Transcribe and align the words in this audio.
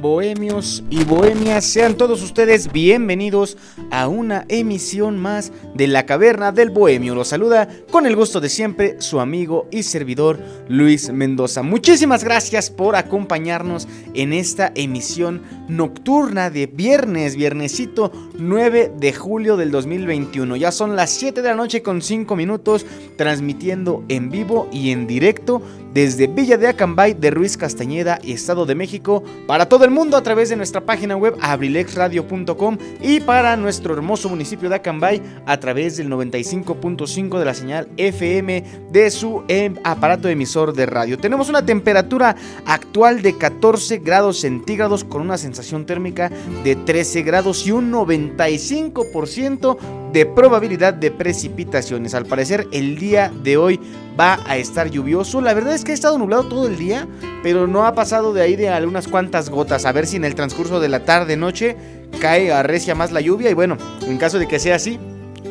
Bohemios 0.00 0.84
y 0.88 1.02
bohemias, 1.02 1.64
sean 1.64 1.96
todos 1.96 2.22
ustedes 2.22 2.70
bienvenidos 2.70 3.56
a 3.90 4.06
una 4.06 4.44
emisión 4.48 5.18
más 5.18 5.50
de 5.74 5.88
La 5.88 6.06
Caverna 6.06 6.52
del 6.52 6.70
Bohemio. 6.70 7.16
Los 7.16 7.26
saluda 7.26 7.68
con 7.90 8.06
el 8.06 8.14
gusto 8.14 8.40
de 8.40 8.48
siempre 8.48 9.02
su 9.02 9.18
amigo 9.18 9.66
y 9.72 9.82
servidor 9.82 10.38
Luis 10.68 11.12
Mendoza. 11.12 11.64
Muchísimas 11.64 12.22
gracias 12.22 12.70
por 12.70 12.94
acompañarnos 12.94 13.88
en 14.14 14.32
esta 14.32 14.70
emisión 14.76 15.42
nocturna 15.68 16.48
de 16.48 16.68
viernes, 16.68 17.34
viernesito 17.34 18.12
9 18.38 18.92
de 18.96 19.12
julio 19.12 19.56
del 19.56 19.72
2021. 19.72 20.54
Ya 20.54 20.70
son 20.70 20.94
las 20.94 21.10
7 21.10 21.42
de 21.42 21.48
la 21.48 21.56
noche 21.56 21.82
con 21.82 22.00
5 22.00 22.36
minutos 22.36 22.86
transmitiendo 23.16 24.04
en 24.08 24.30
vivo 24.30 24.68
y 24.70 24.90
en 24.92 25.08
directo 25.08 25.62
desde 25.92 26.26
Villa 26.26 26.56
de 26.56 26.68
Acambay 26.68 27.14
de 27.14 27.30
Ruiz 27.30 27.56
Castañeda, 27.56 28.18
Estado 28.22 28.66
de 28.66 28.74
México, 28.74 29.22
para 29.46 29.68
todo 29.68 29.84
el 29.84 29.90
mundo 29.90 30.16
a 30.16 30.22
través 30.22 30.48
de 30.48 30.56
nuestra 30.56 30.80
página 30.80 31.16
web 31.16 31.36
abrilexradio.com 31.40 32.78
y 33.00 33.20
para 33.20 33.56
nuestro 33.56 33.94
hermoso 33.94 34.28
municipio 34.28 34.68
de 34.68 34.76
Acambay 34.76 35.22
a 35.46 35.58
través 35.58 35.96
del 35.96 36.08
95.5 36.08 37.38
de 37.38 37.44
la 37.44 37.54
señal 37.54 37.88
FM 37.96 38.64
de 38.90 39.10
su 39.10 39.42
em, 39.48 39.76
aparato 39.84 40.28
emisor 40.28 40.72
de 40.72 40.86
radio. 40.86 41.18
Tenemos 41.18 41.48
una 41.48 41.64
temperatura 41.64 42.36
actual 42.66 43.22
de 43.22 43.36
14 43.36 43.98
grados 43.98 44.40
centígrados 44.40 45.04
con 45.04 45.22
una 45.22 45.38
sensación 45.38 45.86
térmica 45.86 46.30
de 46.64 46.76
13 46.76 47.22
grados 47.22 47.66
y 47.66 47.72
un 47.72 47.92
95% 47.92 49.76
de 50.12 50.26
probabilidad 50.26 50.94
de 50.94 51.10
precipitaciones. 51.10 52.14
Al 52.14 52.26
parecer 52.26 52.66
el 52.72 52.98
día 52.98 53.32
de 53.42 53.56
hoy 53.56 53.80
va 54.18 54.40
a 54.46 54.56
estar 54.56 54.90
lluvioso. 54.90 55.40
La 55.40 55.54
verdad 55.54 55.74
es 55.74 55.84
que 55.84 55.92
ha 55.92 55.94
estado 55.94 56.18
nublado 56.18 56.44
todo 56.44 56.66
el 56.66 56.76
día, 56.76 57.06
pero 57.42 57.66
no 57.66 57.86
ha 57.86 57.94
pasado 57.94 58.32
de 58.32 58.42
ahí 58.42 58.56
de 58.56 58.68
algunas 58.68 59.08
cuantas 59.08 59.50
gotas. 59.50 59.84
A 59.84 59.92
ver 59.92 60.06
si 60.06 60.16
en 60.16 60.24
el 60.24 60.34
transcurso 60.34 60.80
de 60.80 60.88
la 60.88 61.04
tarde 61.04 61.36
noche 61.36 61.76
cae 62.20 62.52
arrecia 62.52 62.94
más 62.94 63.12
la 63.12 63.20
lluvia 63.20 63.50
y 63.50 63.54
bueno, 63.54 63.76
en 64.06 64.18
caso 64.18 64.38
de 64.38 64.48
que 64.48 64.58
sea 64.58 64.76
así, 64.76 64.98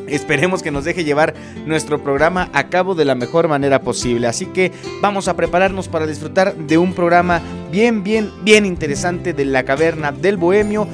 Esperemos 0.07 0.63
que 0.63 0.71
nos 0.71 0.85
deje 0.85 1.03
llevar 1.03 1.33
nuestro 1.65 2.03
programa 2.03 2.49
a 2.53 2.69
cabo 2.69 2.95
de 2.95 3.05
la 3.05 3.15
mejor 3.15 3.47
manera 3.47 3.81
posible. 3.81 4.27
Así 4.27 4.47
que 4.47 4.71
vamos 5.01 5.27
a 5.27 5.35
prepararnos 5.35 5.87
para 5.87 6.07
disfrutar 6.07 6.55
de 6.55 6.77
un 6.77 6.93
programa 6.93 7.41
bien, 7.71 8.03
bien, 8.03 8.31
bien 8.43 8.65
interesante 8.65 9.33
de 9.33 9.45
la 9.45 9.63
caverna 9.63 10.11
del 10.11 10.37
Bohemio. 10.37 10.87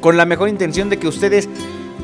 con 0.00 0.16
la 0.16 0.26
mejor 0.26 0.48
intención 0.48 0.90
de 0.90 0.98
que 0.98 1.08
ustedes 1.08 1.48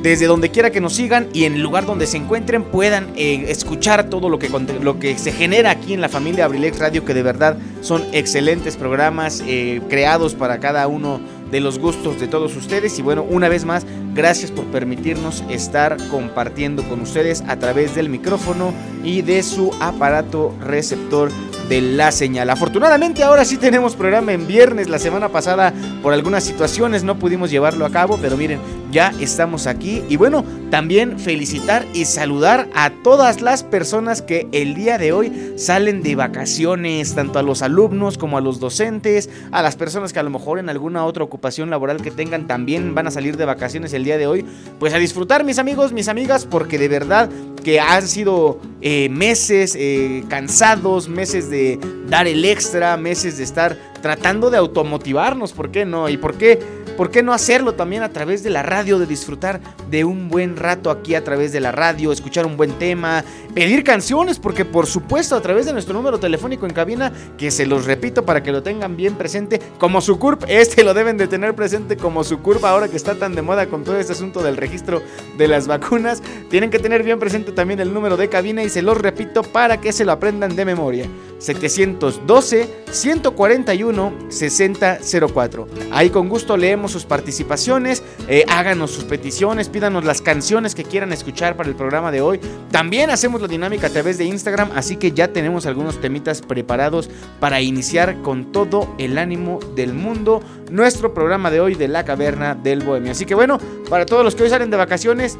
desde 0.02 0.26
donde 0.26 0.50
quiera 0.50 0.70
que 0.70 0.80
nos 0.80 0.94
sigan 0.94 1.28
y 1.32 1.44
en 1.44 1.54
el 1.54 1.62
lugar 1.62 1.86
donde 1.86 2.06
se 2.06 2.16
encuentren 2.16 2.62
puedan 2.62 3.08
eh, 3.16 3.46
escuchar 3.48 4.08
todo 4.08 4.28
lo 4.28 4.38
que, 4.38 4.48
lo 4.48 4.98
que 4.98 5.18
se 5.18 5.32
genera 5.32 5.70
aquí 5.70 5.92
en 5.92 6.00
la 6.00 6.08
familia 6.08 6.44
Abrilex 6.44 6.78
Radio, 6.78 7.04
que 7.04 7.14
de 7.14 7.22
verdad 7.22 7.56
son 7.80 8.04
excelentes 8.12 8.76
programas 8.76 9.42
eh, 9.46 9.80
creados 9.88 10.34
para 10.34 10.58
cada 10.58 10.86
uno 10.86 11.20
de 11.50 11.60
los 11.60 11.78
gustos 11.78 12.20
de 12.20 12.28
todos 12.28 12.56
ustedes. 12.56 12.98
Y 12.98 13.02
bueno, 13.02 13.24
una 13.28 13.48
vez 13.48 13.64
más, 13.64 13.86
gracias 14.14 14.50
por 14.50 14.64
permitirnos 14.66 15.42
estar 15.48 15.96
compartiendo 16.10 16.82
con 16.88 17.00
ustedes 17.00 17.42
a 17.48 17.56
través 17.58 17.94
del 17.94 18.08
micrófono 18.08 18.72
y 19.04 19.22
de 19.22 19.42
su 19.42 19.72
aparato 19.80 20.54
receptor 20.60 21.30
de 21.68 21.80
la 21.82 22.12
señal. 22.12 22.50
Afortunadamente 22.50 23.22
ahora 23.22 23.44
sí 23.44 23.56
tenemos 23.56 23.94
programa 23.94 24.32
en 24.32 24.46
viernes. 24.46 24.88
La 24.88 24.98
semana 24.98 25.28
pasada 25.28 25.72
por 26.02 26.12
algunas 26.12 26.44
situaciones 26.44 27.04
no 27.04 27.18
pudimos 27.18 27.50
llevarlo 27.50 27.84
a 27.84 27.90
cabo, 27.90 28.18
pero 28.20 28.36
miren, 28.36 28.58
ya 28.90 29.12
estamos 29.20 29.66
aquí. 29.66 30.02
Y 30.08 30.16
bueno, 30.16 30.44
también 30.70 31.18
felicitar 31.18 31.84
y 31.94 32.04
saludar 32.04 32.68
a 32.74 32.90
todas 33.02 33.40
las 33.40 33.62
personas 33.62 34.22
que 34.22 34.48
el 34.52 34.74
día 34.74 34.98
de 34.98 35.12
hoy 35.12 35.54
salen 35.56 36.02
de 36.02 36.14
vacaciones, 36.14 37.14
tanto 37.14 37.38
a 37.38 37.42
los 37.42 37.62
alumnos 37.62 38.18
como 38.18 38.38
a 38.38 38.40
los 38.40 38.60
docentes, 38.60 39.30
a 39.50 39.62
las 39.62 39.76
personas 39.76 40.12
que 40.12 40.18
a 40.18 40.22
lo 40.22 40.30
mejor 40.30 40.58
en 40.58 40.68
alguna 40.68 41.04
otra 41.04 41.24
ocupación 41.24 41.70
laboral 41.70 42.02
que 42.02 42.10
tengan 42.10 42.46
también 42.46 42.94
van 42.94 43.06
a 43.06 43.10
salir 43.10 43.36
de 43.36 43.44
vacaciones 43.44 43.92
el 43.92 44.04
día 44.04 44.18
de 44.18 44.26
hoy. 44.26 44.44
Pues 44.78 44.94
a 44.94 44.98
disfrutar 44.98 45.44
mis 45.44 45.58
amigos, 45.58 45.92
mis 45.92 46.08
amigas, 46.08 46.46
porque 46.46 46.78
de 46.78 46.88
verdad 46.88 47.28
que 47.64 47.80
han 47.80 48.06
sido 48.06 48.60
eh, 48.80 49.08
meses 49.08 49.76
eh, 49.78 50.24
cansados, 50.28 51.08
meses 51.08 51.50
de 51.50 51.78
dar 52.08 52.26
el 52.26 52.44
extra, 52.44 52.96
meses 52.96 53.38
de 53.38 53.44
estar 53.44 53.76
tratando 54.00 54.50
de 54.50 54.56
automotivarnos, 54.56 55.52
¿por 55.52 55.70
qué 55.70 55.84
no? 55.84 56.08
¿Y 56.08 56.16
por 56.16 56.34
qué, 56.38 56.58
por 56.98 57.12
qué 57.12 57.22
no 57.22 57.32
hacerlo 57.32 57.74
también 57.74 58.02
a 58.02 58.12
través 58.12 58.42
de 58.42 58.50
la 58.50 58.64
radio, 58.64 58.98
de 58.98 59.06
disfrutar 59.06 59.60
de 59.88 60.04
un 60.04 60.28
buen 60.28 60.56
rato 60.56 60.90
aquí 60.90 61.14
a 61.14 61.22
través 61.22 61.52
de 61.52 61.60
la 61.60 61.70
radio, 61.70 62.10
escuchar 62.10 62.44
un 62.44 62.56
buen 62.56 62.72
tema, 62.72 63.24
pedir 63.58 63.82
canciones, 63.82 64.38
porque 64.38 64.64
por 64.64 64.86
supuesto 64.86 65.34
a 65.34 65.40
través 65.40 65.66
de 65.66 65.72
nuestro 65.72 65.92
número 65.92 66.20
telefónico 66.20 66.64
en 66.64 66.72
cabina, 66.72 67.12
que 67.36 67.50
se 67.50 67.66
los 67.66 67.86
repito 67.86 68.24
para 68.24 68.40
que 68.40 68.52
lo 68.52 68.62
tengan 68.62 68.96
bien 68.96 69.16
presente, 69.16 69.60
como 69.78 70.00
su 70.00 70.16
CURP, 70.16 70.44
este 70.46 70.84
lo 70.84 70.94
deben 70.94 71.16
de 71.16 71.26
tener 71.26 71.56
presente 71.56 71.96
como 71.96 72.22
su 72.22 72.38
CURP 72.38 72.64
ahora 72.64 72.86
que 72.86 72.96
está 72.96 73.16
tan 73.16 73.34
de 73.34 73.42
moda 73.42 73.66
con 73.66 73.82
todo 73.82 73.98
este 73.98 74.12
asunto 74.12 74.44
del 74.44 74.56
registro 74.56 75.02
de 75.36 75.48
las 75.48 75.66
vacunas, 75.66 76.22
tienen 76.50 76.70
que 76.70 76.78
tener 76.78 77.02
bien 77.02 77.18
presente 77.18 77.50
también 77.50 77.80
el 77.80 77.92
número 77.92 78.16
de 78.16 78.28
cabina 78.28 78.62
y 78.62 78.68
se 78.68 78.80
los 78.80 78.96
repito 78.96 79.42
para 79.42 79.80
que 79.80 79.92
se 79.92 80.04
lo 80.04 80.12
aprendan 80.12 80.54
de 80.54 80.64
memoria. 80.64 81.06
712 81.38 82.68
141 82.90 84.12
6004. 84.28 85.68
Ahí 85.90 86.10
con 86.10 86.28
gusto 86.28 86.56
leemos 86.56 86.92
sus 86.92 87.04
participaciones, 87.04 88.02
eh, 88.28 88.44
háganos 88.48 88.90
sus 88.90 89.04
peticiones, 89.04 89.68
pídanos 89.68 90.04
las 90.04 90.20
canciones 90.20 90.74
que 90.74 90.84
quieran 90.84 91.12
escuchar 91.12 91.56
para 91.56 91.68
el 91.68 91.76
programa 91.76 92.10
de 92.10 92.20
hoy. 92.20 92.40
También 92.70 93.10
hacemos 93.10 93.40
la 93.40 93.47
dinámica 93.48 93.88
a 93.88 93.90
través 93.90 94.18
de 94.18 94.24
Instagram, 94.24 94.70
así 94.74 94.96
que 94.96 95.12
ya 95.12 95.28
tenemos 95.28 95.66
algunos 95.66 96.00
temitas 96.00 96.42
preparados 96.42 97.10
para 97.40 97.60
iniciar 97.60 98.22
con 98.22 98.52
todo 98.52 98.94
el 98.98 99.18
ánimo 99.18 99.58
del 99.74 99.94
mundo 99.94 100.42
nuestro 100.70 101.14
programa 101.14 101.50
de 101.50 101.60
hoy 101.60 101.74
de 101.74 101.88
la 101.88 102.04
caverna 102.04 102.54
del 102.54 102.84
bohemio. 102.84 103.12
Así 103.12 103.26
que 103.26 103.34
bueno, 103.34 103.58
para 103.88 104.06
todos 104.06 104.24
los 104.24 104.34
que 104.34 104.44
hoy 104.44 104.50
salen 104.50 104.70
de 104.70 104.76
vacaciones, 104.76 105.38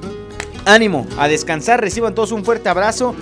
ánimo 0.65 1.07
a 1.19 1.29
descansar, 1.29 1.81
reciban 1.81 2.15
todos 2.15 2.33
un 2.33 2.45
fuerte 2.45 2.69
abrazo. 2.69 3.15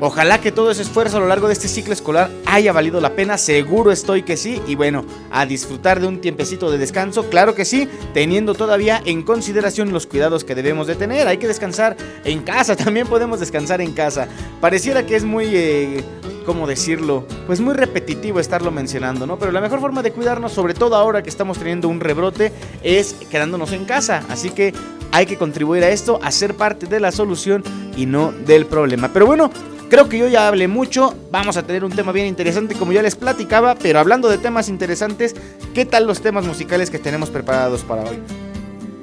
Ojalá 0.00 0.40
que 0.42 0.52
todo 0.52 0.70
ese 0.70 0.82
esfuerzo 0.82 1.16
a 1.16 1.20
lo 1.20 1.26
largo 1.26 1.46
de 1.46 1.54
este 1.54 1.68
ciclo 1.68 1.94
escolar 1.94 2.30
haya 2.44 2.72
valido 2.72 3.00
la 3.00 3.14
pena, 3.14 3.38
seguro 3.38 3.90
estoy 3.90 4.22
que 4.22 4.36
sí, 4.36 4.60
y 4.66 4.74
bueno, 4.74 5.06
a 5.30 5.46
disfrutar 5.46 6.00
de 6.00 6.06
un 6.06 6.20
tiempecito 6.20 6.70
de 6.70 6.76
descanso, 6.76 7.30
claro 7.30 7.54
que 7.54 7.64
sí, 7.64 7.88
teniendo 8.12 8.54
todavía 8.54 9.00
en 9.06 9.22
consideración 9.22 9.92
los 9.92 10.06
cuidados 10.06 10.44
que 10.44 10.54
debemos 10.54 10.86
de 10.86 10.96
tener, 10.96 11.26
hay 11.26 11.38
que 11.38 11.48
descansar 11.48 11.96
en 12.24 12.42
casa, 12.42 12.76
también 12.86 13.06
podemos 13.06 13.40
descansar 13.40 13.80
en 13.80 13.92
casa, 13.92 14.28
pareciera 14.60 15.06
que 15.06 15.16
es 15.16 15.24
muy, 15.24 15.46
eh, 15.54 16.04
¿cómo 16.46 16.66
decirlo? 16.66 17.26
Pues 17.46 17.60
muy 17.60 17.74
repetitivo 17.74 18.40
estarlo 18.40 18.70
mencionando, 18.70 19.26
¿no? 19.26 19.38
Pero 19.38 19.52
la 19.52 19.60
mejor 19.60 19.80
forma 19.80 20.02
de 20.02 20.12
cuidarnos, 20.12 20.52
sobre 20.52 20.72
todo 20.72 20.94
ahora 20.94 21.22
que 21.22 21.28
estamos 21.28 21.58
teniendo 21.58 21.88
un 21.88 22.00
rebrote, 22.00 22.52
es 22.82 23.14
quedándonos 23.30 23.72
en 23.72 23.84
casa, 23.84 24.24
así 24.30 24.50
que 24.50 24.72
hay 25.12 25.26
que 25.26 25.36
contribuir 25.36 25.82
a 25.84 25.90
esto, 25.90 26.18
a 26.22 26.30
ser 26.30 26.54
parte 26.54 26.86
de 26.86 27.00
la 27.00 27.12
solución 27.12 27.62
y 27.96 28.06
no 28.06 28.32
del 28.32 28.64
problema. 28.66 29.12
Pero 29.12 29.26
bueno, 29.26 29.50
Creo 29.88 30.08
que 30.08 30.18
yo 30.18 30.26
ya 30.26 30.48
hablé 30.48 30.66
mucho, 30.66 31.14
vamos 31.30 31.56
a 31.56 31.62
tener 31.62 31.84
un 31.84 31.92
tema 31.92 32.10
bien 32.10 32.26
interesante 32.26 32.74
como 32.74 32.90
ya 32.90 33.02
les 33.02 33.14
platicaba, 33.14 33.76
pero 33.76 34.00
hablando 34.00 34.28
de 34.28 34.36
temas 34.36 34.68
interesantes, 34.68 35.36
¿qué 35.74 35.84
tal 35.84 36.08
los 36.08 36.20
temas 36.20 36.44
musicales 36.44 36.90
que 36.90 36.98
tenemos 36.98 37.30
preparados 37.30 37.82
para 37.84 38.02
hoy? 38.02 38.18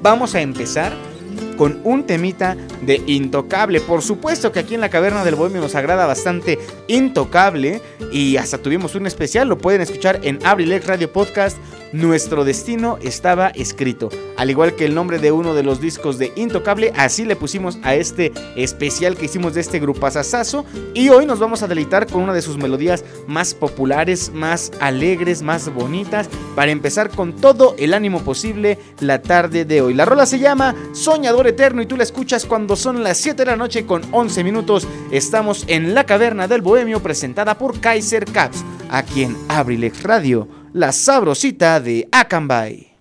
Vamos 0.01 0.35
a 0.35 0.41
empezar 0.41 0.91
con 1.57 1.80
un 1.83 2.06
temita 2.06 2.56
de 2.81 3.01
Intocable. 3.07 3.80
Por 3.81 4.01
supuesto 4.01 4.51
que 4.51 4.59
aquí 4.59 4.75
en 4.75 4.81
la 4.81 4.89
Caverna 4.89 5.24
del 5.24 5.35
Bohemio 5.35 5.62
nos 5.62 5.75
agrada 5.75 6.06
bastante 6.06 6.59
Intocable 6.88 7.81
y 8.12 8.38
hasta 8.38 8.57
tuvimos 8.57 8.95
un 8.95 9.07
especial, 9.07 9.47
lo 9.47 9.57
pueden 9.57 9.81
escuchar 9.81 10.19
en 10.24 10.39
Abrilex 10.45 10.85
Radio 10.88 11.12
Podcast 11.12 11.57
nuestro 11.93 12.43
destino 12.43 12.97
estaba 13.01 13.49
escrito. 13.49 14.09
Al 14.35 14.49
igual 14.49 14.75
que 14.75 14.85
el 14.85 14.95
nombre 14.95 15.19
de 15.19 15.31
uno 15.31 15.53
de 15.53 15.63
los 15.63 15.79
discos 15.79 16.17
de 16.17 16.33
Intocable, 16.35 16.91
así 16.97 17.23
le 17.23 17.35
pusimos 17.35 17.77
a 17.83 17.95
este 17.95 18.33
especial 18.55 19.15
que 19.15 19.25
hicimos 19.25 19.53
de 19.53 19.61
este 19.61 19.79
grupazazazo. 19.79 20.65
Y 20.93 21.09
hoy 21.09 21.25
nos 21.25 21.39
vamos 21.39 21.63
a 21.63 21.67
deleitar 21.67 22.07
con 22.07 22.23
una 22.23 22.33
de 22.33 22.41
sus 22.41 22.57
melodías 22.57 23.05
más 23.27 23.53
populares, 23.53 24.31
más 24.33 24.71
alegres, 24.81 25.41
más 25.41 25.73
bonitas, 25.73 26.27
para 26.55 26.71
empezar 26.71 27.09
con 27.09 27.33
todo 27.33 27.75
el 27.77 27.93
ánimo 27.93 28.21
posible 28.21 28.79
la 28.99 29.21
tarde 29.21 29.63
de 29.63 29.81
hoy. 29.81 29.93
La 29.93 30.05
rola 30.05 30.25
se 30.25 30.39
llama 30.39 30.75
Soñador 30.93 31.47
Eterno 31.47 31.81
y 31.81 31.85
tú 31.85 31.95
la 31.95 32.03
escuchas 32.03 32.45
cuando 32.45 32.75
son 32.75 33.03
las 33.03 33.19
7 33.19 33.45
de 33.45 33.51
la 33.51 33.55
noche 33.55 33.85
con 33.85 34.01
11 34.11 34.43
minutos. 34.43 34.87
Estamos 35.11 35.63
en 35.67 35.93
la 35.93 36.05
caverna 36.05 36.47
del 36.47 36.61
Bohemio 36.61 37.01
presentada 37.01 37.57
por 37.57 37.79
Kaiser 37.79 38.25
Caps, 38.25 38.63
aquí 38.89 39.23
en 39.23 39.37
Abrilex 39.47 40.01
Radio 40.01 40.62
la 40.73 40.91
sabrosita 40.91 41.79
de 41.79 42.07
Akanbay. 42.11 42.92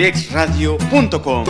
En 0.00 0.06
abrilexradio.com. 0.06 1.44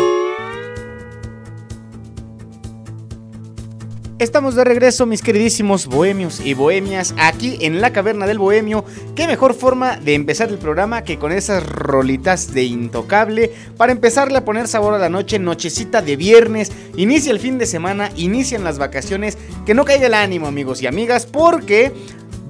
Estamos 4.19 4.57
de 4.57 4.65
regreso, 4.65 5.07
mis 5.07 5.23
queridísimos 5.23 5.87
bohemios 5.87 6.41
y 6.45 6.55
bohemias, 6.55 7.15
aquí 7.17 7.59
en 7.61 7.81
la 7.81 7.93
Caverna 7.93 8.27
del 8.27 8.41
Bohemio. 8.41 8.85
Qué 9.15 9.29
mejor 9.29 9.55
forma 9.55 9.99
de 9.99 10.15
empezar 10.15 10.49
el 10.49 10.59
programa 10.59 11.05
que 11.05 11.17
con 11.17 11.31
esas 11.31 11.65
rolitas 11.65 12.53
de 12.53 12.65
intocable 12.65 13.53
para 13.77 13.93
empezarle 13.93 14.39
a 14.39 14.45
poner 14.45 14.67
sabor 14.67 14.95
a 14.95 14.99
la 14.99 15.09
noche, 15.09 15.39
nochecita 15.39 16.03
de 16.03 16.17
viernes. 16.17 16.73
Inicia 16.97 17.31
el 17.31 17.39
fin 17.39 17.57
de 17.57 17.67
semana, 17.67 18.11
inician 18.17 18.65
las 18.65 18.79
vacaciones. 18.79 19.39
Que 19.65 19.75
no 19.75 19.85
caiga 19.85 20.09
el 20.09 20.15
ánimo, 20.15 20.49
amigos 20.49 20.83
y 20.83 20.89
amigas, 20.89 21.25
porque 21.25 21.93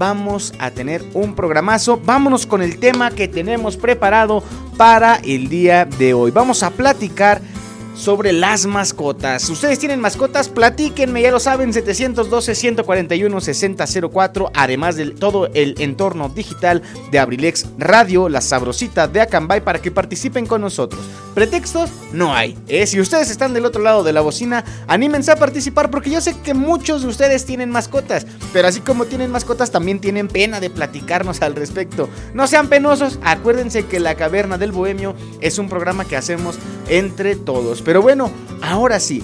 vamos 0.00 0.54
a 0.58 0.70
tener 0.70 1.04
un 1.12 1.34
programazo. 1.34 2.00
Vámonos 2.02 2.46
con 2.46 2.62
el 2.62 2.78
tema 2.78 3.10
que 3.10 3.28
tenemos 3.28 3.76
preparado 3.76 4.42
para 4.80 5.16
el 5.16 5.50
día 5.50 5.84
de 5.84 6.14
hoy. 6.14 6.30
Vamos 6.30 6.62
a 6.62 6.70
platicar 6.70 7.42
sobre 7.94 8.32
las 8.32 8.64
mascotas. 8.64 9.50
Ustedes 9.50 9.78
tienen 9.78 10.00
mascotas, 10.00 10.48
platíquenme, 10.48 11.20
ya 11.20 11.30
lo 11.30 11.38
saben, 11.38 11.74
712-141-6004, 11.74 14.50
además 14.54 14.96
de 14.96 15.10
todo 15.10 15.50
el 15.52 15.74
entorno 15.80 16.30
digital 16.30 16.80
de 17.10 17.18
Abrilex 17.18 17.66
Radio, 17.76 18.30
la 18.30 18.40
sabrosita 18.40 19.06
de 19.06 19.20
Acambay, 19.20 19.60
para 19.60 19.82
que 19.82 19.90
participen 19.90 20.46
con 20.46 20.62
nosotros. 20.62 21.02
Pretextos 21.34 21.90
no 22.12 22.34
hay. 22.34 22.58
¿eh? 22.66 22.86
Si 22.86 23.00
ustedes 23.00 23.30
están 23.30 23.54
del 23.54 23.64
otro 23.64 23.82
lado 23.82 24.02
de 24.02 24.12
la 24.12 24.20
bocina, 24.20 24.64
anímense 24.86 25.30
a 25.30 25.36
participar 25.36 25.90
porque 25.90 26.10
yo 26.10 26.20
sé 26.20 26.36
que 26.40 26.54
muchos 26.54 27.02
de 27.02 27.08
ustedes 27.08 27.46
tienen 27.46 27.70
mascotas, 27.70 28.26
pero 28.52 28.68
así 28.68 28.80
como 28.80 29.04
tienen 29.04 29.30
mascotas, 29.30 29.70
también 29.70 30.00
tienen 30.00 30.28
pena 30.28 30.60
de 30.60 30.70
platicarnos 30.70 31.42
al 31.42 31.54
respecto. 31.54 32.08
No 32.34 32.46
sean 32.46 32.68
penosos, 32.68 33.18
acuérdense 33.22 33.86
que 33.86 34.00
La 34.00 34.16
Caverna 34.16 34.58
del 34.58 34.72
Bohemio 34.72 35.14
es 35.40 35.58
un 35.58 35.68
programa 35.68 36.04
que 36.04 36.16
hacemos 36.16 36.58
entre 36.88 37.36
todos. 37.36 37.82
Pero 37.82 38.02
bueno, 38.02 38.30
ahora 38.60 38.98
sí, 38.98 39.22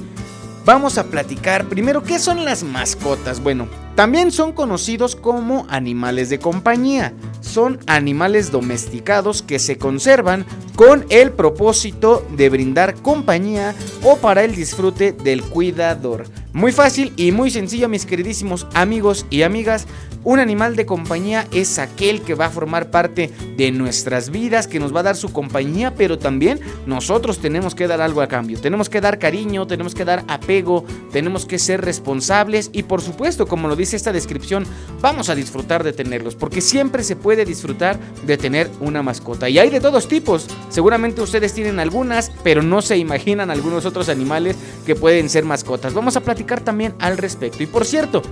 vamos 0.64 0.98
a 0.98 1.04
platicar 1.04 1.66
primero 1.66 2.02
qué 2.02 2.18
son 2.18 2.44
las 2.44 2.62
mascotas. 2.62 3.40
Bueno, 3.40 3.68
también 3.96 4.30
son 4.30 4.52
conocidos 4.52 5.16
como 5.16 5.66
animales 5.70 6.28
de 6.28 6.38
compañía. 6.38 7.14
Son 7.40 7.78
animales 7.86 8.52
domesticados 8.52 9.40
que 9.40 9.58
se 9.58 9.78
conservan 9.78 10.44
con 10.76 11.06
el 11.08 11.32
propósito 11.32 12.24
de 12.36 12.50
brindar 12.50 12.94
compañía 12.96 13.74
o 14.02 14.16
para 14.16 14.44
el 14.44 14.54
disfrute 14.54 15.12
del 15.12 15.42
cuidador. 15.42 16.26
Muy 16.52 16.72
fácil 16.72 17.12
y 17.16 17.32
muy 17.32 17.50
sencillo 17.50 17.88
mis 17.88 18.06
queridísimos 18.06 18.66
amigos 18.74 19.26
y 19.30 19.42
amigas. 19.42 19.86
Un 20.24 20.40
animal 20.40 20.74
de 20.74 20.86
compañía 20.86 21.46
es 21.52 21.78
aquel 21.78 22.20
que 22.20 22.34
va 22.34 22.46
a 22.46 22.50
formar 22.50 22.90
parte 22.90 23.30
de 23.56 23.70
nuestras 23.70 24.30
vidas, 24.30 24.66
que 24.66 24.80
nos 24.80 24.92
va 24.92 25.00
a 25.00 25.04
dar 25.04 25.16
su 25.16 25.32
compañía, 25.32 25.94
pero 25.94 26.18
también 26.18 26.58
nosotros 26.84 27.38
tenemos 27.38 27.76
que 27.76 27.86
dar 27.86 28.00
algo 28.00 28.22
a 28.22 28.26
cambio. 28.26 28.58
Tenemos 28.58 28.88
que 28.88 29.00
dar 29.00 29.20
cariño, 29.20 29.68
tenemos 29.68 29.94
que 29.94 30.04
dar 30.04 30.24
apego, 30.26 30.84
tenemos 31.12 31.46
que 31.46 31.60
ser 31.60 31.82
responsables 31.82 32.70
y 32.72 32.82
por 32.82 33.02
supuesto, 33.02 33.46
como 33.46 33.68
lo 33.68 33.76
dice 33.76 33.85
esta 33.94 34.12
descripción, 34.12 34.64
vamos 35.00 35.28
a 35.28 35.34
disfrutar 35.34 35.84
de 35.84 35.92
tenerlos, 35.92 36.34
porque 36.34 36.60
siempre 36.60 37.02
se 37.02 37.16
puede 37.16 37.44
disfrutar 37.44 37.98
de 38.24 38.36
tener 38.36 38.70
una 38.80 39.02
mascota. 39.02 39.48
Y 39.48 39.58
hay 39.58 39.70
de 39.70 39.80
todos 39.80 40.08
tipos. 40.08 40.46
Seguramente 40.68 41.20
ustedes 41.20 41.52
tienen 41.52 41.78
algunas, 41.78 42.30
pero 42.42 42.62
no 42.62 42.82
se 42.82 42.96
imaginan 42.96 43.50
algunos 43.50 43.84
otros 43.84 44.08
animales 44.08 44.56
que 44.84 44.94
pueden 44.94 45.28
ser 45.28 45.44
mascotas. 45.44 45.94
Vamos 45.94 46.16
a 46.16 46.20
platicar 46.20 46.60
también 46.60 46.94
al 46.98 47.18
respecto. 47.18 47.62
Y 47.62 47.66
por 47.66 47.84
cierto, 47.84 48.22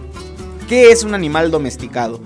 ¿Qué 0.68 0.90
es 0.90 1.04
un 1.04 1.12
animal 1.12 1.50
domesticado? 1.50 2.20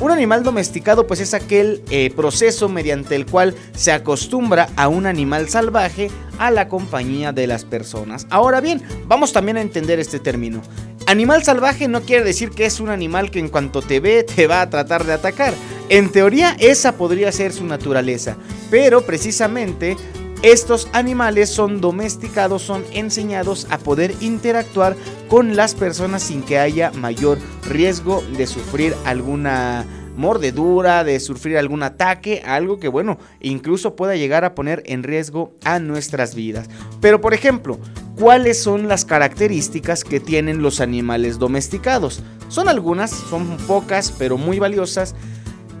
Un 0.00 0.10
animal 0.10 0.42
domesticado 0.42 1.06
pues 1.06 1.20
es 1.20 1.34
aquel 1.34 1.82
eh, 1.90 2.10
proceso 2.16 2.70
mediante 2.70 3.16
el 3.16 3.26
cual 3.26 3.54
se 3.74 3.92
acostumbra 3.92 4.70
a 4.74 4.88
un 4.88 5.04
animal 5.04 5.50
salvaje 5.50 6.10
a 6.38 6.50
la 6.50 6.68
compañía 6.68 7.32
de 7.32 7.46
las 7.46 7.66
personas. 7.66 8.26
Ahora 8.30 8.62
bien, 8.62 8.82
vamos 9.06 9.34
también 9.34 9.58
a 9.58 9.60
entender 9.60 10.00
este 10.00 10.18
término. 10.18 10.62
Animal 11.06 11.44
salvaje 11.44 11.86
no 11.86 12.00
quiere 12.00 12.24
decir 12.24 12.48
que 12.50 12.64
es 12.64 12.80
un 12.80 12.88
animal 12.88 13.30
que 13.30 13.40
en 13.40 13.50
cuanto 13.50 13.82
te 13.82 14.00
ve 14.00 14.24
te 14.24 14.46
va 14.46 14.62
a 14.62 14.70
tratar 14.70 15.04
de 15.04 15.12
atacar. 15.12 15.52
En 15.90 16.10
teoría 16.10 16.56
esa 16.58 16.92
podría 16.92 17.30
ser 17.30 17.52
su 17.52 17.66
naturaleza, 17.66 18.36
pero 18.70 19.02
precisamente 19.02 19.98
estos 20.42 20.88
animales 20.94 21.50
son 21.50 21.82
domesticados, 21.82 22.62
son 22.62 22.82
enseñados 22.92 23.66
a 23.68 23.76
poder 23.76 24.14
interactuar 24.22 24.96
con 25.28 25.54
las 25.54 25.74
personas 25.74 26.22
sin 26.22 26.42
que 26.42 26.58
haya 26.58 26.90
mayor 26.92 27.36
riesgo 27.68 28.22
de 28.38 28.46
sufrir 28.46 28.94
alguna 29.04 29.84
mordedura, 30.16 31.04
de 31.04 31.20
sufrir 31.20 31.58
algún 31.58 31.82
ataque, 31.82 32.42
algo 32.44 32.78
que 32.78 32.88
bueno, 32.88 33.18
incluso 33.40 33.96
pueda 33.96 34.16
llegar 34.16 34.46
a 34.46 34.54
poner 34.54 34.82
en 34.86 35.02
riesgo 35.02 35.52
a 35.62 35.78
nuestras 35.78 36.34
vidas. 36.34 36.70
Pero 37.02 37.20
por 37.20 37.34
ejemplo, 37.34 37.78
¿cuáles 38.18 38.62
son 38.62 38.88
las 38.88 39.04
características 39.04 40.04
que 40.04 40.20
tienen 40.20 40.62
los 40.62 40.80
animales 40.80 41.38
domesticados? 41.38 42.22
Son 42.48 42.66
algunas, 42.70 43.10
son 43.10 43.58
pocas, 43.66 44.10
pero 44.18 44.38
muy 44.38 44.58
valiosas. 44.58 45.14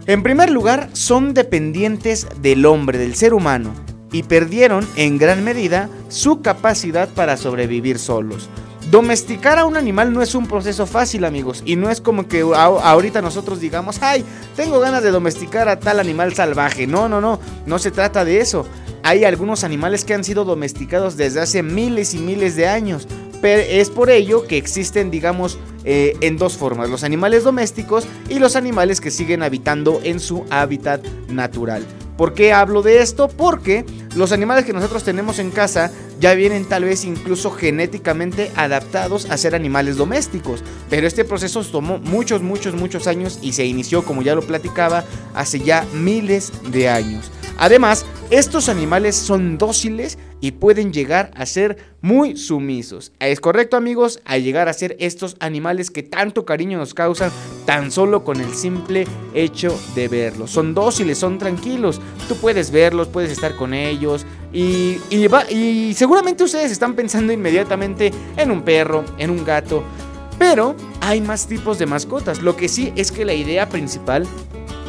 En 0.06 0.22
primer 0.22 0.50
lugar, 0.50 0.90
son 0.92 1.32
dependientes 1.32 2.26
del 2.42 2.66
hombre, 2.66 2.98
del 2.98 3.14
ser 3.14 3.32
humano 3.32 3.72
y 4.12 4.22
perdieron 4.24 4.86
en 4.96 5.18
gran 5.18 5.44
medida 5.44 5.88
su 6.08 6.42
capacidad 6.42 7.08
para 7.08 7.36
sobrevivir 7.36 7.98
solos. 7.98 8.48
Domesticar 8.90 9.58
a 9.58 9.66
un 9.66 9.76
animal 9.76 10.12
no 10.12 10.20
es 10.20 10.34
un 10.34 10.48
proceso 10.48 10.86
fácil, 10.86 11.24
amigos, 11.24 11.62
y 11.64 11.76
no 11.76 11.90
es 11.90 12.00
como 12.00 12.26
que 12.26 12.40
ahorita 12.40 13.22
nosotros 13.22 13.60
digamos, 13.60 14.02
ay, 14.02 14.24
tengo 14.56 14.80
ganas 14.80 15.02
de 15.02 15.10
domesticar 15.10 15.68
a 15.68 15.78
tal 15.78 16.00
animal 16.00 16.34
salvaje. 16.34 16.86
No, 16.86 17.08
no, 17.08 17.20
no, 17.20 17.38
no 17.66 17.78
se 17.78 17.90
trata 17.92 18.24
de 18.24 18.40
eso. 18.40 18.66
Hay 19.02 19.24
algunos 19.24 19.64
animales 19.64 20.04
que 20.04 20.14
han 20.14 20.24
sido 20.24 20.44
domesticados 20.44 21.16
desde 21.16 21.40
hace 21.40 21.62
miles 21.62 22.14
y 22.14 22.18
miles 22.18 22.56
de 22.56 22.68
años. 22.68 23.06
Pero 23.40 23.62
es 23.62 23.88
por 23.90 24.10
ello 24.10 24.46
que 24.46 24.58
existen, 24.58 25.10
digamos, 25.10 25.58
eh, 25.84 26.16
en 26.20 26.36
dos 26.36 26.58
formas, 26.58 26.90
los 26.90 27.04
animales 27.04 27.44
domésticos 27.44 28.06
y 28.28 28.38
los 28.38 28.54
animales 28.54 29.00
que 29.00 29.10
siguen 29.10 29.42
habitando 29.42 30.00
en 30.04 30.20
su 30.20 30.44
hábitat 30.50 31.02
natural. 31.28 31.86
¿Por 32.20 32.34
qué 32.34 32.52
hablo 32.52 32.82
de 32.82 33.00
esto? 33.00 33.28
Porque 33.28 33.86
los 34.16 34.32
animales 34.32 34.64
que 34.64 34.72
nosotros 34.72 35.04
tenemos 35.04 35.38
en 35.38 35.50
casa 35.50 35.92
ya 36.18 36.34
vienen 36.34 36.64
tal 36.64 36.84
vez 36.84 37.04
incluso 37.04 37.50
genéticamente 37.50 38.50
adaptados 38.56 39.30
a 39.30 39.36
ser 39.36 39.54
animales 39.54 39.96
domésticos. 39.96 40.64
Pero 40.88 41.06
este 41.06 41.24
proceso 41.24 41.62
tomó 41.64 41.98
muchos, 41.98 42.42
muchos, 42.42 42.74
muchos 42.74 43.06
años 43.06 43.38
y 43.40 43.52
se 43.52 43.64
inició, 43.64 44.04
como 44.04 44.22
ya 44.22 44.34
lo 44.34 44.42
platicaba, 44.42 45.04
hace 45.34 45.60
ya 45.60 45.86
miles 45.94 46.52
de 46.72 46.88
años. 46.88 47.30
Además, 47.56 48.06
estos 48.30 48.68
animales 48.68 49.16
son 49.16 49.58
dóciles 49.58 50.18
y 50.40 50.52
pueden 50.52 50.92
llegar 50.92 51.30
a 51.34 51.44
ser 51.44 51.76
muy 52.00 52.36
sumisos. 52.36 53.12
Es 53.20 53.40
correcto 53.40 53.76
amigos, 53.76 54.20
a 54.24 54.38
llegar 54.38 54.68
a 54.68 54.72
ser 54.72 54.96
estos 54.98 55.36
animales 55.40 55.90
que 55.90 56.02
tanto 56.02 56.46
cariño 56.46 56.78
nos 56.78 56.94
causan 56.94 57.30
tan 57.66 57.90
solo 57.90 58.24
con 58.24 58.40
el 58.40 58.54
simple 58.54 59.06
hecho 59.34 59.78
de 59.94 60.08
verlos. 60.08 60.50
Son 60.50 60.72
dóciles, 60.74 61.18
son 61.18 61.38
tranquilos, 61.38 62.00
tú 62.28 62.36
puedes 62.36 62.70
verlos, 62.70 63.08
puedes 63.08 63.30
estar 63.30 63.56
con 63.56 63.74
ellos 63.74 63.99
y, 64.52 64.98
y 65.10 65.94
seguramente 65.94 66.44
ustedes 66.44 66.72
están 66.72 66.94
pensando 66.94 67.32
inmediatamente 67.32 68.12
en 68.36 68.50
un 68.50 68.62
perro, 68.62 69.04
en 69.18 69.30
un 69.30 69.44
gato. 69.44 69.82
Pero 70.38 70.74
hay 71.00 71.20
más 71.20 71.46
tipos 71.46 71.78
de 71.78 71.86
mascotas. 71.86 72.40
Lo 72.40 72.56
que 72.56 72.68
sí 72.68 72.92
es 72.96 73.12
que 73.12 73.24
la 73.24 73.34
idea 73.34 73.68
principal 73.68 74.26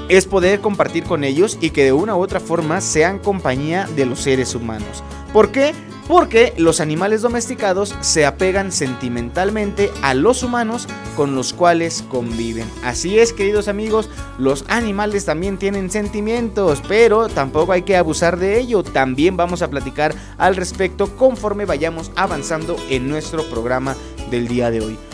es 0.07 0.25
poder 0.25 0.59
compartir 0.59 1.03
con 1.03 1.23
ellos 1.23 1.57
y 1.61 1.69
que 1.69 1.83
de 1.83 1.93
una 1.93 2.15
u 2.15 2.19
otra 2.21 2.39
forma 2.39 2.81
sean 2.81 3.19
compañía 3.19 3.87
de 3.95 4.05
los 4.05 4.19
seres 4.19 4.55
humanos. 4.55 5.03
¿Por 5.31 5.51
qué? 5.51 5.73
Porque 6.11 6.53
los 6.57 6.81
animales 6.81 7.21
domesticados 7.21 7.95
se 8.01 8.25
apegan 8.25 8.73
sentimentalmente 8.73 9.89
a 10.01 10.13
los 10.13 10.43
humanos 10.43 10.85
con 11.15 11.35
los 11.35 11.53
cuales 11.53 12.03
conviven. 12.09 12.69
Así 12.83 13.17
es, 13.17 13.31
queridos 13.31 13.69
amigos, 13.69 14.09
los 14.37 14.65
animales 14.67 15.23
también 15.23 15.57
tienen 15.57 15.89
sentimientos, 15.89 16.83
pero 16.85 17.29
tampoco 17.29 17.71
hay 17.71 17.83
que 17.83 17.95
abusar 17.95 18.37
de 18.37 18.59
ello. 18.59 18.83
También 18.83 19.37
vamos 19.37 19.61
a 19.61 19.69
platicar 19.69 20.13
al 20.37 20.57
respecto 20.57 21.15
conforme 21.15 21.63
vayamos 21.63 22.11
avanzando 22.17 22.75
en 22.89 23.07
nuestro 23.07 23.49
programa 23.49 23.95
del 24.29 24.49
día 24.49 24.69
de 24.69 24.81
hoy. 24.81 25.10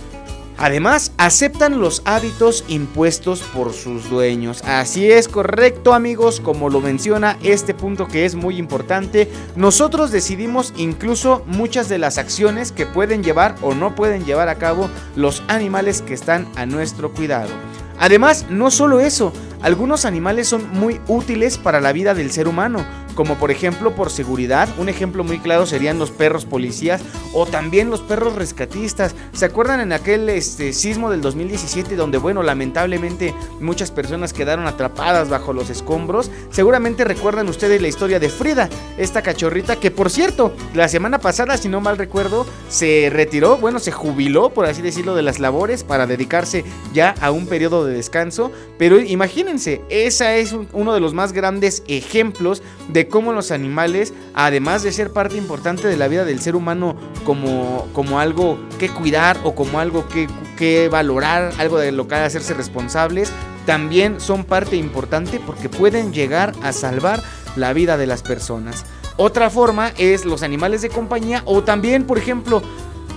Además, 0.58 1.12
aceptan 1.18 1.80
los 1.80 2.02
hábitos 2.06 2.66
impuestos 2.68 3.42
por 3.42 3.74
sus 3.74 4.10
dueños. 4.10 4.64
Así 4.66 5.12
es 5.12 5.28
correcto 5.28 5.94
amigos, 5.94 6.40
como 6.40 6.70
lo 6.70 6.82
menciona 6.82 7.38
este 7.44 7.76
punto 7.76 8.08
que 8.08 8.26
es 8.26 8.34
muy 8.34 8.58
importante, 8.58 9.30
nosotros 9.56 10.12
decidimos 10.12 10.74
incluso 10.76 11.44
muchas 11.46 11.90
de 11.90 12.00
las 12.00 12.18
acciones 12.18 12.72
que 12.72 12.88
pueden 12.88 13.24
llevar 13.24 13.56
o 13.62 13.76
no 13.76 13.94
pueden 13.94 14.26
llevar 14.26 14.50
a 14.50 14.56
cabo 14.56 14.90
los 15.16 15.44
animales 15.48 16.02
que 16.02 16.16
están 16.16 16.48
a 16.56 16.66
nuestro 16.66 17.14
cuidado. 17.14 17.52
Además, 18.00 18.46
no 18.50 18.72
solo 18.72 19.00
eso, 19.00 19.34
algunos 19.62 20.06
animales 20.06 20.48
son 20.48 20.70
muy 20.72 21.00
útiles 21.08 21.58
para 21.58 21.82
la 21.82 21.92
vida 21.94 22.14
del 22.14 22.32
ser 22.32 22.48
humano, 22.48 22.86
como 23.18 23.36
por 23.36 23.50
ejemplo 23.50 23.96
por 23.96 24.12
seguridad. 24.12 24.70
Un 24.78 24.90
ejemplo 24.90 25.24
muy 25.24 25.40
claro 25.40 25.66
serían 25.66 25.98
los 25.98 26.12
perros 26.12 26.46
policías 26.46 27.02
o 27.34 27.48
también 27.48 27.90
los 27.90 28.02
perros 28.02 28.36
rescatistas. 28.36 29.16
¿Se 29.34 29.44
acuerdan 29.44 29.82
en 29.82 29.92
aquel 29.92 30.30
este, 30.30 30.72
sismo 30.72 31.10
del 31.10 31.22
2017 31.22 31.96
donde, 31.96 32.20
bueno, 32.20 32.44
lamentablemente 32.44 33.34
muchas 33.60 33.90
personas 33.90 34.34
quedaron 34.34 34.68
atrapadas 34.68 35.30
bajo 35.30 35.52
los 35.52 35.72
escombros? 35.72 36.30
Seguramente 36.52 37.04
recuerdan 37.06 37.50
ustedes 37.50 37.82
la 37.82 37.88
historia 37.88 38.20
de 38.20 38.30
Frida, 38.30 38.70
esta 39.00 39.24
cachorrita 39.24 39.78
que 39.78 39.90
por 39.90 40.12
cierto, 40.12 40.54
la 40.76 40.88
semana 40.88 41.18
pasada, 41.18 41.58
si 41.58 41.70
no 41.70 41.82
mal 41.82 41.98
recuerdo, 41.98 42.46
se 42.70 43.10
retiró, 43.12 43.58
bueno, 43.58 43.80
se 43.80 43.92
jubiló, 43.92 44.52
por 44.52 44.68
así 44.68 44.84
decirlo, 44.84 45.16
de 45.16 45.24
las 45.24 45.40
labores 45.40 45.84
para 45.84 46.06
dedicarse 46.06 46.64
ya 46.94 47.16
a 47.20 47.32
un 47.32 47.48
periodo 47.48 47.84
de 47.84 47.96
descanso. 47.96 48.52
Pero 48.78 49.00
imagínense, 49.00 49.82
ese 49.90 50.40
es 50.40 50.54
uno 50.72 50.94
de 50.94 51.00
los 51.00 51.16
más 51.16 51.34
grandes 51.34 51.82
ejemplos 51.88 52.62
de 52.90 53.07
cómo 53.08 53.34
los 53.34 53.52
animales, 53.52 54.14
además 54.34 54.84
de 54.84 54.92
ser 54.92 55.12
parte 55.12 55.38
importante 55.38 55.88
de 55.88 55.98
la 55.98 56.08
vida 56.08 56.26
del 56.26 56.42
ser 56.42 56.56
humano 56.56 56.96
como, 57.24 57.88
como 57.94 58.20
algo 58.20 58.60
que 58.80 58.90
cuidar 58.90 59.38
o 59.44 59.56
como 59.56 59.80
algo 59.80 60.08
que, 60.08 60.28
que 60.58 60.90
valorar, 60.90 61.52
algo 61.58 61.78
de 61.78 61.92
lo 61.92 62.08
que 62.08 62.16
hacerse 62.16 62.54
responsables, 62.54 63.32
también 63.66 64.20
son 64.20 64.46
parte 64.46 64.76
importante 64.76 65.42
porque 65.46 65.70
pueden 65.70 66.14
llegar 66.14 66.54
a 66.64 66.72
salvar 66.72 67.22
la 67.56 67.74
vida 67.74 67.98
de 67.98 68.08
las 68.08 68.22
personas. 68.22 68.86
Otra 69.18 69.50
forma 69.50 69.92
es 69.98 70.26
los 70.26 70.44
animales 70.44 70.82
de 70.82 70.90
compañía 70.90 71.42
o 71.46 71.64
también, 71.64 72.06
por 72.06 72.18
ejemplo, 72.18 72.62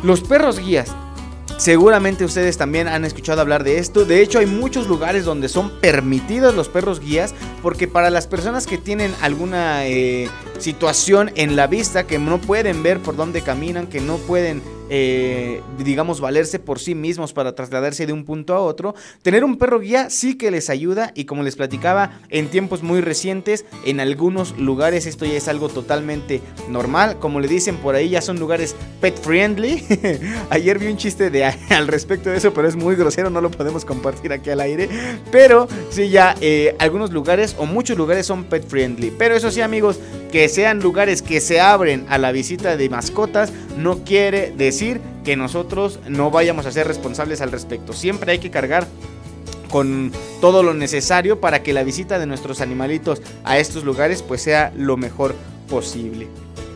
los 0.02 0.22
perros 0.22 0.58
guías. 0.58 0.94
Seguramente 1.60 2.24
ustedes 2.24 2.56
también 2.56 2.88
han 2.88 3.04
escuchado 3.04 3.42
hablar 3.42 3.64
de 3.64 3.76
esto. 3.76 4.06
De 4.06 4.22
hecho, 4.22 4.38
hay 4.38 4.46
muchos 4.46 4.86
lugares 4.86 5.26
donde 5.26 5.50
son 5.50 5.70
permitidos 5.82 6.54
los 6.54 6.70
perros 6.70 7.00
guías. 7.00 7.34
Porque 7.60 7.86
para 7.86 8.08
las 8.08 8.26
personas 8.26 8.66
que 8.66 8.78
tienen 8.78 9.14
alguna 9.20 9.86
eh, 9.86 10.30
situación 10.58 11.30
en 11.34 11.56
la 11.56 11.66
vista, 11.66 12.06
que 12.06 12.18
no 12.18 12.40
pueden 12.40 12.82
ver 12.82 13.00
por 13.00 13.14
dónde 13.14 13.42
caminan, 13.42 13.88
que 13.88 14.00
no 14.00 14.16
pueden 14.16 14.62
eh, 14.90 15.62
digamos, 15.78 16.20
valerse 16.20 16.58
por 16.58 16.80
sí 16.80 16.94
mismos 16.94 17.32
para 17.32 17.54
trasladarse 17.54 18.06
de 18.06 18.12
un 18.12 18.24
punto 18.24 18.54
a 18.54 18.60
otro, 18.60 18.94
tener 19.22 19.44
un 19.44 19.56
perro 19.56 19.78
guía 19.78 20.10
sí 20.10 20.36
que 20.36 20.50
les 20.50 20.68
ayuda 20.68 21.12
y 21.14 21.24
como 21.24 21.44
les 21.44 21.56
platicaba, 21.56 22.20
en 22.28 22.48
tiempos 22.48 22.82
muy 22.82 23.00
recientes, 23.00 23.64
en 23.86 24.00
algunos 24.00 24.58
lugares 24.58 25.06
esto 25.06 25.24
ya 25.24 25.34
es 25.34 25.48
algo 25.48 25.68
totalmente 25.68 26.40
normal, 26.68 27.18
como 27.20 27.38
le 27.40 27.48
dicen 27.48 27.76
por 27.76 27.94
ahí, 27.94 28.10
ya 28.10 28.20
son 28.20 28.40
lugares 28.40 28.74
pet 29.00 29.16
friendly. 29.16 29.84
Ayer 30.50 30.78
vi 30.78 30.88
un 30.88 30.96
chiste 30.96 31.30
de 31.30 31.44
al 31.44 31.86
respecto 31.86 32.30
de 32.30 32.38
eso, 32.38 32.52
pero 32.52 32.66
es 32.66 32.74
muy 32.74 32.96
grosero, 32.96 33.30
no 33.30 33.40
lo 33.40 33.50
podemos 33.50 33.84
compartir 33.84 34.32
aquí 34.32 34.50
al 34.50 34.60
aire, 34.60 34.88
pero 35.30 35.68
sí 35.90 36.08
ya 36.08 36.34
eh, 36.40 36.74
algunos 36.80 37.12
lugares 37.12 37.54
o 37.58 37.66
muchos 37.66 37.96
lugares 37.96 38.26
son 38.26 38.44
pet 38.44 38.66
friendly, 38.66 39.12
pero 39.16 39.36
eso 39.36 39.50
sí 39.52 39.60
amigos, 39.60 40.00
que 40.32 40.48
sean 40.48 40.80
lugares 40.80 41.22
que 41.22 41.40
se 41.40 41.60
abren 41.60 42.06
a 42.08 42.18
la 42.18 42.32
visita 42.32 42.76
de 42.76 42.88
mascotas 42.88 43.52
no 43.76 44.04
quiere 44.04 44.52
decir 44.56 44.79
que 45.24 45.36
nosotros 45.36 46.00
no 46.08 46.30
vayamos 46.30 46.66
a 46.66 46.72
ser 46.72 46.86
responsables 46.86 47.40
al 47.40 47.52
respecto. 47.52 47.92
Siempre 47.92 48.32
hay 48.32 48.38
que 48.38 48.50
cargar 48.50 48.86
con 49.70 50.10
todo 50.40 50.62
lo 50.62 50.74
necesario 50.74 51.40
para 51.40 51.62
que 51.62 51.72
la 51.72 51.84
visita 51.84 52.18
de 52.18 52.26
nuestros 52.26 52.60
animalitos 52.60 53.22
a 53.44 53.58
estos 53.58 53.84
lugares 53.84 54.22
pues 54.22 54.42
sea 54.42 54.72
lo 54.76 54.96
mejor 54.96 55.34
posible. 55.68 56.28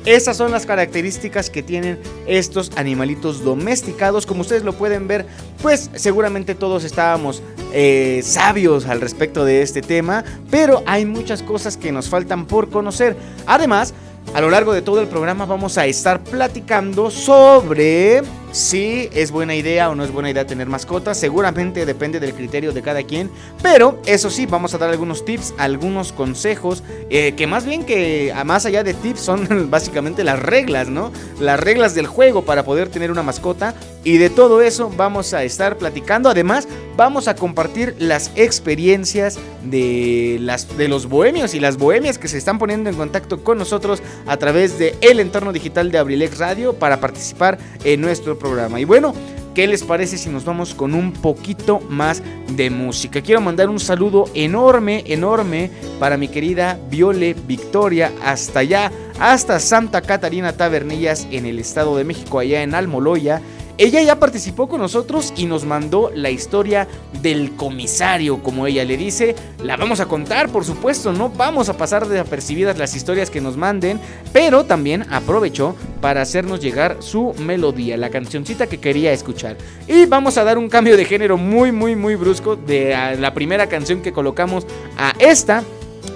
Esas 0.04 0.36
son 0.36 0.50
las 0.50 0.66
características 0.66 1.48
que 1.48 1.62
tienen 1.62 1.98
estos 2.26 2.72
animalitos 2.76 3.42
domesticados. 3.42 4.26
Como 4.26 4.42
ustedes 4.42 4.62
lo 4.62 4.74
pueden 4.74 5.08
ver, 5.08 5.24
pues 5.62 5.90
seguramente 5.94 6.54
todos 6.54 6.84
estábamos 6.84 7.42
eh, 7.72 8.20
sabios 8.22 8.84
al 8.84 9.00
respecto 9.00 9.46
de 9.46 9.62
este 9.62 9.80
tema, 9.80 10.22
pero 10.50 10.82
hay 10.84 11.06
muchas 11.06 11.42
cosas 11.42 11.78
que 11.78 11.90
nos 11.90 12.10
faltan 12.10 12.44
por 12.44 12.68
conocer. 12.68 13.16
Además, 13.46 13.94
a 14.32 14.40
lo 14.40 14.50
largo 14.50 14.72
de 14.72 14.82
todo 14.82 15.00
el 15.00 15.08
programa 15.08 15.44
vamos 15.44 15.76
a 15.78 15.86
estar 15.86 16.20
platicando 16.20 17.10
sobre 17.10 18.22
si 18.54 19.10
es 19.12 19.32
buena 19.32 19.56
idea 19.56 19.90
o 19.90 19.96
no 19.96 20.04
es 20.04 20.12
buena 20.12 20.30
idea 20.30 20.46
tener 20.46 20.68
mascotas. 20.68 21.18
Seguramente 21.18 21.84
depende 21.84 22.20
del 22.20 22.34
criterio 22.34 22.72
de 22.72 22.82
cada 22.82 23.02
quien. 23.02 23.28
Pero 23.60 24.00
eso 24.06 24.30
sí, 24.30 24.46
vamos 24.46 24.74
a 24.74 24.78
dar 24.78 24.90
algunos 24.90 25.24
tips, 25.24 25.54
algunos 25.58 26.12
consejos. 26.12 26.84
Eh, 27.10 27.34
que 27.36 27.48
más 27.48 27.66
bien 27.66 27.84
que 27.84 28.32
más 28.44 28.64
allá 28.64 28.84
de 28.84 28.94
tips 28.94 29.18
son 29.18 29.68
básicamente 29.70 30.22
las 30.22 30.38
reglas, 30.38 30.88
¿no? 30.88 31.10
Las 31.40 31.58
reglas 31.58 31.96
del 31.96 32.06
juego 32.06 32.44
para 32.44 32.62
poder 32.62 32.88
tener 32.90 33.10
una 33.10 33.24
mascota. 33.24 33.74
Y 34.04 34.18
de 34.18 34.30
todo 34.30 34.62
eso 34.62 34.88
vamos 34.96 35.34
a 35.34 35.42
estar 35.42 35.76
platicando. 35.76 36.28
Además, 36.28 36.68
vamos 36.96 37.26
a 37.26 37.34
compartir 37.34 37.96
las 37.98 38.30
experiencias 38.36 39.36
de, 39.64 40.38
las, 40.40 40.76
de 40.76 40.86
los 40.86 41.06
bohemios 41.06 41.54
y 41.54 41.60
las 41.60 41.76
bohemias 41.76 42.18
que 42.18 42.28
se 42.28 42.38
están 42.38 42.60
poniendo 42.60 42.88
en 42.88 42.96
contacto 42.96 43.42
con 43.42 43.58
nosotros 43.58 44.00
a 44.26 44.36
través 44.36 44.78
de 44.78 44.94
entorno 45.24 45.52
digital 45.52 45.90
de 45.90 45.98
Abrilex 45.98 46.38
Radio 46.38 46.74
para 46.74 47.00
participar 47.00 47.58
en 47.82 48.00
nuestro 48.00 48.38
programa. 48.44 48.78
Y 48.78 48.84
bueno, 48.84 49.14
¿Qué 49.54 49.68
les 49.68 49.84
parece 49.84 50.18
si 50.18 50.30
nos 50.30 50.44
vamos 50.44 50.74
con 50.74 50.94
un 50.94 51.12
poquito 51.12 51.78
más 51.88 52.24
de 52.56 52.70
música? 52.70 53.20
Quiero 53.22 53.40
mandar 53.40 53.68
un 53.68 53.78
saludo 53.78 54.24
enorme, 54.34 55.04
enorme 55.06 55.70
para 56.00 56.16
mi 56.16 56.26
querida 56.26 56.76
Viole 56.90 57.36
Victoria, 57.46 58.10
hasta 58.24 58.58
allá, 58.58 58.90
hasta 59.20 59.60
Santa 59.60 60.00
Catarina 60.02 60.54
Tabernillas 60.54 61.28
en 61.30 61.46
el 61.46 61.60
Estado 61.60 61.96
de 61.96 62.02
México, 62.02 62.40
allá 62.40 62.64
en 62.64 62.74
Almoloya. 62.74 63.40
Ella 63.76 64.02
ya 64.02 64.20
participó 64.20 64.68
con 64.68 64.80
nosotros 64.80 65.32
y 65.36 65.46
nos 65.46 65.64
mandó 65.64 66.10
la 66.14 66.30
historia 66.30 66.86
del 67.20 67.56
comisario, 67.56 68.40
como 68.40 68.68
ella 68.68 68.84
le 68.84 68.96
dice. 68.96 69.34
La 69.62 69.76
vamos 69.76 69.98
a 69.98 70.06
contar, 70.06 70.48
por 70.50 70.64
supuesto, 70.64 71.12
no 71.12 71.28
vamos 71.28 71.68
a 71.68 71.76
pasar 71.76 72.06
desapercibidas 72.06 72.78
las 72.78 72.94
historias 72.94 73.30
que 73.30 73.40
nos 73.40 73.56
manden, 73.56 73.98
pero 74.32 74.64
también 74.64 75.04
aprovechó 75.10 75.74
para 76.00 76.22
hacernos 76.22 76.60
llegar 76.60 76.98
su 77.00 77.34
melodía, 77.38 77.96
la 77.96 78.10
cancioncita 78.10 78.68
que 78.68 78.78
quería 78.78 79.12
escuchar. 79.12 79.56
Y 79.88 80.06
vamos 80.06 80.38
a 80.38 80.44
dar 80.44 80.56
un 80.56 80.68
cambio 80.68 80.96
de 80.96 81.04
género 81.04 81.36
muy, 81.36 81.72
muy, 81.72 81.96
muy 81.96 82.14
brusco 82.14 82.54
de 82.54 83.16
la 83.18 83.34
primera 83.34 83.68
canción 83.68 84.02
que 84.02 84.12
colocamos 84.12 84.66
a 84.96 85.14
esta 85.18 85.64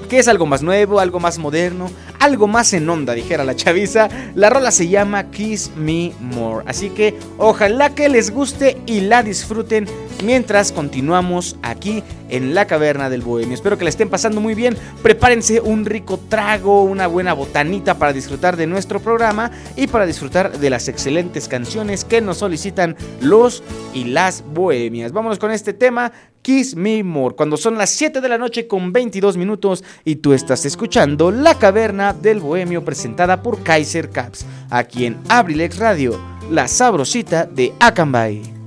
que 0.09 0.19
es 0.19 0.29
algo 0.29 0.47
más 0.47 0.63
nuevo, 0.63 1.01
algo 1.01 1.21
más 1.21 1.39
moderno, 1.39 1.91
algo 2.19 2.49
más 2.49 2.73
en 2.73 2.89
onda, 2.89 3.13
dijera 3.13 3.45
la 3.45 3.55
chaviza. 3.55 4.09
La 4.35 4.51
rola 4.51 4.71
se 4.71 4.89
llama 4.89 5.31
Kiss 5.31 5.71
Me 5.77 6.13
More. 6.21 6.65
Así 6.67 6.91
que 6.91 7.17
ojalá 7.37 7.95
que 7.95 8.09
les 8.09 8.31
guste 8.31 8.79
y 8.87 9.03
la 9.03 9.23
disfruten 9.23 9.87
mientras 10.25 10.73
continuamos 10.73 11.57
aquí 11.63 12.03
en 12.29 12.55
la 12.55 12.67
caverna 12.67 13.09
del 13.11 13.23
bohemio. 13.23 13.55
Espero 13.55 13.79
que 13.79 13.85
la 13.85 13.91
estén 13.91 14.09
pasando 14.09 14.41
muy 14.41 14.55
bien. 14.55 14.77
Prepárense 15.03 15.61
un 15.61 15.85
rico 15.85 16.19
trago, 16.29 16.83
una 16.83 17.07
buena 17.07 17.33
botanita 17.33 17.99
para 17.99 18.13
disfrutar 18.13 18.57
de 18.57 18.67
nuestro 18.67 19.01
programa 19.01 19.51
y 19.77 19.87
para 19.87 20.07
disfrutar 20.07 20.59
de 20.59 20.71
las 20.71 20.89
excelentes 20.89 21.49
canciones 21.49 22.05
que 22.05 22.21
nos 22.21 22.39
solicitan 22.39 22.97
los 23.21 23.63
y 23.95 24.05
las 24.05 24.43
bohemias. 24.43 25.13
Vámonos 25.13 25.39
con 25.39 25.51
este 25.51 25.73
tema. 25.73 26.13
Kiss 26.49 26.75
Me 26.77 27.05
More, 27.05 27.35
cuando 27.35 27.59
son 27.59 27.77
las 27.77 27.91
7 27.91 28.23
de 28.23 28.29
la 28.31 28.39
noche 28.39 28.67
con 28.67 28.91
22 28.91 29.37
minutos 29.37 29.85
y 30.03 30.17
tú 30.17 30.33
estás 30.33 30.65
escuchando 30.65 31.31
La 31.31 31.59
Caverna 31.59 32.15
del 32.15 32.41
Bohemio 32.41 32.83
presentada 32.87 33.43
por 33.43 33.63
Kaiser 33.63 34.09
Caps, 34.09 34.47
aquí 34.71 35.05
en 35.05 35.19
Abrilex 35.29 35.77
Radio, 35.77 36.19
la 36.51 36.67
sabrosita 36.67 37.45
de 37.45 37.75
Akanbay. 37.81 38.58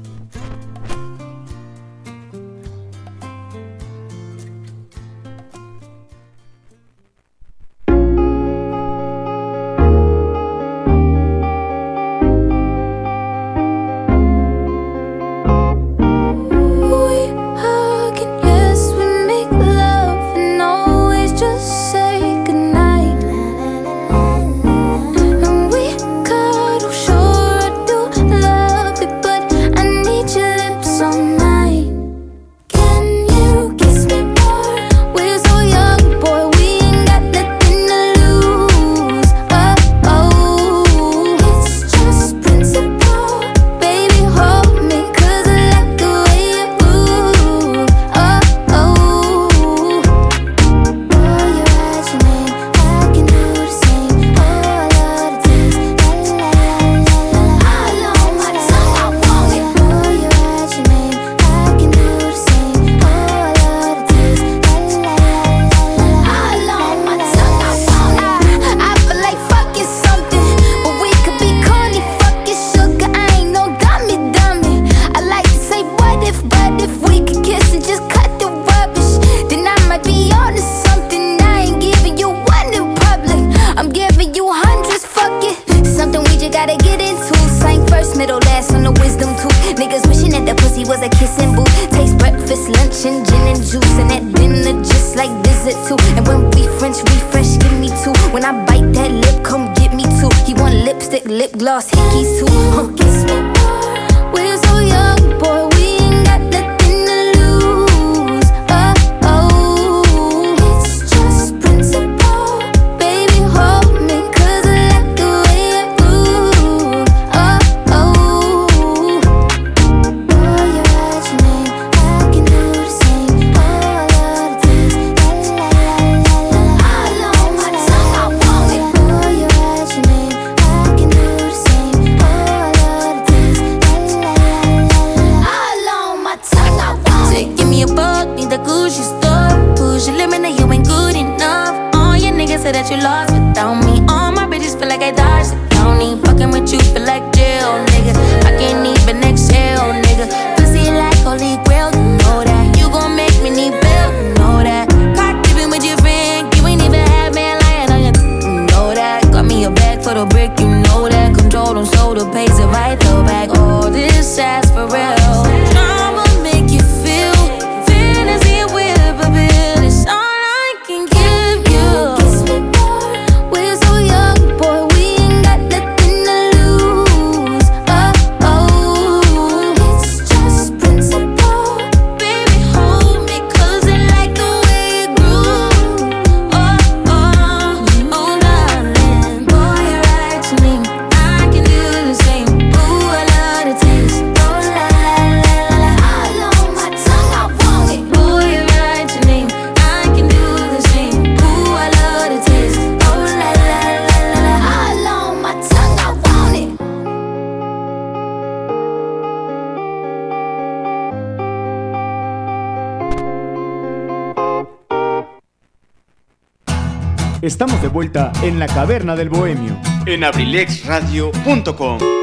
Vuelta 218.01 218.31
en 218.41 218.57
la 218.57 218.65
caverna 218.65 219.15
del 219.15 219.29
bohemio. 219.29 219.77
En 220.07 220.23
abrilexradio.com. 220.23 222.20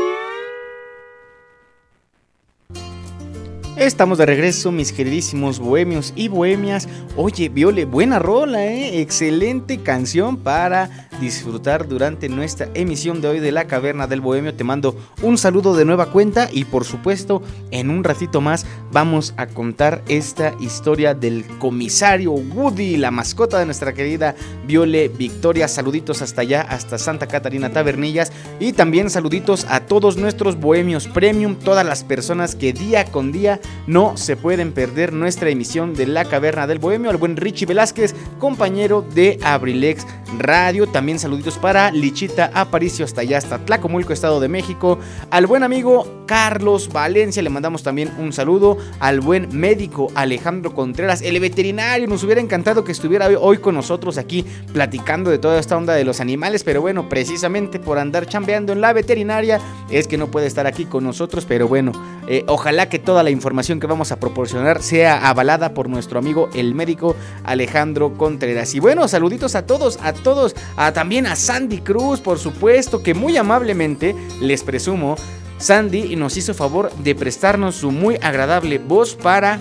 Estamos 3.88 4.18
de 4.18 4.26
regreso, 4.26 4.70
mis 4.70 4.92
queridísimos 4.92 5.58
bohemios 5.58 6.12
y 6.14 6.28
bohemias. 6.28 6.86
Oye, 7.16 7.48
Viole, 7.48 7.86
buena 7.86 8.18
rola, 8.18 8.66
¿eh? 8.66 9.00
Excelente 9.00 9.78
canción 9.78 10.36
para 10.36 11.08
disfrutar 11.22 11.88
durante 11.88 12.28
nuestra 12.28 12.68
emisión 12.74 13.20
de 13.20 13.28
hoy 13.28 13.40
de 13.40 13.50
La 13.50 13.66
Caverna 13.66 14.06
del 14.06 14.20
Bohemio. 14.20 14.54
Te 14.54 14.62
mando 14.62 14.94
un 15.22 15.38
saludo 15.38 15.74
de 15.74 15.86
nueva 15.86 16.12
cuenta 16.12 16.48
y 16.52 16.64
por 16.64 16.84
supuesto, 16.84 17.42
en 17.70 17.88
un 17.88 18.04
ratito 18.04 18.42
más 18.42 18.66
vamos 18.92 19.32
a 19.36 19.46
contar 19.46 20.02
esta 20.06 20.54
historia 20.60 21.14
del 21.14 21.44
comisario 21.58 22.32
Woody, 22.32 22.98
la 22.98 23.10
mascota 23.10 23.58
de 23.58 23.64
nuestra 23.64 23.94
querida 23.94 24.36
Viole 24.66 25.08
Victoria. 25.08 25.66
Saluditos 25.66 26.20
hasta 26.20 26.42
allá, 26.42 26.60
hasta 26.60 26.98
Santa 26.98 27.26
Catarina 27.26 27.72
Tabernillas 27.72 28.32
y 28.60 28.74
también 28.74 29.08
saluditos 29.08 29.66
a 29.70 29.80
todos 29.80 30.18
nuestros 30.18 30.60
bohemios 30.60 31.08
premium, 31.08 31.56
todas 31.56 31.86
las 31.86 32.04
personas 32.04 32.54
que 32.54 32.74
día 32.74 33.06
con 33.06 33.32
día 33.32 33.60
no 33.86 34.16
se 34.16 34.36
pueden 34.36 34.72
perder 34.72 35.12
nuestra 35.12 35.50
emisión 35.50 35.94
de 35.94 36.06
La 36.06 36.24
Caverna 36.24 36.66
del 36.66 36.78
Bohemio, 36.78 37.10
al 37.10 37.16
buen 37.16 37.36
Richie 37.36 37.66
Velázquez, 37.66 38.14
compañero 38.38 39.02
de 39.14 39.38
Abrilex 39.42 40.06
Radio. 40.38 40.86
También 40.86 41.18
saluditos 41.18 41.58
para 41.58 41.90
Lichita 41.90 42.50
Aparicio 42.54 43.04
hasta 43.04 43.22
allá, 43.22 43.38
hasta 43.38 43.58
Tlacomulco, 43.58 44.12
Estado 44.12 44.40
de 44.40 44.48
México. 44.48 44.98
Al 45.30 45.46
buen 45.46 45.62
amigo 45.62 46.24
Carlos 46.26 46.92
Valencia 46.92 47.42
le 47.42 47.50
mandamos 47.50 47.82
también 47.82 48.10
un 48.18 48.32
saludo. 48.32 48.78
Al 49.00 49.20
buen 49.20 49.48
médico 49.58 50.08
Alejandro 50.14 50.74
Contreras, 50.74 51.22
el 51.22 51.38
veterinario. 51.40 52.06
Nos 52.06 52.22
hubiera 52.24 52.40
encantado 52.40 52.84
que 52.84 52.92
estuviera 52.92 53.28
hoy 53.40 53.58
con 53.58 53.74
nosotros 53.74 54.18
aquí 54.18 54.44
platicando 54.72 55.30
de 55.30 55.38
toda 55.38 55.58
esta 55.58 55.76
onda 55.76 55.94
de 55.94 56.04
los 56.04 56.20
animales, 56.20 56.64
pero 56.64 56.80
bueno, 56.80 57.08
precisamente 57.08 57.78
por 57.78 57.98
andar 57.98 58.26
chambeando 58.26 58.72
en 58.72 58.80
la 58.80 58.92
veterinaria 58.92 59.60
es 59.90 60.06
que 60.06 60.18
no 60.18 60.30
puede 60.30 60.46
estar 60.46 60.66
aquí 60.66 60.84
con 60.84 61.04
nosotros, 61.04 61.44
pero 61.46 61.68
bueno, 61.68 61.92
eh, 62.28 62.44
ojalá 62.46 62.88
que 62.88 62.98
toda 62.98 63.22
la 63.22 63.30
información 63.30 63.67
que 63.76 63.86
vamos 63.86 64.10
a 64.12 64.18
proporcionar 64.18 64.82
sea 64.82 65.28
avalada 65.28 65.74
por 65.74 65.90
nuestro 65.90 66.18
amigo 66.18 66.48
el 66.54 66.74
médico 66.74 67.14
Alejandro 67.44 68.16
Contreras. 68.16 68.74
Y 68.74 68.80
bueno, 68.80 69.06
saluditos 69.08 69.54
a 69.54 69.66
todos, 69.66 69.98
a 70.02 70.14
todos, 70.14 70.56
a, 70.76 70.92
también 70.92 71.26
a 71.26 71.36
Sandy 71.36 71.78
Cruz, 71.78 72.20
por 72.20 72.38
supuesto, 72.38 73.02
que 73.02 73.12
muy 73.12 73.36
amablemente 73.36 74.16
les 74.40 74.62
presumo, 74.62 75.16
Sandy 75.58 76.16
nos 76.16 76.36
hizo 76.38 76.54
favor 76.54 76.90
de 76.94 77.14
prestarnos 77.14 77.74
su 77.74 77.90
muy 77.90 78.16
agradable 78.22 78.78
voz 78.78 79.14
para 79.14 79.60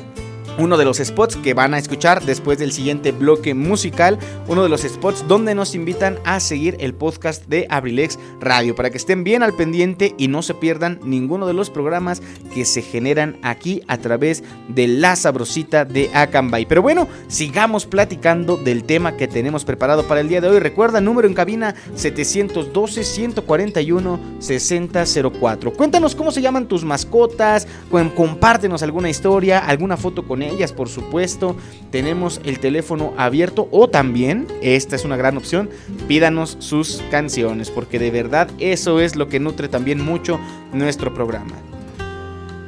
uno 0.57 0.77
de 0.77 0.85
los 0.85 0.97
spots 0.97 1.35
que 1.35 1.53
van 1.53 1.73
a 1.73 1.77
escuchar 1.77 2.23
después 2.23 2.57
del 2.57 2.71
siguiente 2.71 3.11
bloque 3.11 3.53
musical, 3.53 4.17
uno 4.47 4.63
de 4.63 4.69
los 4.69 4.81
spots 4.81 5.27
donde 5.27 5.53
nos 5.55 5.75
invitan 5.75 6.17
a 6.25 6.39
seguir 6.39 6.77
el 6.79 6.93
podcast 6.93 7.45
de 7.47 7.67
Abrilex 7.69 8.17
Radio 8.39 8.75
para 8.75 8.89
que 8.89 8.97
estén 8.97 9.23
bien 9.23 9.43
al 9.43 9.53
pendiente 9.53 10.15
y 10.17 10.27
no 10.27 10.41
se 10.41 10.53
pierdan 10.53 10.99
ninguno 11.03 11.47
de 11.47 11.53
los 11.53 11.69
programas 11.69 12.21
que 12.53 12.65
se 12.65 12.81
generan 12.81 13.37
aquí 13.43 13.81
a 13.87 13.97
través 13.97 14.43
de 14.67 14.87
la 14.87 15.15
sabrosita 15.15 15.85
de 15.85 16.09
Acambay. 16.13 16.65
Pero 16.65 16.81
bueno, 16.81 17.07
sigamos 17.27 17.85
platicando 17.85 18.57
del 18.57 18.83
tema 18.83 19.15
que 19.15 19.27
tenemos 19.27 19.63
preparado 19.63 20.07
para 20.07 20.21
el 20.21 20.29
día 20.29 20.41
de 20.41 20.47
hoy. 20.47 20.59
Recuerda, 20.59 21.01
número 21.01 21.27
en 21.27 21.33
cabina 21.33 21.75
712 21.95 23.03
141 23.03 24.19
6004. 24.39 25.73
Cuéntanos 25.73 26.15
cómo 26.15 26.31
se 26.31 26.41
llaman 26.41 26.67
tus 26.67 26.83
mascotas, 26.83 27.67
compártenos 28.15 28.81
alguna 28.83 29.09
historia, 29.09 29.59
alguna 29.59 29.97
foto 29.97 30.27
con 30.27 30.41
ellas, 30.47 30.73
por 30.73 30.89
supuesto. 30.89 31.55
Tenemos 31.91 32.41
el 32.43 32.59
teléfono 32.59 33.13
abierto 33.17 33.67
o 33.71 33.87
también, 33.87 34.47
esta 34.61 34.95
es 34.95 35.05
una 35.05 35.17
gran 35.17 35.37
opción, 35.37 35.69
pídanos 36.07 36.57
sus 36.59 37.03
canciones, 37.11 37.69
porque 37.69 37.99
de 37.99 38.11
verdad 38.11 38.49
eso 38.59 38.99
es 38.99 39.15
lo 39.15 39.27
que 39.27 39.39
nutre 39.39 39.67
también 39.67 40.03
mucho 40.03 40.39
nuestro 40.73 41.13
programa. 41.13 41.55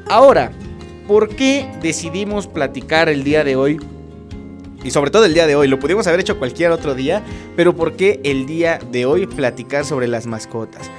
Ahora, 0.08 0.52
¿por 1.08 1.30
qué 1.30 1.70
decidimos 1.82 2.48
platicar 2.48 3.10
el 3.10 3.24
día 3.24 3.44
de 3.44 3.56
hoy? 3.56 3.80
Y 4.84 4.92
sobre 4.92 5.12
todo 5.12 5.26
el 5.26 5.34
día 5.34 5.46
de 5.46 5.56
hoy, 5.56 5.68
lo 5.68 5.80
pudimos 5.80 6.08
haber 6.08 6.22
hecho 6.22 6.40
cualquier 6.40 6.72
otro 6.72 6.96
día, 6.96 7.22
pero 7.56 7.76
¿por 7.76 7.94
qué 7.94 8.22
el 8.24 8.46
día 8.46 8.80
de 8.92 9.06
hoy 9.06 9.28
platicar 9.28 9.86
sobre 9.86 10.08
las 10.08 10.26
mascotas? 10.26 10.90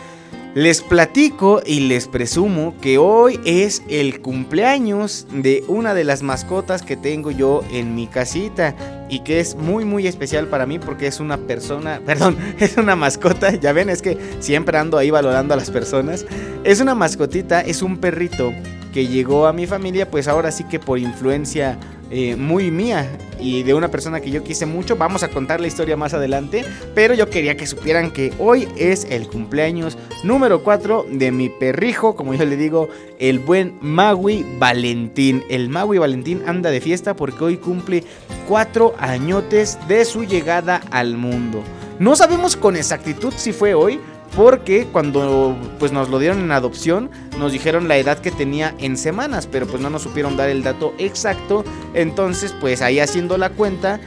Les 0.55 0.83
platico 0.83 1.63
y 1.65 1.79
les 1.79 2.09
presumo 2.09 2.75
que 2.81 2.99
hoy 2.99 3.39
es 3.45 3.85
el 3.89 4.21
cumpleaños 4.21 5.29
de 5.33 5.63
una 5.69 5.95
de 5.95 6.03
las 6.03 6.25
mascotas 6.25 6.83
que 6.83 6.97
tengo 6.97 7.31
yo 7.31 7.63
en 7.71 7.95
mi 7.95 8.09
casita 8.09 8.75
y 9.09 9.21
que 9.21 9.39
es 9.39 9.55
muy 9.55 9.85
muy 9.85 10.09
especial 10.09 10.49
para 10.49 10.67
mí 10.67 10.81
porque 10.81 11.07
es 11.07 11.21
una 11.21 11.39
persona, 11.39 12.01
perdón, 12.07 12.37
es 12.59 12.77
una 12.77 12.97
mascota, 12.97 13.55
ya 13.55 13.73
ven, 13.73 13.91
es 13.91 14.03
que 14.03 14.19
siempre 14.41 14.77
ando 14.77 14.99
ahí 14.99 15.11
valorando 15.11 15.55
a 15.55 15.57
las 15.57 15.71
personas. 15.71 16.27
Es 16.65 16.81
una 16.81 16.97
mascotita, 16.97 17.61
es 17.61 17.81
un 17.81 17.99
perrito 17.99 18.53
que 18.93 19.07
llegó 19.07 19.47
a 19.47 19.53
mi 19.53 19.69
familia 19.69 20.11
pues 20.11 20.27
ahora 20.27 20.51
sí 20.51 20.65
que 20.65 20.81
por 20.81 20.99
influencia 20.99 21.79
eh, 22.11 22.37
muy 22.37 22.71
mía 22.71 23.09
y 23.39 23.63
de 23.63 23.75
una 23.75 23.89
persona 23.89 24.21
que 24.21 24.31
yo 24.31 24.43
quise 24.43 24.67
mucho. 24.67 24.97
Vamos 24.97 25.23
a 25.23 25.29
contar 25.29 25.61
la 25.61 25.67
historia 25.67 25.97
más 25.97 26.13
adelante, 26.13 26.65
pero 26.95 27.15
yo 27.15 27.31
quería 27.31 27.57
que 27.57 27.67
supieran 27.67 28.11
que 28.11 28.33
hoy 28.39 28.69
es 28.77 29.05
el 29.05 29.29
cumpleaños 29.29 29.97
número 30.25 30.63
4 30.63 31.07
de 31.11 31.33
mi 31.33 31.49
perrijo, 31.49 32.17
como 32.17 32.35
yo 32.35 32.45
le 32.45 32.57
digo, 32.57 32.89
el 33.19 33.39
buen 33.39 33.79
Maui 33.81 34.45
Valentín. 34.59 35.43
El 35.49 35.69
Maui 35.69 35.99
Valentín 35.99 36.43
anda 36.47 36.71
de 36.71 36.81
fiesta 36.81 37.15
porque 37.15 37.45
hoy 37.45 37.57
cumple 37.57 38.05
4 38.49 38.95
añotes 38.99 39.79
de 39.89 40.05
su 40.05 40.25
llegada 40.25 40.83
al 40.91 41.17
mundo. 41.17 41.63
No 41.99 42.17
sabemos 42.17 42.57
con 42.57 42.77
exactitud 42.77 43.33
si 43.37 43.53
fue 43.53 43.75
hoy, 43.75 44.01
porque 44.37 44.87
cuando 44.93 45.57
pues 45.79 45.93
nos 45.93 46.09
lo 46.09 46.19
dieron 46.19 46.41
en 46.41 46.53
adopción 46.53 47.11
nos 47.39 47.53
dijeron 47.53 47.89
la 47.89 47.99
edad 47.99 48.19
que 48.19 48.31
tenía 48.31 48.75
en 48.79 48.97
semanas, 48.97 49.47
pero 49.47 49.67
pues 49.67 49.83
no 49.83 49.91
nos 49.91 50.03
supieron 50.03 50.37
dar 50.37 50.49
el 50.49 50.63
dato 50.63 50.95
exacto, 50.99 51.65
entonces 51.95 52.55
pues 52.61 52.83
ahí 52.83 53.01
haciendo 53.01 53.39
la 53.39 53.51
cuenta 53.51 54.01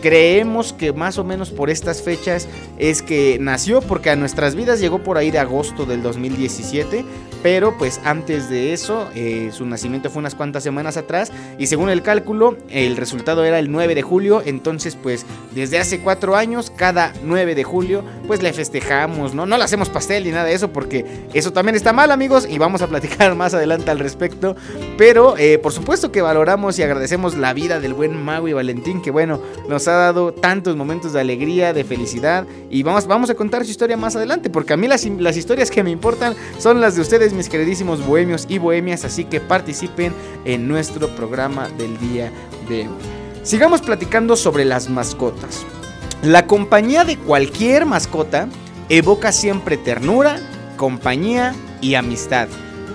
creemos 0.00 0.72
que 0.72 0.92
más 0.92 1.18
o 1.18 1.24
menos 1.24 1.50
por 1.50 1.70
estas 1.70 2.02
fechas 2.02 2.48
es 2.78 3.02
que 3.02 3.38
nació, 3.40 3.80
porque 3.80 4.10
a 4.10 4.16
nuestras 4.16 4.54
vidas 4.54 4.80
llegó 4.80 5.02
por 5.02 5.18
ahí 5.18 5.30
de 5.30 5.38
agosto 5.38 5.86
del 5.86 6.02
2017, 6.02 7.04
pero 7.42 7.76
pues 7.78 8.00
antes 8.04 8.48
de 8.48 8.72
eso, 8.72 9.08
eh, 9.14 9.50
su 9.52 9.66
nacimiento 9.66 10.10
fue 10.10 10.20
unas 10.20 10.34
cuantas 10.34 10.62
semanas 10.62 10.96
atrás, 10.96 11.32
y 11.58 11.66
según 11.66 11.90
el 11.90 12.02
cálculo, 12.02 12.56
el 12.68 12.96
resultado 12.96 13.44
era 13.44 13.58
el 13.58 13.70
9 13.70 13.94
de 13.94 14.02
julio, 14.02 14.42
entonces 14.44 14.96
pues 14.96 15.26
desde 15.54 15.78
hace 15.78 16.00
cuatro 16.00 16.36
años, 16.36 16.72
cada 16.74 17.12
9 17.24 17.54
de 17.54 17.64
julio, 17.64 18.04
pues 18.26 18.42
le 18.42 18.52
festejamos, 18.52 19.34
¿no? 19.34 19.46
No 19.46 19.56
le 19.58 19.64
hacemos 19.64 19.88
pastel 19.88 20.24
ni 20.24 20.30
nada 20.30 20.44
de 20.44 20.54
eso, 20.54 20.72
porque 20.72 21.04
eso 21.34 21.52
también 21.52 21.76
está 21.76 21.92
mal, 21.92 22.10
amigos, 22.10 22.46
y 22.48 22.58
vamos 22.58 22.82
a 22.82 22.86
platicar 22.86 23.34
más 23.36 23.54
adelante 23.54 23.90
al 23.90 23.98
respecto, 23.98 24.56
pero 24.96 25.36
eh, 25.38 25.58
por 25.58 25.72
supuesto 25.72 26.12
que 26.12 26.22
valoramos 26.22 26.78
y 26.78 26.82
agradecemos 26.82 27.36
la 27.36 27.52
vida 27.52 27.80
del 27.80 27.94
buen 27.94 28.16
Mago 28.22 28.48
y 28.48 28.52
Valentín, 28.52 29.02
que 29.02 29.10
bueno, 29.10 29.40
nos 29.68 29.88
ha 29.88 29.92
dado 29.92 30.32
tantos 30.32 30.76
momentos 30.76 31.12
de 31.12 31.20
alegría, 31.20 31.72
de 31.72 31.84
felicidad. 31.84 32.46
Y 32.70 32.82
vamos, 32.82 33.06
vamos 33.06 33.30
a 33.30 33.34
contar 33.34 33.64
su 33.64 33.70
historia 33.70 33.96
más 33.96 34.16
adelante, 34.16 34.50
porque 34.50 34.72
a 34.72 34.76
mí 34.76 34.88
las, 34.88 35.04
las 35.04 35.36
historias 35.36 35.70
que 35.70 35.82
me 35.82 35.90
importan 35.90 36.34
son 36.58 36.80
las 36.80 36.96
de 36.96 37.02
ustedes, 37.02 37.29
mis 37.32 37.48
queridísimos 37.48 38.04
bohemios 38.04 38.46
y 38.48 38.58
bohemias. 38.58 39.04
Así 39.04 39.24
que 39.24 39.40
participen 39.40 40.12
en 40.44 40.68
nuestro 40.68 41.08
programa 41.14 41.68
del 41.70 41.98
día 41.98 42.32
de 42.68 42.88
hoy. 42.88 42.94
Sigamos 43.42 43.80
platicando 43.80 44.36
sobre 44.36 44.64
las 44.64 44.88
mascotas. 44.88 45.64
La 46.22 46.46
compañía 46.46 47.04
de 47.04 47.16
cualquier 47.16 47.86
mascota 47.86 48.48
evoca 48.90 49.32
siempre 49.32 49.78
ternura, 49.78 50.38
compañía 50.76 51.54
y 51.80 51.94
amistad. 51.94 52.48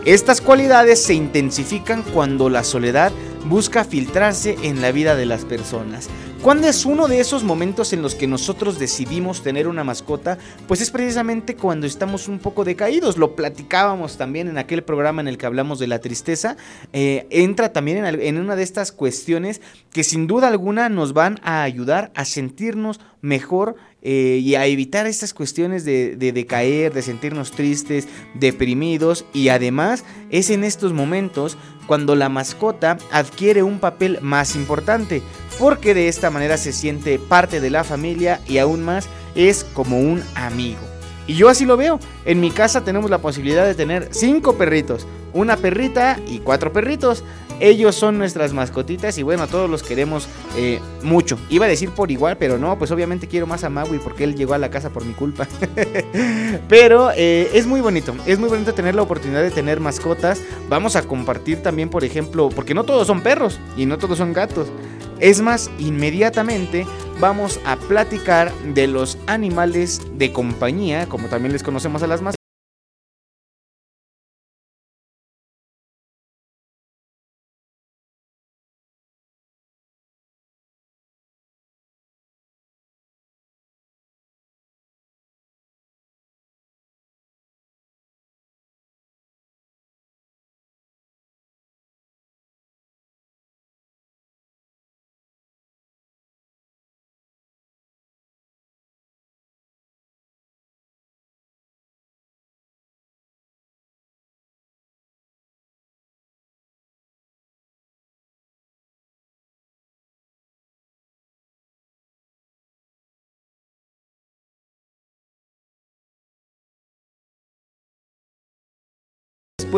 Estas 0.06 0.41
cualidades 0.41 1.02
se 1.02 1.15
intensifican 1.15 2.04
cuando 2.04 2.50
la 2.52 2.63
soledad 2.63 3.12
busca 3.45 3.84
filtrarse 3.84 4.56
en 4.62 4.82
la 4.82 4.91
vida 4.91 5.15
de 5.15 5.26
las 5.26 5.45
personas. 5.45 6.10
¿Cuándo 6.45 6.67
es 6.67 6.86
uno 6.86 7.08
de 7.08 7.19
esos 7.19 7.43
momentos 7.43 7.91
en 7.91 8.03
los 8.03 8.13
que 8.13 8.27
nosotros 8.27 8.77
decidimos 8.77 9.41
tener 9.41 9.67
una 9.67 9.84
mascota? 9.84 10.38
Pues 10.67 10.79
es 10.79 10.91
precisamente 10.91 11.55
cuando 11.55 11.88
estamos 11.88 12.27
un 12.27 12.38
poco 12.38 12.63
decaídos. 12.63 13.17
Lo 13.17 13.36
platicábamos 13.36 14.15
también 14.17 14.47
en 14.47 14.60
aquel 14.60 14.84
programa 14.84 15.21
en 15.21 15.27
el 15.27 15.39
que 15.39 15.47
hablamos 15.47 15.79
de 15.79 15.88
la 15.88 16.01
tristeza. 16.01 16.55
Eh, 16.93 17.25
entra 17.31 17.73
también 17.73 18.05
en, 18.05 18.21
en 18.21 18.38
una 18.38 18.55
de 18.55 18.62
estas 18.62 18.91
cuestiones 18.91 19.60
que 19.91 20.03
sin 20.03 20.27
duda 20.27 20.47
alguna 20.47 20.88
nos 20.88 21.13
van 21.13 21.39
a 21.41 21.63
ayudar 21.63 22.12
a 22.13 22.25
sentirnos 22.25 22.99
mejor 23.21 23.75
eh, 24.07 24.39
y 24.39 24.53
a 24.53 24.67
evitar 24.67 25.07
estas 25.07 25.33
cuestiones 25.33 25.83
de, 25.83 26.15
de, 26.15 26.31
decaer, 26.31 26.93
de 26.93 27.01
sentirnos 27.01 27.49
tristes, 27.49 28.07
deprimidos 28.35 29.25
y 29.33 29.49
además 29.49 30.05
es 30.29 30.51
en 30.51 30.63
estos 30.63 30.93
momentos 30.93 31.57
cuando 31.87 32.15
la 32.15 32.29
mascota 32.29 32.99
adquiere 33.11 33.63
un 33.63 33.79
papel 33.79 34.19
más 34.21 34.55
importante 34.55 35.23
porque 35.57 35.95
de 35.95 36.07
esta 36.07 36.29
manera 36.29 36.57
se 36.57 36.71
siente 36.71 37.17
parte 37.17 37.59
de 37.59 37.71
la 37.71 37.83
familia 37.83 38.41
y 38.47 38.59
aún 38.59 38.83
más 38.83 39.09
es 39.33 39.63
como 39.63 39.99
un 39.99 40.21
amigo. 40.35 40.81
Y 41.25 41.33
yo 41.33 41.49
así 41.49 41.65
lo 41.65 41.75
veo. 41.75 41.99
En 42.25 42.39
mi 42.39 42.51
casa 42.51 42.83
tenemos 42.83 43.09
la 43.09 43.17
posibilidad 43.17 43.65
de 43.65 43.73
tener 43.73 44.09
cinco 44.11 44.55
perritos, 44.55 45.07
una 45.33 45.57
perrita 45.57 46.19
y 46.27 46.39
cuatro 46.39 46.71
perritos. 46.71 47.23
Ellos 47.59 47.95
son 47.95 48.17
nuestras 48.17 48.53
mascotitas 48.53 49.17
y 49.17 49.23
bueno, 49.23 49.43
a 49.43 49.47
todos 49.47 49.69
los 49.69 49.83
queremos 49.83 50.27
eh, 50.57 50.79
mucho. 51.03 51.37
Iba 51.49 51.65
a 51.65 51.69
decir 51.69 51.89
por 51.89 52.11
igual, 52.11 52.37
pero 52.37 52.57
no, 52.57 52.77
pues 52.77 52.91
obviamente 52.91 53.27
quiero 53.27 53.47
más 53.47 53.63
a 53.63 53.69
Maui 53.69 53.99
porque 53.99 54.23
él 54.23 54.35
llegó 54.35 54.53
a 54.53 54.57
la 54.57 54.69
casa 54.69 54.89
por 54.89 55.05
mi 55.05 55.13
culpa. 55.13 55.47
pero 56.67 57.11
eh, 57.15 57.49
es 57.53 57.65
muy 57.65 57.81
bonito, 57.81 58.15
es 58.25 58.39
muy 58.39 58.49
bonito 58.49 58.73
tener 58.73 58.95
la 58.95 59.01
oportunidad 59.01 59.41
de 59.41 59.51
tener 59.51 59.79
mascotas. 59.79 60.41
Vamos 60.69 60.95
a 60.95 61.03
compartir 61.03 61.63
también, 61.63 61.89
por 61.89 62.03
ejemplo, 62.03 62.49
porque 62.49 62.73
no 62.73 62.83
todos 62.83 63.07
son 63.07 63.21
perros 63.21 63.59
y 63.77 63.85
no 63.85 63.97
todos 63.97 64.17
son 64.17 64.33
gatos. 64.33 64.67
Es 65.19 65.41
más, 65.41 65.71
inmediatamente 65.79 66.85
vamos 67.19 67.59
a 67.65 67.77
platicar 67.77 68.53
de 68.73 68.87
los 68.87 69.17
animales 69.27 70.01
de 70.17 70.33
compañía, 70.33 71.07
como 71.07 71.29
también 71.29 71.53
les 71.53 71.63
conocemos 71.63 72.03
a 72.03 72.07
las 72.07 72.21
mascotas. 72.21 72.44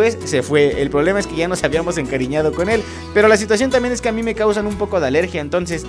Después 0.01 0.29
se 0.29 0.43
fue. 0.43 0.81
El 0.81 0.89
problema 0.89 1.19
es 1.19 1.27
que 1.27 1.35
ya 1.35 1.47
nos 1.47 1.63
habíamos 1.63 1.97
encariñado 1.97 2.53
con 2.53 2.69
él. 2.69 2.83
Pero 3.13 3.27
la 3.27 3.37
situación 3.37 3.69
también 3.69 3.93
es 3.93 4.01
que 4.01 4.09
a 4.09 4.11
mí 4.11 4.23
me 4.23 4.35
causan 4.35 4.67
un 4.67 4.77
poco 4.77 4.99
de 4.99 5.07
alergia. 5.07 5.41
Entonces 5.41 5.85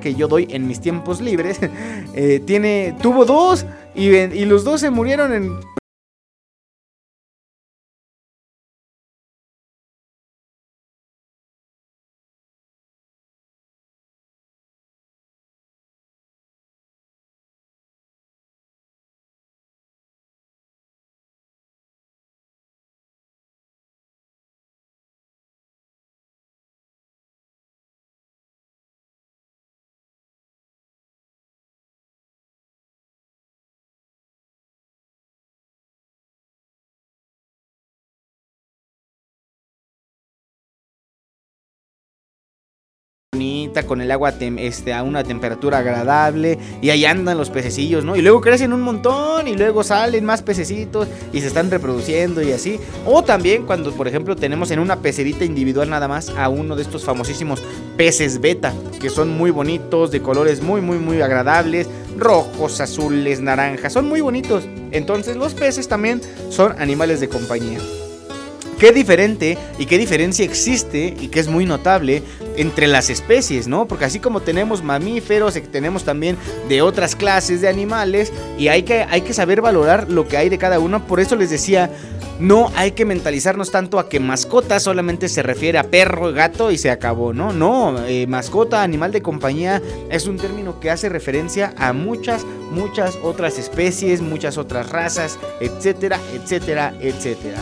que 0.00 0.14
yo 0.14 0.28
doy 0.28 0.48
en 0.50 0.66
mis 0.66 0.80
tiempos 0.80 1.20
libres, 1.20 1.58
eh, 2.14 2.40
tiene, 2.44 2.94
tuvo 3.02 3.24
dos 3.24 3.66
y, 3.94 4.08
y 4.08 4.44
los 4.44 4.64
dos 4.64 4.80
se 4.80 4.90
murieron 4.90 5.32
en 5.32 5.77
con 43.84 44.00
el 44.00 44.10
agua 44.10 44.34
este, 44.40 44.92
a 44.92 45.02
una 45.02 45.24
temperatura 45.24 45.78
agradable, 45.78 46.58
y 46.80 46.90
ahí 46.90 47.04
andan 47.04 47.38
los 47.38 47.50
pececillos, 47.50 48.04
¿no? 48.04 48.16
Y 48.16 48.22
luego 48.22 48.40
crecen 48.40 48.72
un 48.72 48.82
montón, 48.82 49.48
y 49.48 49.56
luego 49.56 49.82
salen 49.82 50.24
más 50.24 50.42
pececitos, 50.42 51.08
y 51.32 51.40
se 51.40 51.48
están 51.48 51.70
reproduciendo 51.70 52.42
y 52.42 52.52
así. 52.52 52.78
O 53.06 53.22
también 53.22 53.64
cuando, 53.64 53.92
por 53.92 54.08
ejemplo, 54.08 54.36
tenemos 54.36 54.70
en 54.70 54.78
una 54.78 54.96
pecerita 54.96 55.44
individual 55.44 55.90
nada 55.90 56.08
más 56.08 56.30
a 56.30 56.48
uno 56.48 56.76
de 56.76 56.82
estos 56.82 57.04
famosísimos 57.04 57.62
peces 57.96 58.40
beta, 58.40 58.72
que 59.00 59.10
son 59.10 59.30
muy 59.30 59.50
bonitos, 59.50 60.10
de 60.10 60.20
colores 60.20 60.62
muy, 60.62 60.80
muy, 60.80 60.98
muy 60.98 61.20
agradables, 61.20 61.88
rojos, 62.16 62.80
azules, 62.80 63.40
naranjas, 63.40 63.92
son 63.92 64.08
muy 64.08 64.20
bonitos. 64.20 64.64
Entonces 64.90 65.36
los 65.36 65.54
peces 65.54 65.88
también 65.88 66.20
son 66.50 66.80
animales 66.80 67.20
de 67.20 67.28
compañía. 67.28 67.78
Qué 68.78 68.92
diferente 68.92 69.58
y 69.78 69.86
qué 69.86 69.98
diferencia 69.98 70.44
existe 70.44 71.14
y 71.18 71.28
que 71.28 71.40
es 71.40 71.48
muy 71.48 71.66
notable 71.66 72.22
entre 72.56 72.86
las 72.86 73.10
especies, 73.10 73.68
¿no? 73.68 73.86
Porque 73.86 74.04
así 74.04 74.20
como 74.20 74.40
tenemos 74.40 74.82
mamíferos, 74.82 75.56
eh, 75.56 75.60
tenemos 75.60 76.04
también 76.04 76.36
de 76.68 76.82
otras 76.82 77.16
clases 77.16 77.60
de 77.60 77.68
animales 77.68 78.32
y 78.58 78.68
hay 78.68 78.82
que, 78.82 79.02
hay 79.02 79.22
que 79.22 79.34
saber 79.34 79.60
valorar 79.60 80.10
lo 80.10 80.26
que 80.28 80.36
hay 80.36 80.48
de 80.48 80.58
cada 80.58 80.78
uno. 80.78 81.06
Por 81.06 81.20
eso 81.20 81.36
les 81.36 81.50
decía, 81.50 81.90
no 82.38 82.70
hay 82.76 82.92
que 82.92 83.04
mentalizarnos 83.04 83.70
tanto 83.70 83.98
a 83.98 84.08
que 84.08 84.20
mascota 84.20 84.78
solamente 84.78 85.28
se 85.28 85.42
refiere 85.42 85.78
a 85.78 85.84
perro, 85.84 86.32
gato 86.32 86.70
y 86.70 86.78
se 86.78 86.90
acabó, 86.90 87.32
¿no? 87.32 87.52
No, 87.52 88.06
eh, 88.06 88.26
mascota, 88.26 88.82
animal 88.82 89.12
de 89.12 89.22
compañía 89.22 89.82
es 90.10 90.26
un 90.26 90.36
término 90.36 90.78
que 90.78 90.90
hace 90.90 91.08
referencia 91.08 91.74
a 91.76 91.92
muchas, 91.92 92.44
muchas 92.70 93.18
otras 93.22 93.58
especies, 93.58 94.20
muchas 94.20 94.56
otras 94.56 94.90
razas, 94.90 95.38
etcétera, 95.60 96.20
etcétera, 96.34 96.94
etcétera. 97.00 97.58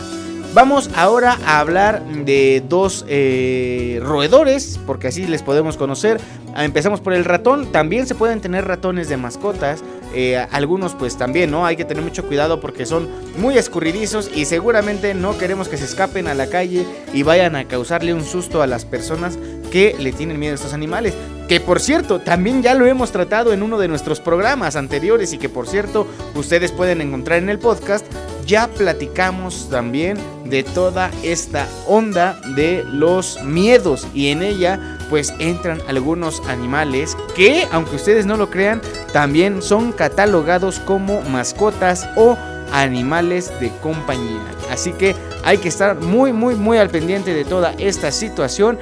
Vamos 0.57 0.89
ahora 0.97 1.39
a 1.45 1.61
hablar 1.61 2.03
de 2.03 2.65
dos 2.67 3.05
eh, 3.11 4.01
roedores, 4.03 4.81
porque 4.87 5.09
así 5.09 5.27
les 5.27 5.43
podemos 5.43 5.77
conocer. 5.77 6.19
Ah, 6.55 6.65
Empezamos 6.65 7.03
por 7.03 7.13
el 7.13 7.27
ratón. 7.27 7.71
También 7.73 8.07
se 8.07 8.15
pueden 8.15 8.41
tener 8.41 8.65
ratones 8.67 9.11
de 9.11 9.19
mascotas. 9.19 9.85
Eh, 10.15 10.39
algunos 10.51 10.95
pues 10.95 11.19
también, 11.19 11.51
¿no? 11.51 11.67
Hay 11.67 11.77
que 11.77 11.85
tener 11.85 12.03
mucho 12.03 12.27
cuidado 12.27 12.59
porque 12.59 12.87
son 12.87 13.07
muy 13.37 13.59
escurridizos 13.59 14.31
y 14.35 14.47
seguramente 14.47 15.13
no 15.13 15.37
queremos 15.37 15.69
que 15.69 15.77
se 15.77 15.85
escapen 15.85 16.27
a 16.27 16.33
la 16.33 16.47
calle 16.47 16.87
y 17.13 17.23
vayan 17.23 17.55
a 17.55 17.69
causarle 17.69 18.15
un 18.15 18.25
susto 18.25 18.63
a 18.63 18.67
las 18.67 18.87
personas 18.87 19.39
que 19.71 19.95
le 19.99 20.13
tienen 20.13 20.39
miedo 20.39 20.53
a 20.53 20.55
estos 20.55 20.73
animales. 20.73 21.13
Que 21.51 21.61
por 21.61 21.81
cierto, 21.81 22.21
también 22.21 22.63
ya 22.63 22.73
lo 22.73 22.87
hemos 22.87 23.13
tratado 23.13 23.53
en 23.53 23.63
uno 23.63 23.77
de 23.77 23.89
nuestros 23.89 24.21
programas 24.21 24.75
anteriores 24.75 25.35
y 25.35 25.39
que 25.39 25.51
por 25.51 25.69
cierto 25.69 26.07
ustedes 26.35 26.73
pueden 26.73 27.03
encontrar 27.03 27.41
en 27.41 27.51
el 27.51 27.59
podcast. 27.59 28.07
Ya 28.47 28.69
platicamos 28.69 29.69
también 29.71 30.19
de 30.45 30.63
toda 30.63 31.11
esta 31.25 31.67
onda 31.89 32.41
de 32.55 32.85
los 32.85 33.43
miedos 33.43 34.07
y 34.15 34.29
en 34.29 34.41
ella 34.41 34.99
pues 35.11 35.35
entran 35.41 35.81
algunos 35.89 36.41
animales 36.49 37.17
que 37.35 37.67
aunque 37.73 37.97
ustedes 37.97 38.25
no 38.25 38.37
lo 38.37 38.49
crean 38.49 38.81
también 39.13 39.63
son 39.63 39.91
catalogados 39.91 40.79
como 40.79 41.23
mascotas 41.23 42.07
o 42.15 42.37
animales 42.73 43.53
de 43.59 43.71
compañía. 43.83 44.45
Así 44.71 44.93
que 44.93 45.17
hay 45.45 45.59
que 45.59 45.69
estar 45.69 46.01
muy 46.01 46.33
muy 46.33 46.55
muy 46.55 46.79
al 46.79 46.91
pendiente 46.91 47.35
de 47.35 47.45
toda 47.45 47.75
esta 47.79 48.13
situación. 48.13 48.79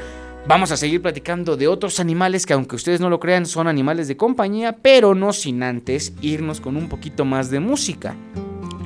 Vamos 0.47 0.73
a 0.73 0.77
seguir 0.77 1.01
platicando 1.01 1.57
de 1.57 1.69
otros 1.69 2.01
animales 2.01 2.45
que 2.45 2.53
aunque 2.53 2.77
ustedes 2.77 3.01
no 3.01 3.09
lo 3.09 3.19
crean 3.19 3.47
son 3.47 3.67
animales 3.67 4.09
de 4.09 4.19
compañía, 4.19 4.77
pero 4.83 5.15
no 5.15 5.33
sin 5.33 5.63
antes 5.63 6.13
irnos 6.21 6.61
con 6.61 6.77
un 6.77 6.91
poquito 6.91 7.25
más 7.25 7.51
de 7.51 7.61
música. 7.61 8.15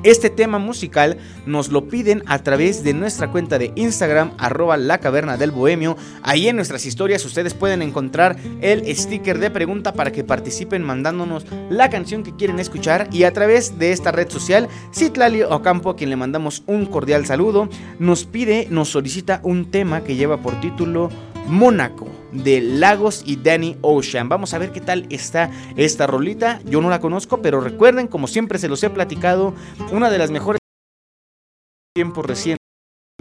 Este 0.03 0.29
tema 0.29 0.59
musical 0.59 1.17
nos 1.45 1.69
lo 1.69 1.89
piden 1.89 2.23
a 2.25 2.39
través 2.39 2.85
de 2.85 2.93
nuestra 2.93 3.29
cuenta 3.29 3.59
de 3.59 3.73
Instagram, 3.75 4.31
arroba 4.37 4.77
la 4.77 4.99
caverna 4.99 5.35
del 5.35 5.51
bohemio. 5.51 5.97
Ahí 6.23 6.47
en 6.47 6.55
nuestras 6.55 6.85
historias 6.85 7.25
ustedes 7.25 7.53
pueden 7.53 7.81
encontrar 7.81 8.37
el 8.61 8.95
sticker 8.95 9.39
de 9.39 9.51
pregunta 9.51 9.93
para 9.93 10.13
que 10.13 10.23
participen 10.23 10.83
mandándonos 10.83 11.45
la 11.69 11.89
canción 11.89 12.23
que 12.23 12.35
quieren 12.35 12.59
escuchar. 12.59 13.09
Y 13.11 13.23
a 13.23 13.33
través 13.33 13.77
de 13.77 13.91
esta 13.91 14.13
red 14.13 14.29
social, 14.29 14.69
Citlali 14.93 15.43
Ocampo, 15.43 15.89
a 15.89 15.95
quien 15.97 16.09
le 16.09 16.15
mandamos 16.15 16.63
un 16.65 16.85
cordial 16.85 17.25
saludo, 17.25 17.67
nos 17.99 18.23
pide, 18.23 18.67
nos 18.69 18.89
solicita 18.89 19.41
un 19.43 19.69
tema 19.69 20.05
que 20.05 20.15
lleva 20.15 20.37
por 20.37 20.61
título 20.61 21.09
Mónaco 21.47 22.18
de 22.31 22.61
Lagos 22.61 23.23
y 23.25 23.37
Danny 23.37 23.77
Ocean. 23.81 24.29
Vamos 24.29 24.53
a 24.53 24.57
ver 24.57 24.71
qué 24.71 24.81
tal 24.81 25.05
está 25.09 25.51
esta 25.75 26.07
rolita. 26.07 26.61
Yo 26.65 26.81
no 26.81 26.89
la 26.89 26.99
conozco, 26.99 27.41
pero 27.41 27.61
recuerden, 27.61 28.07
como 28.07 28.27
siempre 28.27 28.59
se 28.59 28.67
los 28.67 28.83
he 28.83 28.89
platicado, 28.89 29.53
una 29.91 30.09
de 30.09 30.17
las 30.17 30.31
mejores 30.31 30.59
tiempos 31.93 32.25
recientes 32.25 32.59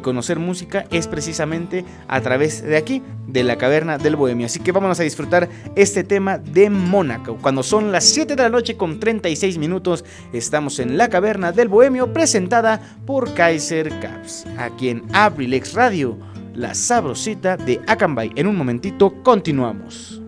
conocer 0.03 0.39
música 0.39 0.87
es 0.91 1.07
precisamente 1.07 1.85
a 2.07 2.21
través 2.21 2.63
de 2.63 2.77
aquí, 2.77 3.03
de 3.27 3.45
la 3.45 3.59
caverna 3.59 3.99
del 3.99 4.17
bohemio. 4.17 4.47
Así 4.47 4.61
que 4.61 4.73
vámonos 4.73 5.01
a 5.01 5.03
disfrutar 5.03 5.49
este 5.77 6.05
tema 6.05 6.39
de 6.39 6.71
Mónaco. 6.71 7.37
Cuando 7.43 7.63
son 7.63 7.93
las 7.93 8.05
7 8.05 8.37
de 8.37 8.43
la 8.43 8.49
noche 8.49 8.77
con 8.77 9.01
36 9.01 9.59
minutos, 9.59 10.05
estamos 10.33 10.79
en 10.79 10.97
la 10.97 11.09
caverna 11.09 11.53
del 11.53 11.69
bohemio 11.69 12.13
presentada 12.13 12.81
por 13.07 13.35
Kaiser 13.35 13.91
Caps, 14.01 14.47
aquí 14.57 14.89
en 14.91 15.03
Abrilex 15.13 15.75
Radio 15.75 16.17
la 16.55 16.75
sabrosita 16.75 17.57
de 17.57 17.81
Akanbay. 17.87 18.33
En 18.37 18.47
un 18.47 18.57
momentito 18.57 19.23
continuamos. 19.23 20.21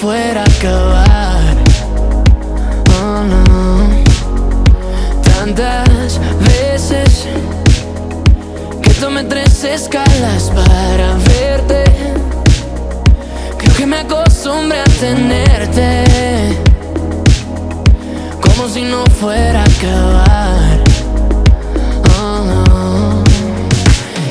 Fuera 0.00 0.42
a 0.42 0.44
acabar. 0.44 1.56
Oh, 3.02 3.22
no. 3.24 3.88
Tantas 5.22 6.20
veces 6.40 7.26
que 8.80 8.90
tomé 9.00 9.24
tres 9.24 9.64
escalas 9.64 10.52
para 10.54 11.14
verte. 11.14 11.84
Creo 13.58 13.74
que 13.74 13.86
me 13.86 13.98
acostumbré 13.98 14.80
a 14.80 14.84
tenerte 14.84 16.04
Como 18.40 18.68
si 18.68 18.82
no 18.82 19.04
fuera 19.20 19.62
a 19.62 19.64
acabar 19.64 20.78
Oh, 22.20 22.44
no. 22.44 23.24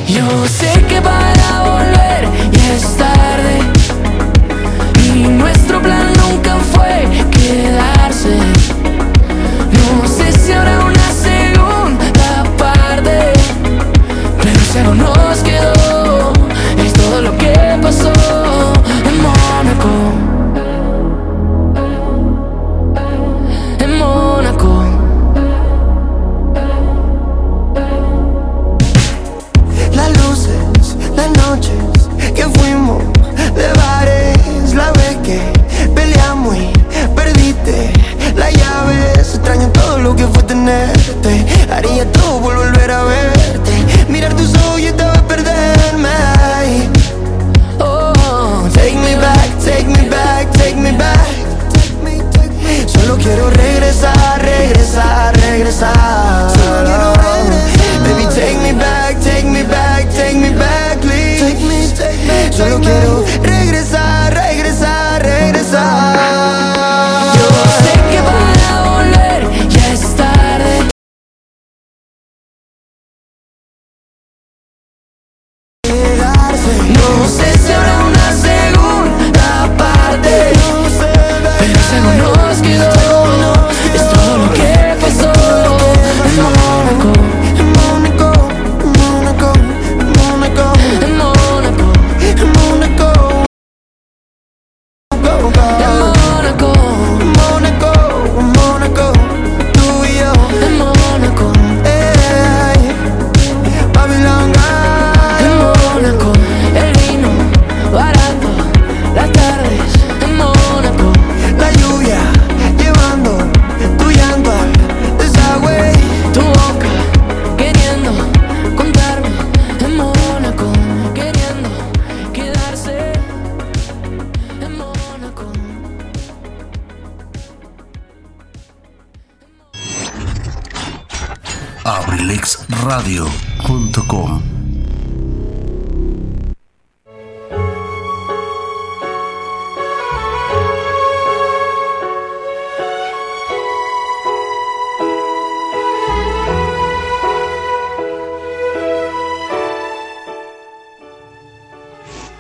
Yo 0.08 0.48
sé 0.48 0.82
que 0.88 1.02
para 1.02 1.62
volver 1.64 2.52
ya 2.52 2.74
es 2.74 2.98
tarde 2.98 3.57
nuestro 5.30 5.82
plan 5.82 6.14
nunca 6.14 6.56
fue 6.58 7.08
quedarse. 7.32 8.38
No 10.02 10.08
sé 10.08 10.32
si 10.32 10.52
habrá 10.52 10.77
regresar, 54.98 55.34
regresar. 55.36 56.52
Baby, 58.04 58.26
take 58.34 58.60
me 58.62 58.74
back, 58.78 59.20
take 59.22 59.46
me 59.46 59.64
back, 59.64 60.10
take 60.12 60.38
me 60.38 60.50
back, 60.58 61.00
please. 61.02 61.94
Solo 62.52 62.80
me. 62.80 62.86
quiero 62.86 63.26
regresar, 63.42 63.57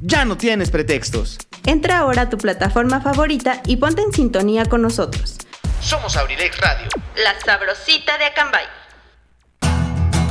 Ya 0.00 0.24
no 0.24 0.36
tienes 0.36 0.70
pretextos. 0.70 1.38
Entra 1.64 1.98
ahora 1.98 2.22
a 2.22 2.28
tu 2.28 2.36
plataforma 2.36 3.00
favorita 3.00 3.62
y 3.66 3.76
ponte 3.76 4.02
en 4.02 4.12
sintonía 4.12 4.66
con 4.66 4.82
nosotros. 4.82 5.38
Somos 5.80 6.16
Abrilex 6.16 6.58
Radio. 6.58 6.88
La 7.16 7.38
sabrosita 7.44 8.18
de 8.18 8.24
Acambay. 8.26 8.64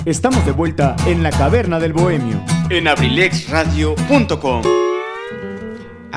Estamos 0.06 0.46
de 0.46 0.52
vuelta 0.52 0.96
en 1.08 1.24
la 1.24 1.32
caverna 1.32 1.80
del 1.80 1.94
bohemio. 1.94 2.40
En 2.70 2.88
abrilexradio.com. 2.88 4.85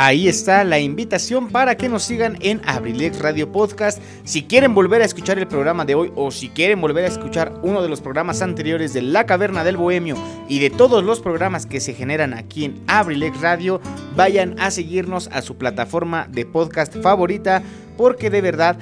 Ahí 0.01 0.28
está 0.28 0.62
la 0.62 0.78
invitación 0.78 1.49
para 1.49 1.76
que 1.76 1.88
nos 1.88 2.05
sigan 2.05 2.38
en 2.40 2.62
Abrilex 2.64 3.18
Radio 3.18 3.51
Podcast. 3.51 4.01
Si 4.22 4.44
quieren 4.44 4.72
volver 4.72 5.03
a 5.03 5.05
escuchar 5.05 5.40
el 5.40 5.49
programa 5.49 5.84
de 5.84 5.96
hoy 5.96 6.12
o 6.14 6.30
si 6.30 6.51
quieren 6.51 6.80
volver 6.80 7.05
a 7.05 7.09
escuchar 7.09 7.53
uno 7.64 7.82
de 7.82 7.88
los 7.88 8.01
programas 8.01 8.40
anteriores 8.40 8.92
de 8.92 9.03
La 9.03 9.26
Caverna 9.26 9.64
del 9.64 9.76
Bohemio 9.76 10.14
y 10.49 10.61
de 10.61 10.70
todos 10.70 11.03
los 11.03 11.18
programas 11.18 11.66
que 11.66 11.80
se 11.80 11.94
generan 11.94 12.32
aquí 12.32 12.66
en 12.66 12.80
Abrilex 12.86 13.40
Radio, 13.40 13.80
vayan 14.14 14.55
a 14.61 14.70
seguirnos 14.70 15.26
a 15.32 15.42
su 15.42 15.57
plataforma 15.57 16.28
de 16.30 16.46
podcast 16.46 16.94
favorita 17.03 17.64
porque 17.96 18.30
de 18.30 18.40
verdad 18.40 18.78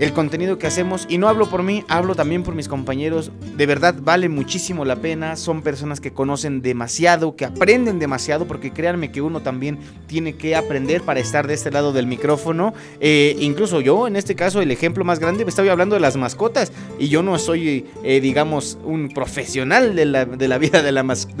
el 0.00 0.12
contenido 0.12 0.58
que 0.58 0.66
hacemos, 0.66 1.06
y 1.08 1.18
no 1.18 1.28
hablo 1.28 1.48
por 1.48 1.62
mí, 1.62 1.84
hablo 1.88 2.14
también 2.14 2.42
por 2.42 2.54
mis 2.54 2.68
compañeros, 2.68 3.30
de 3.56 3.66
verdad 3.66 3.94
vale 4.00 4.28
muchísimo 4.28 4.84
la 4.84 4.96
pena, 4.96 5.36
son 5.36 5.62
personas 5.62 6.00
que 6.00 6.12
conocen 6.12 6.62
demasiado, 6.62 7.36
que 7.36 7.44
aprenden 7.44 7.98
demasiado, 7.98 8.46
porque 8.46 8.72
créanme 8.72 9.12
que 9.12 9.20
uno 9.20 9.40
también 9.40 9.78
tiene 10.06 10.34
que 10.34 10.56
aprender 10.56 11.02
para 11.02 11.20
estar 11.20 11.46
de 11.46 11.54
este 11.54 11.70
lado 11.70 11.92
del 11.92 12.06
micrófono, 12.06 12.74
Eh, 13.00 13.36
incluso 13.40 13.80
yo, 13.80 14.06
en 14.06 14.16
este 14.16 14.34
caso, 14.34 14.60
el 14.62 14.70
ejemplo 14.70 15.04
más 15.04 15.18
grande, 15.18 15.44
me 15.44 15.50
estaba 15.50 15.70
hablando 15.70 15.94
de 15.94 16.00
las 16.00 16.16
mascotas, 16.16 16.72
y 16.98 17.08
yo 17.08 17.22
no 17.22 17.38
soy, 17.38 17.86
eh, 18.02 18.20
digamos, 18.20 18.78
un 18.84 19.08
profesional 19.08 19.94
de 19.94 20.04
la, 20.06 20.24
de 20.24 20.48
la 20.48 20.58
vida 20.58 20.82
de, 20.82 20.92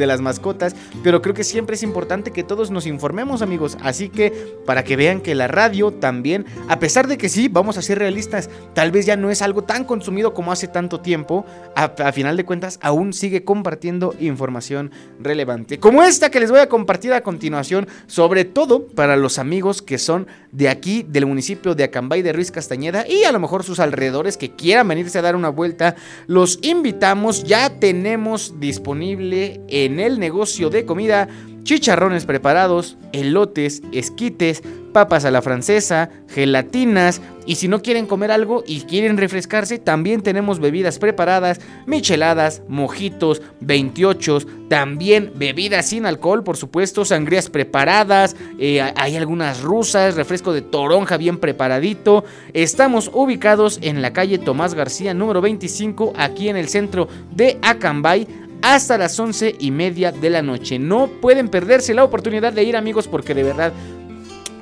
las 0.06 0.20
mascotas, 0.20 0.76
pero 1.02 1.22
creo 1.22 1.34
que 1.34 1.44
siempre 1.44 1.76
es 1.76 1.82
importante 1.82 2.30
que 2.30 2.42
todos 2.42 2.70
nos 2.70 2.86
informemos, 2.86 3.40
amigos, 3.40 3.78
así 3.82 4.08
que 4.08 4.32
para 4.66 4.84
que 4.84 4.96
vean 4.96 5.20
que 5.20 5.34
la 5.34 5.48
radio 5.48 5.92
también, 5.92 6.44
a 6.68 6.78
pesar 6.78 7.06
de 7.06 7.16
que 7.16 7.28
sí, 7.28 7.48
vamos 7.48 7.78
a 7.78 7.82
ser 7.82 7.98
realistas, 7.98 8.49
tal 8.74 8.90
vez 8.90 9.06
ya 9.06 9.16
no 9.16 9.30
es 9.30 9.42
algo 9.42 9.64
tan 9.64 9.84
consumido 9.84 10.34
como 10.34 10.52
hace 10.52 10.68
tanto 10.68 11.00
tiempo, 11.00 11.44
a, 11.74 12.12
final 12.12 12.36
de 12.36 12.44
cuentas 12.44 12.78
aún 12.82 13.12
sigue 13.12 13.44
compartiendo 13.44 14.14
información 14.20 14.90
relevante. 15.20 15.78
Como 15.78 16.02
esta 16.02 16.30
que 16.30 16.40
les 16.40 16.50
voy 16.50 16.60
a 16.60 16.68
compartir 16.68 17.12
a 17.12 17.22
continuación, 17.22 17.88
sobre 18.06 18.44
todo 18.44 18.86
para 18.86 19.16
los 19.16 19.38
amigos 19.38 19.82
que 19.82 19.98
son 19.98 20.26
de 20.52 20.68
aquí, 20.68 21.04
del 21.06 21.26
municipio 21.26 21.74
de 21.74 21.84
Acambay 21.84 22.22
de 22.22 22.32
Ruiz 22.32 22.50
Castañeda 22.50 23.06
y 23.06 23.24
a 23.24 23.32
lo 23.32 23.40
mejor 23.40 23.64
sus 23.64 23.80
alrededores 23.80 24.36
que 24.36 24.54
quieran 24.54 24.88
venirse 24.88 25.18
a 25.18 25.22
dar 25.22 25.36
una 25.36 25.48
vuelta, 25.48 25.96
los 26.26 26.58
invitamos, 26.62 27.44
ya 27.44 27.70
tenemos 27.78 28.54
disponible 28.58 29.60
en 29.68 30.00
el 30.00 30.18
negocio 30.18 30.70
de 30.70 30.84
comida 30.84 31.28
chicharrones 31.62 32.26
preparados, 32.26 32.96
elotes, 33.12 33.82
esquites, 33.92 34.62
papas 34.92 35.24
a 35.24 35.30
la 35.30 35.42
francesa, 35.42 36.10
gelatinas 36.28 37.20
y 37.46 37.56
si 37.56 37.68
no 37.68 37.82
quieren 37.82 38.06
comer 38.06 38.30
algo 38.30 38.62
y 38.66 38.82
quieren 38.82 39.16
refrescarse, 39.16 39.78
también 39.78 40.22
tenemos 40.22 40.60
bebidas 40.60 40.98
preparadas, 40.98 41.60
micheladas, 41.86 42.62
mojitos, 42.68 43.42
28, 43.60 44.38
también 44.68 45.32
bebidas 45.34 45.86
sin 45.86 46.06
alcohol, 46.06 46.44
por 46.44 46.56
supuesto, 46.56 47.04
sangrías 47.04 47.48
preparadas, 47.50 48.36
eh, 48.58 48.80
hay 48.94 49.16
algunas 49.16 49.62
rusas, 49.62 50.16
refresco 50.16 50.52
de 50.52 50.62
toronja 50.62 51.16
bien 51.16 51.38
preparadito. 51.38 52.24
Estamos 52.52 53.10
ubicados 53.12 53.78
en 53.82 54.02
la 54.02 54.12
calle 54.12 54.38
Tomás 54.38 54.74
García 54.74 55.14
número 55.14 55.40
25, 55.40 56.12
aquí 56.16 56.48
en 56.48 56.56
el 56.56 56.68
centro 56.68 57.08
de 57.32 57.58
Acambay 57.62 58.28
hasta 58.62 58.98
las 58.98 59.18
once 59.18 59.54
y 59.58 59.70
media 59.70 60.12
de 60.12 60.30
la 60.30 60.42
noche. 60.42 60.78
No 60.78 61.08
pueden 61.08 61.48
perderse 61.48 61.94
la 61.94 62.04
oportunidad 62.04 62.52
de 62.52 62.64
ir 62.64 62.76
amigos 62.76 63.08
porque 63.08 63.34
de 63.34 63.42
verdad, 63.42 63.72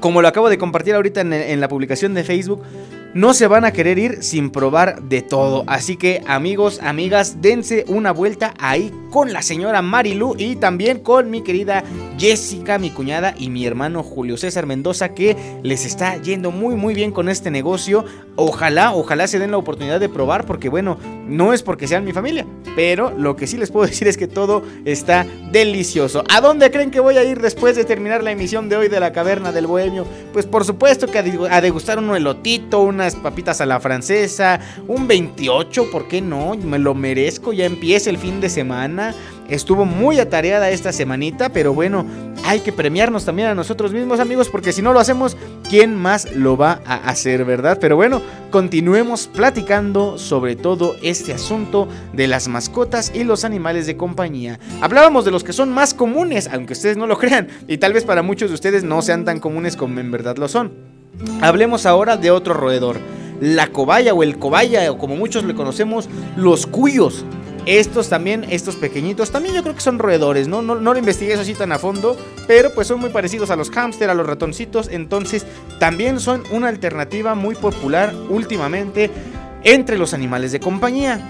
como 0.01 0.23
lo 0.23 0.29
acabo 0.29 0.49
de 0.49 0.59
compartir 0.59 0.95
ahorita 0.95 1.21
en, 1.21 1.33
en 1.33 1.61
la 1.61 1.69
publicación 1.69 2.15
de 2.15 2.25
Facebook, 2.25 2.63
no 3.15 3.35
se 3.35 3.47
van 3.47 3.65
a 3.65 3.73
querer 3.73 3.99
ir 3.99 4.23
sin 4.23 4.51
probar 4.51 5.03
de 5.03 5.23
todo. 5.23 5.65
Así 5.67 5.97
que 5.97 6.23
amigos, 6.27 6.81
amigas, 6.83 7.41
dense 7.41 7.85
una 7.89 8.13
vuelta 8.13 8.55
ahí 8.59 8.93
con 9.11 9.33
la 9.33 9.43
señora 9.43 9.83
Marilu 9.83 10.35
y 10.37 10.57
también 10.57 11.01
con 11.01 11.31
mi 11.31 11.43
querida 11.43 11.83
Jessica, 12.19 12.79
mi 12.79 12.91
cuñada 12.91 13.35
y 13.39 13.49
mi 13.49 13.65
hermano 13.65 14.03
Julio 14.03 14.37
César 14.37 14.67
Mendoza 14.67 15.15
que 15.15 15.37
les 15.63 15.87
está 15.87 16.21
yendo 16.21 16.51
muy 16.51 16.75
muy 16.75 16.95
bien 16.95 17.13
con 17.13 17.29
este 17.29 17.51
negocio. 17.51 18.05
Ojalá, 18.37 18.93
ojalá 18.93 19.27
se 19.27 19.39
den 19.39 19.51
la 19.51 19.57
oportunidad 19.57 20.01
de 20.01 20.09
probar 20.09 20.45
porque 20.45 20.69
bueno, 20.69 20.99
no 21.27 21.53
es 21.53 21.63
porque 21.63 21.89
sean 21.89 22.05
mi 22.05 22.13
familia, 22.13 22.47
pero 22.77 23.11
lo 23.17 23.37
que 23.37 23.47
sí 23.47 23.57
les 23.57 23.71
puedo 23.71 23.87
decir 23.89 24.09
es 24.09 24.17
que 24.17 24.29
todo 24.29 24.63
está 24.85 25.27
delicioso. 25.51 26.25
¿A 26.29 26.41
dónde 26.41 26.71
creen 26.71 26.91
que 26.91 27.01
voy 27.01 27.17
a 27.17 27.25
ir 27.25 27.41
después 27.41 27.77
de 27.77 27.85
terminar 27.85 28.23
la 28.23 28.33
emisión 28.33 28.69
de 28.69 28.77
hoy 28.77 28.89
de 28.89 29.01
la 29.01 29.13
Caverna 29.13 29.53
del 29.53 29.67
Bohemio? 29.67 30.07
Pues 30.33 30.47
por 30.47 30.65
supuesto 30.65 31.07
que 31.07 31.19
a 31.19 31.61
degustar 31.61 31.99
un 31.99 32.15
elotito, 32.15 32.81
unas 32.99 33.15
papitas 33.15 33.61
a 33.61 33.67
la 33.67 33.79
francesa, 33.79 34.59
un 34.89 35.07
28, 35.07 35.89
¿por 35.93 36.09
qué 36.09 36.21
no? 36.21 36.57
Me 36.57 36.81
lo 36.81 36.95
merezco, 36.95 37.53
ya 37.53 37.65
empieza 37.65 38.11
el 38.11 38.19
fin 38.19 38.41
de 38.41 38.49
semana. 38.49 39.15
Estuvo 39.49 39.85
muy 39.85 40.19
atareada 40.19 40.69
esta 40.71 40.93
semanita, 40.93 41.51
pero 41.51 41.73
bueno, 41.73 42.05
hay 42.45 42.59
que 42.59 42.73
premiarnos 42.73 43.25
también 43.25 43.49
a 43.49 43.55
nosotros 43.55 43.93
mismos, 43.93 44.19
amigos, 44.19 44.49
porque 44.49 44.73
si 44.73 44.83
no 44.83 44.93
lo 44.93 44.99
hacemos, 44.99 45.37
¿quién 45.71 45.95
más 45.95 46.35
lo 46.35 46.57
va 46.57 46.83
a 46.85 46.97
hacer, 47.09 47.45
verdad? 47.45 47.79
Pero 47.81 47.95
bueno, 47.95 48.21
continuemos 48.51 49.29
platicando 49.29 50.19
sobre 50.19 50.57
todo 50.57 50.97
este 51.01 51.33
asunto 51.33 51.89
de 52.13 52.27
las 52.27 52.49
mascotas 52.49 53.13
y 53.15 53.23
los 53.23 53.45
animales 53.45 53.87
de 53.87 53.97
compañía. 53.97 54.59
Hablábamos 54.81 55.25
de 55.25 55.31
los 55.31 55.45
que 55.45 55.53
son 55.53 55.71
más 55.71 55.95
comunes, 55.95 56.49
aunque 56.53 56.73
ustedes 56.73 56.97
no 56.97 57.07
lo 57.07 57.17
crean, 57.17 57.47
y 57.69 57.79
tal 57.79 57.93
vez 57.93 58.05
para 58.05 58.23
muchos 58.23 58.51
de 58.51 58.55
ustedes 58.55 58.83
no 58.83 59.03
sean 59.03 59.25
tan 59.25 59.39
comunes 59.39 59.77
como 59.77 60.01
en 60.01 60.11
verdad 60.11 60.37
lo 60.37 60.49
son. 60.49 60.98
Hablemos 61.41 61.87
ahora 61.87 62.17
de 62.17 62.31
otro 62.31 62.55
roedor, 62.55 62.99
la 63.41 63.69
cobaya 63.69 64.15
o 64.15 64.23
el 64.23 64.39
cobaya, 64.39 64.91
o 64.91 64.99
como 64.99 65.17
muchos 65.17 65.45
le 65.45 65.55
conocemos, 65.55 66.09
los 66.37 66.67
cuyos. 66.67 67.25
Estos 67.67 68.09
también, 68.09 68.47
estos 68.49 68.77
pequeñitos, 68.77 69.31
también 69.31 69.55
yo 69.55 69.63
creo 69.63 69.75
que 69.75 69.83
son 69.83 69.99
roedores, 69.99 70.49
¿no? 70.49 70.63
No, 70.63 70.77
no 70.77 70.95
lo 70.95 70.99
investigué 70.99 71.35
eso 71.35 71.43
así 71.43 71.53
tan 71.53 71.71
a 71.71 71.79
fondo, 71.79 72.17
pero 72.47 72.73
pues 72.73 72.87
son 72.87 72.99
muy 72.99 73.11
parecidos 73.11 73.51
a 73.51 73.57
los 73.57 73.69
hámster, 73.71 74.09
a 74.09 74.15
los 74.15 74.27
ratoncitos, 74.27 74.89
entonces 74.89 75.45
también 75.79 76.19
son 76.19 76.45
una 76.51 76.69
alternativa 76.69 77.35
muy 77.35 77.55
popular 77.55 78.15
últimamente. 78.31 79.11
Entre 79.65 79.99
los 79.99 80.15
animales 80.15 80.53
de 80.53 80.61
compañía. 80.61 81.21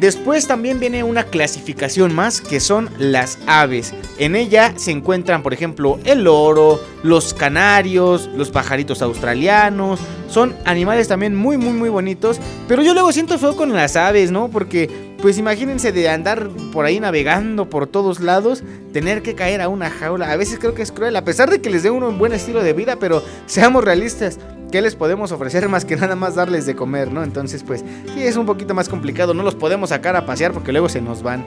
Después 0.00 0.46
también 0.46 0.78
viene 0.78 1.02
una 1.02 1.24
clasificación 1.24 2.14
más 2.14 2.40
que 2.40 2.60
son 2.60 2.88
las 2.98 3.38
aves. 3.48 3.92
En 4.18 4.36
ella 4.36 4.72
se 4.76 4.92
encuentran, 4.92 5.42
por 5.42 5.52
ejemplo, 5.52 5.98
el 6.04 6.22
loro, 6.22 6.80
los 7.02 7.34
canarios, 7.34 8.30
los 8.36 8.50
pajaritos 8.50 9.02
australianos. 9.02 9.98
Son 10.28 10.54
animales 10.64 11.08
también 11.08 11.34
muy, 11.34 11.56
muy, 11.56 11.72
muy 11.72 11.88
bonitos. 11.88 12.38
Pero 12.68 12.82
yo 12.82 12.94
luego 12.94 13.10
siento 13.10 13.38
feo 13.38 13.56
con 13.56 13.72
las 13.72 13.96
aves, 13.96 14.30
¿no? 14.30 14.48
Porque, 14.48 14.88
pues 15.20 15.36
imagínense 15.38 15.92
de 15.92 16.08
andar 16.08 16.48
por 16.72 16.84
ahí 16.84 17.00
navegando 17.00 17.68
por 17.68 17.86
todos 17.86 18.20
lados, 18.20 18.62
tener 18.92 19.22
que 19.22 19.34
caer 19.34 19.60
a 19.60 19.68
una 19.68 19.90
jaula. 19.90 20.30
A 20.30 20.36
veces 20.36 20.58
creo 20.58 20.74
que 20.74 20.82
es 20.82 20.92
cruel, 20.92 21.16
a 21.16 21.24
pesar 21.24 21.50
de 21.50 21.60
que 21.60 21.70
les 21.70 21.82
dé 21.82 21.90
uno 21.90 22.08
un 22.08 22.18
buen 22.18 22.32
estilo 22.32 22.62
de 22.62 22.72
vida, 22.72 22.96
pero 22.96 23.22
seamos 23.46 23.84
realistas. 23.84 24.38
¿Qué 24.70 24.82
les 24.82 24.94
podemos 24.94 25.32
ofrecer 25.32 25.68
más 25.68 25.84
que 25.84 25.96
nada 25.96 26.14
más 26.14 26.34
darles 26.34 26.66
de 26.66 26.76
comer, 26.76 27.10
no? 27.10 27.24
Entonces, 27.24 27.62
pues 27.62 27.82
sí 28.14 28.22
es 28.22 28.36
un 28.36 28.44
poquito 28.44 28.74
más 28.74 28.88
complicado. 28.88 29.32
No 29.32 29.42
los 29.42 29.54
podemos 29.54 29.88
sacar 29.88 30.14
a 30.14 30.26
pasear 30.26 30.52
porque 30.52 30.72
luego 30.72 30.88
se 30.88 31.00
nos 31.00 31.22
van. 31.22 31.44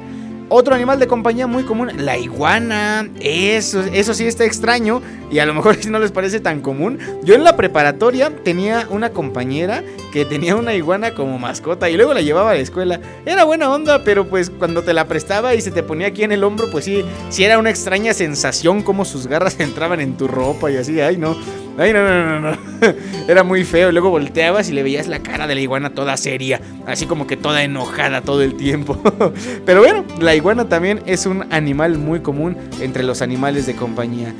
Otro 0.53 0.75
animal 0.75 0.99
de 0.99 1.07
compañía 1.07 1.47
muy 1.47 1.63
común, 1.63 1.91
la 1.95 2.17
iguana. 2.17 3.07
Eso, 3.21 3.85
eso 3.93 4.13
sí 4.13 4.27
está 4.27 4.43
extraño 4.43 5.01
y 5.31 5.39
a 5.39 5.45
lo 5.45 5.53
mejor 5.53 5.77
no 5.89 5.97
les 5.97 6.11
parece 6.11 6.41
tan 6.41 6.59
común. 6.59 6.99
Yo 7.23 7.35
en 7.35 7.45
la 7.45 7.55
preparatoria 7.55 8.35
tenía 8.43 8.85
una 8.89 9.11
compañera 9.11 9.81
que 10.11 10.25
tenía 10.25 10.57
una 10.57 10.73
iguana 10.73 11.15
como 11.15 11.39
mascota 11.39 11.89
y 11.89 11.95
luego 11.95 12.13
la 12.13 12.19
llevaba 12.19 12.51
a 12.51 12.55
la 12.55 12.59
escuela. 12.59 12.99
Era 13.25 13.45
buena 13.45 13.71
onda, 13.71 14.03
pero 14.03 14.27
pues 14.27 14.49
cuando 14.49 14.83
te 14.83 14.93
la 14.93 15.07
prestaba 15.07 15.55
y 15.55 15.61
se 15.61 15.71
te 15.71 15.83
ponía 15.83 16.07
aquí 16.07 16.23
en 16.23 16.33
el 16.33 16.43
hombro, 16.43 16.69
pues 16.69 16.83
sí, 16.83 17.05
sí 17.29 17.45
era 17.45 17.57
una 17.57 17.69
extraña 17.69 18.13
sensación 18.13 18.83
como 18.83 19.05
sus 19.05 19.27
garras 19.27 19.57
entraban 19.61 20.01
en 20.01 20.17
tu 20.17 20.27
ropa 20.27 20.69
y 20.69 20.75
así. 20.75 20.99
Ay, 20.99 21.15
no. 21.15 21.37
Ay, 21.77 21.93
no, 21.93 22.03
no, 22.03 22.39
no, 22.39 22.51
no. 22.51 22.57
Era 23.27 23.43
muy 23.43 23.63
feo. 23.63 23.91
Luego 23.91 24.09
volteabas 24.09 24.69
y 24.69 24.73
le 24.73 24.83
veías 24.83 25.07
la 25.07 25.19
cara 25.19 25.47
de 25.47 25.55
la 25.55 25.61
iguana 25.61 25.91
toda 25.91 26.17
seria. 26.17 26.61
Así 26.85 27.05
como 27.05 27.27
que 27.27 27.37
toda 27.37 27.63
enojada 27.63 28.21
todo 28.21 28.41
el 28.41 28.55
tiempo. 28.55 29.01
Pero 29.65 29.81
bueno, 29.81 30.05
la 30.19 30.35
iguana 30.35 30.67
también 30.67 31.01
es 31.05 31.25
un 31.25 31.51
animal 31.51 31.97
muy 31.97 32.19
común 32.19 32.57
entre 32.81 33.03
los 33.03 33.21
animales 33.21 33.65
de 33.65 33.75
compañía. 33.75 34.33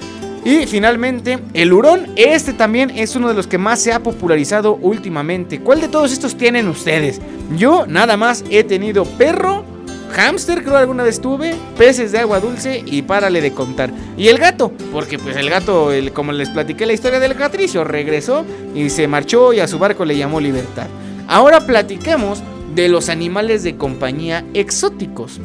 Y 0.44 0.66
finalmente, 0.66 1.40
el 1.54 1.72
hurón. 1.72 2.08
Este 2.16 2.54
también 2.54 2.92
es 2.92 3.16
uno 3.16 3.28
de 3.28 3.36
los 3.36 3.48
que 3.48 3.58
más 3.58 3.80
se 3.80 3.94
ha 3.94 4.00
popularizado 4.00 4.76
últimamente. 4.76 5.60
¿Cuál 5.60 5.82
de 5.82 5.88
todos 5.88 6.12
estos 6.12 6.36
tienen 6.36 6.68
ustedes? 6.68 7.22
Yo 7.58 7.86
nada 7.88 8.18
más 8.18 8.44
he 8.50 8.64
tenido 8.64 9.06
perro. 9.06 9.71
Hamster 10.12 10.64
creo 10.64 10.78
alguna 10.78 11.04
vez 11.04 11.20
tuve, 11.22 11.56
peces 11.78 12.12
de 12.12 12.20
agua 12.20 12.40
dulce 12.40 12.84
y 12.86 13.02
párale 13.02 13.42
de 13.42 13.52
contar. 13.54 13.92
Y 14.18 14.28
el 14.28 14.38
gato, 14.38 14.72
porque 14.92 15.18
pues 15.18 15.36
el 15.38 15.50
gato, 15.50 15.92
el- 15.92 16.12
como 16.14 16.32
les 16.32 16.50
platiqué 16.50 16.86
la 16.86 16.94
historia 16.94 17.20
del 17.20 17.36
Catricio, 17.36 17.84
regresó 17.84 18.46
y 18.76 18.90
se 18.90 19.08
marchó 19.08 19.54
y 19.54 19.60
a 19.60 19.68
su 19.68 19.80
barco 19.80 20.06
le 20.06 20.18
llamó 20.18 20.40
libertad. 20.40 20.88
Ahora 21.28 21.66
platiquemos 21.66 22.42
de 22.76 22.88
los 22.90 23.10
animales 23.10 23.64
de 23.64 23.76
compañía 23.78 24.44
exóticos. 24.54 25.40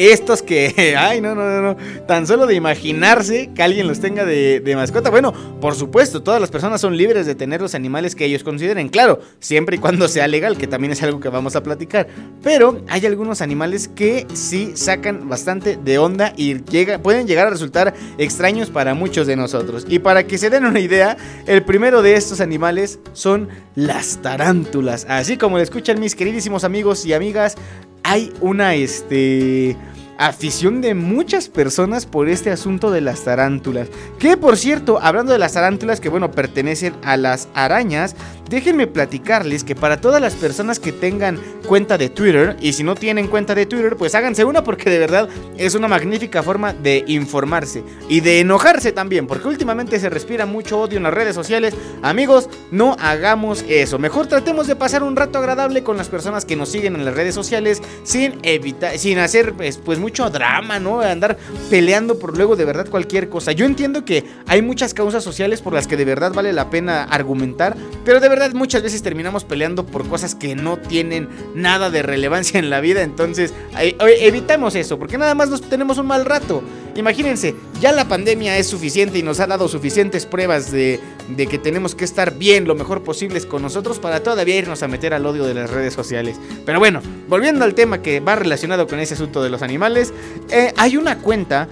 Estos 0.00 0.42
que, 0.42 0.96
ay, 0.98 1.20
no, 1.20 1.34
no, 1.34 1.44
no, 1.44 1.60
no, 1.60 1.76
tan 2.06 2.26
solo 2.26 2.46
de 2.46 2.54
imaginarse 2.54 3.50
que 3.54 3.62
alguien 3.62 3.86
los 3.86 4.00
tenga 4.00 4.24
de, 4.24 4.72
mascota. 4.74 5.10
Bueno, 5.10 5.34
por 5.60 5.74
supuesto, 5.74 6.22
todas 6.22 6.40
las 6.40 6.50
personas 6.50 6.80
son 6.80 6.96
libres 6.96 7.26
de 7.26 7.34
tener 7.34 7.60
los 7.60 7.74
animales 7.74 8.14
que 8.14 8.24
ellos 8.24 8.42
consideren, 8.42 8.88
claro, 8.88 9.20
siempre 9.40 9.76
y 9.76 9.78
cuando 9.78 10.08
sea 10.08 10.26
legal, 10.26 10.56
que 10.56 10.66
también 10.66 10.92
es 10.94 11.02
algo 11.02 11.20
que 11.20 11.28
vamos 11.28 11.54
a 11.54 11.62
platicar. 11.62 12.08
Pero 12.42 12.82
hay 12.88 13.04
algunos 13.04 13.42
animales 13.42 13.88
que 13.88 14.26
sí 14.32 14.72
sacan 14.74 15.28
bastante 15.28 15.76
de 15.76 15.98
onda 15.98 16.32
y 16.34 16.54
pueden 17.02 17.26
llegar 17.26 17.48
a 17.48 17.50
resultar 17.50 17.92
extraños 18.16 18.70
para 18.70 18.94
muchos 18.94 19.26
de 19.26 19.36
nosotros. 19.36 19.84
Y 19.86 19.98
para 19.98 20.26
que 20.26 20.38
se 20.38 20.48
den 20.48 20.64
una 20.64 20.80
idea, 20.80 21.18
el 21.46 21.62
primero 21.62 22.00
de 22.00 22.14
estos 22.14 22.40
animales 22.40 23.00
son 23.12 23.50
las 23.74 24.22
tarántulas. 24.22 25.04
Así 25.10 25.36
como 25.36 25.58
lo 25.58 25.62
escuchan 25.62 26.00
mis 26.00 26.14
queridísimos 26.14 26.64
amigos 26.64 27.04
y 27.04 27.12
amigas, 27.12 27.56
hay 28.02 28.32
una 28.40 28.74
este 28.74 29.76
afición 30.18 30.82
de 30.82 30.94
muchas 30.94 31.48
personas 31.48 32.04
por 32.04 32.28
este 32.28 32.50
asunto 32.50 32.90
de 32.90 33.00
las 33.00 33.24
tarántulas. 33.24 33.88
Que 34.18 34.36
por 34.36 34.58
cierto, 34.58 35.00
hablando 35.00 35.32
de 35.32 35.38
las 35.38 35.54
tarántulas 35.54 35.98
que 35.98 36.10
bueno, 36.10 36.30
pertenecen 36.30 36.94
a 37.02 37.16
las 37.16 37.48
arañas, 37.54 38.14
déjenme 38.50 38.88
platicarles 38.88 39.62
que 39.62 39.76
para 39.76 40.00
todas 40.00 40.20
las 40.20 40.34
personas 40.34 40.80
que 40.80 40.90
tengan 40.90 41.38
cuenta 41.66 41.96
de 41.96 42.08
Twitter 42.08 42.56
y 42.60 42.72
si 42.72 42.82
no 42.82 42.96
tienen 42.96 43.28
cuenta 43.28 43.54
de 43.54 43.64
Twitter, 43.64 43.96
pues 43.96 44.14
háganse 44.16 44.44
una 44.44 44.64
porque 44.64 44.90
de 44.90 44.98
verdad 44.98 45.28
es 45.56 45.76
una 45.76 45.86
magnífica 45.86 46.42
forma 46.42 46.72
de 46.72 47.04
informarse 47.06 47.84
y 48.08 48.20
de 48.20 48.40
enojarse 48.40 48.90
también, 48.90 49.28
porque 49.28 49.46
últimamente 49.46 50.00
se 50.00 50.10
respira 50.10 50.46
mucho 50.46 50.80
odio 50.80 50.96
en 50.96 51.04
las 51.04 51.14
redes 51.14 51.36
sociales. 51.36 51.74
Amigos, 52.02 52.50
no 52.72 52.96
hagamos 52.98 53.64
eso. 53.68 54.00
Mejor 54.00 54.26
tratemos 54.26 54.66
de 54.66 54.74
pasar 54.74 55.04
un 55.04 55.14
rato 55.14 55.38
agradable 55.38 55.84
con 55.84 55.96
las 55.96 56.08
personas 56.08 56.44
que 56.44 56.56
nos 56.56 56.70
siguen 56.70 56.96
en 56.96 57.04
las 57.04 57.14
redes 57.14 57.36
sociales 57.36 57.80
sin 58.02 58.38
evitar 58.42 58.98
sin 58.98 59.18
hacer 59.18 59.54
pues, 59.54 59.78
pues 59.78 60.00
mucho 60.00 60.28
drama, 60.28 60.80
¿no? 60.80 61.00
Andar 61.00 61.38
peleando 61.70 62.18
por 62.18 62.36
luego 62.36 62.56
de 62.56 62.64
verdad 62.64 62.88
cualquier 62.88 63.28
cosa. 63.28 63.52
Yo 63.52 63.64
entiendo 63.64 64.04
que 64.04 64.24
hay 64.48 64.60
muchas 64.60 64.92
causas 64.92 65.22
sociales 65.22 65.62
por 65.62 65.72
las 65.72 65.86
que 65.86 65.96
de 65.96 66.04
verdad 66.04 66.32
vale 66.34 66.52
la 66.52 66.68
pena 66.68 67.04
argumentar, 67.04 67.76
pero 68.04 68.18
de 68.18 68.28
verdad 68.28 68.39
muchas 68.54 68.82
veces 68.82 69.02
terminamos 69.02 69.44
peleando 69.44 69.86
por 69.86 70.08
cosas 70.08 70.34
que 70.34 70.54
no 70.54 70.78
tienen 70.78 71.28
nada 71.54 71.90
de 71.90 72.02
relevancia 72.02 72.58
en 72.58 72.70
la 72.70 72.80
vida, 72.80 73.02
entonces 73.02 73.52
evitamos 73.76 74.74
eso, 74.74 74.98
porque 74.98 75.18
nada 75.18 75.34
más 75.34 75.50
nos 75.50 75.62
tenemos 75.62 75.98
un 75.98 76.06
mal 76.06 76.24
rato. 76.24 76.62
Imagínense, 76.96 77.54
ya 77.80 77.92
la 77.92 78.08
pandemia 78.08 78.58
es 78.58 78.66
suficiente 78.66 79.18
y 79.18 79.22
nos 79.22 79.38
ha 79.40 79.46
dado 79.46 79.68
suficientes 79.68 80.26
pruebas 80.26 80.72
de, 80.72 81.00
de 81.28 81.46
que 81.46 81.58
tenemos 81.58 81.94
que 81.94 82.04
estar 82.04 82.36
bien 82.36 82.66
lo 82.66 82.74
mejor 82.74 83.02
posibles 83.02 83.46
con 83.46 83.62
nosotros 83.62 83.98
para 83.98 84.22
todavía 84.22 84.56
irnos 84.56 84.82
a 84.82 84.88
meter 84.88 85.14
al 85.14 85.24
odio 85.24 85.44
de 85.44 85.54
las 85.54 85.70
redes 85.70 85.94
sociales. 85.94 86.36
Pero 86.66 86.78
bueno, 86.78 87.00
volviendo 87.28 87.64
al 87.64 87.74
tema 87.74 88.02
que 88.02 88.20
va 88.20 88.34
relacionado 88.34 88.86
con 88.86 88.98
ese 88.98 89.14
asunto 89.14 89.42
de 89.42 89.50
los 89.50 89.62
animales, 89.62 90.12
eh, 90.50 90.72
hay 90.76 90.96
una 90.96 91.18
cuenta 91.18 91.68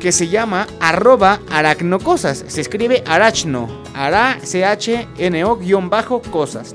que 0.00 0.10
se 0.10 0.26
llama 0.26 0.66
arroba 0.80 1.40
aracnocosas. 1.50 2.44
Se 2.48 2.60
escribe 2.60 3.04
arachno, 3.06 3.68
ara 3.94 4.38
C-H-N-O 4.42 5.56
guion 5.56 5.88
bajo 5.88 6.20
cosas. 6.22 6.74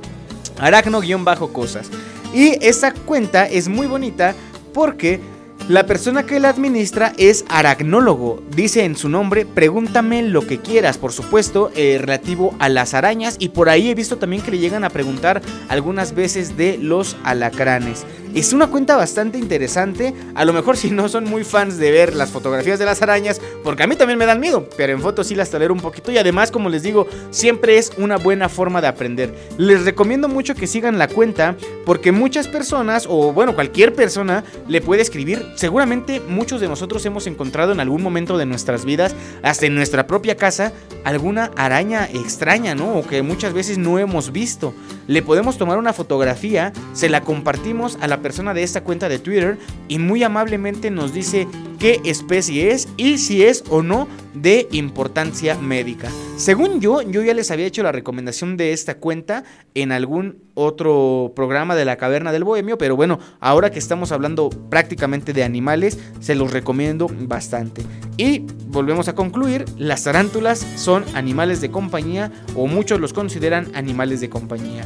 Aracno 0.58 1.02
bajo 1.20 1.52
cosas. 1.52 1.90
Y 2.34 2.58
esa 2.66 2.94
cuenta 2.94 3.46
es 3.46 3.68
muy 3.68 3.88
bonita 3.88 4.36
porque 4.74 5.20
la 5.68 5.88
persona 5.88 6.28
que 6.28 6.40
la 6.40 6.50
administra 6.50 7.14
es 7.18 7.44
aracnólogo. 7.50 8.44
Dice 8.56 8.86
en 8.86 8.96
su 8.96 9.10
nombre, 9.10 9.48
pregúntame 9.48 10.22
lo 10.22 10.46
que 10.46 10.60
quieras, 10.60 11.00
por 11.00 11.12
supuesto, 11.12 11.72
eh, 11.76 11.98
relativo 12.00 12.56
a 12.60 12.70
las 12.70 12.94
arañas. 12.94 13.36
Y 13.40 13.50
por 13.50 13.70
ahí 13.70 13.90
he 13.90 13.96
visto 13.96 14.18
también 14.18 14.44
que 14.44 14.52
le 14.52 14.60
llegan 14.60 14.84
a 14.84 14.92
preguntar 14.92 15.42
algunas 15.68 16.14
veces 16.14 16.56
de 16.56 16.78
los 16.78 17.18
alacranes. 17.24 18.06
Es 18.36 18.52
una 18.52 18.68
cuenta 18.68 18.98
bastante 18.98 19.38
interesante. 19.38 20.14
A 20.36 20.44
lo 20.44 20.52
mejor 20.52 20.76
si 20.76 20.92
no 20.92 21.08
son 21.08 21.24
muy 21.24 21.46
fans 21.46 21.78
de 21.78 21.90
ver 21.90 22.14
las 22.14 22.32
fotografías 22.32 22.78
de 22.78 22.84
las 22.84 23.02
arañas, 23.02 23.40
porque 23.64 23.84
a 23.84 23.88
mí 23.88 23.96
también 23.96 24.20
me 24.20 24.26
dan 24.26 24.42
miedo, 24.42 24.68
pero 24.76 24.92
en 24.92 25.00
fotos 25.00 25.28
sí 25.28 25.36
las 25.36 25.50
tolero 25.50 25.74
un 25.74 25.80
poquito. 25.80 26.12
Y 26.12 26.18
además, 26.18 26.52
como 26.52 26.68
les 26.68 26.84
digo, 26.84 27.08
siempre 27.30 27.78
es 27.78 27.94
una 27.98 28.18
buena 28.18 28.50
forma 28.50 28.82
de 28.82 28.88
aprender. 28.88 29.34
Les 29.58 29.86
recomiendo 29.86 30.28
mucho 30.28 30.54
que 30.54 30.68
sigan 30.68 30.98
la 30.98 31.08
cuenta, 31.08 31.56
porque 31.86 32.12
muchas 32.12 32.50
personas, 32.50 33.06
o 33.08 33.32
bueno, 33.32 33.56
cualquier 33.56 33.94
persona, 33.94 34.44
le 34.68 34.82
puede 34.82 35.02
escribir. 35.02 35.54
Seguramente 35.56 36.20
muchos 36.20 36.60
de 36.60 36.68
nosotros 36.68 37.06
hemos 37.06 37.28
encontrado 37.28 37.72
en 37.72 37.80
algún 37.80 38.04
momento 38.04 38.38
de 38.38 38.46
nuestras 38.46 38.84
vidas, 38.84 39.16
hasta 39.44 39.66
en 39.68 39.76
nuestra 39.76 40.08
propia 40.08 40.36
casa, 40.36 40.74
alguna 41.06 41.52
araña 41.56 42.10
extraña, 42.14 42.76
¿no? 42.76 42.96
O 42.98 43.08
que 43.08 43.22
muchas 43.22 43.54
veces 43.54 43.78
no 43.78 43.98
hemos 43.98 44.34
visto. 44.34 44.74
Le 45.08 45.22
podemos 45.22 45.58
tomar 45.58 45.78
una 45.78 45.94
fotografía, 45.94 46.74
se 46.94 47.10
la 47.10 47.22
compartimos 47.22 47.98
a 48.02 48.08
la 48.08 48.22
persona 48.22 48.54
de 48.54 48.64
esta 48.64 48.84
cuenta 48.84 49.08
de 49.10 49.20
Twitter 49.20 49.58
y 49.88 50.00
muy 50.00 50.24
amablemente 50.24 50.90
nos 50.90 51.14
dice 51.14 51.48
qué 51.76 52.02
especie 52.04 52.72
es 52.72 52.88
y 52.98 53.18
si 53.18 53.44
es 53.44 53.64
o 53.70 53.82
no 53.82 54.08
de 54.34 54.68
importancia 54.72 55.56
médica. 55.56 56.10
Según 56.38 56.82
yo, 56.82 57.02
yo 57.02 57.22
ya 57.22 57.34
les 57.34 57.52
había 57.52 57.66
hecho 57.66 57.84
la 57.84 57.92
recomendación 57.92 58.58
de 58.58 58.74
esta 58.74 58.96
cuenta 58.96 59.44
en 59.74 59.92
algún 59.92 60.44
otro 60.54 61.32
programa 61.36 61.76
de 61.76 61.86
la 61.86 61.96
Caverna 61.96 62.32
del 62.32 62.44
Bohemio, 62.44 62.78
pero 62.78 62.96
bueno, 62.96 63.20
ahora 63.40 63.72
que 63.72 63.80
estamos 63.80 64.12
hablando 64.12 64.50
prácticamente 64.50 65.32
de 65.32 65.44
animales, 65.44 65.98
se 66.20 66.36
los 66.36 66.52
recomiendo 66.52 67.08
bastante. 67.10 67.84
Y 68.18 68.40
volvemos 68.68 69.08
a 69.08 69.16
concluir, 69.16 69.66
las 69.78 70.04
tarántulas 70.04 70.60
son 70.76 71.06
animales 71.14 71.62
de 71.62 71.72
compañía 71.72 72.32
o 72.56 72.68
muchos 72.68 73.00
los 73.00 73.14
consideran 73.14 73.72
animales 73.74 74.20
de 74.20 74.30
compañía. 74.30 74.84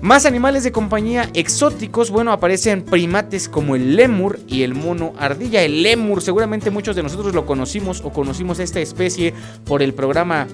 Más 0.00 0.26
animales 0.26 0.62
de 0.62 0.70
compañía 0.70 1.28
exóticos, 1.34 2.10
bueno, 2.10 2.30
aparecen 2.30 2.84
primates 2.84 3.48
como 3.48 3.74
el 3.74 3.96
lémur 3.96 4.38
y 4.46 4.62
el 4.62 4.74
mono 4.74 5.12
ardilla. 5.18 5.62
El 5.62 5.82
lémur, 5.82 6.22
seguramente 6.22 6.70
muchos 6.70 6.94
de 6.94 7.02
nosotros 7.02 7.34
lo 7.34 7.46
conocimos 7.46 8.00
o 8.04 8.12
conocimos 8.12 8.60
esta 8.60 8.78
especie 8.78 9.34
por 9.64 9.82
el 9.82 9.94
programa 9.94 10.46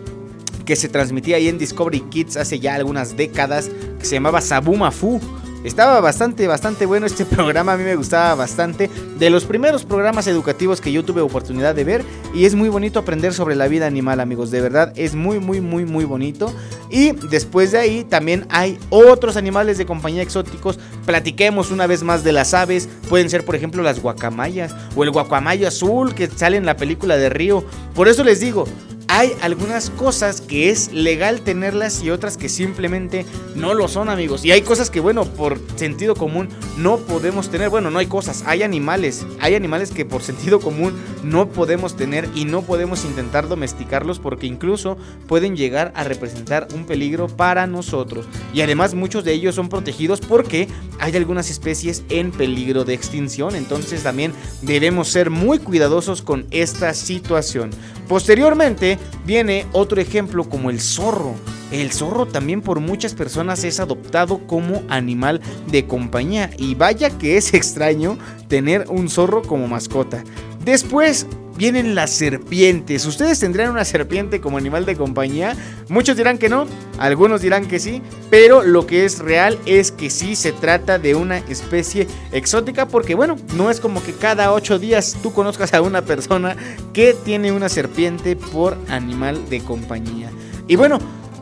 que 0.64 0.76
se 0.76 0.88
transmitía 0.88 1.36
ahí 1.36 1.48
en 1.48 1.58
Discovery 1.58 2.00
Kids 2.00 2.38
hace 2.38 2.58
ya 2.58 2.74
algunas 2.74 3.18
décadas, 3.18 3.70
que 3.98 4.06
se 4.06 4.14
llamaba 4.14 4.40
Sabumafu. 4.40 5.20
Estaba 5.64 5.98
bastante, 6.02 6.46
bastante 6.46 6.84
bueno 6.84 7.06
este 7.06 7.24
programa, 7.24 7.72
a 7.72 7.76
mí 7.78 7.84
me 7.84 7.96
gustaba 7.96 8.34
bastante. 8.34 8.90
De 9.18 9.30
los 9.30 9.46
primeros 9.46 9.86
programas 9.86 10.26
educativos 10.26 10.82
que 10.82 10.92
yo 10.92 11.02
tuve 11.06 11.22
oportunidad 11.22 11.74
de 11.74 11.84
ver 11.84 12.04
y 12.34 12.44
es 12.44 12.54
muy 12.54 12.68
bonito 12.68 12.98
aprender 12.98 13.32
sobre 13.32 13.56
la 13.56 13.66
vida 13.66 13.86
animal, 13.86 14.20
amigos, 14.20 14.50
de 14.50 14.60
verdad, 14.60 14.92
es 14.94 15.14
muy, 15.14 15.40
muy, 15.40 15.62
muy, 15.62 15.86
muy 15.86 16.04
bonito. 16.04 16.52
Y 16.90 17.12
después 17.12 17.72
de 17.72 17.78
ahí 17.78 18.04
también 18.04 18.46
hay 18.50 18.78
otros 18.90 19.38
animales 19.38 19.78
de 19.78 19.86
compañía 19.86 20.22
exóticos. 20.22 20.78
Platiquemos 21.06 21.70
una 21.70 21.86
vez 21.86 22.02
más 22.02 22.24
de 22.24 22.32
las 22.32 22.52
aves, 22.52 22.86
pueden 23.08 23.30
ser 23.30 23.46
por 23.46 23.56
ejemplo 23.56 23.82
las 23.82 24.00
guacamayas 24.00 24.74
o 24.94 25.02
el 25.02 25.12
guacamayo 25.12 25.66
azul 25.66 26.14
que 26.14 26.26
sale 26.26 26.58
en 26.58 26.66
la 26.66 26.76
película 26.76 27.16
de 27.16 27.30
Río. 27.30 27.64
Por 27.94 28.08
eso 28.08 28.22
les 28.22 28.38
digo, 28.38 28.66
hay 29.08 29.32
algunas 29.42 29.90
cosas 29.90 30.40
que 30.40 30.70
es 30.70 30.92
legal 30.92 31.42
tenerlas 31.42 32.02
y 32.02 32.10
otras 32.10 32.36
que 32.36 32.48
simplemente 32.48 33.26
no 33.54 33.74
lo 33.74 33.88
son, 33.88 34.08
amigos. 34.08 34.44
Y 34.44 34.52
hay 34.52 34.62
cosas 34.62 34.90
que, 34.90 35.00
bueno, 35.00 35.24
por 35.24 35.60
sentido 35.76 36.14
común 36.14 36.48
no 36.78 36.98
podemos 36.98 37.50
tener. 37.50 37.70
Bueno, 37.70 37.90
no 37.90 37.98
hay 37.98 38.06
cosas, 38.06 38.44
hay 38.46 38.62
animales. 38.62 39.26
Hay 39.40 39.54
animales 39.54 39.90
que 39.90 40.04
por 40.04 40.22
sentido 40.24 40.60
común 40.60 40.94
no 41.22 41.48
podemos 41.48 41.96
tener 41.96 42.28
y 42.34 42.44
no 42.44 42.62
podemos 42.62 43.04
intentar 43.04 43.48
domesticarlos 43.48 44.18
porque 44.18 44.46
incluso 44.46 44.96
pueden 45.26 45.56
llegar 45.56 45.92
a 45.94 46.04
representar 46.04 46.68
un 46.74 46.86
peligro 46.86 47.28
para 47.28 47.66
nosotros. 47.66 48.26
Y 48.52 48.62
además 48.62 48.94
muchos 48.94 49.24
de 49.24 49.32
ellos 49.32 49.54
son 49.54 49.68
protegidos 49.68 50.20
porque 50.20 50.68
hay 50.98 51.16
algunas 51.16 51.50
especies 51.50 52.02
en 52.08 52.30
peligro 52.30 52.84
de 52.84 52.94
extinción. 52.94 53.54
Entonces 53.54 54.02
también 54.02 54.32
debemos 54.62 55.08
ser 55.08 55.30
muy 55.30 55.58
cuidadosos 55.58 56.22
con 56.22 56.46
esta 56.50 56.94
situación. 56.94 57.70
Posteriormente 58.08 58.93
viene 59.24 59.66
otro 59.72 60.00
ejemplo 60.00 60.48
como 60.48 60.70
el 60.70 60.80
zorro. 60.80 61.34
El 61.70 61.92
zorro 61.92 62.26
también 62.26 62.60
por 62.60 62.80
muchas 62.80 63.14
personas 63.14 63.64
es 63.64 63.80
adoptado 63.80 64.46
como 64.46 64.82
animal 64.88 65.40
de 65.70 65.86
compañía 65.86 66.50
y 66.56 66.74
vaya 66.74 67.10
que 67.18 67.36
es 67.36 67.54
extraño 67.54 68.18
tener 68.48 68.86
un 68.88 69.08
zorro 69.08 69.42
como 69.42 69.68
mascota. 69.68 70.22
Después 70.64 71.26
vienen 71.56 71.94
las 71.94 72.10
serpientes. 72.10 73.06
¿Ustedes 73.06 73.38
tendrían 73.40 73.70
una 73.70 73.84
serpiente 73.84 74.40
como 74.40 74.58
animal 74.58 74.84
de 74.84 74.96
compañía? 74.96 75.56
Muchos 75.88 76.16
dirán 76.16 76.38
que 76.38 76.48
no, 76.48 76.66
algunos 76.98 77.42
dirán 77.42 77.66
que 77.66 77.78
sí, 77.78 78.02
pero 78.30 78.62
lo 78.62 78.86
que 78.86 79.04
es 79.04 79.18
real 79.18 79.58
es 79.66 79.92
que 79.92 80.10
sí 80.10 80.36
se 80.36 80.52
trata 80.52 80.98
de 80.98 81.14
una 81.14 81.38
especie 81.38 82.06
exótica 82.32 82.86
porque 82.86 83.14
bueno, 83.14 83.36
no 83.56 83.70
es 83.70 83.80
como 83.80 84.02
que 84.02 84.12
cada 84.12 84.52
ocho 84.52 84.78
días 84.78 85.16
tú 85.22 85.32
conozcas 85.32 85.74
a 85.74 85.82
una 85.82 86.02
persona 86.02 86.56
que 86.92 87.14
tiene 87.24 87.52
una 87.52 87.68
serpiente 87.68 88.36
por 88.36 88.76
animal 88.88 89.48
de 89.48 89.60
compañía. 89.60 90.30
Y 90.66 90.76
bueno, 90.76 90.98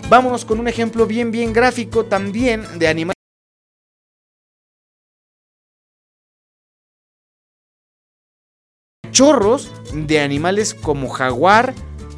vámonos 0.09 0.45
con 0.45 0.61
un 0.61 0.69
ejemplo 0.69 1.07
bien 1.07 1.31
bien 1.31 1.53
gráfico 1.53 2.05
también 2.05 2.67
de 2.79 2.89
animal 2.89 3.15
chorros 9.13 9.71
de 9.93 10.20
animales 10.20 10.74
como 10.74 11.09
jaguar, 11.09 11.74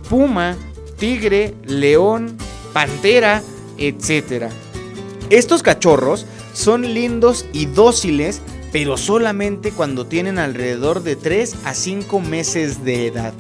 puma, 0.08 0.56
tigre, 0.98 1.54
león, 1.64 2.36
pantera, 2.72 3.42
etc. 3.78 4.50
Estos 5.30 5.62
cachorros 5.62 6.26
son 6.52 6.94
lindos 6.94 7.46
y 7.52 7.66
dóciles, 7.66 8.40
pero 8.72 8.96
solamente 8.96 9.70
cuando 9.70 10.06
tienen 10.06 10.38
alrededor 10.38 11.02
de 11.02 11.16
3 11.16 11.56
a 11.64 11.74
5 11.74 12.20
meses 12.20 12.84
de 12.84 13.06
edad. 13.06 13.32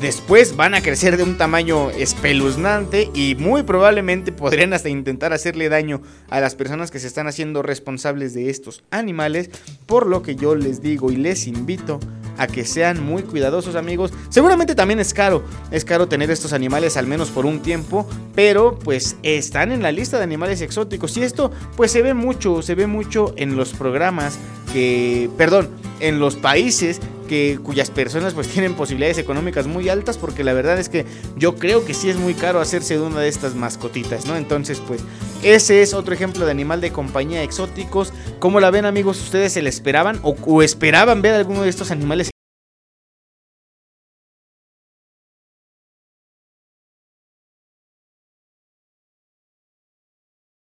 Después 0.00 0.56
van 0.56 0.74
a 0.74 0.82
crecer 0.82 1.16
de 1.16 1.22
un 1.22 1.38
tamaño 1.38 1.90
espeluznante 1.90 3.08
y 3.14 3.36
muy 3.36 3.62
probablemente 3.62 4.32
podrían 4.32 4.72
hasta 4.72 4.88
intentar 4.88 5.32
hacerle 5.32 5.68
daño 5.68 6.02
a 6.28 6.40
las 6.40 6.56
personas 6.56 6.90
que 6.90 6.98
se 6.98 7.06
están 7.06 7.28
haciendo 7.28 7.62
responsables 7.62 8.34
de 8.34 8.50
estos 8.50 8.82
animales, 8.90 9.50
por 9.86 10.08
lo 10.08 10.22
que 10.22 10.34
yo 10.34 10.56
les 10.56 10.82
digo 10.82 11.12
y 11.12 11.16
les 11.16 11.46
invito 11.46 12.00
a 12.38 12.46
que 12.46 12.64
sean 12.64 13.02
muy 13.02 13.22
cuidadosos 13.22 13.74
amigos. 13.74 14.12
Seguramente 14.28 14.74
también 14.74 15.00
es 15.00 15.14
caro, 15.14 15.42
es 15.70 15.84
caro 15.84 16.08
tener 16.08 16.30
estos 16.30 16.52
animales 16.52 16.96
al 16.96 17.06
menos 17.06 17.30
por 17.30 17.46
un 17.46 17.60
tiempo, 17.60 18.06
pero 18.34 18.78
pues 18.78 19.16
están 19.22 19.72
en 19.72 19.82
la 19.82 19.92
lista 19.92 20.18
de 20.18 20.24
animales 20.24 20.60
exóticos 20.60 21.16
y 21.16 21.22
esto 21.22 21.50
pues 21.76 21.92
se 21.92 22.02
ve 22.02 22.14
mucho, 22.14 22.62
se 22.62 22.74
ve 22.74 22.86
mucho 22.86 23.34
en 23.36 23.56
los 23.56 23.72
programas 23.72 24.38
que, 24.72 25.28
perdón, 25.36 25.70
en 26.00 26.18
los 26.18 26.36
países 26.36 27.00
cuyas 27.62 27.90
personas 27.90 28.34
pues 28.34 28.48
tienen 28.52 28.74
posibilidades 28.74 29.18
económicas 29.18 29.66
muy 29.66 29.88
altas 29.88 30.18
porque 30.18 30.44
la 30.44 30.52
verdad 30.52 30.78
es 30.78 30.88
que 30.88 31.06
yo 31.36 31.56
creo 31.56 31.84
que 31.84 31.94
sí 31.94 32.10
es 32.10 32.16
muy 32.16 32.34
caro 32.34 32.60
hacerse 32.60 32.94
de 32.94 33.02
una 33.02 33.20
de 33.20 33.28
estas 33.28 33.54
mascotitas, 33.54 34.26
¿no? 34.26 34.36
Entonces 34.36 34.80
pues 34.86 35.02
ese 35.42 35.82
es 35.82 35.94
otro 35.94 36.14
ejemplo 36.14 36.44
de 36.44 36.50
animal 36.50 36.80
de 36.80 36.92
compañía 36.92 37.42
exóticos. 37.42 38.12
¿Cómo 38.38 38.60
la 38.60 38.70
ven 38.70 38.84
amigos? 38.84 39.20
¿Ustedes 39.20 39.52
se 39.52 39.62
le 39.62 39.68
esperaban 39.68 40.20
o, 40.22 40.36
o 40.46 40.62
esperaban 40.62 41.22
ver 41.22 41.34
alguno 41.34 41.62
de 41.62 41.68
estos 41.68 41.90
animales? 41.90 42.32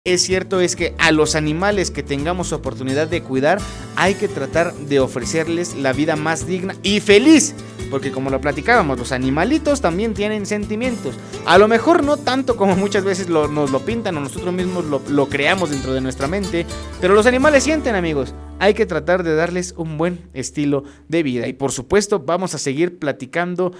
Es 0.03 0.23
cierto 0.23 0.59
es 0.61 0.75
que 0.75 0.95
a 0.97 1.11
los 1.11 1.35
animales 1.35 1.91
que 1.91 2.01
tengamos 2.01 2.53
oportunidad 2.53 3.07
de 3.07 3.21
cuidar 3.21 3.59
hay 3.95 4.15
que 4.15 4.27
tratar 4.27 4.73
de 4.73 4.99
ofrecerles 4.99 5.75
la 5.75 5.93
vida 5.93 6.15
más 6.15 6.47
digna 6.47 6.75
y 6.81 6.99
feliz. 7.01 7.53
Porque 7.91 8.11
como 8.11 8.31
lo 8.31 8.41
platicábamos, 8.41 8.97
los 8.97 9.11
animalitos 9.11 9.79
también 9.79 10.15
tienen 10.15 10.47
sentimientos. 10.47 11.19
A 11.45 11.59
lo 11.59 11.67
mejor 11.67 12.03
no 12.03 12.17
tanto 12.17 12.55
como 12.55 12.75
muchas 12.75 13.03
veces 13.03 13.29
nos 13.29 13.69
lo 13.69 13.79
pintan 13.85 14.17
o 14.17 14.21
nosotros 14.21 14.53
mismos 14.53 14.85
lo 14.85 15.29
creamos 15.29 15.69
dentro 15.69 15.93
de 15.93 16.01
nuestra 16.01 16.27
mente. 16.27 16.65
Pero 16.99 17.13
los 17.13 17.27
animales 17.27 17.63
sienten 17.63 17.93
amigos. 17.93 18.33
Hay 18.57 18.73
que 18.73 18.87
tratar 18.87 19.23
de 19.23 19.35
darles 19.35 19.75
un 19.77 19.99
buen 19.99 20.29
estilo 20.33 20.83
de 21.09 21.21
vida. 21.21 21.47
Y 21.47 21.53
por 21.53 21.71
supuesto 21.71 22.19
vamos 22.19 22.55
a 22.55 22.57
seguir 22.57 22.97
platicando 22.97 23.73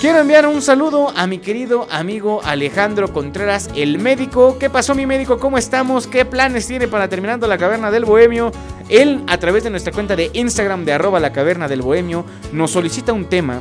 Quiero 0.00 0.20
enviar 0.20 0.46
un 0.46 0.62
saludo 0.62 1.12
a 1.16 1.26
mi 1.26 1.38
querido 1.38 1.88
amigo 1.90 2.40
Alejandro 2.44 3.12
Contreras, 3.12 3.68
el 3.74 3.98
médico. 3.98 4.56
¿Qué 4.56 4.70
pasó 4.70 4.94
mi 4.94 5.06
médico? 5.06 5.40
¿Cómo 5.40 5.58
estamos? 5.58 6.06
¿Qué 6.06 6.24
planes 6.24 6.68
tiene 6.68 6.86
para 6.86 7.08
terminando 7.08 7.48
la 7.48 7.58
caverna 7.58 7.90
del 7.90 8.04
bohemio? 8.04 8.52
Él, 8.88 9.24
a 9.26 9.38
través 9.38 9.64
de 9.64 9.70
nuestra 9.70 9.92
cuenta 9.92 10.14
de 10.14 10.30
Instagram 10.34 10.84
de 10.84 10.92
arroba 10.92 11.18
la 11.18 11.32
caverna 11.32 11.66
del 11.66 11.82
bohemio, 11.82 12.24
nos 12.52 12.70
solicita 12.70 13.12
un 13.12 13.24
tema, 13.24 13.60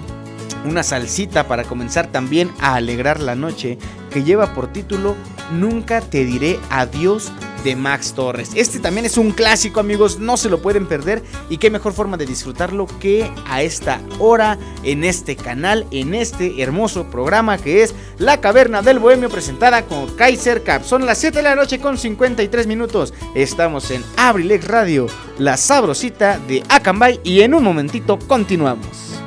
una 0.65 0.83
salsita 0.83 1.47
para 1.47 1.63
comenzar 1.63 2.07
también 2.07 2.51
a 2.59 2.75
alegrar 2.75 3.19
la 3.19 3.35
noche, 3.35 3.77
que 4.11 4.23
lleva 4.23 4.53
por 4.53 4.71
título 4.71 5.15
Nunca 5.51 6.01
te 6.01 6.25
diré 6.25 6.59
adiós 6.69 7.31
de 7.63 7.75
Max 7.75 8.13
Torres. 8.13 8.51
Este 8.55 8.79
también 8.79 9.05
es 9.05 9.17
un 9.17 9.31
clásico, 9.31 9.79
amigos, 9.79 10.19
no 10.19 10.37
se 10.37 10.49
lo 10.49 10.61
pueden 10.61 10.87
perder. 10.87 11.23
Y 11.49 11.57
qué 11.57 11.69
mejor 11.69 11.93
forma 11.93 12.17
de 12.17 12.25
disfrutarlo 12.25 12.87
que 12.99 13.31
a 13.47 13.61
esta 13.61 14.01
hora, 14.19 14.57
en 14.83 15.03
este 15.03 15.35
canal, 15.35 15.85
en 15.91 16.13
este 16.13 16.61
hermoso 16.61 17.05
programa 17.09 17.57
que 17.57 17.83
es 17.83 17.95
La 18.17 18.41
Caverna 18.41 18.81
del 18.81 18.99
Bohemio, 18.99 19.29
presentada 19.29 19.83
con 19.85 20.07
Kaiser 20.15 20.63
Cap. 20.63 20.83
Son 20.83 21.05
las 21.05 21.17
7 21.17 21.37
de 21.37 21.43
la 21.43 21.55
noche 21.55 21.79
con 21.79 21.97
53 21.97 22.67
minutos. 22.67 23.13
Estamos 23.35 23.91
en 23.91 24.03
Abrilex 24.17 24.67
Radio, 24.67 25.07
la 25.37 25.57
sabrosita 25.57 26.39
de 26.39 26.63
Acambay. 26.69 27.19
Y 27.23 27.41
en 27.41 27.53
un 27.53 27.63
momentito 27.63 28.19
continuamos. 28.27 29.26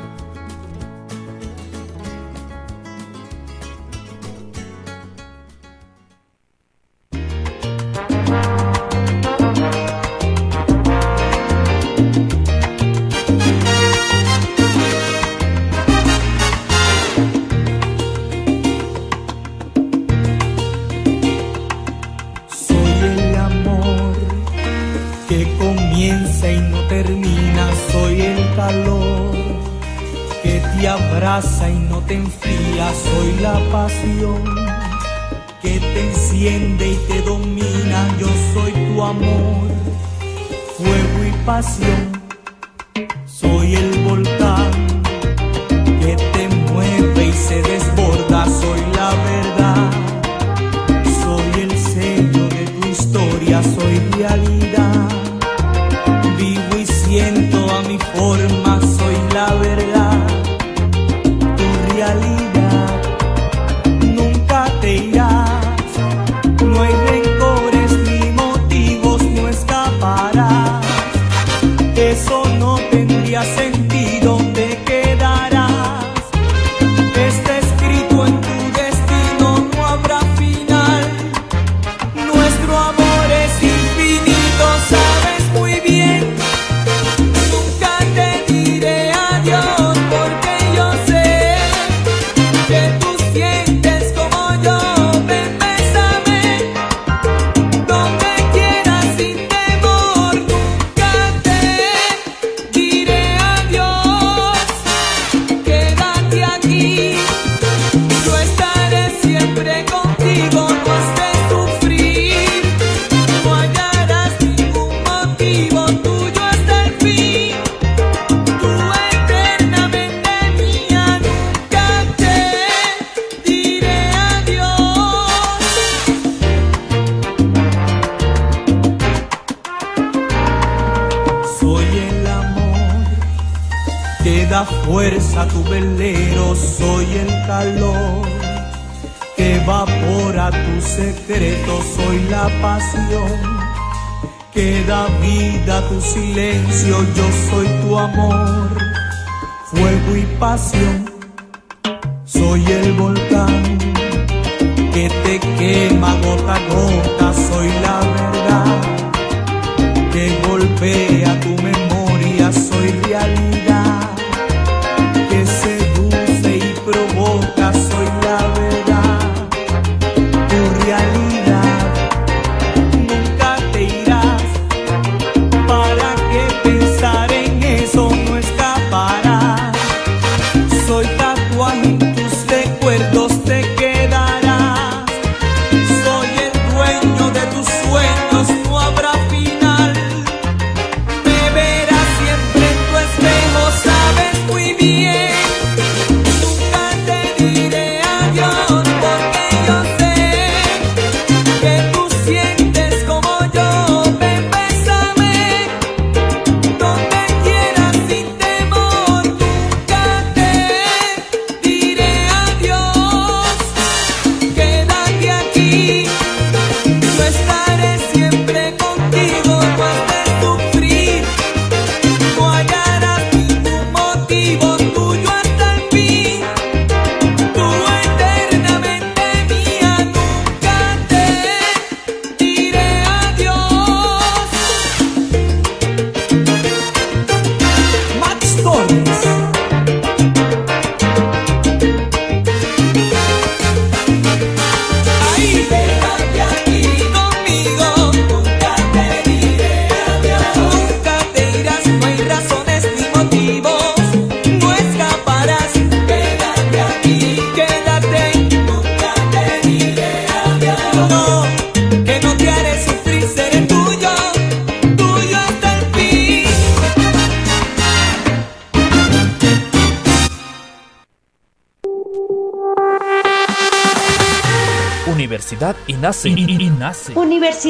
si 277.61 277.70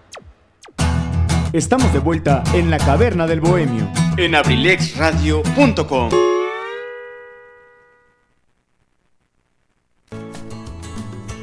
Estamos 1.53 1.91
de 1.91 1.99
vuelta 1.99 2.45
en 2.53 2.69
la 2.69 2.77
caverna 2.77 3.27
del 3.27 3.41
bohemio. 3.41 3.85
en 4.15 4.35
abrilexradio.com. 4.35 6.09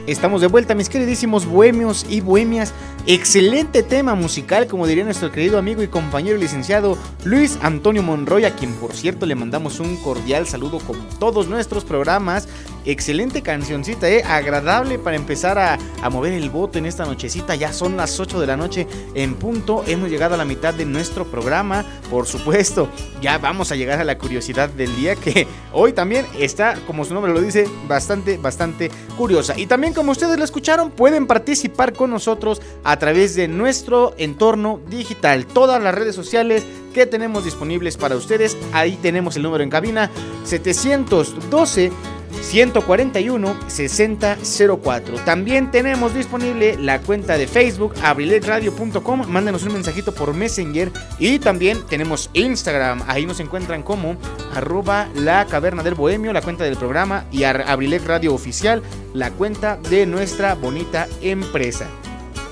Estamos 0.07 0.41
de 0.41 0.47
vuelta, 0.47 0.75
mis 0.75 0.89
queridísimos 0.89 1.45
bohemios 1.45 2.07
y 2.09 2.23
bohemias. 2.23 2.73
Excelente 3.11 3.83
tema 3.83 4.15
musical, 4.15 4.67
como 4.67 4.87
diría 4.87 5.03
nuestro 5.03 5.33
querido 5.33 5.57
amigo 5.57 5.83
y 5.83 5.89
compañero 5.89 6.37
licenciado 6.37 6.99
Luis 7.25 7.59
Antonio 7.63 8.03
Monroy, 8.03 8.45
a 8.45 8.55
quien 8.55 8.75
por 8.75 8.93
cierto 8.93 9.25
le 9.25 9.35
mandamos 9.35 9.81
un 9.81 9.97
cordial 9.97 10.47
saludo 10.47 10.79
como 10.79 11.03
todos 11.19 11.49
nuestros 11.49 11.87
programas. 11.87 12.49
Excelente 12.85 13.41
cancioncita, 13.43 14.11
¿eh? 14.11 14.23
agradable 14.25 14.99
para 14.99 15.17
empezar 15.17 15.59
a, 15.59 15.79
a 16.03 16.11
mover 16.11 16.35
el 16.35 16.51
voto 16.51 16.79
en 16.79 16.85
esta 16.85 17.07
nochecita. 17.07 17.55
Ya 17.55 17.73
son 17.73 17.97
las 17.97 18.21
8 18.21 18.41
de 18.41 18.47
la 18.47 18.59
noche 18.59 18.87
en 19.15 19.37
punto. 19.37 19.85
Hemos 19.87 20.11
llegado 20.11 20.35
a 20.35 20.39
la 20.39 20.45
mitad 20.45 20.75
de 20.75 20.85
nuestro 20.85 21.25
programa. 21.27 21.87
Por 22.11 22.27
supuesto, 22.27 22.91
ya 23.23 23.39
vamos 23.39 23.73
a 23.73 23.77
llegar 23.77 24.01
a 24.01 24.05
la 24.05 24.19
curiosidad 24.19 24.69
del 24.69 24.95
día 24.97 25.17
que 25.17 25.47
hoy 25.73 25.95
también 25.95 26.27
está, 26.39 26.77
como 26.87 27.07
su 27.07 27.15
nombre 27.15 27.33
lo 27.33 27.41
dice, 27.41 27.67
bastante, 27.87 28.37
bastante 28.37 28.91
curiosa. 29.17 29.59
Y 29.59 29.67
también 29.67 29.95
como 29.95 30.13
ustedes 30.13 30.39
lo 30.39 30.45
escucharon, 30.45 30.91
pueden 30.91 31.27
participar 31.27 31.95
con 31.95 32.11
nosotros 32.11 32.61
a 32.99 33.01
través 33.01 33.37
de 33.37 33.47
nuestro 33.47 34.13
entorno 34.19 34.81
digital. 34.91 35.47
Todas 35.47 35.81
las 35.81 35.95
redes 35.95 36.17
sociales 36.17 36.67
que 36.93 37.07
tenemos 37.07 37.45
disponibles 37.45 37.97
para 37.97 38.17
ustedes, 38.17 38.57
ahí 38.73 38.99
tenemos 39.01 39.37
el 39.37 39.45
número 39.45 39.63
en 39.63 39.71
cabina 39.71 40.11
712 40.43 41.93
141 42.43 43.57
6004. 43.69 45.15
También 45.25 45.71
tenemos 45.71 46.13
disponible 46.13 46.77
la 46.77 47.01
cuenta 47.01 47.39
de 47.39 47.47
Facebook 47.47 47.95
abrilexradio.com. 48.03 49.29
Mándenos 49.29 49.63
un 49.63 49.75
mensajito 49.75 50.13
por 50.13 50.35
Messenger 50.35 50.91
y 51.21 51.39
también 51.39 51.79
tenemos 51.89 52.31
Instagram. 52.33 53.05
Ahí 53.07 53.27
nos 53.27 53.39
encuentran 53.39 53.85
como 53.85 54.17
arroba 54.57 55.09
la 55.15 55.47
caverna 55.47 55.85
del 55.85 55.95
bohemio, 55.95 56.33
la 56.33 56.43
cuenta 56.43 56.65
del 56.65 56.77
programa 56.77 57.27
y 57.31 57.45
Abrilex 57.45 58.05
Radio 58.09 58.35
Oficial, 58.35 58.83
la 59.15 59.31
cuenta 59.31 59.77
de 59.89 60.05
nuestra 60.05 60.57
bonita 60.57 61.07
empresa. 61.23 61.87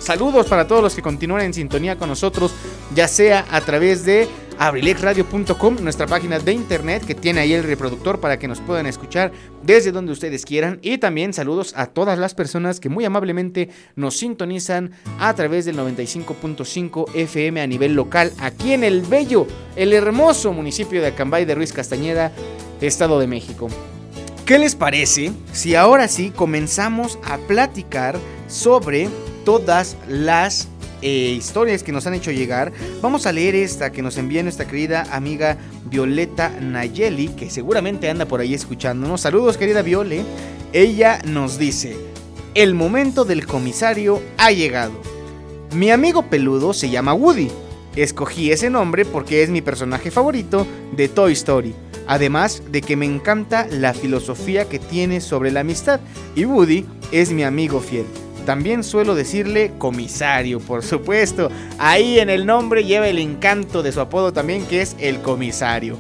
Saludos 0.07 0.47
para 0.47 0.69
todos 0.69 0.85
los 0.85 0.95
que 0.95 1.03
continúan 1.03 1.43
en 1.43 1.53
sintonía 1.53 1.99
con 1.99 2.09
nosotros, 2.09 2.55
ya 2.95 3.09
sea 3.09 3.45
a 3.51 3.61
través 3.61 4.05
de 4.05 4.29
abrilexradio.com, 4.57 5.79
nuestra 5.83 6.07
página 6.07 6.39
de 6.39 6.53
internet 6.53 7.05
que 7.05 7.17
tiene 7.17 7.41
ahí 7.41 7.53
el 7.53 7.65
reproductor 7.65 8.21
para 8.21 8.39
que 8.39 8.47
nos 8.47 8.61
puedan 8.61 8.87
escuchar 8.87 9.33
desde 9.65 9.91
donde 9.91 10.13
ustedes 10.13 10.45
quieran. 10.45 10.79
Y 10.81 10.99
también 10.99 11.33
saludos 11.33 11.73
a 11.77 11.87
todas 11.87 12.21
las 12.21 12.37
personas 12.37 12.79
que 12.79 12.89
muy 12.89 13.05
amablemente 13.05 13.69
nos 13.97 14.17
sintonizan 14.17 14.93
a 15.19 15.35
través 15.35 15.65
del 15.65 15.77
95.5 15.77 17.13
FM 17.13 17.61
a 17.61 17.67
nivel 17.67 17.95
local 17.95 18.33
aquí 18.39 18.75
en 18.75 18.85
el 18.85 19.03
bello, 19.03 19.49
el 19.75 19.93
hermoso 19.93 20.53
municipio 20.53 21.01
de 21.01 21.09
Acambay 21.09 21.45
de 21.47 21.57
Ruiz 21.57 21.73
Castañeda, 21.73 22.31
Estado 22.81 23.19
de 23.19 23.27
México. 23.27 23.67
¿Qué 24.45 24.61
les 24.61 24.77
parece 24.77 25.33
si 25.51 25.75
ahora 25.75 26.07
sí 26.07 26.31
comenzamos 26.31 27.19
a 27.25 27.39
platicar 27.39 28.17
sobre 28.47 29.09
todas 29.47 29.97
las 30.09 30.67
eh, 31.03 31.35
historias 31.39 31.85
que 31.85 31.93
nos 31.93 32.07
han 32.07 32.15
hecho 32.15 32.33
llegar. 32.33 32.73
Vamos 33.01 33.27
a 33.27 33.33
leer 33.33 33.55
esta 33.55 33.93
que 33.93 34.03
nos 34.03 34.19
envía 34.19 34.43
nuestra 34.43 34.67
querida 34.67 35.07
amiga 35.13 35.57
Violeta 35.85 36.51
Nayeli, 36.61 37.29
que 37.29 37.49
seguramente 37.49 38.11
anda 38.11 38.27
por 38.27 38.41
ahí 38.41 38.55
escuchándonos. 38.55 39.21
Saludos, 39.21 39.57
querida 39.57 39.83
Viole. 39.83 40.25
Ella 40.73 41.21
nos 41.25 41.59
dice: 41.59 41.97
El 42.55 42.75
momento 42.75 43.25
del 43.25 43.47
comisario 43.47 44.21
ha 44.37 44.51
llegado. 44.51 45.01
Mi 45.73 45.93
amigo 45.93 46.23
peludo 46.23 46.75
se 46.75 46.91
llama 46.91 47.15
Woody. 47.15 47.49
Escogí 47.95 48.51
ese 48.51 48.69
nombre 48.69 49.05
porque 49.05 49.45
es 49.45 49.49
mi 49.49 49.63
personaje 49.63 50.11
favorito 50.11 50.67
de 50.97 51.09
Toy 51.09 51.33
Story. 51.35 51.73
Además 52.09 52.65
de 52.71 52.83
que 52.83 52.97
me 52.97 53.07
encanta 53.07 53.69
la 53.71 53.95
filosofía 53.95 54.69
que 54.69 54.81
tiene 54.81 55.21
sobre 55.21 55.53
la 55.53 55.61
amistad 55.61 56.01
y 56.35 56.45
Woody 56.47 56.85
es 57.13 57.31
mi 57.31 57.45
amigo 57.45 57.81
fiel. 57.81 58.07
También 58.47 58.85
suelo 58.85 59.17
decirle 59.17 59.73
comisario, 59.77 60.61
por 60.61 60.85
supuesto. 60.85 61.51
Ahí 61.79 62.21
en 62.21 62.31
el 62.31 62.47
nombre 62.47 62.85
lleva 62.85 63.09
el 63.09 63.19
encanto 63.19 63.83
de 63.83 63.91
su 63.91 64.01
apodo 64.01 64.33
también, 64.33 64.65
que 64.67 64.81
es 64.83 64.95
el 65.01 65.21
comisario. 65.21 65.99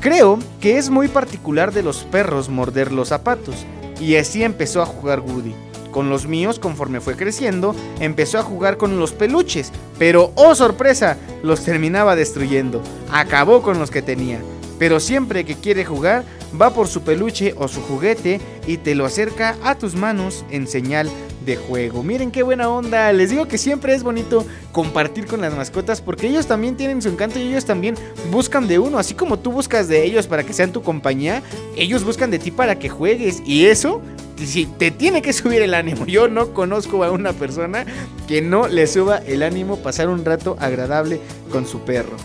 Creo 0.00 0.38
que 0.60 0.78
es 0.78 0.90
muy 0.90 1.08
particular 1.08 1.72
de 1.72 1.82
los 1.82 2.04
perros 2.04 2.48
morder 2.48 2.92
los 2.92 3.08
zapatos. 3.08 3.66
Y 4.00 4.14
así 4.14 4.44
empezó 4.44 4.80
a 4.80 4.86
jugar 4.86 5.20
Woody. 5.20 5.54
Con 5.90 6.08
los 6.08 6.28
míos, 6.28 6.60
conforme 6.60 7.00
fue 7.00 7.16
creciendo, 7.16 7.74
empezó 7.98 8.38
a 8.38 8.44
jugar 8.44 8.76
con 8.76 9.00
los 9.00 9.10
peluches. 9.10 9.72
Pero, 9.98 10.30
oh 10.36 10.54
sorpresa, 10.54 11.18
los 11.42 11.64
terminaba 11.64 12.14
destruyendo. 12.14 12.80
Acabó 13.10 13.60
con 13.60 13.80
los 13.80 13.90
que 13.90 14.02
tenía. 14.02 14.38
Pero 14.78 15.00
siempre 15.00 15.44
que 15.44 15.56
quiere 15.56 15.84
jugar, 15.84 16.24
va 16.60 16.70
por 16.70 16.86
su 16.86 17.02
peluche 17.02 17.54
o 17.58 17.66
su 17.66 17.82
juguete 17.82 18.40
y 18.68 18.76
te 18.76 18.94
lo 18.94 19.04
acerca 19.04 19.56
a 19.64 19.74
tus 19.74 19.96
manos 19.96 20.44
en 20.50 20.68
señal 20.68 21.10
de 21.44 21.56
juego. 21.56 22.02
Miren 22.02 22.30
qué 22.30 22.42
buena 22.42 22.68
onda. 22.68 23.12
Les 23.12 23.30
digo 23.30 23.46
que 23.46 23.58
siempre 23.58 23.94
es 23.94 24.02
bonito 24.02 24.46
compartir 24.72 25.26
con 25.26 25.40
las 25.40 25.54
mascotas 25.54 26.00
porque 26.00 26.28
ellos 26.28 26.46
también 26.46 26.76
tienen 26.76 27.02
su 27.02 27.08
encanto 27.08 27.38
y 27.38 27.42
ellos 27.42 27.64
también 27.64 27.96
buscan 28.30 28.68
de 28.68 28.78
uno. 28.78 28.98
Así 28.98 29.14
como 29.14 29.38
tú 29.38 29.52
buscas 29.52 29.88
de 29.88 30.04
ellos 30.04 30.26
para 30.26 30.44
que 30.44 30.52
sean 30.52 30.72
tu 30.72 30.82
compañía, 30.82 31.42
ellos 31.76 32.04
buscan 32.04 32.30
de 32.30 32.38
ti 32.38 32.50
para 32.50 32.78
que 32.78 32.88
juegues. 32.88 33.42
Y 33.44 33.66
eso 33.66 34.00
si 34.44 34.66
te 34.66 34.90
tiene 34.90 35.22
que 35.22 35.32
subir 35.32 35.62
el 35.62 35.74
ánimo. 35.74 36.06
Yo 36.06 36.28
no 36.28 36.52
conozco 36.52 37.04
a 37.04 37.10
una 37.10 37.32
persona 37.32 37.84
que 38.26 38.42
no 38.42 38.68
le 38.68 38.86
suba 38.86 39.18
el 39.18 39.42
ánimo 39.42 39.76
pasar 39.78 40.08
un 40.08 40.24
rato 40.24 40.56
agradable 40.60 41.20
con 41.50 41.66
su 41.66 41.80
perro. 41.80 42.16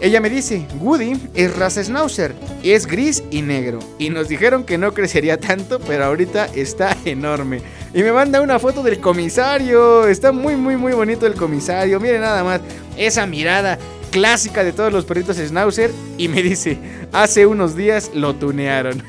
Ella 0.00 0.20
me 0.20 0.30
dice, 0.30 0.66
Woody 0.80 1.20
es 1.34 1.54
raza 1.54 1.84
schnauzer, 1.84 2.34
es 2.62 2.86
gris 2.86 3.22
y 3.30 3.42
negro. 3.42 3.80
Y 3.98 4.08
nos 4.08 4.28
dijeron 4.28 4.64
que 4.64 4.78
no 4.78 4.94
crecería 4.94 5.38
tanto, 5.38 5.78
pero 5.80 6.06
ahorita 6.06 6.46
está 6.54 6.96
enorme. 7.04 7.60
Y 7.92 8.02
me 8.02 8.12
manda 8.12 8.40
una 8.40 8.58
foto 8.58 8.82
del 8.82 9.00
comisario. 9.00 10.06
Está 10.06 10.30
muy, 10.30 10.54
muy, 10.56 10.76
muy 10.76 10.92
bonito 10.92 11.26
el 11.26 11.34
comisario. 11.34 11.98
Miren 11.98 12.20
nada 12.20 12.44
más 12.44 12.60
esa 12.96 13.26
mirada 13.26 13.78
clásica 14.12 14.62
de 14.62 14.72
todos 14.72 14.92
los 14.92 15.04
perritos 15.04 15.38
schnauzer. 15.38 15.90
Y 16.16 16.28
me 16.28 16.40
dice, 16.40 16.78
hace 17.12 17.46
unos 17.46 17.74
días 17.74 18.12
lo 18.14 18.34
tunearon. 18.36 19.02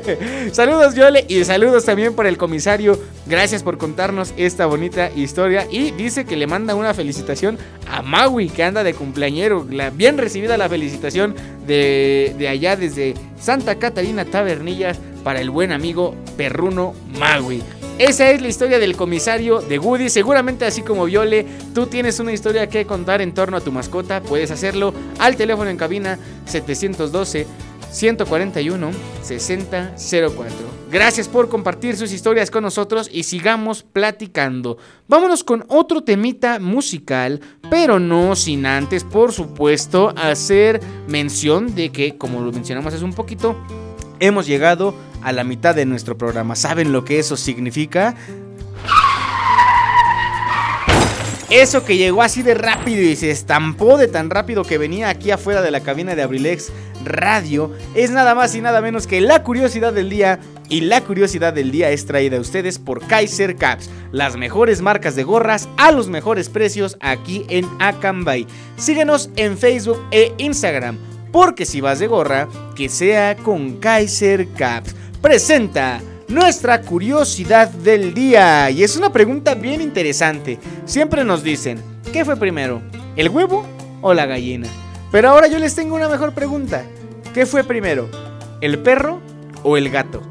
saludos 0.52 0.94
Yole 0.94 1.24
y 1.28 1.44
saludos 1.44 1.86
también 1.86 2.14
por 2.14 2.26
el 2.26 2.36
comisario. 2.36 3.00
Gracias 3.24 3.62
por 3.62 3.78
contarnos 3.78 4.34
esta 4.36 4.66
bonita 4.66 5.10
historia. 5.12 5.66
Y 5.70 5.92
dice 5.92 6.26
que 6.26 6.36
le 6.36 6.46
manda 6.46 6.74
una 6.74 6.92
felicitación 6.92 7.56
a 7.88 8.02
Maui 8.02 8.50
que 8.50 8.64
anda 8.64 8.84
de 8.84 8.92
cumpleañero. 8.92 9.64
bien 9.94 10.18
recibida 10.18 10.58
la 10.58 10.68
felicitación 10.68 11.34
de, 11.66 12.34
de 12.36 12.48
allá 12.48 12.76
desde 12.76 13.14
Santa 13.40 13.76
Catarina 13.76 14.26
Tabernillas 14.26 14.98
para 15.24 15.40
el 15.40 15.48
buen 15.48 15.72
amigo 15.72 16.14
perruno 16.36 16.94
Maui. 17.18 17.62
Esa 17.98 18.30
es 18.30 18.42
la 18.42 18.48
historia 18.48 18.78
del 18.78 18.94
comisario 18.94 19.62
de 19.62 19.78
Woody. 19.78 20.10
Seguramente 20.10 20.66
así 20.66 20.82
como 20.82 21.06
Viole, 21.06 21.46
tú 21.74 21.86
tienes 21.86 22.20
una 22.20 22.30
historia 22.30 22.68
que 22.68 22.84
contar 22.84 23.22
en 23.22 23.32
torno 23.32 23.56
a 23.56 23.62
tu 23.62 23.72
mascota. 23.72 24.20
Puedes 24.20 24.50
hacerlo 24.50 24.92
al 25.18 25.34
teléfono 25.36 25.70
en 25.70 25.78
cabina 25.78 26.18
712 26.44 27.46
141 27.90 28.90
6004. 29.22 30.54
Gracias 30.92 31.26
por 31.26 31.48
compartir 31.48 31.96
sus 31.96 32.12
historias 32.12 32.50
con 32.50 32.64
nosotros 32.64 33.08
y 33.10 33.22
sigamos 33.22 33.82
platicando. 33.82 34.76
Vámonos 35.08 35.42
con 35.42 35.64
otro 35.68 36.02
temita 36.02 36.58
musical, 36.58 37.40
pero 37.70 37.98
no 37.98 38.36
sin 38.36 38.66
antes, 38.66 39.04
por 39.04 39.32
supuesto, 39.32 40.12
hacer 40.18 40.82
mención 41.08 41.74
de 41.74 41.90
que, 41.90 42.18
como 42.18 42.42
lo 42.42 42.52
mencionamos 42.52 42.92
hace 42.92 43.04
un 43.06 43.14
poquito, 43.14 43.56
hemos 44.20 44.46
llegado 44.46 44.94
a 45.26 45.32
la 45.32 45.42
mitad 45.42 45.74
de 45.74 45.84
nuestro 45.86 46.16
programa. 46.16 46.54
¿Saben 46.54 46.92
lo 46.92 47.04
que 47.04 47.18
eso 47.18 47.36
significa? 47.36 48.14
Eso 51.50 51.84
que 51.84 51.96
llegó 51.96 52.22
así 52.22 52.42
de 52.42 52.54
rápido 52.54 53.02
y 53.02 53.16
se 53.16 53.32
estampó 53.32 53.98
de 53.98 54.06
tan 54.06 54.30
rápido 54.30 54.62
que 54.62 54.78
venía 54.78 55.08
aquí 55.08 55.32
afuera 55.32 55.62
de 55.62 55.72
la 55.72 55.80
cabina 55.80 56.14
de 56.14 56.22
Abrilex 56.22 56.70
Radio 57.04 57.72
es 57.96 58.12
nada 58.12 58.36
más 58.36 58.54
y 58.54 58.60
nada 58.60 58.80
menos 58.80 59.08
que 59.08 59.20
la 59.20 59.42
curiosidad 59.42 59.92
del 59.92 60.10
día. 60.10 60.38
Y 60.68 60.82
la 60.82 61.00
curiosidad 61.00 61.52
del 61.52 61.72
día 61.72 61.90
es 61.90 62.06
traída 62.06 62.36
a 62.36 62.40
ustedes 62.40 62.78
por 62.78 63.04
Kaiser 63.06 63.56
Caps, 63.56 63.90
las 64.12 64.36
mejores 64.36 64.80
marcas 64.80 65.16
de 65.16 65.24
gorras 65.24 65.68
a 65.76 65.90
los 65.90 66.08
mejores 66.08 66.48
precios 66.48 66.96
aquí 67.00 67.44
en 67.48 67.68
Acambay. 67.80 68.46
Síguenos 68.76 69.30
en 69.34 69.58
Facebook 69.58 70.00
e 70.12 70.32
Instagram, 70.38 70.98
porque 71.32 71.66
si 71.66 71.80
vas 71.80 71.98
de 71.98 72.06
gorra, 72.06 72.48
que 72.74 72.88
sea 72.88 73.36
con 73.36 73.76
Kaiser 73.76 74.48
Caps 74.54 74.94
presenta 75.26 76.00
nuestra 76.28 76.82
curiosidad 76.82 77.68
del 77.68 78.14
día. 78.14 78.70
Y 78.70 78.84
es 78.84 78.96
una 78.96 79.12
pregunta 79.12 79.56
bien 79.56 79.80
interesante. 79.80 80.56
Siempre 80.84 81.24
nos 81.24 81.42
dicen, 81.42 81.82
¿qué 82.12 82.24
fue 82.24 82.36
primero? 82.36 82.80
¿El 83.16 83.30
huevo 83.30 83.66
o 84.02 84.14
la 84.14 84.24
gallina? 84.24 84.68
Pero 85.10 85.30
ahora 85.30 85.48
yo 85.48 85.58
les 85.58 85.74
tengo 85.74 85.96
una 85.96 86.08
mejor 86.08 86.32
pregunta. 86.32 86.84
¿Qué 87.34 87.44
fue 87.44 87.64
primero? 87.64 88.08
¿El 88.60 88.78
perro 88.78 89.20
o 89.64 89.76
el 89.76 89.90
gato? 89.90 90.22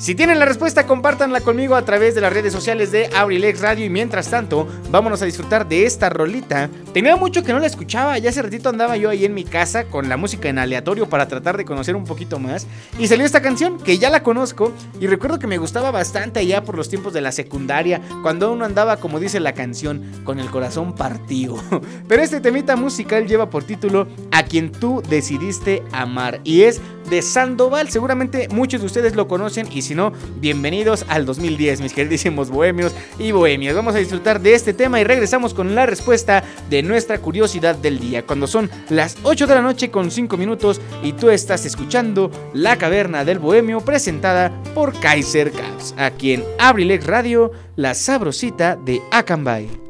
Si 0.00 0.14
tienen 0.14 0.38
la 0.38 0.46
respuesta, 0.46 0.86
compártanla 0.86 1.42
conmigo 1.42 1.74
a 1.74 1.84
través 1.84 2.14
de 2.14 2.22
las 2.22 2.32
redes 2.32 2.54
sociales 2.54 2.90
de 2.90 3.10
Abrilex 3.14 3.60
Radio. 3.60 3.84
Y 3.84 3.90
mientras 3.90 4.30
tanto, 4.30 4.66
vámonos 4.90 5.20
a 5.20 5.26
disfrutar 5.26 5.68
de 5.68 5.84
esta 5.84 6.08
rolita. 6.08 6.70
Tenía 6.94 7.16
mucho 7.16 7.42
que 7.42 7.52
no 7.52 7.58
la 7.58 7.66
escuchaba. 7.66 8.16
Ya 8.16 8.30
hace 8.30 8.40
ratito 8.40 8.70
andaba 8.70 8.96
yo 8.96 9.10
ahí 9.10 9.26
en 9.26 9.34
mi 9.34 9.44
casa 9.44 9.84
con 9.84 10.08
la 10.08 10.16
música 10.16 10.48
en 10.48 10.58
aleatorio 10.58 11.06
para 11.06 11.28
tratar 11.28 11.58
de 11.58 11.66
conocer 11.66 11.96
un 11.96 12.04
poquito 12.04 12.38
más. 12.38 12.66
Y 12.98 13.08
salió 13.08 13.26
esta 13.26 13.42
canción 13.42 13.76
que 13.76 13.98
ya 13.98 14.08
la 14.08 14.22
conozco. 14.22 14.72
Y 15.00 15.06
recuerdo 15.06 15.38
que 15.38 15.46
me 15.46 15.58
gustaba 15.58 15.90
bastante 15.90 16.40
allá 16.40 16.64
por 16.64 16.78
los 16.78 16.88
tiempos 16.88 17.12
de 17.12 17.20
la 17.20 17.30
secundaria. 17.30 18.00
Cuando 18.22 18.50
uno 18.54 18.64
andaba, 18.64 18.96
como 18.96 19.20
dice 19.20 19.38
la 19.38 19.52
canción, 19.52 20.02
con 20.24 20.40
el 20.40 20.48
corazón 20.48 20.94
partido. 20.94 21.56
Pero 22.08 22.22
este 22.22 22.40
temita 22.40 22.74
musical 22.74 23.26
lleva 23.26 23.50
por 23.50 23.64
título 23.64 24.08
A 24.32 24.44
quien 24.44 24.72
tú 24.72 25.02
decidiste 25.10 25.82
amar. 25.92 26.40
Y 26.42 26.62
es 26.62 26.80
de 27.10 27.20
Sandoval. 27.20 27.90
Seguramente 27.90 28.48
muchos 28.48 28.80
de 28.80 28.86
ustedes 28.86 29.14
lo 29.14 29.28
conocen. 29.28 29.68
Y 29.70 29.82
si 29.82 29.89
no, 29.94 30.12
bienvenidos 30.36 31.04
al 31.08 31.26
2010, 31.26 31.80
mis 31.80 31.92
queridísimos 31.92 32.50
bohemios 32.50 32.94
y 33.18 33.32
bohemias. 33.32 33.74
Vamos 33.74 33.94
a 33.94 33.98
disfrutar 33.98 34.40
de 34.40 34.54
este 34.54 34.74
tema 34.74 35.00
y 35.00 35.04
regresamos 35.04 35.54
con 35.54 35.74
la 35.74 35.86
respuesta 35.86 36.42
de 36.68 36.82
nuestra 36.82 37.18
curiosidad 37.18 37.74
del 37.74 37.98
día. 37.98 38.26
Cuando 38.26 38.46
son 38.46 38.70
las 38.88 39.16
8 39.22 39.46
de 39.46 39.54
la 39.54 39.62
noche 39.62 39.90
con 39.90 40.10
5 40.10 40.36
minutos 40.36 40.80
y 41.02 41.12
tú 41.12 41.30
estás 41.30 41.66
escuchando 41.66 42.30
La 42.52 42.76
Caverna 42.76 43.24
del 43.24 43.38
Bohemio 43.38 43.80
presentada 43.80 44.52
por 44.74 44.98
Kaiser 45.00 45.52
Caps, 45.52 45.94
aquí 45.96 46.34
en 46.34 46.44
Abrilex 46.58 47.06
Radio, 47.06 47.52
la 47.76 47.94
sabrosita 47.94 48.76
de 48.76 49.00
Acambay. 49.10 49.89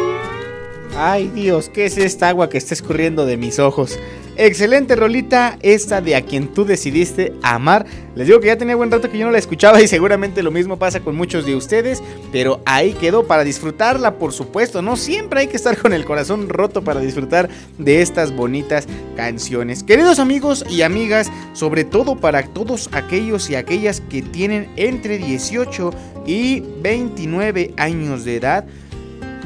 Ay 1.03 1.31
Dios, 1.33 1.67
¿qué 1.67 1.85
es 1.85 1.97
esta 1.97 2.29
agua 2.29 2.47
que 2.47 2.59
está 2.59 2.75
escurriendo 2.75 3.25
de 3.25 3.35
mis 3.35 3.57
ojos? 3.57 3.97
Excelente 4.37 4.95
rolita, 4.95 5.57
esta 5.63 5.99
de 5.99 6.15
a 6.15 6.21
quien 6.21 6.49
tú 6.49 6.63
decidiste 6.63 7.33
amar. 7.41 7.87
Les 8.13 8.27
digo 8.27 8.39
que 8.39 8.45
ya 8.45 8.55
tenía 8.55 8.75
buen 8.75 8.91
rato 8.91 9.09
que 9.09 9.17
yo 9.17 9.25
no 9.25 9.31
la 9.31 9.39
escuchaba 9.39 9.81
y 9.81 9.87
seguramente 9.87 10.43
lo 10.43 10.51
mismo 10.51 10.77
pasa 10.77 10.99
con 10.99 11.15
muchos 11.15 11.43
de 11.43 11.55
ustedes, 11.55 12.03
pero 12.31 12.61
ahí 12.67 12.93
quedó 12.93 13.25
para 13.25 13.43
disfrutarla, 13.43 14.19
por 14.19 14.31
supuesto. 14.31 14.83
No 14.83 14.95
siempre 14.95 15.39
hay 15.39 15.47
que 15.47 15.57
estar 15.57 15.75
con 15.75 15.91
el 15.93 16.05
corazón 16.05 16.49
roto 16.49 16.83
para 16.83 16.99
disfrutar 16.99 17.49
de 17.79 18.03
estas 18.03 18.31
bonitas 18.35 18.87
canciones. 19.15 19.81
Queridos 19.81 20.19
amigos 20.19 20.63
y 20.69 20.83
amigas, 20.83 21.31
sobre 21.53 21.83
todo 21.83 22.15
para 22.15 22.43
todos 22.43 22.91
aquellos 22.91 23.49
y 23.49 23.55
aquellas 23.55 24.01
que 24.01 24.21
tienen 24.21 24.69
entre 24.75 25.17
18 25.17 25.93
y 26.27 26.59
29 26.83 27.73
años 27.77 28.23
de 28.23 28.35
edad, 28.35 28.65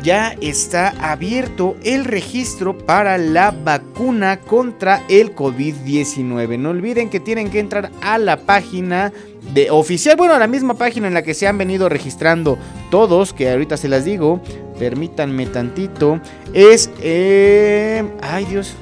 ya 0.06 0.36
está 0.40 0.94
abierto 1.00 1.76
el 1.84 2.06
registro 2.06 2.78
para 2.78 3.18
la 3.18 3.50
vacuna 3.50 4.40
contra 4.40 5.02
el 5.10 5.36
COVID-19. 5.36 6.60
No 6.60 6.70
olviden 6.70 7.10
que 7.10 7.20
tienen 7.20 7.50
que 7.50 7.60
entrar 7.60 7.92
a 8.02 8.20
la 8.20 8.38
página 8.38 9.12
de 9.56 9.72
oficial, 9.72 10.16
bueno, 10.16 10.36
a 10.36 10.40
la 10.40 10.46
misma 10.46 10.76
página 10.76 11.08
en 11.08 11.16
la 11.16 11.24
que 11.24 11.34
se 11.34 11.48
han 11.48 11.58
venido 11.58 11.90
registrando 11.90 12.60
todos, 12.92 13.34
que 13.34 13.50
ahorita 13.50 13.78
se 13.78 13.88
las 13.88 14.06
digo. 14.06 14.42
Permítanme 14.78 15.48
tantito. 15.48 16.20
Es, 16.54 16.92
eh, 17.02 18.04
ay 18.22 18.46
Dios, 18.46 18.76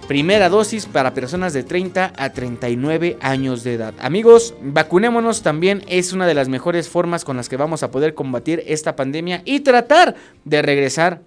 primera 0.04 0.50
dosis 0.50 0.86
para 0.86 1.14
personas 1.14 1.54
de 1.54 1.64
30 1.64 2.14
a 2.16 2.30
39 2.32 3.18
años 3.22 3.64
de 3.64 3.74
edad. 3.74 3.94
Amigos, 4.00 4.54
vacunémonos 4.62 5.42
también 5.42 5.84
es 5.88 6.14
una 6.14 6.28
de 6.28 6.34
las 6.34 6.50
mejores 6.50 6.90
formas 6.90 7.26
con 7.26 7.38
las 7.38 7.50
que 7.50 7.58
vamos 7.58 7.84
a 7.84 7.92
poder 7.92 8.14
combatir 8.14 8.64
esta 8.68 8.96
pandemia 8.96 9.42
y 9.46 9.62
tratar 9.62 10.16
de 10.46 10.62
regresar 10.62 11.22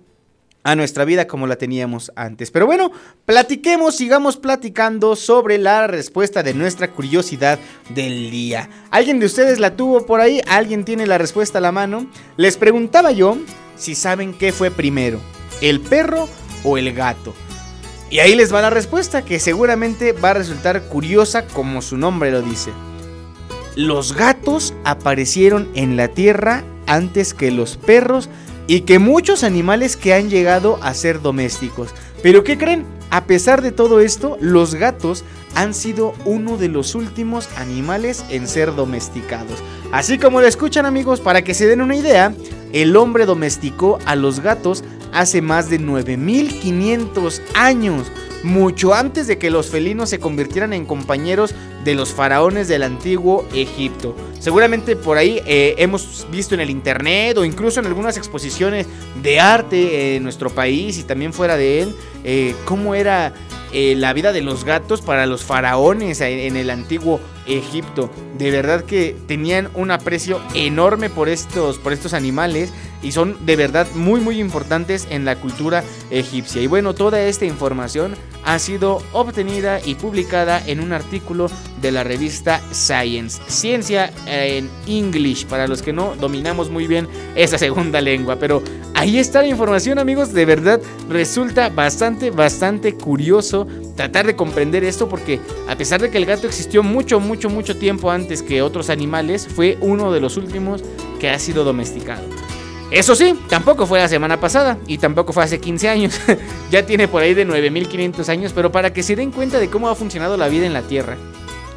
a 0.66 0.74
nuestra 0.74 1.04
vida 1.04 1.28
como 1.28 1.46
la 1.46 1.56
teníamos 1.56 2.10
antes. 2.16 2.50
Pero 2.50 2.66
bueno, 2.66 2.90
platiquemos, 3.24 3.96
sigamos 3.96 4.36
platicando 4.36 5.14
sobre 5.14 5.58
la 5.58 5.86
respuesta 5.86 6.42
de 6.42 6.54
nuestra 6.54 6.90
curiosidad 6.90 7.60
del 7.90 8.32
día. 8.32 8.68
¿Alguien 8.90 9.20
de 9.20 9.26
ustedes 9.26 9.60
la 9.60 9.76
tuvo 9.76 10.04
por 10.06 10.20
ahí? 10.20 10.40
¿Alguien 10.48 10.84
tiene 10.84 11.06
la 11.06 11.18
respuesta 11.18 11.58
a 11.58 11.60
la 11.60 11.70
mano? 11.70 12.10
Les 12.36 12.56
preguntaba 12.56 13.12
yo 13.12 13.38
si 13.76 13.94
saben 13.94 14.34
qué 14.34 14.50
fue 14.50 14.72
primero, 14.72 15.20
el 15.60 15.80
perro 15.80 16.28
o 16.64 16.78
el 16.78 16.92
gato. 16.92 17.32
Y 18.10 18.20
ahí 18.20 18.34
les 18.34 18.54
va 18.54 18.62
la 18.62 18.70
respuesta 18.70 19.24
que 19.24 19.40
seguramente 19.40 20.12
va 20.12 20.30
a 20.30 20.34
resultar 20.34 20.82
curiosa 20.82 21.46
como 21.46 21.82
su 21.82 21.96
nombre 21.96 22.30
lo 22.30 22.42
dice. 22.42 22.70
Los 23.74 24.14
gatos 24.14 24.74
aparecieron 24.84 25.68
en 25.74 25.96
la 25.96 26.08
tierra 26.08 26.64
antes 26.86 27.34
que 27.34 27.50
los 27.50 27.76
perros 27.76 28.30
y 28.68 28.82
que 28.82 28.98
muchos 28.98 29.44
animales 29.44 29.96
que 29.96 30.14
han 30.14 30.30
llegado 30.30 30.78
a 30.82 30.94
ser 30.94 31.20
domésticos. 31.20 31.90
Pero 32.22 32.42
¿qué 32.42 32.56
creen? 32.56 32.84
A 33.10 33.24
pesar 33.24 33.62
de 33.62 33.72
todo 33.72 34.00
esto, 34.00 34.36
los 34.40 34.74
gatos 34.74 35.24
han 35.54 35.74
sido 35.74 36.14
uno 36.24 36.56
de 36.56 36.68
los 36.68 36.94
últimos 36.94 37.48
animales 37.56 38.24
en 38.30 38.48
ser 38.48 38.74
domesticados. 38.74 39.62
Así 39.92 40.18
como 40.18 40.40
lo 40.40 40.46
escuchan 40.46 40.86
amigos, 40.86 41.20
para 41.20 41.42
que 41.42 41.54
se 41.54 41.66
den 41.66 41.80
una 41.80 41.96
idea, 41.96 42.34
el 42.82 42.94
hombre 42.96 43.24
domesticó 43.24 43.98
a 44.04 44.16
los 44.16 44.40
gatos 44.40 44.84
hace 45.12 45.40
más 45.40 45.70
de 45.70 45.78
9500 45.78 47.40
años, 47.54 48.12
mucho 48.42 48.92
antes 48.92 49.26
de 49.26 49.38
que 49.38 49.48
los 49.48 49.68
felinos 49.68 50.10
se 50.10 50.20
convirtieran 50.20 50.74
en 50.74 50.84
compañeros 50.84 51.54
de 51.84 51.94
los 51.94 52.12
faraones 52.12 52.68
del 52.68 52.82
antiguo 52.82 53.46
Egipto. 53.54 54.14
Seguramente 54.40 54.94
por 54.94 55.16
ahí 55.16 55.40
eh, 55.46 55.74
hemos 55.78 56.26
visto 56.30 56.54
en 56.54 56.60
el 56.60 56.68
internet 56.68 57.38
o 57.38 57.46
incluso 57.46 57.80
en 57.80 57.86
algunas 57.86 58.18
exposiciones 58.18 58.86
de 59.22 59.40
arte 59.40 60.16
en 60.16 60.22
nuestro 60.22 60.50
país 60.50 60.98
y 60.98 61.04
también 61.04 61.32
fuera 61.32 61.56
de 61.56 61.80
él, 61.80 61.94
eh, 62.24 62.54
cómo 62.66 62.94
era 62.94 63.32
eh, 63.72 63.94
la 63.96 64.12
vida 64.12 64.32
de 64.32 64.42
los 64.42 64.64
gatos 64.64 65.00
para 65.00 65.24
los 65.24 65.44
faraones 65.44 66.20
en, 66.20 66.56
el 66.56 66.68
antiguo 66.68 67.20
Egipto. 67.46 68.10
De 68.38 68.50
verdad 68.50 68.84
que 68.84 69.16
tenían 69.26 69.68
un 69.74 69.90
aprecio 69.90 70.40
enorme 70.54 71.10
por 71.10 71.28
estos, 71.28 71.78
por 71.78 71.92
estos 71.92 72.12
animales 72.12 72.72
y 73.02 73.12
son 73.12 73.44
de 73.46 73.56
verdad 73.56 73.86
muy 73.94 74.20
muy 74.20 74.40
importantes 74.40 75.06
en 75.10 75.24
la 75.24 75.36
cultura 75.36 75.84
egipcia. 76.10 76.62
Y 76.62 76.66
bueno, 76.66 76.94
toda 76.94 77.20
esta 77.22 77.44
información 77.44 78.14
ha 78.44 78.58
sido 78.58 79.02
obtenida 79.12 79.80
y 79.84 79.96
publicada 79.96 80.62
en 80.66 80.80
un 80.80 80.92
artículo 80.92 81.50
de 81.80 81.90
la 81.90 82.04
revista 82.04 82.60
Science, 82.72 83.40
ciencia 83.48 84.12
en 84.26 84.70
English, 84.86 85.46
para 85.46 85.66
los 85.66 85.82
que 85.82 85.92
no 85.92 86.14
dominamos 86.16 86.70
muy 86.70 86.86
bien 86.86 87.08
esa 87.34 87.58
segunda 87.58 88.00
lengua. 88.00 88.36
Pero 88.36 88.62
ahí 88.94 89.18
está 89.18 89.42
la 89.42 89.48
información 89.48 89.98
amigos, 89.98 90.32
de 90.32 90.44
verdad 90.44 90.80
resulta 91.08 91.68
bastante, 91.68 92.30
bastante 92.30 92.94
curioso 92.94 93.66
tratar 93.96 94.26
de 94.26 94.36
comprender 94.36 94.84
esto 94.84 95.08
porque 95.08 95.40
a 95.68 95.76
pesar 95.76 96.00
de 96.00 96.10
que 96.10 96.18
el 96.18 96.26
gato 96.26 96.46
existió 96.46 96.82
mucho, 96.82 97.18
mucho, 97.18 97.50
mucho 97.50 97.76
tiempo 97.76 98.10
antes 98.10 98.42
que 98.42 98.62
otros 98.62 98.90
animales, 98.90 99.48
fue 99.48 99.76
uno 99.80 100.12
de 100.12 100.20
los 100.20 100.36
últimos 100.36 100.82
que 101.18 101.30
ha 101.30 101.38
sido 101.38 101.64
domesticado. 101.64 102.22
Eso 102.90 103.16
sí, 103.16 103.34
tampoco 103.48 103.84
fue 103.86 103.98
la 103.98 104.08
semana 104.08 104.38
pasada 104.38 104.78
y 104.86 104.98
tampoco 104.98 105.32
fue 105.32 105.42
hace 105.42 105.58
15 105.58 105.88
años. 105.88 106.20
ya 106.70 106.86
tiene 106.86 107.08
por 107.08 107.22
ahí 107.22 107.34
de 107.34 107.44
9500 107.44 108.28
años, 108.28 108.52
pero 108.54 108.70
para 108.70 108.92
que 108.92 109.02
se 109.02 109.16
den 109.16 109.32
cuenta 109.32 109.58
de 109.58 109.68
cómo 109.68 109.88
ha 109.88 109.94
funcionado 109.96 110.36
la 110.36 110.48
vida 110.48 110.66
en 110.66 110.72
la 110.72 110.82
Tierra. 110.82 111.16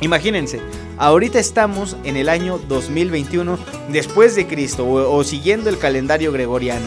Imagínense, 0.02 0.62
ahorita 0.98 1.40
estamos 1.40 1.98
en 2.04 2.16
el 2.16 2.30
año 2.30 2.60
2021 2.70 3.58
después 3.90 4.36
de 4.36 4.48
Cristo 4.48 4.88
o, 4.88 5.24
siguiendo 5.24 5.70
el 5.70 5.80
calendario 5.80 6.32
gregoriano. 6.32 6.86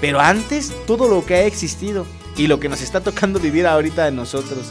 Pero 0.00 0.20
antes 0.20 0.72
todo 0.86 1.08
lo 1.08 1.24
que 1.24 1.34
ha 1.34 1.44
existido 1.46 2.04
y 2.36 2.48
lo 2.48 2.60
que 2.60 2.68
nos 2.68 2.82
está 2.82 3.00
tocando 3.00 3.40
vivir 3.40 3.66
ahorita 3.66 4.06
a 4.06 4.10
nosotros. 4.10 4.70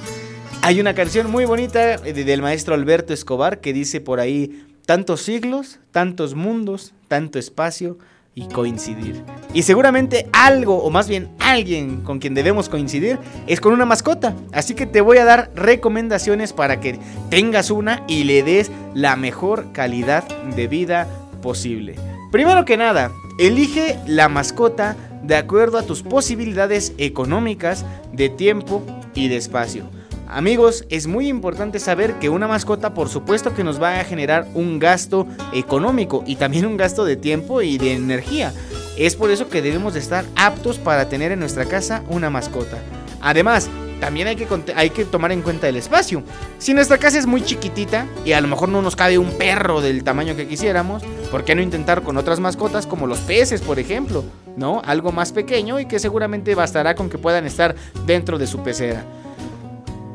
Hay 0.62 0.80
una 0.80 0.94
canción 0.94 1.30
muy 1.32 1.46
bonita 1.46 1.96
eh, 1.96 2.14
de- 2.14 2.24
del 2.24 2.42
maestro 2.42 2.76
Alberto 2.76 3.14
Escobar 3.14 3.62
que 3.62 3.74
dice 3.74 4.00
por 4.00 4.20
ahí, 4.20 4.64
tantos 4.86 5.22
siglos, 5.24 5.80
tantos 5.92 6.36
mundos, 6.36 6.94
tanto 7.08 7.40
espacio 7.40 7.98
y 8.34 8.48
coincidir. 8.48 9.24
Y 9.54 9.64
seguramente 9.64 10.30
algo, 10.32 10.78
o 10.78 10.90
más 10.90 11.08
bien 11.08 11.30
alguien 11.40 12.02
con 12.02 12.20
quien 12.20 12.34
debemos 12.34 12.70
coincidir, 12.70 13.20
es 13.48 13.60
con 13.60 13.74
una 13.74 13.86
mascota. 13.86 14.36
Así 14.54 14.74
que 14.74 14.86
te 14.86 15.02
voy 15.02 15.18
a 15.18 15.26
dar 15.26 15.52
recomendaciones 15.56 16.54
para 16.54 16.80
que 16.80 17.00
tengas 17.30 17.72
una 17.72 18.04
y 18.08 18.24
le 18.24 18.44
des 18.44 18.72
la 18.94 19.16
mejor 19.16 19.72
calidad 19.74 20.24
de 20.56 20.68
vida 20.68 21.08
posible. 21.42 21.96
Primero 22.32 22.64
que 22.64 22.78
nada, 22.78 23.12
elige 23.38 24.00
la 24.08 24.30
mascota 24.30 24.96
de 25.24 25.36
acuerdo 25.36 25.78
a 25.78 25.84
tus 25.84 26.02
posibilidades 26.02 26.94
económicas, 26.98 27.86
de 28.14 28.30
tiempo 28.30 28.84
y 29.14 29.28
de 29.28 29.38
espacio. 29.38 29.90
Amigos, 30.32 30.86
es 30.88 31.08
muy 31.08 31.28
importante 31.28 31.78
saber 31.78 32.14
que 32.14 32.30
una 32.30 32.48
mascota 32.48 32.94
por 32.94 33.10
supuesto 33.10 33.54
que 33.54 33.66
nos 33.66 33.82
va 33.82 34.00
a 34.00 34.06
generar 34.06 34.48
un 34.54 34.80
gasto 34.80 35.28
económico 35.52 36.24
y 36.26 36.38
también 36.38 36.66
un 36.66 36.78
gasto 36.78 37.04
de 37.04 37.18
tiempo 37.18 37.62
y 37.62 37.78
de 37.78 37.96
energía. 37.96 38.54
Es 38.98 39.18
por 39.18 39.30
eso 39.30 39.50
que 39.50 39.62
debemos 39.62 39.94
de 39.94 40.00
estar 40.00 40.24
aptos 40.38 40.80
para 40.80 41.10
tener 41.10 41.34
en 41.34 41.40
nuestra 41.42 41.66
casa 41.66 42.06
una 42.08 42.30
mascota. 42.30 42.78
Además, 43.20 43.70
también 44.00 44.30
hay 44.30 44.38
que, 44.38 44.48
hay 44.74 44.92
que 44.92 45.04
tomar 45.04 45.34
en 45.34 45.42
cuenta 45.42 45.68
el 45.68 45.76
espacio. 45.76 46.24
Si 46.60 46.74
nuestra 46.74 46.98
casa 46.98 47.20
es 47.20 47.26
muy 47.26 47.42
chiquitita 47.42 48.08
y 48.24 48.32
a 48.32 48.40
lo 48.40 48.48
mejor 48.48 48.70
no 48.70 48.82
nos 48.82 48.96
cabe 48.96 49.18
un 49.18 49.38
perro 49.38 49.82
del 49.82 50.06
tamaño 50.06 50.38
que 50.38 50.48
quisiéramos, 50.48 51.04
¿por 51.30 51.44
qué 51.44 51.56
no 51.56 51.62
intentar 51.62 52.04
con 52.04 52.16
otras 52.16 52.40
mascotas 52.40 52.88
como 52.88 53.06
los 53.06 53.20
peces, 53.20 53.60
por 53.60 53.80
ejemplo? 53.80 54.24
¿No? 54.56 54.82
Algo 54.86 55.12
más 55.12 55.34
pequeño 55.34 55.78
y 55.82 55.88
que 55.88 56.00
seguramente 56.00 56.56
bastará 56.56 56.96
con 56.96 57.10
que 57.10 57.18
puedan 57.18 57.46
estar 57.46 57.76
dentro 58.06 58.38
de 58.38 58.48
su 58.48 58.64
pecera. 58.64 59.04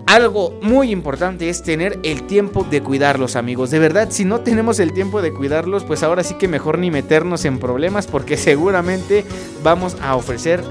Algo 0.07 0.57
muy 0.63 0.93
importante 0.93 1.49
es 1.49 1.65
tener 1.65 1.99
el 2.05 2.29
tiempo 2.29 2.65
de 2.71 2.81
cuidarlos, 2.81 3.35
amigos. 3.35 3.73
De 3.73 3.81
verdad, 3.81 4.07
si 4.11 4.25
no 4.25 4.39
tenemos 4.39 4.79
el 4.79 4.93
tiempo 4.93 5.21
de 5.21 5.33
cuidarlos, 5.33 5.83
pues 5.83 6.05
ahora 6.05 6.23
sí 6.23 6.35
que 6.35 6.47
mejor 6.47 6.79
ni 6.79 6.93
meternos 6.93 7.45
en 7.45 7.59
problemas 7.59 8.07
porque 8.07 8.37
seguramente 8.37 9.25
vamos 9.65 9.97
a 10.01 10.15
ofrecer 10.15 10.63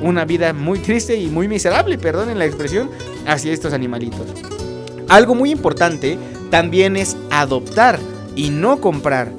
una 0.00 0.24
vida 0.24 0.52
muy 0.52 0.78
triste 0.78 1.16
y 1.16 1.26
muy 1.26 1.48
miserable, 1.48 1.98
perdonen 1.98 2.38
la 2.38 2.46
expresión, 2.46 2.88
hacia 3.26 3.52
estos 3.52 3.72
animalitos. 3.72 4.28
Algo 5.08 5.34
muy 5.34 5.50
importante 5.50 6.16
también 6.50 6.96
es 6.96 7.16
adoptar 7.30 7.98
y 8.36 8.50
no 8.50 8.80
comprar. 8.80 9.32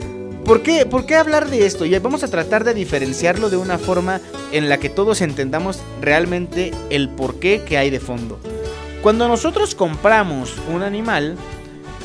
¿Por 0.44 0.64
qué? 0.64 0.86
¿Por 0.86 1.06
qué 1.06 1.16
hablar 1.16 1.50
de 1.50 1.66
esto? 1.66 1.86
Y 1.86 1.98
vamos 1.98 2.24
a 2.24 2.28
tratar 2.28 2.66
de 2.66 2.74
diferenciarlo 2.74 3.50
de 3.50 3.56
una 3.56 3.78
forma 3.78 4.20
en 4.52 4.68
la 4.68 4.80
que 4.80 4.90
todos 4.90 5.22
entendamos 5.22 5.80
realmente 6.02 6.72
el 6.90 7.08
porqué 7.08 7.64
que 7.66 7.78
hay 7.78 7.90
de 7.90 8.02
fondo. 8.02 8.38
Cuando 9.04 9.28
nosotros 9.28 9.76
compramos 9.76 10.56
un 10.74 10.82
animal, 10.82 11.36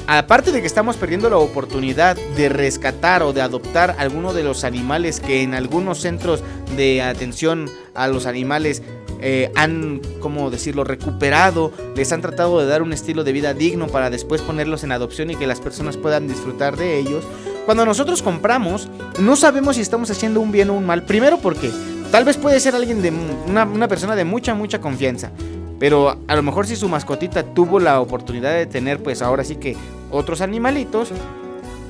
aparte 0.09 0.51
de 0.51 0.61
que 0.61 0.66
estamos 0.66 0.97
perdiendo 0.97 1.31
la 1.31 1.39
oportunidad 1.39 2.16
de 2.16 2.49
rescatar 2.49 3.23
o 3.23 3.33
de 3.33 3.41
adoptar 3.41 3.95
alguno 4.01 4.35
de 4.35 4.43
los 4.43 4.65
animales 4.65 5.20
que 5.20 5.43
en 5.43 5.55
algunos 5.55 6.01
centros 6.01 6.43
de 6.77 7.01
atención 7.01 7.70
a 7.95 8.09
los 8.09 8.27
animales 8.27 8.83
eh, 9.20 9.53
han, 9.55 10.01
¿cómo 10.19 10.51
decirlo?, 10.51 10.83
recuperado, 10.83 11.73
les 11.95 12.11
han 12.11 12.20
tratado 12.20 12.59
de 12.59 12.66
dar 12.66 12.83
un 12.83 12.93
estilo 12.93 13.23
de 13.23 13.31
vida 13.31 13.55
digno 13.55 13.87
para 13.87 14.11
después 14.11 14.43
ponerlos 14.43 14.83
en 14.83 14.91
adopción 14.91 15.31
y 15.31 15.37
que 15.37 15.47
las 15.47 15.61
personas 15.61 15.97
puedan 15.97 16.27
disfrutar 16.27 16.77
de 16.77 16.99
ellos. 16.99 17.25
Cuando 17.65 17.87
nosotros 17.87 18.23
compramos, 18.23 18.89
no 19.20 19.37
sabemos 19.37 19.77
si 19.77 19.83
estamos 19.83 20.11
haciendo 20.11 20.41
un 20.41 20.51
bien 20.51 20.69
o 20.70 20.75
un 20.75 20.85
mal. 20.85 21.05
Primero 21.05 21.39
porque 21.39 21.70
tal 22.11 22.25
vez 22.25 22.37
puede 22.39 22.59
ser 22.59 22.75
alguien 22.75 23.03
de 23.03 23.12
una, 23.47 23.62
una 23.62 23.87
persona 23.87 24.16
de 24.16 24.25
mucha, 24.25 24.53
mucha 24.55 24.81
confianza. 24.81 25.31
Pero 25.78 26.18
a 26.26 26.36
lo 26.36 26.42
mejor 26.42 26.66
si 26.66 26.76
su 26.76 26.88
mascotita 26.88 27.42
tuvo 27.42 27.78
la 27.78 28.00
oportunidad 28.00 28.55
de 28.55 28.66
tener, 28.66 29.02
pues 29.02 29.22
ahora 29.22 29.44
sí 29.44 29.56
que 29.56 29.76
otros 30.10 30.40
animalitos, 30.40 31.10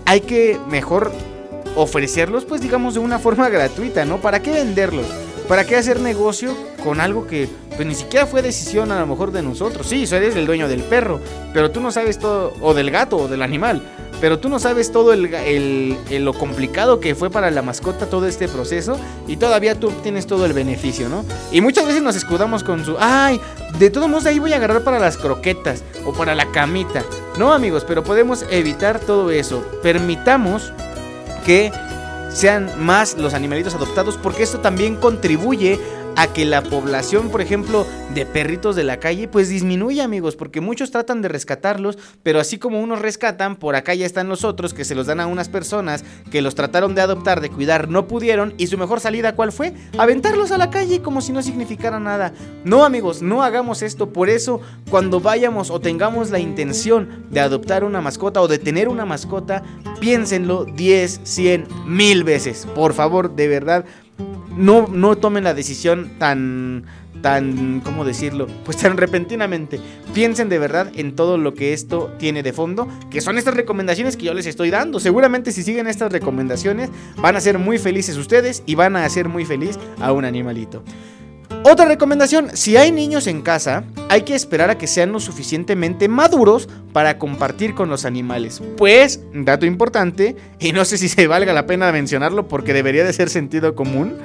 hay 0.05 0.21
que 0.21 0.59
mejor 0.69 1.13
ofrecerlos, 1.77 2.45
pues 2.45 2.61
digamos, 2.61 2.95
de 2.95 3.01
una 3.01 3.19
forma 3.19 3.49
gratuita, 3.49 4.05
¿no? 4.05 4.19
¿Para 4.19 4.41
qué 4.41 4.51
venderlos? 4.51 5.07
¿Para 5.49 5.65
qué 5.65 5.77
hacer 5.77 6.01
negocio 6.01 6.55
con 6.85 7.01
algo 7.01 7.27
que 7.27 7.49
pues 7.75 7.87
ni 7.87 7.95
siquiera 7.95 8.27
fue 8.27 8.43
decisión 8.43 8.93
a 8.93 9.01
lo 9.01 9.07
mejor 9.07 9.33
de 9.33 9.43
nosotros? 9.43 9.87
Sí, 9.87 10.05
eres 10.11 10.37
el 10.37 10.45
dueño 10.45 10.69
del 10.69 10.83
perro, 10.83 11.21
pero 11.55 11.71
tú 11.71 11.81
no 11.81 11.91
sabes 11.91 12.19
todo, 12.19 12.53
o 12.61 12.75
del 12.75 12.91
gato, 12.91 13.17
o 13.17 13.29
del 13.29 13.41
animal, 13.41 13.83
pero 14.21 14.39
tú 14.39 14.49
no 14.49 14.59
sabes 14.59 14.91
todo 14.93 15.13
el, 15.13 15.97
lo 16.11 16.35
complicado 16.35 17.01
que 17.01 17.15
fue 17.15 17.31
para 17.31 17.51
la 17.51 17.63
mascota 17.63 18.07
todo 18.07 18.27
este 18.27 18.49
proceso 18.49 18.99
y 19.27 19.37
todavía 19.37 19.79
tú 19.79 19.91
tienes 20.03 20.27
todo 20.27 20.47
el 20.47 20.53
beneficio, 20.53 21.09
¿no? 21.09 21.25
Y 21.53 21.61
muchas 21.61 21.87
veces 21.87 22.03
nos 22.03 22.17
escudamos 22.17 22.65
con 22.65 22.85
su, 22.85 22.97
ay, 22.99 23.41
de 23.79 23.91
todos 23.91 24.09
modos 24.09 24.27
ahí 24.27 24.39
voy 24.39 24.53
a 24.53 24.57
agarrar 24.57 24.83
para 24.83 24.99
las 24.99 25.17
croquetas 25.17 25.85
o 26.05 26.13
para 26.13 26.35
la 26.35 26.51
camita. 26.51 27.05
No, 27.39 27.53
amigos, 27.53 27.85
pero 27.87 28.03
podemos 28.03 28.45
evitar 28.51 28.99
todo 28.99 29.31
eso. 29.31 29.65
Permitamos 29.83 30.73
que 31.45 31.71
sean 32.31 32.71
más 32.79 33.17
los 33.17 33.35
animalitos 33.35 33.75
adoptados 33.75 34.19
porque 34.23 34.43
esto 34.43 34.61
también 34.61 34.97
contribuye 34.97 35.81
a 36.19 36.33
que 36.33 36.45
la 36.45 36.65
población, 36.65 37.29
por 37.29 37.41
ejemplo, 37.41 37.87
de 38.13 38.27
perritos 38.27 38.75
de 38.75 38.83
la 38.83 38.99
calle, 38.99 39.29
pues 39.29 39.49
disminuya, 39.49 40.03
amigos, 40.03 40.35
porque 40.35 40.61
muchos 40.61 40.91
tratan 40.91 41.23
de 41.23 41.29
rescatarlos, 41.29 41.97
pero 42.25 42.41
así 42.41 42.59
como 42.59 42.81
unos 42.81 43.01
rescatan, 43.01 43.55
por 43.55 43.77
acá 43.77 43.95
ya 43.95 44.05
están 44.05 44.29
los 44.29 44.43
otros 44.43 44.75
que 44.75 44.85
se 44.85 44.97
los 44.97 45.07
dan 45.07 45.21
a 45.21 45.29
unas 45.29 45.49
personas 45.49 46.05
que 46.33 46.43
los 46.43 46.57
trataron 46.57 46.97
de 46.97 47.03
adoptar, 47.03 47.41
de 47.41 47.51
cuidar, 47.51 47.89
no 47.89 48.09
pudieron, 48.09 48.53
y 48.59 48.67
su 48.67 48.77
mejor 48.77 48.99
salida, 48.99 49.37
¿cuál 49.37 49.53
fue? 49.53 49.75
Aventarlos 49.97 50.51
a 50.51 50.59
la 50.59 50.71
calle 50.71 51.03
como 51.03 51.21
si 51.21 51.31
no 51.31 51.41
significara 51.41 52.01
nada. 52.01 52.33
No, 52.65 52.85
amigos, 52.85 53.23
no 53.23 53.45
hagamos 53.45 53.83
esto, 53.83 54.13
por 54.13 54.29
eso, 54.29 54.61
cuando 54.91 55.21
vayamos 55.21 55.71
o 55.71 55.79
tengamos 55.81 56.31
la 56.31 56.41
intención 56.41 57.27
de 57.31 57.39
adoptar 57.39 57.85
una 57.85 58.01
mascota 58.01 58.43
o 58.43 58.49
de 58.49 58.59
tener 58.59 58.89
una 58.89 59.07
mascota, 59.07 59.63
piénsenlo 60.01 60.65
10, 60.65 61.21
100, 61.23 61.69
mil 61.87 62.25
veces. 62.25 62.67
Por 62.75 62.93
favor, 62.93 63.37
de 63.37 63.47
verdad, 63.47 63.85
no, 64.57 64.89
no 64.89 65.17
tomen 65.17 65.45
la 65.45 65.55
decisión 65.55 66.19
tan, 66.19 66.85
tan, 67.23 67.81
¿cómo 67.81 68.05
decirlo? 68.05 68.47
Pues 68.65 68.77
tan 68.77 68.97
repentinamente. 68.97 69.81
Piensen 70.15 70.49
de 70.49 70.59
verdad 70.59 70.91
en 70.95 71.15
todo 71.15 71.39
lo 71.39 71.55
que 71.55 71.73
esto 71.73 72.13
tiene 72.19 72.43
de 72.43 72.53
fondo, 72.53 72.89
que 73.11 73.21
son 73.21 73.39
estas 73.39 73.55
recomendaciones 73.55 74.17
que 74.17 74.27
yo 74.27 74.35
les 74.35 74.47
estoy 74.47 74.71
dando. 74.71 75.01
Seguramente 75.01 75.53
si 75.53 75.63
siguen 75.63 75.87
estas 75.87 76.13
recomendaciones 76.13 76.91
van 77.17 77.37
a 77.37 77.41
ser 77.41 77.59
muy 77.59 77.79
felices 77.79 78.17
ustedes 78.17 78.63
y 78.67 78.75
van 78.75 78.97
a 78.97 79.05
hacer 79.05 79.29
muy 79.29 79.45
feliz 79.45 79.79
a 80.01 80.13
un 80.13 80.25
animalito. 80.25 80.83
Otra 81.65 81.87
recomendación, 81.87 82.51
si 82.55 82.77
hay 82.77 82.93
niños 82.93 83.27
en 83.27 83.43
casa, 83.43 83.85
hay 84.09 84.23
que 84.23 84.35
esperar 84.35 84.71
a 84.71 84.79
que 84.79 84.87
sean 84.87 85.13
lo 85.13 85.21
suficientemente 85.21 86.09
maduros 86.09 86.69
para 86.93 87.19
compartir 87.19 87.75
con 87.75 87.89
los 87.89 88.05
animales. 88.05 88.63
Pues, 88.77 89.21
dato 89.35 89.67
importante, 89.67 90.37
y 90.59 90.73
no 90.73 90.85
sé 90.85 90.99
si 90.99 91.09
se 91.09 91.27
valga 91.27 91.53
la 91.53 91.67
pena 91.67 91.93
mencionarlo 91.93 92.49
porque 92.49 92.73
debería 92.73 93.05
de 93.05 93.13
ser 93.13 93.29
sentido 93.29 93.75
común, 93.75 94.17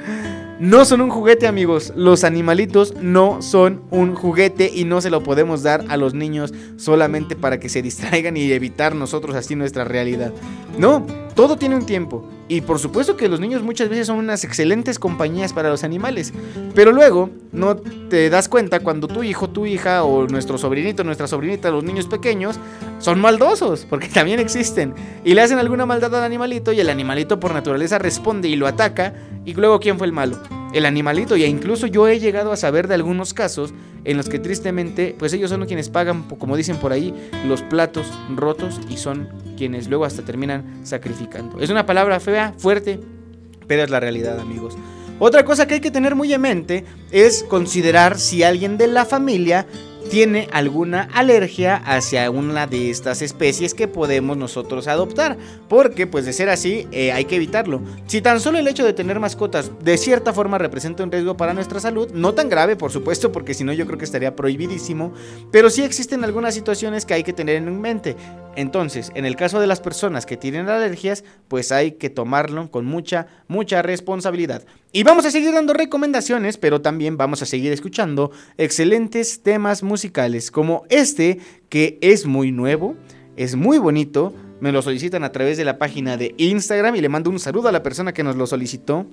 no 0.60 0.86
son 0.86 1.02
un 1.02 1.10
juguete 1.10 1.48
amigos, 1.48 1.92
los 1.96 2.24
animalitos 2.24 2.94
no 3.02 3.42
son 3.42 3.82
un 3.90 4.16
juguete 4.16 4.72
y 4.74 4.86
no 4.86 5.02
se 5.02 5.10
lo 5.10 5.24
podemos 5.24 5.64
dar 5.64 5.84
a 5.90 5.98
los 5.98 6.14
niños 6.14 6.54
solamente 6.78 7.36
para 7.36 7.60
que 7.60 7.70
se 7.70 7.82
distraigan 7.82 8.38
y 8.38 8.52
evitar 8.52 8.96
nosotros 8.96 9.36
así 9.36 9.56
nuestra 9.56 9.84
realidad. 9.84 10.32
No, 10.78 11.06
todo 11.36 11.58
tiene 11.58 11.76
un 11.76 11.86
tiempo. 11.86 12.26
Y 12.54 12.62
por 12.62 12.78
supuesto 12.78 13.18
que 13.18 13.28
los 13.28 13.40
niños 13.40 13.64
muchas 13.64 13.90
veces 13.90 14.06
son 14.06 14.18
unas 14.18 14.44
excelentes 14.44 15.00
compañías 15.00 15.54
para 15.54 15.72
los 15.72 15.84
animales. 15.84 16.32
Pero 16.76 16.92
luego 16.92 17.32
no 17.52 17.76
te 17.76 18.30
das 18.30 18.48
cuenta 18.48 18.80
cuando 18.82 19.08
tu 19.08 19.24
hijo, 19.24 19.50
tu 19.50 19.66
hija 19.66 20.04
o 20.04 20.28
nuestro 20.28 20.60
sobrinito, 20.60 21.04
nuestra 21.04 21.26
sobrinita, 21.26 21.72
los 21.72 21.84
niños 21.84 22.06
pequeños 22.06 22.60
son 23.00 23.20
maldosos, 23.20 23.88
porque 23.90 24.08
también 24.14 24.40
existen. 24.40 24.94
Y 25.26 25.34
le 25.34 25.42
hacen 25.42 25.58
alguna 25.58 25.88
maldad 25.88 26.14
al 26.16 26.24
animalito 26.24 26.72
y 26.72 26.80
el 26.80 26.92
animalito 26.92 27.40
por 27.40 27.56
naturaleza 27.56 27.98
responde 27.98 28.50
y 28.50 28.56
lo 28.56 28.68
ataca. 28.68 29.16
Y 29.46 29.56
luego 29.56 29.80
¿quién 29.80 29.98
fue 29.98 30.06
el 30.06 30.14
malo? 30.14 30.38
El 30.76 30.86
animalito. 30.86 31.36
Y 31.36 31.46
incluso 31.46 31.88
yo 31.88 32.08
he 32.08 32.20
llegado 32.20 32.52
a 32.52 32.56
saber 32.56 32.88
de 32.88 32.94
algunos 32.94 33.34
casos 33.34 33.74
en 34.06 34.18
los 34.18 34.30
que 34.30 34.40
tristemente, 34.40 35.16
pues 35.18 35.34
ellos 35.34 35.50
son 35.50 35.66
quienes 35.66 35.90
pagan, 35.90 36.24
como 36.24 36.58
dicen 36.58 36.78
por 36.78 36.92
ahí, 36.92 37.14
los 37.48 37.62
platos 37.64 38.08
rotos 38.36 38.80
y 38.90 38.98
son 38.98 39.30
quienes 39.58 39.88
luego 39.88 40.06
hasta 40.06 40.24
terminan 40.24 40.82
sacrificando. 40.84 41.60
Es 41.60 41.70
una 41.70 41.86
palabra 41.86 42.20
fea, 42.20 42.43
fuerte, 42.52 43.00
pero 43.68 43.84
es 43.84 43.90
la 43.90 44.00
realidad, 44.00 44.40
amigos. 44.40 44.76
Otra 45.20 45.46
cosa 45.46 45.68
que 45.68 45.76
hay 45.76 45.80
que 45.80 45.92
tener 45.92 46.16
muy 46.16 46.34
en 46.34 46.42
mente 46.42 46.86
es 47.12 47.44
considerar 47.44 48.20
si 48.20 48.44
alguien 48.44 48.78
de 48.78 48.88
la 48.88 49.06
familia 49.06 49.66
tiene 50.14 50.48
alguna 50.52 51.10
alergia 51.12 51.76
hacia 51.76 52.30
una 52.30 52.68
de 52.68 52.92
estas 52.92 53.24
especies 53.24 53.74
que 53.74 53.88
podemos 53.88 54.38
nosotros 54.38 54.88
adoptar. 54.88 55.40
Porque, 55.68 56.06
pues 56.06 56.24
de 56.26 56.34
ser 56.34 56.50
así, 56.50 56.88
eh, 56.92 57.12
hay 57.12 57.26
que 57.26 57.38
evitarlo. 57.38 57.82
Si 58.06 58.22
tan 58.22 58.40
solo 58.40 58.60
el 58.60 58.68
hecho 58.68 58.86
de 58.86 58.94
tener 58.94 59.20
mascotas 59.20 59.72
de 59.84 59.98
cierta 59.98 60.32
forma 60.32 60.60
representa 60.60 61.04
un 61.04 61.12
riesgo 61.12 61.36
para 61.36 61.56
nuestra 61.56 61.80
salud, 61.80 62.12
no 62.14 62.36
tan 62.36 62.48
grave, 62.48 62.76
por 62.76 62.92
supuesto, 62.92 63.32
porque 63.32 63.56
si 63.56 63.64
no 63.64 63.74
yo 63.74 63.88
creo 63.88 63.98
que 63.98 64.06
estaría 64.06 64.36
prohibidísimo, 64.36 65.14
pero 65.52 65.72
sí 65.72 65.82
existen 65.82 66.24
algunas 66.24 66.54
situaciones 66.54 67.08
que 67.08 67.16
hay 67.16 67.24
que 67.24 67.34
tener 67.34 67.56
en 67.56 67.82
mente. 67.82 68.16
Entonces, 68.56 69.12
en 69.16 69.26
el 69.26 69.36
caso 69.36 69.60
de 69.60 69.66
las 69.66 69.82
personas 69.82 70.28
que 70.28 70.38
tienen 70.38 70.70
alergias, 70.70 71.24
pues 71.48 71.72
hay 71.72 71.94
que 71.94 72.12
tomarlo 72.12 72.70
con 72.70 72.86
mucha, 72.86 73.26
mucha 73.48 73.82
responsabilidad. 73.82 74.64
Y 74.96 75.02
vamos 75.02 75.26
a 75.26 75.32
seguir 75.32 75.52
dando 75.52 75.74
recomendaciones, 75.74 76.58
pero 76.58 76.82
también 76.82 77.18
vamos 77.18 77.42
a 77.42 77.48
seguir 77.48 77.72
escuchando 77.72 78.30
excelentes 78.60 79.42
temas 79.42 79.82
musicales 79.82 80.52
como 80.52 80.84
este, 80.92 81.40
que 81.68 81.98
es 82.02 82.28
muy 82.28 82.52
nuevo, 82.52 82.96
es 83.36 83.56
muy 83.56 83.80
bonito. 83.80 84.36
Me 84.60 84.72
lo 84.72 84.84
solicitan 84.84 85.24
a 85.24 85.32
través 85.32 85.58
de 85.58 85.66
la 85.66 85.80
página 85.80 86.16
de 86.16 86.36
Instagram 86.38 86.96
y 86.96 87.02
le 87.02 87.10
mando 87.10 87.32
un 87.32 87.40
saludo 87.40 87.70
a 87.70 87.72
la 87.72 87.82
persona 87.82 88.14
que 88.14 88.22
nos 88.22 88.36
lo 88.36 88.46
solicitó. 88.46 89.08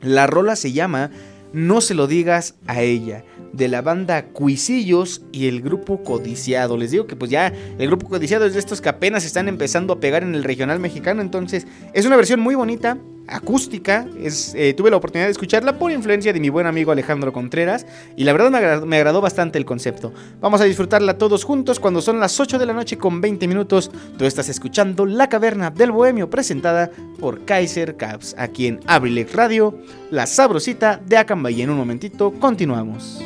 La 0.00 0.26
rola 0.26 0.56
se 0.56 0.72
llama 0.72 1.12
No 1.52 1.80
se 1.80 1.94
lo 1.94 2.08
digas 2.08 2.56
a 2.66 2.82
ella, 2.82 3.24
de 3.52 3.68
la 3.68 3.82
banda 3.82 4.26
Cuisillos 4.32 5.22
y 5.30 5.46
el 5.46 5.62
grupo 5.62 6.02
Codiciado. 6.02 6.76
Les 6.76 6.90
digo 6.90 7.06
que 7.06 7.14
pues 7.14 7.30
ya 7.30 7.52
el 7.78 7.86
grupo 7.86 8.08
Codiciado 8.08 8.46
es 8.46 8.54
de 8.54 8.58
estos 8.58 8.80
que 8.80 8.88
apenas 8.88 9.24
están 9.24 9.46
empezando 9.46 9.92
a 9.92 10.00
pegar 10.00 10.24
en 10.24 10.34
el 10.34 10.42
regional 10.42 10.80
mexicano, 10.80 11.22
entonces 11.22 11.68
es 11.92 12.04
una 12.04 12.16
versión 12.16 12.40
muy 12.40 12.56
bonita, 12.56 12.98
acústica. 13.26 14.06
Es, 14.18 14.54
eh, 14.54 14.74
tuve 14.74 14.90
la 14.90 14.96
oportunidad 14.96 15.26
de 15.26 15.32
escucharla 15.32 15.78
por 15.78 15.92
influencia 15.92 16.32
de 16.32 16.40
mi 16.40 16.48
buen 16.48 16.66
amigo 16.66 16.92
Alejandro 16.92 17.32
Contreras 17.32 17.86
y 18.16 18.24
la 18.24 18.32
verdad 18.32 18.50
me 18.50 18.58
agradó, 18.58 18.86
me 18.86 18.96
agradó 18.96 19.20
bastante 19.20 19.58
el 19.58 19.64
concepto. 19.64 20.12
Vamos 20.40 20.60
a 20.60 20.64
disfrutarla 20.64 21.18
todos 21.18 21.44
juntos 21.44 21.80
cuando 21.80 22.00
son 22.00 22.20
las 22.20 22.38
8 22.38 22.58
de 22.58 22.66
la 22.66 22.72
noche 22.72 22.98
con 22.98 23.20
20 23.20 23.48
minutos. 23.48 23.90
Tú 24.18 24.24
estás 24.24 24.48
escuchando 24.48 25.06
La 25.06 25.28
Caverna 25.28 25.70
del 25.70 25.92
Bohemio 25.92 26.30
presentada 26.30 26.90
por 27.18 27.44
Kaiser 27.44 27.96
Caps 27.96 28.34
aquí 28.38 28.66
en 28.66 28.80
Abrilex 28.86 29.32
Radio, 29.34 29.78
la 30.10 30.26
sabrosita 30.26 31.00
de 31.04 31.16
Acamba 31.16 31.50
y 31.50 31.62
en 31.62 31.70
un 31.70 31.76
momentito 31.76 32.32
continuamos. 32.32 33.22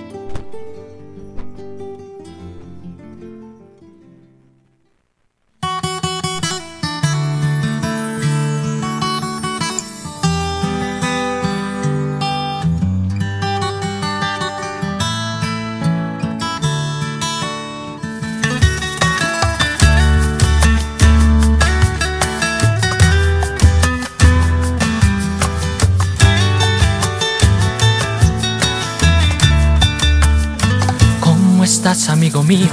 Mío? 32.49 32.71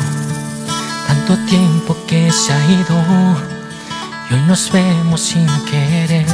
Tanto 1.06 1.38
tiempo 1.50 1.98
que 2.08 2.32
se 2.32 2.54
ha 2.54 2.66
ido 2.72 2.96
y 4.30 4.34
hoy 4.34 4.42
nos 4.48 4.72
vemos 4.72 5.20
sin 5.20 5.46
querer. 5.66 6.26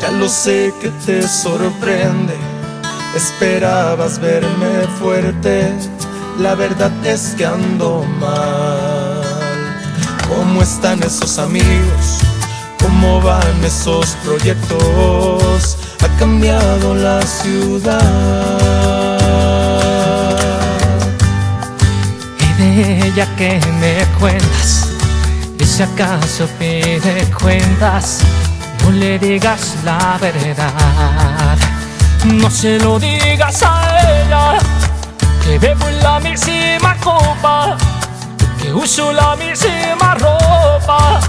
Ya 0.00 0.10
lo 0.10 0.28
sé 0.28 0.74
que 0.80 0.90
te 1.06 1.26
sorprende, 1.26 2.36
esperabas 3.16 4.18
verme 4.20 4.86
fuerte, 5.00 5.72
la 6.38 6.54
verdad 6.54 6.92
es 7.04 7.34
que 7.36 7.46
ando 7.46 8.04
mal. 8.20 9.22
¿Cómo 10.28 10.62
están 10.62 11.02
esos 11.02 11.38
amigos? 11.38 12.18
¿Cómo 12.78 13.22
van 13.22 13.64
esos 13.64 14.10
proyectos? 14.22 15.78
¿A 16.04 16.08
cambiado 16.18 16.94
la 16.94 17.22
ciudad. 17.22 18.97
Ella 22.80 23.26
que 23.36 23.60
me 23.80 24.04
cuentas, 24.18 24.88
y 25.58 25.64
si 25.64 25.82
acaso 25.82 26.46
pide 26.58 27.28
cuentas, 27.40 28.20
no 28.82 28.90
le 28.92 29.18
digas 29.18 29.76
la 29.84 30.18
verdad. 30.20 31.58
No 32.24 32.50
se 32.50 32.78
lo 32.78 32.98
digas 32.98 33.62
a 33.62 34.24
ella, 34.24 34.58
que 35.44 35.58
bebo 35.58 35.88
en 35.88 36.02
la 36.02 36.20
misma 36.20 36.96
copa, 37.02 37.76
que 38.60 38.72
uso 38.72 39.12
la 39.12 39.36
misma 39.36 40.14
ropa, 40.14 41.20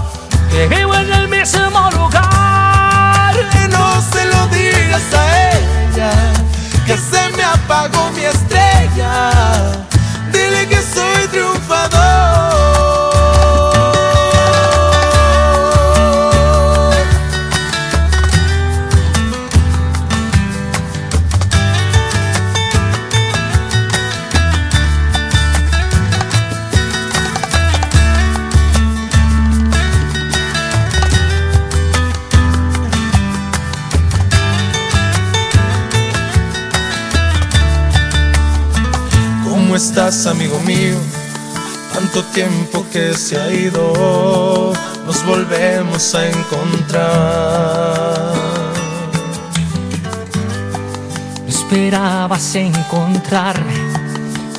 que 0.50 0.66
vivo 0.68 0.94
en 0.94 1.12
el 1.12 1.28
mismo 1.28 1.90
lugar. 1.92 3.34
Que 3.52 3.68
no 3.68 4.00
se 4.12 4.24
lo 4.26 4.46
digas 4.48 5.02
a 5.14 5.50
ella, 5.52 6.12
que 6.86 6.96
se 6.96 7.36
me 7.36 7.42
apagó 7.42 8.10
mi 8.12 8.24
estrella. 8.24 9.89
Amigo 40.00 40.58
mío? 40.60 40.96
Tanto 41.92 42.24
tiempo 42.32 42.86
que 42.90 43.12
se 43.12 43.38
ha 43.38 43.52
ido, 43.52 44.72
nos 45.04 45.26
volvemos 45.26 46.14
a 46.14 46.26
encontrar. 46.26 48.32
Esperabas 51.46 52.54
encontrarme 52.54 53.74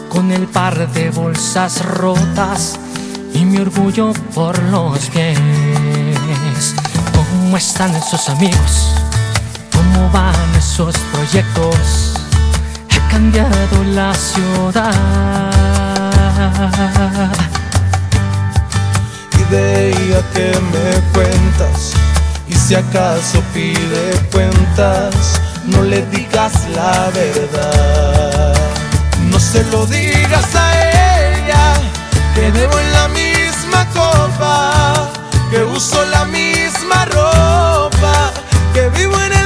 con 0.09 0.31
el 0.31 0.47
par 0.47 0.87
de 0.93 1.09
bolsas 1.09 1.83
rotas 1.85 2.77
y 3.33 3.43
mi 3.43 3.57
orgullo 3.57 4.13
por 4.35 4.61
los 4.65 4.99
pies. 5.09 6.75
¿Cómo 7.15 7.57
están 7.57 7.95
esos 7.95 8.29
amigos? 8.29 8.93
¿Cómo 9.71 10.07
van 10.11 10.55
esos 10.55 10.95
proyectos? 11.11 12.10
Cambiado 13.11 13.83
la 13.93 14.13
ciudad. 14.13 14.91
Ella 19.53 20.21
que 20.33 20.57
me 20.71 21.01
cuentas, 21.11 21.91
y 22.47 22.55
si 22.55 22.73
acaso 22.73 23.43
pide 23.53 24.13
cuentas, 24.31 25.41
no 25.65 25.81
le 25.83 26.05
digas 26.05 26.53
la 26.73 27.09
verdad. 27.13 28.55
No 29.29 29.37
se 29.37 29.61
lo 29.65 29.85
digas 29.85 30.55
a 30.55 30.67
ella, 31.33 31.73
que 32.33 32.49
bebo 32.49 32.79
en 32.79 32.93
la 32.93 33.07
misma 33.09 33.85
copa, 33.89 35.11
que 35.51 35.61
uso 35.63 36.05
la 36.05 36.23
misma 36.23 37.03
ropa, 37.05 38.31
que 38.73 38.87
vivo 38.97 39.19
en 39.19 39.33
el 39.33 39.40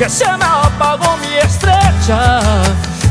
que 0.00 0.08
se 0.08 0.24
me 0.24 0.44
apagó 0.46 1.18
mi 1.18 1.34
estrella. 1.34 2.40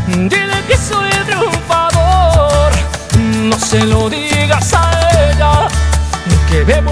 Dile 0.07 0.66
que 0.68 0.76
soy 0.76 1.11
triunfador. 1.28 2.72
No 3.48 3.60
se 3.60 3.86
lo 3.86 4.10
digas 4.10 4.74
a 4.74 4.90
ella, 5.30 5.68
que 6.49 6.64
bebo 6.64 6.91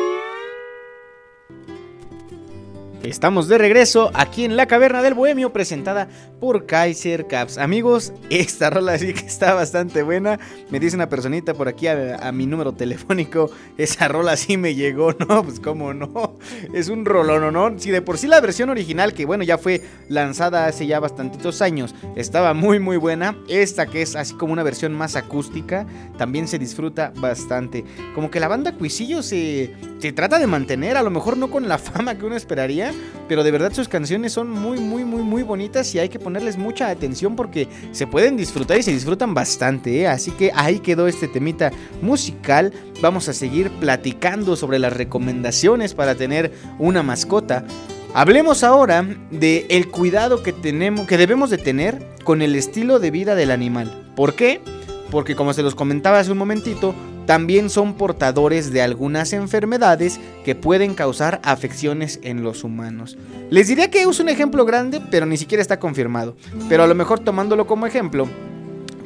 Estamos 3.11 3.49
de 3.49 3.57
regreso 3.57 4.09
aquí 4.13 4.45
en 4.45 4.55
la 4.55 4.67
Caverna 4.67 5.01
del 5.01 5.15
Bohemio 5.15 5.51
presentada 5.51 6.07
por 6.39 6.65
Kaiser 6.65 7.27
Caps. 7.27 7.57
Amigos, 7.57 8.13
esta 8.29 8.69
rola 8.69 8.97
sí 8.97 9.13
que 9.13 9.25
está 9.25 9.53
bastante 9.53 10.01
buena. 10.01 10.39
Me 10.69 10.79
dice 10.79 10.95
una 10.95 11.09
personita 11.09 11.53
por 11.53 11.67
aquí 11.67 11.87
a, 11.87 12.31
mi 12.31 12.45
número 12.45 12.71
telefónico, 12.71 13.51
esa 13.77 14.07
rola 14.07 14.37
sí 14.37 14.55
me 14.55 14.75
llegó, 14.75 15.11
¿no? 15.19 15.43
Pues 15.43 15.59
cómo 15.59 15.93
no. 15.93 16.37
Es 16.73 16.87
un 16.87 17.03
rolón, 17.03 17.51
¿no? 17.51 17.77
Si 17.77 17.91
de 17.91 18.01
por 18.01 18.17
sí 18.17 18.27
la 18.27 18.39
versión 18.39 18.69
original, 18.69 19.13
que 19.13 19.25
bueno, 19.25 19.43
ya 19.43 19.57
fue 19.57 19.81
lanzada 20.07 20.67
hace 20.67 20.87
ya 20.87 21.01
bastantitos 21.01 21.61
años, 21.61 21.93
estaba 22.15 22.53
muy 22.53 22.79
muy 22.79 22.95
buena. 22.95 23.35
Esta 23.49 23.87
que 23.87 24.03
es 24.03 24.15
así 24.15 24.35
como 24.35 24.53
una 24.53 24.63
versión 24.63 24.93
más 24.93 25.17
acústica, 25.17 25.85
también 26.17 26.47
se 26.47 26.57
disfruta 26.57 27.11
bastante. 27.17 27.83
Como 28.15 28.31
que 28.31 28.39
la 28.39 28.47
banda 28.47 28.71
Cuisillo 28.71 29.21
se 29.21 29.69
trata 30.15 30.39
de 30.39 30.47
mantener, 30.47 30.95
a 30.95 31.03
lo 31.03 31.09
mejor 31.09 31.35
no 31.35 31.51
con 31.51 31.67
la 31.67 31.77
fama 31.77 32.17
que 32.17 32.25
uno 32.25 32.37
esperaría, 32.37 32.93
pero 33.27 33.43
de 33.43 33.51
verdad 33.51 33.71
sus 33.73 33.87
canciones 33.87 34.33
son 34.33 34.49
muy, 34.49 34.79
muy, 34.79 35.05
muy, 35.05 35.23
muy 35.23 35.43
bonitas 35.43 35.93
y 35.95 35.99
hay 35.99 36.09
que 36.09 36.19
ponerles 36.19 36.57
mucha 36.57 36.89
atención 36.89 37.35
porque 37.35 37.67
se 37.91 38.07
pueden 38.07 38.37
disfrutar 38.37 38.77
y 38.77 38.83
se 38.83 38.91
disfrutan 38.91 39.33
bastante. 39.33 40.01
¿eh? 40.01 40.07
Así 40.07 40.31
que 40.31 40.51
ahí 40.53 40.79
quedó 40.79 41.07
este 41.07 41.27
temita 41.27 41.71
musical. 42.01 42.73
Vamos 43.01 43.29
a 43.29 43.33
seguir 43.33 43.71
platicando 43.79 44.55
sobre 44.55 44.79
las 44.79 44.93
recomendaciones 44.93 45.93
para 45.93 46.15
tener 46.15 46.51
una 46.77 47.03
mascota. 47.03 47.65
Hablemos 48.13 48.63
ahora 48.63 49.07
de 49.31 49.65
el 49.69 49.87
cuidado 49.87 50.43
que 50.43 50.51
tenemos, 50.51 51.07
que 51.07 51.17
debemos 51.17 51.49
de 51.49 51.57
tener 51.57 52.05
con 52.25 52.41
el 52.41 52.55
estilo 52.55 52.99
de 52.99 53.11
vida 53.11 53.35
del 53.35 53.51
animal. 53.51 54.11
¿Por 54.15 54.35
qué? 54.35 54.61
Porque 55.09 55.35
como 55.35 55.53
se 55.53 55.63
los 55.63 55.75
comentaba 55.75 56.19
hace 56.19 56.31
un 56.31 56.37
momentito, 56.37 56.93
también 57.31 57.69
son 57.69 57.93
portadores 57.93 58.73
de 58.73 58.81
algunas 58.81 59.31
enfermedades 59.31 60.19
que 60.43 60.53
pueden 60.53 60.95
causar 60.95 61.39
afecciones 61.45 62.19
en 62.23 62.43
los 62.43 62.65
humanos. 62.65 63.17
Les 63.49 63.69
diría 63.69 63.89
que 63.89 64.01
es 64.01 64.19
un 64.19 64.27
ejemplo 64.27 64.65
grande, 64.65 64.99
pero 65.09 65.25
ni 65.25 65.37
siquiera 65.37 65.61
está 65.61 65.79
confirmado. 65.79 66.35
Pero 66.67 66.83
a 66.83 66.87
lo 66.87 66.93
mejor 66.93 67.21
tomándolo 67.21 67.67
como 67.67 67.87
ejemplo, 67.87 68.27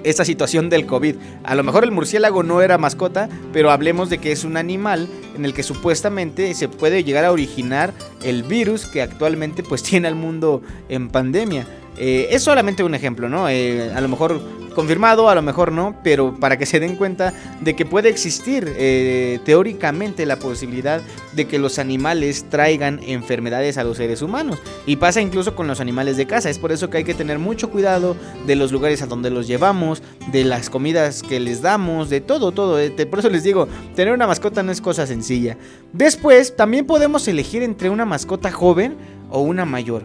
esta 0.04 0.26
situación 0.26 0.72
del 0.72 0.88
COVID. 0.88 1.18
A 1.44 1.54
lo 1.54 1.64
mejor 1.64 1.84
el 1.84 1.92
murciélago 1.92 2.42
no 2.42 2.64
era 2.64 2.80
mascota, 2.80 3.30
pero 3.54 3.70
hablemos 3.70 4.10
de 4.10 4.18
que 4.18 4.32
es 4.32 4.44
un 4.44 4.58
animal 4.58 5.08
en 5.36 5.46
el 5.46 5.54
que 5.54 5.62
supuestamente 5.62 6.52
se 6.56 6.68
puede 6.68 7.04
llegar 7.04 7.26
a 7.26 7.32
originar 7.32 7.94
el 8.24 8.42
virus 8.42 8.88
que 8.88 9.04
actualmente 9.04 9.62
pues 9.62 9.84
tiene 9.84 10.08
al 10.08 10.16
mundo 10.16 10.64
en 10.90 11.10
pandemia. 11.10 11.68
Eh, 11.98 12.28
es 12.32 12.44
solamente 12.44 12.84
un 12.84 12.96
ejemplo, 12.96 13.30
¿no? 13.30 13.48
Eh, 13.50 13.92
a 13.94 14.02
lo 14.02 14.08
mejor 14.08 14.42
confirmado, 14.76 15.30
a 15.30 15.36
lo 15.36 15.42
mejor 15.42 15.72
no, 15.72 15.96
pero 16.04 16.36
para 16.38 16.58
que 16.58 16.66
se 16.66 16.80
den 16.80 16.98
cuenta 16.98 17.34
de 17.62 17.76
que 17.76 17.86
puede 17.86 18.10
existir 18.10 18.72
eh, 18.78 19.40
teóricamente 19.46 20.26
la 20.26 20.38
posibilidad 20.38 21.02
de 21.34 21.48
que 21.48 21.58
los 21.58 21.80
animales 21.80 22.46
traigan 22.50 23.00
enfermedades 23.02 23.78
a 23.78 23.84
los 23.84 23.98
seres 23.98 24.22
humanos. 24.22 24.60
Y 24.86 24.98
pasa 24.98 25.22
incluso 25.22 25.56
con 25.56 25.68
los 25.68 25.80
animales 25.80 26.18
de 26.18 26.28
casa. 26.28 26.50
Es 26.50 26.60
por 26.60 26.72
eso 26.72 26.90
que 26.90 26.98
hay 26.98 27.04
que 27.04 27.14
tener 27.14 27.40
mucho 27.40 27.72
cuidado 27.72 28.16
de 28.46 28.56
los 28.56 28.72
lugares 28.72 29.02
a 29.02 29.08
donde 29.08 29.32
los 29.32 29.48
llevamos, 29.48 30.04
de 30.32 30.44
las 30.44 30.70
comidas 30.70 31.24
que 31.24 31.40
les 31.40 31.62
damos, 31.62 32.10
de 32.10 32.22
todo, 32.22 32.52
todo. 32.52 32.78
Por 33.10 33.20
eso 33.20 33.30
les 33.30 33.44
digo, 33.44 33.68
tener 33.96 34.14
una 34.14 34.28
mascota 34.28 34.62
no 34.62 34.72
es 34.72 34.82
cosa 34.82 35.08
sencilla. 35.08 35.58
Después, 35.94 36.56
también 36.56 36.86
podemos 36.86 37.28
elegir 37.28 37.64
entre 37.64 37.90
una 37.90 38.06
mascota 38.06 38.52
joven 38.52 38.98
o 39.30 39.40
una 39.40 39.66
mayor. 39.66 40.04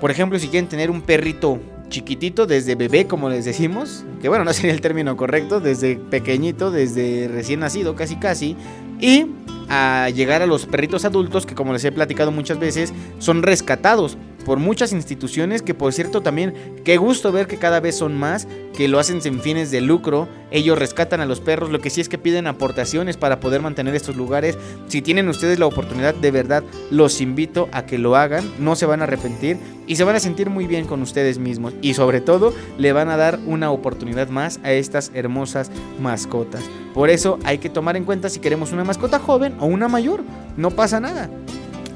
Por 0.00 0.10
ejemplo, 0.10 0.38
si 0.38 0.48
quieren 0.48 0.68
tener 0.68 0.90
un 0.90 1.02
perrito 1.02 1.58
chiquitito, 1.88 2.46
desde 2.46 2.74
bebé, 2.74 3.06
como 3.06 3.28
les 3.28 3.44
decimos, 3.44 4.04
que 4.20 4.28
bueno, 4.28 4.44
no 4.44 4.52
sería 4.54 4.72
el 4.72 4.80
término 4.80 5.16
correcto, 5.16 5.60
desde 5.60 5.96
pequeñito, 5.96 6.70
desde 6.70 7.28
recién 7.28 7.60
nacido, 7.60 7.94
casi 7.94 8.16
casi, 8.16 8.56
y 9.00 9.26
a 9.68 10.08
llegar 10.10 10.42
a 10.42 10.46
los 10.46 10.66
perritos 10.66 11.04
adultos, 11.04 11.46
que 11.46 11.54
como 11.54 11.72
les 11.72 11.84
he 11.84 11.92
platicado 11.92 12.30
muchas 12.30 12.58
veces, 12.58 12.92
son 13.18 13.42
rescatados 13.42 14.16
por 14.48 14.60
muchas 14.60 14.94
instituciones 14.94 15.60
que 15.60 15.74
por 15.74 15.92
cierto 15.92 16.22
también 16.22 16.54
qué 16.82 16.96
gusto 16.96 17.32
ver 17.32 17.46
que 17.46 17.58
cada 17.58 17.80
vez 17.80 17.98
son 17.98 18.16
más 18.16 18.48
que 18.74 18.88
lo 18.88 18.98
hacen 18.98 19.20
sin 19.20 19.42
fines 19.42 19.70
de 19.70 19.82
lucro 19.82 20.26
ellos 20.50 20.78
rescatan 20.78 21.20
a 21.20 21.26
los 21.26 21.40
perros 21.40 21.68
lo 21.68 21.82
que 21.82 21.90
sí 21.90 22.00
es 22.00 22.08
que 22.08 22.16
piden 22.16 22.46
aportaciones 22.46 23.18
para 23.18 23.40
poder 23.40 23.60
mantener 23.60 23.94
estos 23.94 24.16
lugares. 24.16 24.56
Si 24.86 25.02
tienen 25.02 25.28
ustedes 25.28 25.58
la 25.58 25.66
oportunidad 25.66 26.14
de 26.14 26.30
verdad 26.30 26.64
los 26.90 27.20
invito 27.20 27.68
a 27.72 27.84
que 27.84 27.98
lo 27.98 28.16
hagan 28.16 28.50
no 28.58 28.74
se 28.74 28.86
van 28.86 29.02
a 29.02 29.04
arrepentir 29.04 29.58
y 29.86 29.96
se 29.96 30.04
van 30.04 30.16
a 30.16 30.20
sentir 30.20 30.48
muy 30.48 30.66
bien 30.66 30.86
con 30.86 31.02
ustedes 31.02 31.38
mismos. 31.38 31.74
Y 31.82 31.92
sobre 31.92 32.22
todo 32.22 32.54
le 32.78 32.94
van 32.94 33.10
a 33.10 33.18
dar 33.18 33.38
una 33.44 33.70
oportunidad 33.70 34.30
más 34.30 34.60
a 34.62 34.72
estas 34.72 35.10
hermosas 35.12 35.70
mascotas. 36.00 36.62
Por 36.94 37.10
eso 37.10 37.38
hay 37.44 37.58
que 37.58 37.68
tomar 37.68 37.98
en 37.98 38.04
cuenta 38.04 38.30
si 38.30 38.40
queremos 38.40 38.72
una 38.72 38.84
mascota 38.84 39.18
joven 39.18 39.56
o 39.60 39.66
una 39.66 39.88
mayor 39.88 40.22
no 40.56 40.70
pasa 40.70 41.00
nada. 41.00 41.28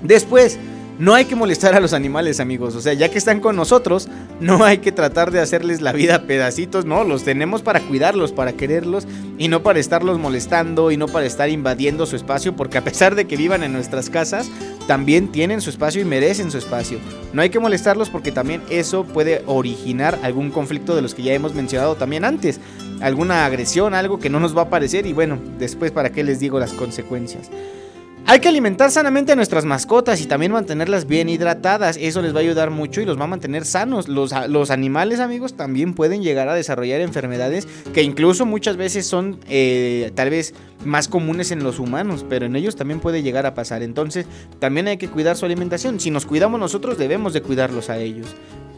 Después 0.03 0.59
no 0.99 1.15
hay 1.15 1.25
que 1.25 1.35
molestar 1.35 1.75
a 1.75 1.81
los 1.81 1.93
animales, 1.93 2.39
amigos. 2.39 2.75
O 2.75 2.81
sea, 2.81 2.93
ya 2.93 3.11
que 3.11 3.19
están 3.19 3.41
con 3.41 3.57
nosotros, 3.57 4.09
no 4.41 4.65
hay 4.65 4.79
que 4.79 4.93
tratar 4.93 5.31
de 5.31 5.41
hacerles 5.41 5.81
la 5.81 5.93
vida 5.93 6.27
pedacitos. 6.27 6.85
No, 6.85 7.05
los 7.05 7.25
tenemos 7.25 7.63
para 7.63 7.81
cuidarlos, 7.81 8.33
para 8.33 8.53
quererlos 8.53 9.07
y 9.39 9.49
no 9.49 9.63
para 9.63 9.79
estarlos 9.79 10.19
molestando 10.19 10.91
y 10.91 10.97
no 10.97 11.09
para 11.09 11.27
estar 11.27 11.49
invadiendo 11.49 12.07
su 12.07 12.17
espacio. 12.17 12.55
Porque 12.55 12.79
a 12.79 12.85
pesar 12.85 13.15
de 13.15 13.27
que 13.27 13.37
vivan 13.37 13.63
en 13.63 13.73
nuestras 13.73 14.11
casas, 14.11 14.51
también 14.87 15.33
tienen 15.33 15.61
su 15.61 15.71
espacio 15.71 16.03
y 16.03 16.05
merecen 16.05 16.51
su 16.51 16.59
espacio. 16.59 16.99
No 17.33 17.43
hay 17.43 17.51
que 17.51 17.59
molestarlos 17.59 18.11
porque 18.11 18.33
también 18.33 18.63
eso 18.69 19.05
puede 19.05 19.43
originar 19.47 20.19
algún 20.23 20.51
conflicto 20.51 20.95
de 20.95 21.03
los 21.03 21.15
que 21.15 21.23
ya 21.23 21.33
hemos 21.33 21.55
mencionado 21.55 21.95
también 21.95 22.25
antes. 22.25 22.61
Alguna 23.01 23.45
agresión, 23.47 23.95
algo 23.95 24.19
que 24.19 24.31
no 24.31 24.39
nos 24.39 24.57
va 24.57 24.63
a 24.63 24.71
parecer 24.71 25.07
y 25.07 25.13
bueno, 25.13 25.39
después 25.59 25.91
para 25.91 26.11
qué 26.11 26.23
les 26.23 26.39
digo 26.39 26.61
las 26.61 26.73
consecuencias. 26.73 27.51
Hay 28.25 28.39
que 28.39 28.49
alimentar 28.49 28.91
sanamente 28.91 29.33
a 29.33 29.37
nuestras 29.37 29.65
mascotas 29.65 30.21
y 30.21 30.27
también 30.27 30.53
mantenerlas 30.53 31.07
bien 31.07 31.29
hidratadas. 31.29 31.99
Eso 32.01 32.23
les 32.23 32.33
va 32.33 32.39
a 32.39 32.43
ayudar 32.43 32.71
mucho 32.71 33.01
y 33.01 33.05
los 33.05 33.19
va 33.19 33.25
a 33.25 33.27
mantener 33.27 33.65
sanos. 33.65 34.09
Los, 34.09 34.33
los 34.49 34.71
animales, 34.71 35.19
amigos, 35.19 35.55
también 35.55 35.93
pueden 35.93 36.23
llegar 36.23 36.49
a 36.49 36.55
desarrollar 36.55 37.01
enfermedades 37.01 37.67
que 37.93 38.03
incluso 38.03 38.47
muchas 38.47 38.77
veces 38.77 39.07
son 39.07 39.41
eh, 39.49 40.13
tal 40.15 40.31
vez 40.31 40.55
más 40.85 41.09
comunes 41.09 41.51
en 41.51 41.65
los 41.65 41.81
humanos, 41.81 42.25
pero 42.29 42.47
en 42.47 42.55
ellos 42.55 42.77
también 42.77 43.01
puede 43.01 43.23
llegar 43.23 43.45
a 43.45 43.55
pasar. 43.55 43.83
Entonces, 43.83 44.27
también 44.61 44.87
hay 44.87 44.99
que 44.99 45.09
cuidar 45.09 45.37
su 45.37 45.45
alimentación. 45.45 45.99
Si 45.99 46.11
nos 46.11 46.25
cuidamos 46.25 46.61
nosotros, 46.61 46.99
debemos 46.99 47.33
de 47.33 47.43
cuidarlos 47.43 47.91
a 47.91 47.99
ellos. 47.99 48.29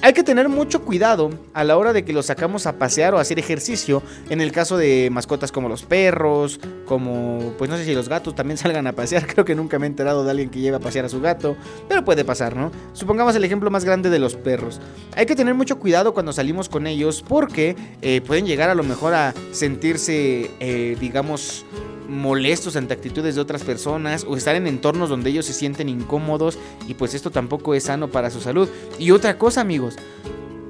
Hay 0.02 0.12
que 0.12 0.22
tener 0.22 0.48
mucho 0.48 0.82
cuidado 0.82 1.30
a 1.54 1.64
la 1.64 1.76
hora 1.78 1.92
de 1.92 2.04
que 2.04 2.12
los 2.12 2.26
sacamos 2.26 2.66
a 2.66 2.78
pasear 2.78 3.14
o 3.14 3.18
hacer 3.18 3.38
ejercicio. 3.38 4.02
En 4.28 4.40
el 4.40 4.52
caso 4.52 4.76
de 4.76 5.08
mascotas 5.10 5.50
como 5.50 5.68
los 5.68 5.82
perros, 5.82 6.60
como, 6.84 7.54
pues 7.56 7.70
no 7.70 7.76
sé 7.76 7.84
si 7.84 7.94
los 7.94 8.08
gatos 8.08 8.34
también 8.34 8.58
salgan 8.58 8.86
a 8.86 8.92
pasear. 8.92 9.26
Creo 9.26 9.44
que 9.44 9.54
nunca 9.54 9.78
me 9.78 9.86
he 9.86 9.88
enterado 9.88 10.24
de 10.24 10.30
alguien 10.30 10.50
que 10.50 10.60
lleve 10.60 10.76
a 10.76 10.80
pasear 10.80 11.06
a 11.06 11.08
su 11.08 11.20
gato, 11.20 11.56
pero 11.88 12.04
puede 12.04 12.24
pasar, 12.24 12.56
¿no? 12.56 12.70
Supongamos 12.92 13.34
el 13.36 13.44
ejemplo 13.44 13.70
más 13.70 13.84
grande 13.84 14.10
de 14.10 14.18
los 14.18 14.36
perros. 14.36 14.80
Hay 15.16 15.26
que 15.26 15.36
tener 15.36 15.54
mucho 15.54 15.78
cuidado 15.78 16.12
cuando 16.12 16.32
salimos 16.32 16.68
con 16.68 16.86
ellos 16.86 17.24
porque 17.26 17.76
eh, 18.02 18.20
pueden 18.26 18.46
llegar 18.46 18.70
a 18.70 18.74
lo 18.74 18.82
mejor 18.82 19.14
a 19.14 19.34
sentirse, 19.52 20.50
eh, 20.60 20.96
digamos, 21.00 21.64
molestos 22.08 22.76
ante 22.76 22.94
actitudes 22.94 23.34
de 23.34 23.40
otras 23.40 23.62
personas 23.62 24.24
o 24.28 24.36
estar 24.36 24.54
en 24.54 24.66
entornos 24.66 25.08
donde 25.08 25.30
ellos 25.30 25.46
se 25.46 25.52
sienten 25.52 25.88
incómodos 25.88 26.58
y 26.88 26.94
pues 26.94 27.14
esto 27.14 27.30
tampoco 27.30 27.74
es 27.74 27.84
sano 27.84 28.08
para 28.08 28.30
su 28.30 28.40
salud. 28.40 28.68
Y 28.98 29.10
otra 29.10 29.38
cosa 29.38 29.60
amigos, 29.60 29.96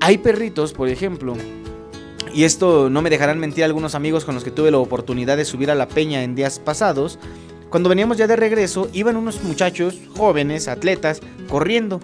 hay 0.01 0.19
perritos, 0.19 0.73
por 0.73 0.89
ejemplo, 0.89 1.35
y 2.35 2.45
esto 2.45 2.91
no 2.91 3.01
me 3.01 3.11
dejarán 3.11 3.39
mentir 3.39 3.65
algunos 3.65 3.95
amigos 3.95 4.25
con 4.25 4.35
los 4.35 4.45
que 4.45 4.51
tuve 4.51 4.71
la 4.71 4.79
oportunidad 4.79 5.37
de 5.37 5.45
subir 5.45 5.71
a 5.71 5.75
la 5.75 5.89
peña 5.89 6.23
en 6.23 6.35
días 6.35 6.59
pasados, 6.59 7.19
cuando 7.75 7.89
veníamos 7.89 8.17
ya 8.17 8.29
de 8.29 8.37
regreso, 8.37 8.89
iban 8.93 9.17
unos 9.17 9.43
muchachos 9.43 9.99
jóvenes, 10.17 10.69
atletas, 10.69 11.21
corriendo. 11.49 11.99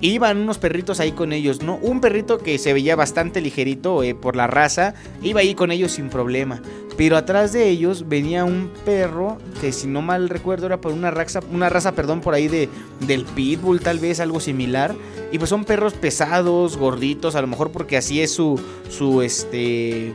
Iban 0.00 0.38
unos 0.38 0.58
perritos 0.58 0.98
ahí 1.00 1.12
con 1.12 1.32
ellos, 1.32 1.62
¿no? 1.62 1.76
Un 1.76 2.00
perrito 2.00 2.38
que 2.38 2.58
se 2.58 2.72
veía 2.72 2.96
bastante 2.96 3.40
ligerito 3.40 4.02
eh, 4.02 4.14
por 4.14 4.34
la 4.34 4.46
raza, 4.46 4.94
iba 5.22 5.40
ahí 5.40 5.54
con 5.54 5.70
ellos 5.70 5.92
sin 5.92 6.08
problema. 6.08 6.62
Pero 6.96 7.16
atrás 7.16 7.52
de 7.52 7.68
ellos 7.68 8.08
venía 8.08 8.44
un 8.44 8.70
perro 8.84 9.38
que 9.60 9.72
si 9.72 9.86
no 9.86 10.02
mal 10.02 10.28
recuerdo 10.28 10.66
era 10.66 10.80
por 10.80 10.92
una 10.92 11.10
raza, 11.10 11.40
una 11.50 11.68
raza, 11.68 11.92
perdón, 11.92 12.20
por 12.20 12.34
ahí 12.34 12.48
de 12.48 12.68
del 13.00 13.24
pitbull, 13.24 13.80
tal 13.80 13.98
vez 13.98 14.20
algo 14.20 14.40
similar. 14.40 14.94
Y 15.32 15.38
pues 15.38 15.50
son 15.50 15.64
perros 15.64 15.94
pesados, 15.94 16.76
gorditos, 16.76 17.34
a 17.36 17.40
lo 17.40 17.46
mejor 17.46 17.70
porque 17.70 17.96
así 17.96 18.20
es 18.20 18.32
su 18.32 18.60
su 18.88 19.22
este 19.22 20.14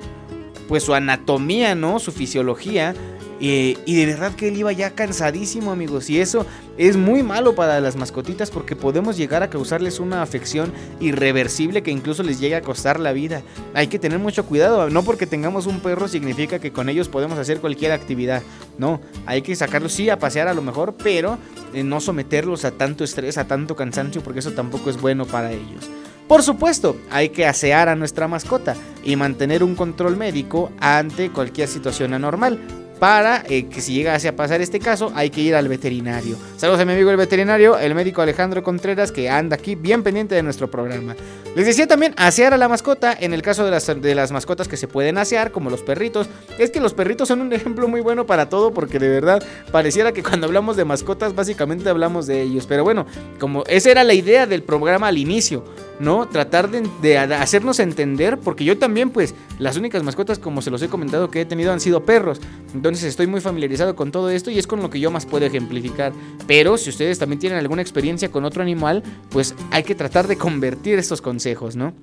pues 0.68 0.84
su 0.84 0.94
anatomía, 0.94 1.76
¿no? 1.76 2.00
Su 2.00 2.12
fisiología. 2.12 2.96
Eh, 3.42 3.78
y 3.86 3.96
de 3.96 4.06
verdad 4.06 4.34
que 4.34 4.48
él 4.48 4.58
iba 4.58 4.72
ya 4.72 4.92
cansadísimo, 4.92 5.72
amigos. 5.72 6.10
Y 6.10 6.20
eso 6.20 6.46
es 6.78 6.96
muy 6.98 7.24
malo 7.24 7.56
para 7.56 7.80
las 7.82 7.96
mascotitas 7.96 8.50
porque 8.50 8.76
podemos 8.76 9.18
llegar 9.18 9.44
a 9.44 9.50
causarles 9.50 10.00
una 10.00 10.22
afección 10.22 10.72
irreversible 11.00 11.84
que 11.84 11.92
incluso 11.92 12.24
les 12.24 12.40
llegue 12.40 12.56
a 12.56 12.62
costar 12.62 13.00
la 13.00 13.14
vida. 13.14 13.42
Hay 13.74 13.88
que 13.88 14.00
tener 14.00 14.20
mucho 14.20 14.46
cuidado. 14.46 14.90
No 14.90 15.04
porque 15.04 15.28
tengamos 15.28 15.66
un 15.66 15.80
perro 15.80 16.08
significa 16.08 16.60
que 16.60 16.72
con 16.72 16.90
ellos 16.90 17.10
podemos 17.10 17.38
hacer 17.38 17.60
cualquier 17.60 17.92
actividad. 17.92 18.42
No, 18.78 19.02
hay 19.26 19.42
que 19.42 19.56
sacarlos 19.56 19.94
sí 19.94 20.10
a 20.10 20.20
pasear 20.20 20.48
a 20.48 20.54
lo 20.54 20.62
mejor, 20.62 20.96
pero 21.02 21.38
eh, 21.74 21.84
no 21.84 22.00
someterlos 22.00 22.66
a 22.66 22.72
tanto 22.72 23.04
estrés, 23.04 23.38
a 23.38 23.48
tanto 23.48 23.76
cansancio, 23.76 24.22
porque 24.22 24.40
eso 24.40 24.52
tampoco 24.52 24.90
es 24.90 25.00
bueno 25.00 25.26
para 25.26 25.52
ellos. 25.52 25.90
Por 26.28 26.42
supuesto, 26.42 26.98
hay 27.12 27.30
que 27.30 27.46
asear 27.46 27.88
a 27.88 27.96
nuestra 27.96 28.28
mascota 28.28 28.76
y 29.04 29.16
mantener 29.16 29.64
un 29.64 29.76
control 29.76 30.18
médico 30.18 30.72
ante 30.80 31.30
cualquier 31.30 31.68
situación 31.68 32.16
anormal 32.16 32.60
para 33.00 33.44
eh, 33.50 33.68
que 33.68 33.82
si 33.82 33.94
llegase 33.94 34.28
a 34.28 34.36
pasar 34.36 34.62
este 34.62 34.80
caso 34.80 35.12
hay 35.16 35.30
que 35.30 35.42
ir 35.42 35.56
al 35.56 35.68
veterinario. 35.68 36.38
Saludos 36.58 36.82
a 36.82 36.86
mi 36.86 36.94
amigo 36.94 37.12
el 37.12 37.18
veterinario, 37.18 37.78
el 37.78 37.94
médico 37.96 38.22
Alejandro 38.22 38.64
Contreras 38.64 39.12
que 39.12 39.30
anda 39.30 39.56
aquí 39.56 39.76
bien 39.76 40.04
pendiente 40.04 40.36
de 40.36 40.44
nuestro 40.44 40.70
programa. 40.70 41.16
Les 41.56 41.66
decía 41.66 41.88
también 41.88 42.14
asear 42.18 42.54
a 42.54 42.58
la 42.58 42.68
mascota 42.68 43.16
en 43.18 43.34
el 43.34 43.42
caso 43.42 43.64
de 43.64 43.72
las, 43.72 43.86
de 43.86 44.16
las 44.16 44.32
mascotas 44.32 44.68
que 44.68 44.78
se 44.78 44.88
pueden 44.88 45.18
asear 45.18 45.52
como 45.52 45.70
los 45.70 45.82
perritos. 45.82 46.28
Es 46.58 46.70
que 46.72 46.82
los 46.82 46.94
perritos 46.94 47.28
son 47.28 47.42
un 47.42 47.54
ejemplo 47.54 47.88
muy 47.88 48.02
bueno 48.02 48.26
para 48.26 48.50
todo 48.50 48.74
porque 48.74 49.00
de 49.00 49.10
verdad 49.10 49.42
pareciera 49.72 50.12
que 50.12 50.24
cuando 50.24 50.48
hablamos 50.48 50.76
de 50.76 50.86
mascotas 50.86 51.34
básicamente 51.34 51.90
hablamos 51.90 52.28
de 52.28 52.42
ellos. 52.42 52.66
Pero 52.68 52.84
bueno, 52.84 53.06
como 53.40 53.64
esa 53.68 53.92
era 53.92 54.04
la 54.04 54.14
idea 54.14 54.48
del 54.48 54.64
programa 54.64 55.08
al 55.08 55.18
inicio. 55.18 55.64
¿No? 56.00 56.28
Tratar 56.28 56.70
de, 56.70 56.88
de, 57.02 57.18
hacernos 57.18 57.80
entender, 57.80 58.38
porque 58.38 58.64
yo 58.64 58.78
también, 58.78 59.10
pues, 59.10 59.34
las 59.60 59.78
únicas 59.78 60.04
mascotas, 60.04 60.40
como 60.40 60.62
se 60.62 60.72
los 60.72 60.82
he 60.82 60.88
comentado, 60.88 61.32
que 61.32 61.42
he 61.42 61.46
tenido 61.46 61.72
han 61.72 61.80
sido 61.80 62.06
perros. 62.06 62.42
Entonces 62.74 63.06
estoy 63.06 63.28
muy 63.28 63.42
familiarizado 63.42 63.96
con 63.96 64.12
todo 64.12 64.30
esto 64.30 64.52
y 64.52 64.60
es 64.60 64.68
con 64.68 64.82
lo 64.82 64.90
que 64.90 65.00
yo 65.00 65.12
más 65.12 65.26
puedo 65.26 65.46
ejemplificar. 65.46 66.14
Pero 66.48 66.78
si 66.78 66.90
ustedes 66.90 67.20
también 67.20 67.40
tienen 67.40 67.60
alguna 67.60 67.82
experiencia 67.82 68.30
con 68.30 68.46
otro 68.46 68.62
animal, 68.62 69.04
pues 69.30 69.56
hay 69.72 69.84
que 69.84 69.96
tratar 69.96 70.28
de 70.28 70.38
convertir 70.38 71.00
estos 71.00 71.22
consejos, 71.22 71.76
¿no? 71.76 71.94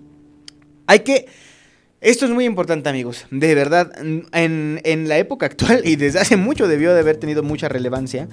Hay 0.86 1.00
que... 1.00 1.26
Esto 2.00 2.24
es 2.24 2.32
muy 2.32 2.46
importante 2.46 2.88
amigos, 2.88 3.26
de 3.30 3.54
verdad, 3.54 3.92
en, 4.00 4.80
en 4.82 5.08
la 5.08 5.18
época 5.18 5.46
actual 5.46 5.82
y 5.84 5.94
desde 5.94 6.18
hace 6.18 6.36
mucho 6.36 6.66
debió 6.66 6.92
de 6.94 6.98
haber 6.98 7.16
tenido 7.16 7.44
mucha 7.44 7.68
relevancia, 7.68 8.28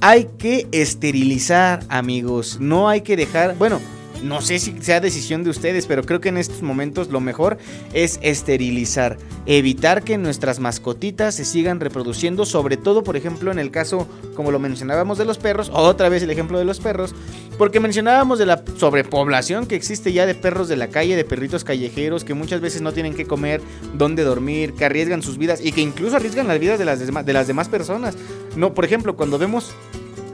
hay 0.00 0.26
que 0.38 0.66
esterilizar 0.72 1.84
amigos, 1.88 2.58
no 2.60 2.88
hay 2.88 3.02
que 3.02 3.16
dejar, 3.16 3.56
bueno, 3.56 3.80
no 4.22 4.40
sé 4.40 4.58
si 4.58 4.76
sea 4.80 5.00
decisión 5.00 5.44
de 5.44 5.50
ustedes, 5.50 5.86
pero 5.86 6.04
creo 6.04 6.20
que 6.20 6.28
en 6.28 6.36
estos 6.36 6.62
momentos 6.62 7.08
lo 7.08 7.20
mejor 7.20 7.58
es 7.92 8.18
esterilizar, 8.22 9.18
evitar 9.46 10.02
que 10.02 10.18
nuestras 10.18 10.58
mascotitas 10.60 11.34
se 11.34 11.44
sigan 11.44 11.80
reproduciendo, 11.80 12.44
sobre 12.44 12.76
todo 12.76 13.02
por 13.02 13.16
ejemplo 13.16 13.52
en 13.52 13.58
el 13.58 13.70
caso, 13.70 14.08
como 14.34 14.50
lo 14.50 14.58
mencionábamos 14.58 15.18
de 15.18 15.24
los 15.24 15.38
perros, 15.38 15.70
otra 15.72 16.08
vez 16.08 16.22
el 16.22 16.30
ejemplo 16.30 16.58
de 16.58 16.64
los 16.64 16.80
perros, 16.80 17.14
porque 17.58 17.80
mencionábamos 17.80 18.38
de 18.38 18.46
la 18.46 18.62
sobrepoblación 18.76 19.66
que 19.66 19.76
existe 19.76 20.12
ya 20.12 20.26
de 20.26 20.34
perros 20.34 20.68
de 20.68 20.76
la 20.76 20.88
calle, 20.88 21.16
de 21.16 21.24
perritos 21.24 21.64
callejeros, 21.64 22.24
que 22.24 22.34
muchas 22.34 22.60
veces 22.60 22.82
no 22.82 22.92
tienen 22.92 23.14
que 23.14 23.26
comer, 23.26 23.60
dónde 23.94 24.24
dormir, 24.24 24.74
que 24.74 24.84
arriesgan 24.84 25.22
sus 25.22 25.38
vidas 25.38 25.60
y 25.64 25.72
que 25.72 25.80
incluso 25.80 26.16
arriesgan 26.16 26.48
las 26.48 26.58
vidas 26.58 26.78
de 26.78 26.84
las, 26.84 26.98
de 26.98 27.32
las 27.32 27.46
demás 27.46 27.68
personas. 27.68 28.16
No, 28.56 28.74
por 28.74 28.84
ejemplo, 28.84 29.16
cuando 29.16 29.38
vemos 29.38 29.72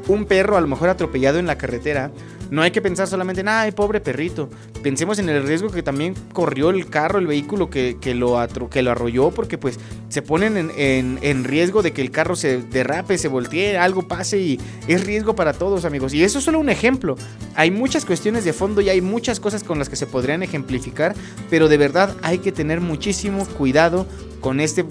un 0.08 0.24
perro 0.24 0.56
a 0.56 0.60
lo 0.60 0.66
mejor 0.66 0.88
atropellado 0.88 1.38
en 1.38 1.46
la 1.46 1.58
carretera, 1.58 2.10
No 2.52 2.60
hay 2.60 2.70
que 2.70 2.82
pensar 2.82 3.08
solamente 3.08 3.40
en, 3.40 3.48
ay, 3.48 3.72
pobre 3.72 3.98
perrito. 3.98 4.50
Pensemos 4.82 5.18
en 5.18 5.30
el 5.30 5.42
riesgo 5.46 5.70
que 5.70 5.82
también 5.82 6.14
corrió 6.34 6.68
el 6.68 6.86
carro, 6.90 7.18
el 7.18 7.26
vehículo 7.26 7.70
que, 7.70 7.96
que 7.98 8.14
lo, 8.14 8.36
que 8.70 8.82
lo 8.82 8.90
arrolló, 8.90 9.30
porque 9.30 9.56
pues 9.56 9.80
se 10.10 10.20
ponen 10.20 10.58
en, 10.58 10.70
en- 10.76 11.18
en 11.22 11.44
riesgo 11.44 11.80
de 11.82 11.92
que 11.94 12.02
el 12.02 12.10
carro 12.10 12.36
se 12.36 12.58
derrape, 12.60 13.16
se 13.16 13.28
voltee, 13.28 13.78
algo 13.78 14.06
pase 14.06 14.38
y 14.38 14.60
es 14.86 15.06
riesgo 15.06 15.34
para 15.34 15.54
todos, 15.54 15.86
amigos. 15.86 16.12
Y 16.12 16.22
eso 16.24 16.40
es 16.40 16.44
solo 16.44 16.58
un 16.60 16.68
ejemplo. 16.68 17.16
Hay 17.54 17.70
muchas 17.70 18.04
cuestiones 18.04 18.44
de 18.44 18.52
fondo 18.52 18.82
y 18.82 18.90
hay 18.90 19.00
muchas 19.00 19.40
cosas 19.40 19.64
con 19.64 19.78
las 19.78 19.88
que 19.88 19.96
se 19.96 20.06
podrían 20.06 20.42
ejemplificar, 20.42 21.14
pero 21.48 21.70
de 21.70 21.78
verdad 21.78 22.14
hay 22.20 22.36
que 22.36 22.52
tener 22.52 22.82
muchísimo 22.82 23.46
cuidado 23.46 24.06
con 24.42 24.60
este 24.60 24.84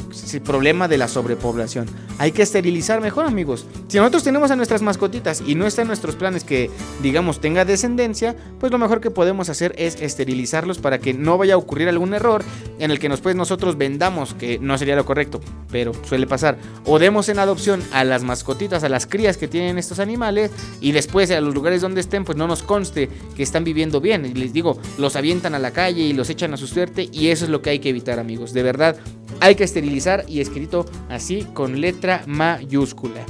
problema 0.43 0.87
de 0.87 0.97
la 0.97 1.07
sobrepoblación. 1.07 1.87
Hay 2.17 2.31
que 2.31 2.41
esterilizar 2.41 3.01
mejor, 3.01 3.25
amigos. 3.25 3.65
Si 3.89 3.97
nosotros 3.97 4.23
tenemos 4.23 4.49
a 4.49 4.55
nuestras 4.55 4.81
mascotitas 4.81 5.43
y 5.45 5.55
no 5.55 5.67
está 5.67 5.81
en 5.81 5.89
nuestros 5.89 6.15
planes 6.15 6.43
que, 6.43 6.71
digamos, 7.03 7.41
tenga 7.41 7.65
descendencia, 7.65 8.35
pues 8.59 8.71
lo 8.71 8.77
mejor 8.77 9.01
que 9.01 9.11
podemos 9.11 9.49
hacer 9.49 9.75
es 9.77 10.01
esterilizarlos 10.01 10.79
para 10.79 10.99
que 10.99 11.13
no 11.13 11.37
vaya 11.37 11.55
a 11.55 11.57
ocurrir 11.57 11.89
algún 11.89 12.13
error 12.13 12.43
en 12.79 12.91
el 12.91 12.99
que 12.99 13.09
después 13.09 13.35
nosotros 13.35 13.77
vendamos, 13.77 14.33
que 14.33 14.57
no 14.57 14.77
sería 14.77 14.95
lo 14.95 15.05
correcto, 15.05 15.41
pero 15.69 15.91
suele 16.05 16.27
pasar, 16.27 16.57
o 16.85 16.97
demos 16.97 17.27
en 17.27 17.39
adopción 17.39 17.83
a 17.91 18.05
las 18.05 18.23
mascotitas, 18.23 18.83
a 18.85 18.89
las 18.89 19.05
crías 19.05 19.35
que 19.35 19.49
tienen 19.49 19.77
estos 19.77 19.99
animales 19.99 20.51
y 20.79 20.93
después 20.93 21.29
a 21.31 21.41
los 21.41 21.53
lugares 21.53 21.81
donde 21.81 21.99
estén, 21.99 22.23
pues 22.23 22.37
no 22.37 22.47
nos 22.47 22.63
conste 22.63 23.09
que 23.35 23.43
están 23.43 23.65
viviendo 23.65 23.99
bien. 23.99 24.25
Y 24.25 24.33
les 24.33 24.53
digo, 24.53 24.79
los 24.97 25.17
avientan 25.17 25.55
a 25.55 25.59
la 25.59 25.71
calle 25.71 26.03
y 26.03 26.13
los 26.13 26.29
echan 26.29 26.53
a 26.53 26.57
su 26.57 26.67
suerte 26.67 27.09
y 27.11 27.27
eso 27.27 27.43
es 27.43 27.51
lo 27.51 27.61
que 27.61 27.71
hay 27.71 27.79
que 27.79 27.89
evitar, 27.89 28.17
amigos. 28.17 28.53
De 28.53 28.63
verdad, 28.63 28.95
hay 29.41 29.55
que 29.55 29.65
esterilizar 29.65 30.23
y 30.27 30.39
escrito 30.39 30.85
así 31.09 31.45
con 31.53 31.81
letra 31.81 32.23
mayúscula. 32.27 33.26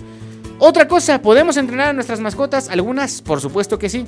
Otra 0.59 0.87
cosa, 0.87 1.23
¿podemos 1.23 1.57
entrenar 1.57 1.87
a 1.87 1.93
nuestras 1.93 2.19
mascotas? 2.19 2.69
Algunas, 2.69 3.23
por 3.23 3.41
supuesto 3.41 3.79
que 3.79 3.89
sí, 3.89 4.05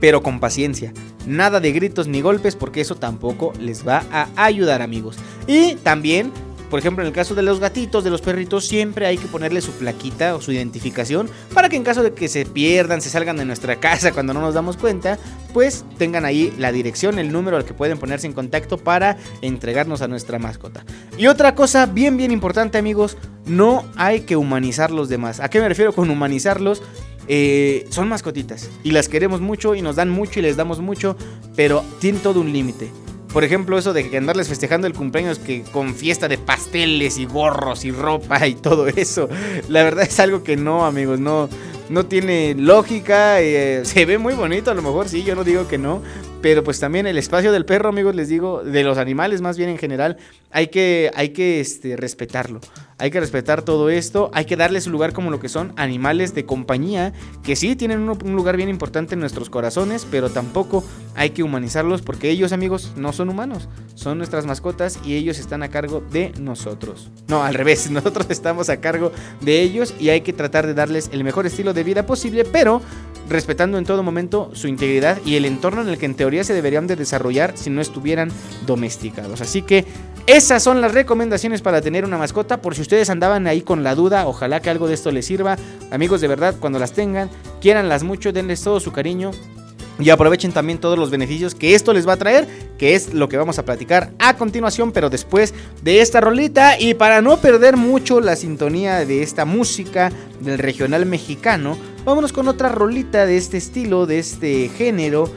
pero 0.00 0.22
con 0.22 0.38
paciencia. 0.38 0.92
Nada 1.26 1.58
de 1.58 1.72
gritos 1.72 2.06
ni 2.06 2.20
golpes 2.20 2.54
porque 2.54 2.80
eso 2.82 2.94
tampoco 2.94 3.52
les 3.58 3.88
va 3.88 4.04
a 4.12 4.28
ayudar, 4.36 4.82
amigos. 4.82 5.16
Y 5.46 5.74
también, 5.76 6.30
por 6.74 6.80
ejemplo, 6.80 7.04
en 7.04 7.06
el 7.06 7.14
caso 7.14 7.36
de 7.36 7.42
los 7.42 7.60
gatitos, 7.60 8.02
de 8.02 8.10
los 8.10 8.20
perritos, 8.20 8.66
siempre 8.66 9.06
hay 9.06 9.16
que 9.16 9.28
ponerle 9.28 9.60
su 9.60 9.70
plaquita 9.74 10.34
o 10.34 10.40
su 10.40 10.50
identificación 10.50 11.30
para 11.54 11.68
que 11.68 11.76
en 11.76 11.84
caso 11.84 12.02
de 12.02 12.14
que 12.14 12.26
se 12.26 12.46
pierdan, 12.46 13.00
se 13.00 13.10
salgan 13.10 13.36
de 13.36 13.44
nuestra 13.44 13.76
casa 13.80 14.10
cuando 14.10 14.34
no 14.34 14.40
nos 14.40 14.54
damos 14.54 14.76
cuenta, 14.76 15.16
pues 15.52 15.84
tengan 15.98 16.24
ahí 16.24 16.52
la 16.58 16.72
dirección, 16.72 17.20
el 17.20 17.30
número 17.30 17.56
al 17.56 17.64
que 17.64 17.74
pueden 17.74 17.96
ponerse 17.96 18.26
en 18.26 18.32
contacto 18.32 18.76
para 18.76 19.18
entregarnos 19.40 20.02
a 20.02 20.08
nuestra 20.08 20.40
mascota. 20.40 20.84
Y 21.16 21.28
otra 21.28 21.54
cosa 21.54 21.86
bien, 21.86 22.16
bien 22.16 22.32
importante, 22.32 22.76
amigos, 22.76 23.18
no 23.46 23.84
hay 23.94 24.22
que 24.22 24.34
humanizar 24.34 24.90
los 24.90 25.08
demás. 25.08 25.38
¿A 25.38 25.50
qué 25.50 25.60
me 25.60 25.68
refiero 25.68 25.92
con 25.92 26.10
humanizarlos? 26.10 26.82
Eh, 27.28 27.86
son 27.90 28.08
mascotitas 28.08 28.68
y 28.82 28.90
las 28.90 29.08
queremos 29.08 29.40
mucho 29.40 29.76
y 29.76 29.80
nos 29.80 29.94
dan 29.94 30.10
mucho 30.10 30.40
y 30.40 30.42
les 30.42 30.56
damos 30.56 30.80
mucho, 30.80 31.16
pero 31.54 31.84
tienen 32.00 32.20
todo 32.20 32.40
un 32.40 32.52
límite. 32.52 32.90
Por 33.34 33.42
ejemplo, 33.42 33.76
eso 33.76 33.92
de 33.92 34.08
que 34.08 34.16
andarles 34.16 34.48
festejando 34.48 34.86
el 34.86 34.92
cumpleaños 34.94 35.40
que 35.40 35.64
con 35.64 35.96
fiesta 35.96 36.28
de 36.28 36.38
pasteles 36.38 37.18
y 37.18 37.26
gorros 37.26 37.84
y 37.84 37.90
ropa 37.90 38.46
y 38.46 38.54
todo 38.54 38.86
eso. 38.86 39.28
La 39.68 39.82
verdad 39.82 40.04
es 40.04 40.20
algo 40.20 40.44
que 40.44 40.56
no, 40.56 40.86
amigos, 40.86 41.18
no, 41.18 41.48
no 41.88 42.06
tiene 42.06 42.54
lógica. 42.56 43.40
eh, 43.40 43.80
se 43.84 44.06
ve 44.06 44.18
muy 44.18 44.34
bonito, 44.34 44.70
a 44.70 44.74
lo 44.74 44.82
mejor 44.82 45.08
sí, 45.08 45.24
yo 45.24 45.34
no 45.34 45.42
digo 45.42 45.66
que 45.66 45.78
no. 45.78 46.00
Pero 46.42 46.62
pues 46.62 46.78
también 46.78 47.08
el 47.08 47.18
espacio 47.18 47.50
del 47.50 47.64
perro, 47.64 47.88
amigos, 47.88 48.14
les 48.14 48.28
digo, 48.28 48.62
de 48.62 48.84
los 48.84 48.98
animales 48.98 49.40
más 49.40 49.58
bien 49.58 49.68
en 49.68 49.78
general, 49.78 50.16
hay 50.52 50.68
que, 50.68 51.10
hay 51.16 51.30
que 51.30 51.58
este, 51.58 51.96
respetarlo. 51.96 52.60
Hay 52.98 53.10
que 53.10 53.20
respetar 53.20 53.62
todo 53.62 53.90
esto, 53.90 54.30
hay 54.32 54.44
que 54.44 54.56
darles 54.56 54.86
un 54.86 54.92
lugar 54.92 55.12
como 55.12 55.30
lo 55.30 55.40
que 55.40 55.48
son 55.48 55.72
animales 55.76 56.34
de 56.34 56.44
compañía, 56.44 57.12
que 57.42 57.56
sí 57.56 57.74
tienen 57.74 58.08
un 58.08 58.36
lugar 58.36 58.56
bien 58.56 58.68
importante 58.68 59.14
en 59.14 59.20
nuestros 59.20 59.50
corazones, 59.50 60.06
pero 60.10 60.30
tampoco 60.30 60.84
hay 61.16 61.30
que 61.30 61.42
humanizarlos 61.42 62.02
porque 62.02 62.30
ellos, 62.30 62.52
amigos, 62.52 62.92
no 62.96 63.12
son 63.12 63.28
humanos, 63.28 63.68
son 63.94 64.18
nuestras 64.18 64.46
mascotas 64.46 65.00
y 65.04 65.14
ellos 65.14 65.38
están 65.38 65.62
a 65.62 65.70
cargo 65.70 66.02
de 66.10 66.32
nosotros. 66.40 67.10
No, 67.26 67.42
al 67.42 67.54
revés, 67.54 67.90
nosotros 67.90 68.26
estamos 68.30 68.68
a 68.70 68.80
cargo 68.80 69.12
de 69.40 69.62
ellos 69.62 69.94
y 69.98 70.10
hay 70.10 70.20
que 70.20 70.32
tratar 70.32 70.66
de 70.66 70.74
darles 70.74 71.10
el 71.12 71.24
mejor 71.24 71.46
estilo 71.46 71.74
de 71.74 71.84
vida 71.84 72.06
posible, 72.06 72.44
pero 72.44 72.80
respetando 73.28 73.78
en 73.78 73.84
todo 73.84 74.02
momento 74.02 74.50
su 74.54 74.68
integridad 74.68 75.18
y 75.24 75.36
el 75.36 75.44
entorno 75.44 75.82
en 75.82 75.88
el 75.88 75.98
que 75.98 76.06
en 76.06 76.14
teoría 76.14 76.44
se 76.44 76.54
deberían 76.54 76.86
de 76.86 76.96
desarrollar 76.96 77.56
si 77.56 77.70
no 77.70 77.80
estuvieran 77.80 78.30
domesticados. 78.66 79.40
Así 79.40 79.62
que 79.62 79.84
esas 80.26 80.62
son 80.62 80.80
las 80.80 80.92
recomendaciones 80.92 81.60
para 81.60 81.80
tener 81.80 82.04
una 82.04 82.18
mascota. 82.18 82.62
Por 82.62 82.74
si 82.74 82.82
ustedes 82.82 83.10
andaban 83.10 83.46
ahí 83.46 83.62
con 83.62 83.82
la 83.82 83.94
duda, 83.94 84.26
ojalá 84.26 84.60
que 84.60 84.70
algo 84.70 84.88
de 84.88 84.94
esto 84.94 85.10
les 85.10 85.26
sirva. 85.26 85.56
Amigos, 85.90 86.20
de 86.20 86.28
verdad, 86.28 86.54
cuando 86.58 86.78
las 86.78 86.92
tengan, 86.92 87.30
quiéranlas 87.60 88.02
mucho, 88.02 88.32
denles 88.32 88.62
todo 88.62 88.80
su 88.80 88.92
cariño. 88.92 89.32
Y 89.98 90.10
aprovechen 90.10 90.52
también 90.52 90.78
todos 90.78 90.98
los 90.98 91.10
beneficios 91.10 91.54
que 91.54 91.74
esto 91.74 91.92
les 91.92 92.06
va 92.06 92.14
a 92.14 92.16
traer, 92.16 92.48
que 92.78 92.94
es 92.94 93.14
lo 93.14 93.28
que 93.28 93.36
vamos 93.36 93.58
a 93.60 93.64
platicar 93.64 94.10
a 94.18 94.36
continuación, 94.36 94.90
pero 94.90 95.08
después 95.08 95.54
de 95.82 96.00
esta 96.00 96.20
rolita. 96.20 96.80
Y 96.80 96.94
para 96.94 97.22
no 97.22 97.36
perder 97.36 97.76
mucho 97.76 98.20
la 98.20 98.34
sintonía 98.34 99.04
de 99.04 99.22
esta 99.22 99.44
música 99.44 100.10
del 100.40 100.58
regional 100.58 101.06
mexicano, 101.06 101.78
vámonos 102.04 102.32
con 102.32 102.48
otra 102.48 102.70
rolita 102.70 103.24
de 103.24 103.36
este 103.36 103.56
estilo, 103.56 104.06
de 104.06 104.18
este 104.18 104.68
género. 104.76 105.30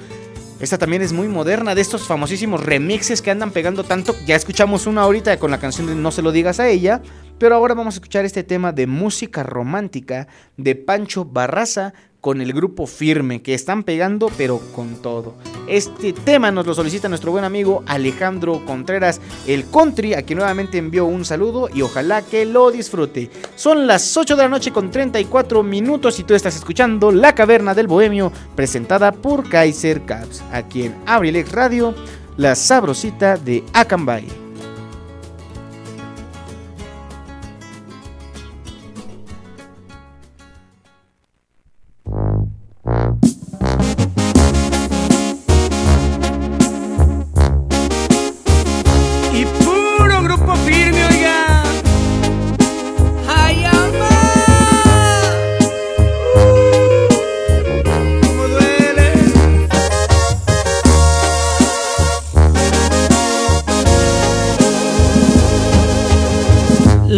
Esta 0.59 0.79
también 0.79 1.03
es 1.03 1.13
muy 1.13 1.27
moderna, 1.27 1.75
de 1.75 1.81
estos 1.81 2.07
famosísimos 2.07 2.65
remixes 2.65 3.21
que 3.21 3.29
andan 3.29 3.51
pegando 3.51 3.83
tanto. 3.83 4.15
Ya 4.25 4.35
escuchamos 4.35 4.87
una 4.87 5.03
ahorita 5.03 5.37
con 5.37 5.51
la 5.51 5.59
canción 5.59 5.85
de 5.85 5.93
No 5.93 6.09
se 6.09 6.23
lo 6.23 6.31
digas 6.31 6.59
a 6.59 6.67
ella. 6.67 7.03
Pero 7.37 7.53
ahora 7.53 7.75
vamos 7.75 7.93
a 7.93 7.97
escuchar 7.97 8.25
este 8.25 8.43
tema 8.43 8.71
de 8.71 8.87
música 8.87 9.43
romántica 9.43 10.27
de 10.57 10.75
Pancho 10.75 11.23
Barraza 11.23 11.93
con 12.21 12.41
el 12.41 12.53
grupo 12.53 12.87
Firme, 12.87 13.41
que 13.41 13.53
están 13.53 13.83
pegando 13.83 14.29
pero 14.37 14.59
con 14.75 15.01
todo. 15.01 15.35
Este 15.67 16.13
tema 16.13 16.51
nos 16.51 16.65
lo 16.65 16.73
solicita 16.73 17.09
nuestro 17.09 17.31
buen 17.31 17.43
amigo 17.43 17.83
Alejandro 17.87 18.63
Contreras, 18.65 19.21
el 19.47 19.69
country, 19.69 20.13
a 20.13 20.21
quien 20.21 20.39
nuevamente 20.39 20.77
envió 20.77 21.05
un 21.05 21.25
saludo 21.25 21.69
y 21.73 21.81
ojalá 21.81 22.21
que 22.21 22.45
lo 22.45 22.71
disfrute. 22.71 23.29
Son 23.55 23.87
las 23.87 24.15
8 24.15 24.35
de 24.35 24.43
la 24.43 24.49
noche 24.49 24.71
con 24.71 24.91
34 24.91 25.63
minutos 25.63 26.19
y 26.19 26.23
tú 26.23 26.33
estás 26.33 26.55
escuchando 26.55 27.11
La 27.11 27.35
Caverna 27.35 27.73
del 27.73 27.87
Bohemio, 27.87 28.31
presentada 28.55 29.11
por 29.11 29.47
Kaiser 29.49 30.03
Caps, 30.05 30.43
aquí 30.51 30.83
en 30.83 30.95
Abrilex 31.05 31.51
Radio, 31.51 31.93
la 32.37 32.55
sabrosita 32.55 33.37
de 33.37 33.63
Acambay. 33.73 34.46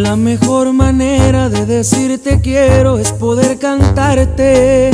La 0.02 0.16
mejor 0.16 0.72
manera 0.72 1.50
de 1.50 1.66
decirte 1.66 2.40
quiero 2.40 3.00
es 3.00 3.12
poder 3.12 3.60
cantarte 3.60 4.92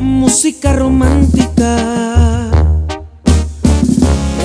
música 0.00 0.72
romántica. 0.72 2.50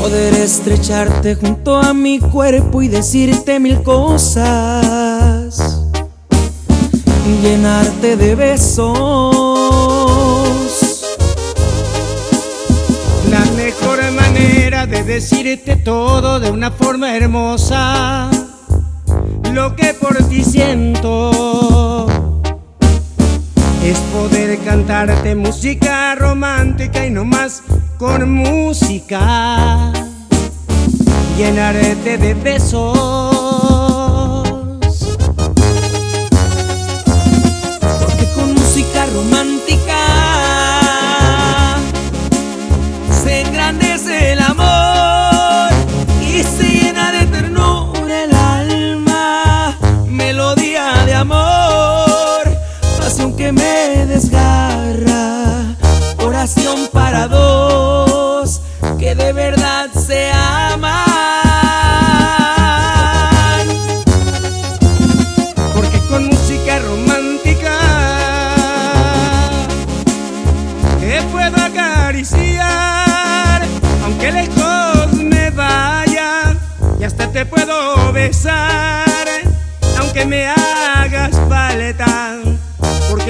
Poder 0.02 0.34
estrecharte 0.34 1.36
junto 1.36 1.78
a 1.78 1.94
mi 1.94 2.20
cuerpo 2.20 2.82
y 2.82 2.90
decirte 2.90 3.62
mil 3.62 3.82
cosas. 3.82 5.86
Llenarte 7.42 8.18
de 8.18 8.36
besos. 8.36 8.98
La 13.32 13.46
mejor 13.56 14.00
manera 14.12 14.86
de 14.86 15.06
decirte 15.06 15.78
todo 15.78 16.42
de 16.42 16.52
una 16.52 16.72
forma 16.72 17.16
hermosa. 17.16 18.30
Lo 19.54 19.76
que 19.76 19.94
por 19.94 20.16
ti 20.30 20.44
siento 20.44 22.08
es 23.84 23.98
poder 24.14 24.60
cantarte 24.60 25.36
música 25.36 26.14
romántica 26.16 27.06
y 27.06 27.10
no 27.10 27.26
más 27.26 27.64
con 27.98 28.32
música. 28.32 29.92
Llenarte 31.38 32.18
de 32.18 32.34
besos. 32.36 33.39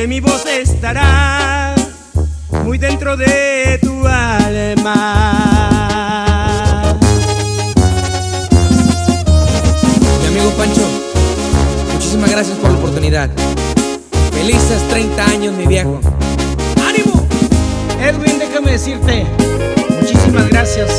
Mi 0.07 0.19
voz 0.21 0.45
estará 0.45 1.75
muy 2.63 2.77
dentro 2.77 3.17
de 3.17 3.79
tu 3.81 4.07
alma. 4.07 4.95
Mi 10.21 10.27
amigo 10.27 10.51
Pancho, 10.57 10.81
muchísimas 11.93 12.31
gracias 12.31 12.57
por 12.57 12.71
la 12.71 12.77
oportunidad. 12.77 13.29
Felices 14.31 14.81
30 14.89 15.25
años, 15.25 15.53
mi 15.55 15.67
viejo. 15.67 15.99
¡Ánimo! 16.87 17.27
Edwin, 18.01 18.39
déjame 18.39 18.71
decirte 18.71 19.25
muchísimas 19.99 20.49
gracias 20.49 20.89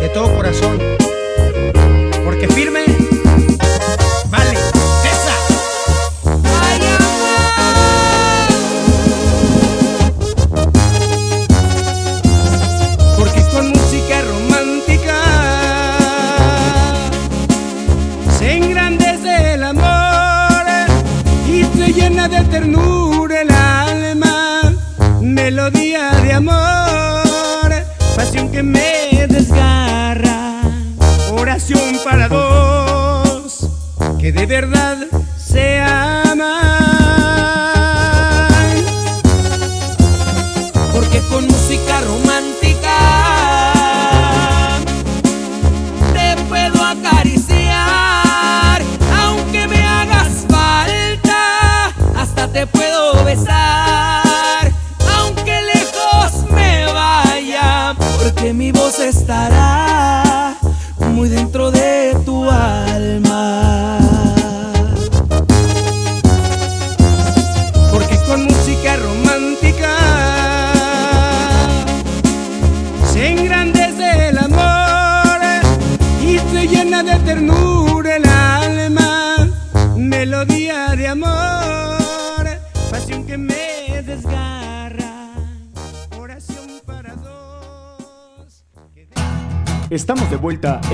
de 0.00 0.08
todo 0.10 0.34
corazón. 0.34 0.78
Porque 2.24 2.46
firme, 2.48 2.84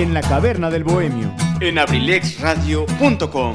en 0.09 0.15
la 0.15 0.23
caverna 0.23 0.71
del 0.71 0.85
bohemio. 0.85 1.31
En 1.61 1.79
abrilexradio.com. 1.79 3.53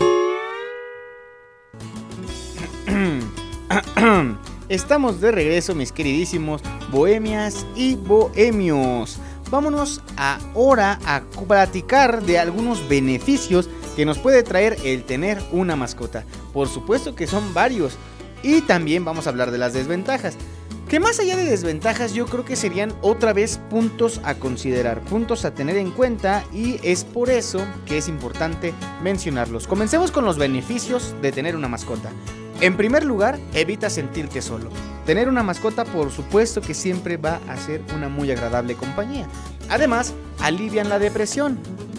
Estamos 4.70 5.20
de 5.20 5.32
regreso, 5.32 5.74
mis 5.74 5.92
queridísimos 5.92 6.62
bohemias 6.92 7.66
y 7.76 7.96
bohemios. 7.96 9.18
Vámonos 9.50 10.04
ahora 10.16 11.00
a 11.08 11.24
platicar 11.48 12.22
de 12.22 12.38
algunos 12.38 12.88
beneficios 12.88 13.68
que 13.96 14.06
nos 14.06 14.20
puede 14.20 14.44
traer 14.44 14.78
el 14.84 15.06
tener 15.06 15.42
una 15.52 15.76
mascota. 15.76 16.24
Por 16.54 16.68
supuesto 16.68 17.16
que 17.16 17.26
son 17.26 17.56
varios. 17.56 17.98
Y 18.44 18.62
también 18.62 19.04
vamos 19.06 19.26
a 19.26 19.32
hablar 19.32 19.50
de 19.50 19.58
las 19.58 19.74
desventajas. 19.74 20.38
Que 20.94 21.00
más 21.00 21.20
allá 21.20 21.36
de 21.36 21.46
desventajas, 21.46 22.14
yo 22.14 22.28
creo 22.28 22.46
que 22.46 22.56
serían 22.56 22.94
otra 23.02 23.34
vez 23.34 23.58
puntos 23.58 24.22
a 24.24 24.36
considerar, 24.36 25.02
puntos 25.02 25.44
a 25.44 25.52
tener 25.52 25.76
en 25.78 25.90
cuenta 25.90 26.44
y 26.54 26.80
es 26.84 27.04
por 27.04 27.32
eso 27.32 27.66
que 27.88 27.98
es 27.98 28.08
importante 28.08 28.76
mencionarlos. 29.02 29.66
Comencemos 29.66 30.12
con 30.12 30.24
los 30.24 30.38
beneficios 30.38 31.16
de 31.20 31.32
tener 31.32 31.56
una 31.56 31.68
mascota. 31.68 32.12
En 32.62 32.78
primer 32.78 33.06
lugar, 33.06 33.40
evita 33.56 33.90
sentirte 33.90 34.44
solo. 34.44 34.70
Tener 35.08 35.30
una 35.30 35.42
mascota 35.42 35.84
por 35.84 36.12
supuesto 36.12 36.62
que 36.62 36.76
siempre 36.76 37.18
va 37.18 37.40
a 37.50 37.58
ser 37.58 37.82
una 37.96 38.08
muy 38.08 38.30
agradable 38.30 38.76
compañía. 38.76 39.28
Además, 39.70 40.14
alivian 40.42 40.90
la 40.90 41.00
depresión. 41.00 41.58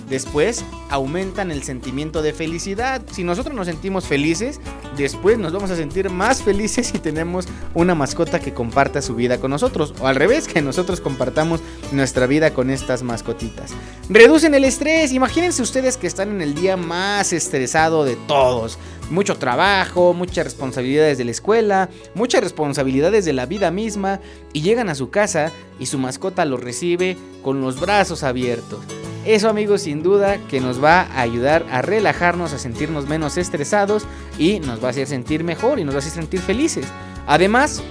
Después, 0.08 0.64
aumentan 0.90 1.50
el 1.50 1.62
sentimiento 1.62 2.22
de 2.22 2.32
felicidad. 2.32 3.02
Si 3.10 3.24
nosotros 3.24 3.54
nos 3.54 3.66
sentimos 3.66 4.06
felices, 4.06 4.60
después 4.96 5.38
nos 5.38 5.52
vamos 5.52 5.70
a 5.70 5.76
sentir 5.76 6.10
más 6.10 6.42
felices 6.42 6.88
si 6.88 6.98
tenemos 6.98 7.46
una 7.74 7.94
mascota 7.94 8.40
que 8.40 8.52
comparta 8.52 9.02
su 9.02 9.14
vida 9.14 9.38
con 9.38 9.50
nosotros. 9.50 9.94
O 10.00 10.06
al 10.06 10.16
revés, 10.16 10.46
que 10.46 10.62
nosotros 10.62 11.00
compartamos 11.00 11.60
nuestra 11.92 12.26
vida 12.26 12.52
con 12.52 12.70
estas 12.70 13.02
mascotitas. 13.02 13.72
Reducen 14.08 14.54
el 14.54 14.64
estrés. 14.64 15.12
Imagínense 15.12 15.62
ustedes 15.62 15.96
que 15.96 16.06
están 16.06 16.30
en 16.30 16.42
el 16.42 16.54
día 16.54 16.76
más 16.76 17.32
estresado 17.32 18.04
de 18.04 18.16
todos. 18.28 18.78
Mucho 19.14 19.36
trabajo, 19.36 20.12
muchas 20.12 20.44
responsabilidades 20.44 21.18
de 21.18 21.24
la 21.24 21.30
escuela, 21.30 21.88
muchas 22.16 22.42
responsabilidades 22.42 23.24
de 23.24 23.32
la 23.32 23.46
vida 23.46 23.70
misma. 23.70 24.18
Y 24.52 24.62
llegan 24.62 24.88
a 24.88 24.96
su 24.96 25.10
casa 25.10 25.52
y 25.78 25.86
su 25.86 25.98
mascota 25.98 26.44
los 26.44 26.60
recibe 26.60 27.16
con 27.40 27.60
los 27.60 27.78
brazos 27.78 28.24
abiertos. 28.24 28.80
Eso 29.24 29.48
amigos 29.48 29.82
sin 29.82 30.02
duda 30.02 30.38
que 30.48 30.60
nos 30.60 30.82
va 30.82 31.02
a 31.02 31.20
ayudar 31.20 31.64
a 31.70 31.80
relajarnos, 31.80 32.52
a 32.54 32.58
sentirnos 32.58 33.06
menos 33.06 33.36
estresados 33.36 34.04
y 34.36 34.58
nos 34.58 34.82
va 34.82 34.88
a 34.88 34.90
hacer 34.90 35.06
sentir 35.06 35.44
mejor 35.44 35.78
y 35.78 35.84
nos 35.84 35.94
va 35.94 35.98
a 35.98 36.00
hacer 36.00 36.12
sentir 36.12 36.40
felices. 36.40 36.86
Además, 37.28 37.84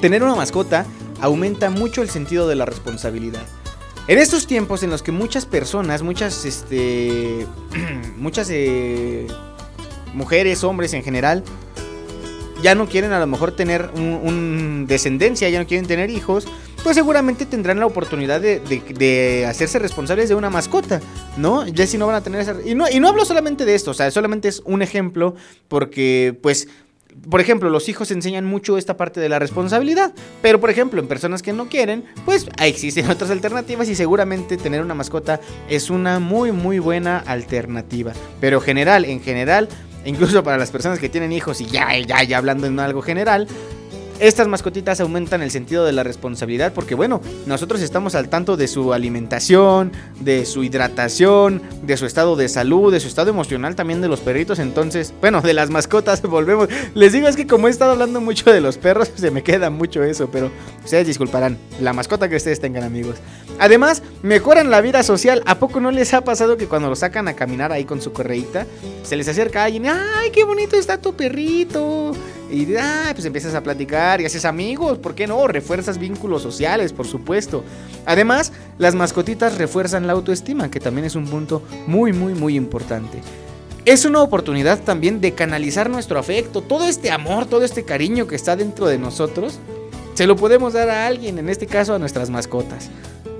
tener 0.00 0.22
una 0.22 0.34
mascota 0.34 0.86
aumenta 1.20 1.68
mucho 1.68 2.00
el 2.00 2.08
sentido 2.08 2.48
de 2.48 2.54
la 2.54 2.64
responsabilidad. 2.64 3.44
En 4.08 4.18
estos 4.18 4.46
tiempos 4.46 4.82
en 4.82 4.88
los 4.88 5.02
que 5.02 5.12
muchas 5.12 5.44
personas, 5.44 6.02
muchas, 6.02 6.46
este, 6.46 7.46
muchas 8.16 8.48
eh, 8.50 9.26
mujeres, 10.14 10.64
hombres 10.64 10.92
en 10.94 11.02
general, 11.02 11.42
ya 12.62 12.74
no 12.74 12.86
quieren 12.88 13.12
a 13.12 13.18
lo 13.20 13.26
mejor 13.26 13.52
tener 13.52 13.90
un, 13.94 14.86
descendencia, 14.88 15.48
ya 15.50 15.58
no 15.58 15.66
quieren 15.66 15.86
tener 15.86 16.08
hijos, 16.10 16.46
pues 16.82 16.96
seguramente 16.96 17.44
tendrán 17.46 17.78
la 17.80 17.86
oportunidad 17.86 18.40
de, 18.40 18.60
de- 18.60 18.82
de 18.94 19.46
hacerse 19.46 19.78
responsables 19.78 20.28
de 20.28 20.34
una 20.34 20.50
mascota, 20.50 21.00
¿no? 21.36 21.66
Ya 21.66 21.86
si 21.86 21.98
no 21.98 22.06
van 22.06 22.16
a 22.16 22.22
tener 22.22 22.40
esa... 22.40 22.56
Y 22.64 22.74
no, 22.74 22.86
y 22.90 23.00
no 23.00 23.08
hablo 23.08 23.24
solamente 23.24 23.64
de 23.64 23.74
esto, 23.74 23.90
o 23.90 23.94
sea, 23.94 24.10
solamente 24.10 24.48
es 24.48 24.62
un 24.64 24.80
ejemplo 24.82 25.34
porque, 25.68 26.38
pues, 26.42 26.68
por 27.30 27.40
ejemplo, 27.40 27.70
los 27.70 27.88
hijos 27.88 28.10
enseñan 28.10 28.44
mucho 28.44 28.76
esta 28.76 28.96
parte 28.96 29.20
de 29.20 29.28
la 29.28 29.38
responsabilidad, 29.38 30.12
pero 30.42 30.58
por 30.60 30.68
ejemplo, 30.70 31.00
en 31.00 31.06
personas 31.06 31.42
que 31.42 31.52
no 31.52 31.68
quieren, 31.68 32.04
pues 32.24 32.46
existen 32.58 33.08
otras 33.10 33.30
alternativas 33.30 33.88
y 33.88 33.94
seguramente 33.94 34.56
tener 34.56 34.82
una 34.82 34.94
mascota 34.94 35.40
es 35.68 35.90
una 35.90 36.18
muy 36.18 36.50
muy 36.52 36.78
buena 36.80 37.18
alternativa. 37.18 38.12
Pero 38.40 38.60
general, 38.60 39.04
en 39.04 39.20
general, 39.20 39.68
incluso 40.04 40.42
para 40.42 40.58
las 40.58 40.70
personas 40.70 40.98
que 40.98 41.08
tienen 41.08 41.32
hijos 41.32 41.60
y 41.60 41.66
ya 41.66 41.96
ya 41.98 42.22
ya 42.22 42.38
hablando 42.38 42.66
en 42.66 42.78
algo 42.80 43.02
general, 43.02 43.48
estas 44.20 44.48
mascotitas 44.48 45.00
aumentan 45.00 45.42
el 45.42 45.50
sentido 45.50 45.84
de 45.84 45.92
la 45.92 46.02
responsabilidad 46.02 46.72
porque 46.72 46.94
bueno, 46.94 47.20
nosotros 47.46 47.80
estamos 47.80 48.14
al 48.14 48.28
tanto 48.28 48.56
de 48.56 48.68
su 48.68 48.92
alimentación, 48.92 49.92
de 50.20 50.46
su 50.46 50.64
hidratación, 50.64 51.62
de 51.82 51.96
su 51.96 52.06
estado 52.06 52.36
de 52.36 52.48
salud, 52.48 52.92
de 52.92 53.00
su 53.00 53.08
estado 53.08 53.30
emocional 53.30 53.74
también 53.74 54.00
de 54.00 54.08
los 54.08 54.20
perritos, 54.20 54.58
entonces, 54.58 55.12
bueno, 55.20 55.40
de 55.40 55.54
las 55.54 55.70
mascotas 55.70 56.22
volvemos. 56.34 56.68
Les 56.94 57.12
digo 57.12 57.28
es 57.28 57.36
que 57.36 57.46
como 57.46 57.68
he 57.68 57.70
estado 57.70 57.92
hablando 57.92 58.20
mucho 58.20 58.52
de 58.52 58.60
los 58.60 58.78
perros, 58.78 59.10
se 59.16 59.30
me 59.30 59.42
queda 59.42 59.70
mucho 59.70 60.02
eso, 60.02 60.28
pero 60.30 60.50
ustedes 60.84 61.06
disculparán, 61.06 61.58
la 61.80 61.92
mascota 61.92 62.28
que 62.28 62.36
ustedes 62.36 62.60
tengan 62.60 62.84
amigos. 62.84 63.16
Además, 63.58 64.02
mejoran 64.22 64.70
la 64.70 64.80
vida 64.80 65.02
social. 65.02 65.42
¿A 65.46 65.58
poco 65.58 65.80
no 65.80 65.90
les 65.90 66.12
ha 66.12 66.22
pasado 66.22 66.56
que 66.56 66.66
cuando 66.66 66.88
lo 66.88 66.96
sacan 66.96 67.28
a 67.28 67.34
caminar 67.34 67.72
ahí 67.72 67.84
con 67.84 68.00
su 68.00 68.12
correíta, 68.12 68.66
se 69.04 69.16
les 69.16 69.28
acerca 69.28 69.64
alguien, 69.64 69.86
ay, 69.86 70.30
qué 70.32 70.44
bonito 70.44 70.76
está 70.76 71.00
tu 71.00 71.14
perrito? 71.14 72.12
Y 72.54 72.76
ah, 72.76 73.10
pues 73.12 73.24
empiezas 73.24 73.52
a 73.56 73.64
platicar 73.64 74.20
y 74.20 74.26
haces 74.26 74.44
amigos, 74.44 74.98
¿por 74.98 75.16
qué 75.16 75.26
no? 75.26 75.48
Refuerzas 75.48 75.98
vínculos 75.98 76.40
sociales, 76.40 76.92
por 76.92 77.04
supuesto. 77.04 77.64
Además, 78.06 78.52
las 78.78 78.94
mascotitas 78.94 79.58
refuerzan 79.58 80.06
la 80.06 80.12
autoestima, 80.12 80.70
que 80.70 80.78
también 80.78 81.04
es 81.04 81.16
un 81.16 81.26
punto 81.26 81.64
muy, 81.88 82.12
muy, 82.12 82.32
muy 82.34 82.54
importante. 82.54 83.18
Es 83.84 84.04
una 84.04 84.22
oportunidad 84.22 84.78
también 84.78 85.20
de 85.20 85.34
canalizar 85.34 85.90
nuestro 85.90 86.16
afecto, 86.16 86.62
todo 86.62 86.86
este 86.86 87.10
amor, 87.10 87.46
todo 87.46 87.64
este 87.64 87.84
cariño 87.84 88.28
que 88.28 88.36
está 88.36 88.54
dentro 88.54 88.86
de 88.86 88.98
nosotros, 88.98 89.58
se 90.14 90.28
lo 90.28 90.36
podemos 90.36 90.74
dar 90.74 90.88
a 90.90 91.08
alguien, 91.08 91.38
en 91.40 91.48
este 91.48 91.66
caso 91.66 91.92
a 91.92 91.98
nuestras 91.98 92.30
mascotas. 92.30 92.88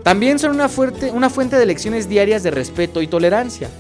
También 0.03 0.41
son 0.41 0.51
una, 0.51 0.69
fuerte, 0.69 1.12
una 1.12 1.31
fuente 1.31 1.57
de 1.57 1.66
lecciones 1.66 2.09
diarias 2.09 2.43
de 2.43 2.51
respeto 2.51 3.01
y 3.01 3.07
tolerancia. 3.07 3.70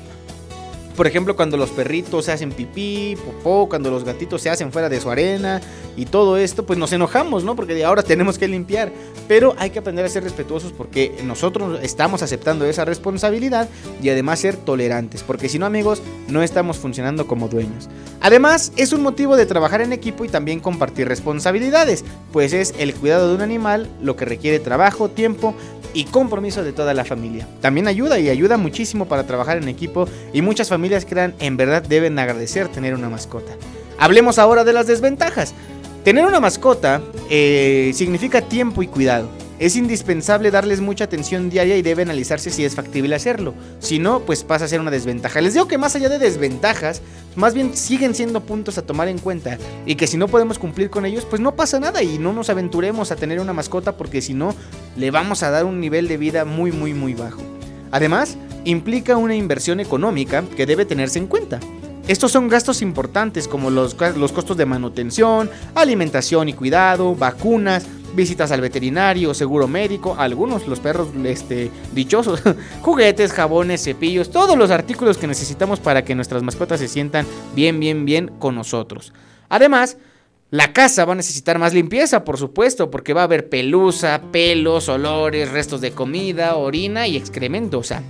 Por 0.96 1.08
ejemplo, 1.08 1.34
cuando 1.34 1.56
los 1.56 1.70
perritos 1.70 2.26
se 2.26 2.32
hacen 2.32 2.52
pipí, 2.52 3.16
popó, 3.16 3.68
cuando 3.68 3.90
los 3.90 4.04
gatitos 4.04 4.40
se 4.42 4.50
hacen 4.50 4.70
fuera 4.70 4.88
de 4.88 5.00
su 5.00 5.10
arena 5.10 5.60
y 5.96 6.06
todo 6.06 6.36
esto, 6.36 6.64
pues 6.64 6.78
nos 6.78 6.92
enojamos, 6.92 7.42
¿no? 7.42 7.56
Porque 7.56 7.74
de 7.74 7.84
ahora 7.84 8.02
tenemos 8.04 8.38
que 8.38 8.46
limpiar. 8.46 8.92
Pero 9.26 9.54
hay 9.58 9.70
que 9.70 9.80
aprender 9.80 10.04
a 10.04 10.08
ser 10.08 10.22
respetuosos 10.22 10.72
porque 10.72 11.16
nosotros 11.24 11.80
estamos 11.82 12.22
aceptando 12.22 12.64
esa 12.64 12.84
responsabilidad 12.84 13.68
y 14.02 14.10
además 14.10 14.38
ser 14.38 14.56
tolerantes. 14.56 15.22
Porque 15.22 15.48
si 15.48 15.58
no, 15.58 15.66
amigos, 15.66 16.02
no 16.28 16.42
estamos 16.42 16.76
funcionando 16.76 17.26
como 17.26 17.48
dueños. 17.48 17.88
Además, 18.20 18.72
es 18.76 18.92
un 18.92 19.02
motivo 19.02 19.36
de 19.36 19.46
trabajar 19.46 19.80
en 19.80 19.92
equipo 19.92 20.24
y 20.24 20.28
también 20.28 20.60
compartir 20.60 21.08
responsabilidades, 21.08 22.04
pues 22.32 22.52
es 22.52 22.74
el 22.78 22.94
cuidado 22.94 23.28
de 23.28 23.34
un 23.34 23.42
animal 23.42 23.90
lo 24.00 24.16
que 24.16 24.24
requiere 24.24 24.60
trabajo, 24.60 25.10
tiempo 25.10 25.54
y 25.94 26.04
compromiso 26.04 26.62
de 26.62 26.72
toda 26.72 26.92
la 26.92 27.04
familia. 27.04 27.48
También 27.60 27.88
ayuda 27.88 28.18
y 28.18 28.28
ayuda 28.28 28.56
muchísimo 28.56 29.06
para 29.06 29.26
trabajar 29.26 29.58
en 29.58 29.68
equipo 29.68 30.06
y 30.32 30.42
muchas 30.42 30.68
familias 30.68 30.83
crean 31.06 31.34
en 31.38 31.56
verdad 31.56 31.82
deben 31.82 32.18
agradecer 32.18 32.68
tener 32.68 32.94
una 32.94 33.08
mascota. 33.08 33.52
Hablemos 33.98 34.38
ahora 34.38 34.64
de 34.64 34.72
las 34.72 34.86
desventajas. 34.86 35.54
Tener 36.04 36.26
una 36.26 36.40
mascota 36.40 37.00
eh, 37.30 37.92
significa 37.94 38.42
tiempo 38.42 38.82
y 38.82 38.86
cuidado. 38.86 39.28
Es 39.58 39.76
indispensable 39.76 40.50
darles 40.50 40.80
mucha 40.80 41.04
atención 41.04 41.48
diaria 41.48 41.76
y 41.76 41.82
debe 41.82 42.02
analizarse 42.02 42.50
si 42.50 42.64
es 42.64 42.74
factible 42.74 43.14
hacerlo. 43.14 43.54
Si 43.78 44.00
no, 44.00 44.20
pues 44.20 44.42
pasa 44.42 44.64
a 44.64 44.68
ser 44.68 44.80
una 44.80 44.90
desventaja. 44.90 45.40
Les 45.40 45.54
digo 45.54 45.68
que 45.68 45.78
más 45.78 45.94
allá 45.94 46.08
de 46.08 46.18
desventajas, 46.18 47.02
más 47.36 47.54
bien 47.54 47.74
siguen 47.76 48.14
siendo 48.14 48.40
puntos 48.40 48.78
a 48.78 48.82
tomar 48.82 49.06
en 49.06 49.18
cuenta 49.18 49.56
y 49.86 49.94
que 49.94 50.08
si 50.08 50.16
no 50.16 50.26
podemos 50.26 50.58
cumplir 50.58 50.90
con 50.90 51.06
ellos, 51.06 51.24
pues 51.24 51.40
no 51.40 51.54
pasa 51.54 51.78
nada 51.78 52.02
y 52.02 52.18
no 52.18 52.32
nos 52.32 52.50
aventuremos 52.50 53.12
a 53.12 53.16
tener 53.16 53.38
una 53.38 53.52
mascota 53.52 53.96
porque 53.96 54.20
si 54.20 54.34
no, 54.34 54.54
le 54.96 55.12
vamos 55.12 55.44
a 55.44 55.50
dar 55.50 55.64
un 55.64 55.80
nivel 55.80 56.08
de 56.08 56.16
vida 56.16 56.44
muy, 56.44 56.72
muy, 56.72 56.92
muy 56.92 57.14
bajo. 57.14 57.53
Además, 57.94 58.36
implica 58.64 59.16
una 59.16 59.36
inversión 59.36 59.78
económica 59.78 60.42
que 60.56 60.66
debe 60.66 60.84
tenerse 60.84 61.20
en 61.20 61.28
cuenta. 61.28 61.60
Estos 62.08 62.32
son 62.32 62.48
gastos 62.48 62.82
importantes 62.82 63.46
como 63.46 63.70
los, 63.70 63.96
los 64.16 64.32
costos 64.32 64.56
de 64.56 64.66
manutención, 64.66 65.48
alimentación 65.76 66.48
y 66.48 66.54
cuidado, 66.54 67.14
vacunas, 67.14 67.86
visitas 68.16 68.50
al 68.50 68.60
veterinario, 68.60 69.32
seguro 69.32 69.68
médico, 69.68 70.16
algunos, 70.18 70.66
los 70.66 70.80
perros 70.80 71.06
este, 71.22 71.70
dichosos, 71.92 72.42
juguetes, 72.82 73.32
jabones, 73.32 73.84
cepillos, 73.84 74.32
todos 74.32 74.58
los 74.58 74.72
artículos 74.72 75.16
que 75.16 75.28
necesitamos 75.28 75.78
para 75.78 76.04
que 76.04 76.16
nuestras 76.16 76.42
mascotas 76.42 76.80
se 76.80 76.88
sientan 76.88 77.24
bien, 77.54 77.78
bien, 77.78 78.04
bien 78.04 78.32
con 78.40 78.56
nosotros. 78.56 79.12
Además, 79.48 79.98
la 80.54 80.72
casa 80.72 81.04
va 81.04 81.14
a 81.14 81.16
necesitar 81.16 81.58
más 81.58 81.74
limpieza, 81.74 82.22
por 82.22 82.38
supuesto, 82.38 82.88
porque 82.88 83.12
va 83.12 83.22
a 83.22 83.24
haber 83.24 83.48
pelusa, 83.48 84.22
pelos, 84.30 84.88
olores, 84.88 85.50
restos 85.50 85.80
de 85.80 85.90
comida, 85.90 86.54
orina 86.54 87.08
y 87.08 87.16
excremento. 87.16 87.80
O 87.80 87.82
sea, 87.82 88.04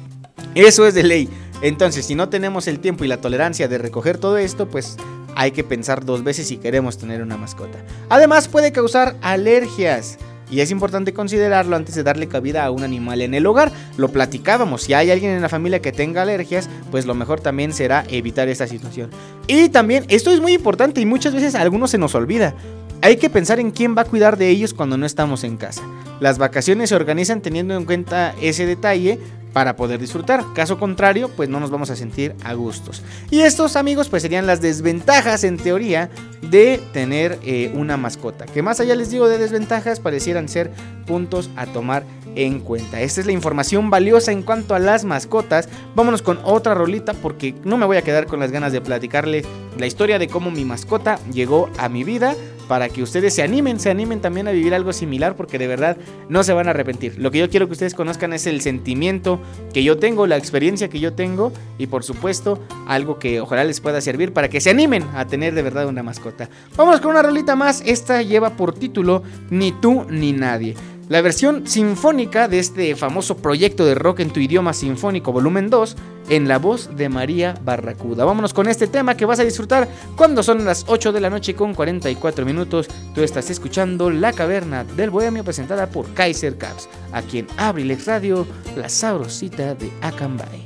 eso 0.54 0.86
es 0.86 0.92
de 0.92 1.04
ley. 1.04 1.26
Entonces, 1.62 2.04
si 2.04 2.14
no 2.14 2.28
tenemos 2.28 2.68
el 2.68 2.80
tiempo 2.80 3.02
y 3.02 3.08
la 3.08 3.22
tolerancia 3.22 3.66
de 3.66 3.78
recoger 3.78 4.18
todo 4.18 4.36
esto, 4.36 4.68
pues 4.68 4.98
hay 5.34 5.52
que 5.52 5.64
pensar 5.64 6.04
dos 6.04 6.22
veces 6.22 6.46
si 6.46 6.58
queremos 6.58 6.98
tener 6.98 7.22
una 7.22 7.38
mascota. 7.38 7.78
Además, 8.10 8.46
puede 8.46 8.72
causar 8.72 9.16
alergias. 9.22 10.18
Y 10.54 10.60
es 10.60 10.70
importante 10.70 11.12
considerarlo 11.12 11.74
antes 11.74 11.96
de 11.96 12.04
darle 12.04 12.28
cabida 12.28 12.64
a 12.64 12.70
un 12.70 12.84
animal 12.84 13.20
en 13.22 13.34
el 13.34 13.44
hogar. 13.44 13.72
Lo 13.96 14.10
platicábamos, 14.10 14.82
si 14.82 14.94
hay 14.94 15.10
alguien 15.10 15.32
en 15.32 15.42
la 15.42 15.48
familia 15.48 15.82
que 15.82 15.90
tenga 15.90 16.22
alergias, 16.22 16.70
pues 16.92 17.06
lo 17.06 17.14
mejor 17.14 17.40
también 17.40 17.72
será 17.72 18.04
evitar 18.08 18.48
esta 18.48 18.68
situación. 18.68 19.10
Y 19.48 19.68
también, 19.70 20.04
esto 20.06 20.30
es 20.30 20.40
muy 20.40 20.52
importante 20.52 21.00
y 21.00 21.06
muchas 21.06 21.34
veces 21.34 21.56
a 21.56 21.60
algunos 21.60 21.90
se 21.90 21.98
nos 21.98 22.14
olvida. 22.14 22.54
Hay 23.02 23.16
que 23.16 23.30
pensar 23.30 23.58
en 23.58 23.72
quién 23.72 23.96
va 23.98 24.02
a 24.02 24.04
cuidar 24.04 24.36
de 24.36 24.48
ellos 24.48 24.74
cuando 24.74 24.96
no 24.96 25.06
estamos 25.06 25.42
en 25.42 25.56
casa. 25.56 25.82
Las 26.20 26.38
vacaciones 26.38 26.90
se 26.90 26.94
organizan 26.94 27.40
teniendo 27.40 27.74
en 27.74 27.84
cuenta 27.84 28.32
ese 28.40 28.64
detalle 28.64 29.18
para 29.54 29.76
poder 29.76 29.98
disfrutar. 29.98 30.44
Caso 30.52 30.78
contrario, 30.78 31.30
pues 31.34 31.48
no 31.48 31.60
nos 31.60 31.70
vamos 31.70 31.88
a 31.88 31.96
sentir 31.96 32.34
a 32.44 32.52
gustos. 32.52 33.02
Y 33.30 33.40
estos 33.40 33.76
amigos 33.76 34.10
pues 34.10 34.22
serían 34.22 34.46
las 34.46 34.60
desventajas 34.60 35.44
en 35.44 35.56
teoría 35.56 36.10
de 36.42 36.82
tener 36.92 37.38
eh, 37.42 37.72
una 37.74 37.96
mascota. 37.96 38.44
Que 38.44 38.60
más 38.60 38.80
allá 38.80 38.94
les 38.94 39.10
digo 39.10 39.28
de 39.28 39.38
desventajas 39.38 40.00
parecieran 40.00 40.48
ser 40.48 40.70
puntos 41.06 41.48
a 41.56 41.66
tomar 41.66 42.04
en 42.34 42.58
cuenta. 42.58 43.00
Esta 43.00 43.20
es 43.20 43.26
la 43.26 43.32
información 43.32 43.90
valiosa 43.90 44.32
en 44.32 44.42
cuanto 44.42 44.74
a 44.74 44.80
las 44.80 45.04
mascotas. 45.04 45.68
Vámonos 45.94 46.20
con 46.20 46.40
otra 46.42 46.74
rolita 46.74 47.14
porque 47.14 47.54
no 47.64 47.76
me 47.76 47.86
voy 47.86 47.96
a 47.96 48.02
quedar 48.02 48.26
con 48.26 48.40
las 48.40 48.50
ganas 48.50 48.72
de 48.72 48.80
platicarles 48.80 49.46
la 49.78 49.86
historia 49.86 50.18
de 50.18 50.28
cómo 50.28 50.50
mi 50.50 50.64
mascota 50.64 51.20
llegó 51.32 51.70
a 51.78 51.88
mi 51.88 52.02
vida 52.02 52.34
para 52.68 52.88
que 52.88 53.02
ustedes 53.02 53.34
se 53.34 53.42
animen, 53.42 53.78
se 53.78 53.90
animen 53.90 54.20
también 54.20 54.48
a 54.48 54.52
vivir 54.52 54.74
algo 54.74 54.92
similar 54.92 55.36
porque 55.36 55.58
de 55.58 55.66
verdad 55.66 55.96
no 56.28 56.42
se 56.42 56.52
van 56.52 56.66
a 56.68 56.70
arrepentir. 56.70 57.18
Lo 57.18 57.30
que 57.30 57.38
yo 57.38 57.50
quiero 57.50 57.66
que 57.66 57.72
ustedes 57.72 57.94
conozcan 57.94 58.32
es 58.32 58.46
el 58.46 58.60
sentimiento 58.60 59.40
que 59.72 59.82
yo 59.84 59.98
tengo, 59.98 60.26
la 60.26 60.36
experiencia 60.36 60.88
que 60.88 61.00
yo 61.00 61.14
tengo 61.14 61.52
y 61.78 61.86
por 61.86 62.04
supuesto 62.04 62.60
algo 62.86 63.18
que 63.18 63.40
ojalá 63.40 63.64
les 63.64 63.80
pueda 63.80 64.00
servir 64.00 64.32
para 64.32 64.48
que 64.48 64.60
se 64.60 64.70
animen 64.70 65.04
a 65.14 65.26
tener 65.26 65.54
de 65.54 65.62
verdad 65.62 65.86
una 65.86 66.02
mascota. 66.02 66.48
Vamos 66.76 67.00
con 67.00 67.12
una 67.12 67.22
rolita 67.22 67.56
más, 67.56 67.82
esta 67.86 68.22
lleva 68.22 68.56
por 68.56 68.74
título 68.74 69.22
Ni 69.50 69.72
tú 69.72 70.04
ni 70.08 70.32
nadie. 70.32 70.74
La 71.08 71.20
versión 71.20 71.66
sinfónica 71.66 72.48
de 72.48 72.58
este 72.58 72.96
famoso 72.96 73.36
proyecto 73.36 73.84
de 73.84 73.94
rock 73.94 74.20
en 74.20 74.30
tu 74.30 74.40
idioma 74.40 74.72
sinfónico 74.72 75.32
volumen 75.32 75.68
2 75.68 75.96
en 76.30 76.48
la 76.48 76.58
voz 76.58 76.96
de 76.96 77.10
María 77.10 77.54
Barracuda. 77.62 78.24
Vámonos 78.24 78.54
con 78.54 78.68
este 78.68 78.86
tema 78.86 79.14
que 79.14 79.26
vas 79.26 79.38
a 79.38 79.44
disfrutar 79.44 79.86
cuando 80.16 80.42
son 80.42 80.64
las 80.64 80.86
8 80.88 81.12
de 81.12 81.20
la 81.20 81.28
noche 81.28 81.54
con 81.54 81.74
44 81.74 82.46
minutos. 82.46 82.88
Tú 83.14 83.22
estás 83.22 83.50
escuchando 83.50 84.10
La 84.10 84.32
Caverna 84.32 84.84
del 84.84 85.10
Bohemio 85.10 85.44
presentada 85.44 85.88
por 85.90 86.12
Kaiser 86.14 86.56
Caps, 86.56 86.88
aquí 87.12 87.40
en 87.40 87.48
Abrilex 87.58 88.06
Radio, 88.06 88.46
la 88.74 88.88
sabrosita 88.88 89.74
de 89.74 89.90
Acambay. 90.00 90.63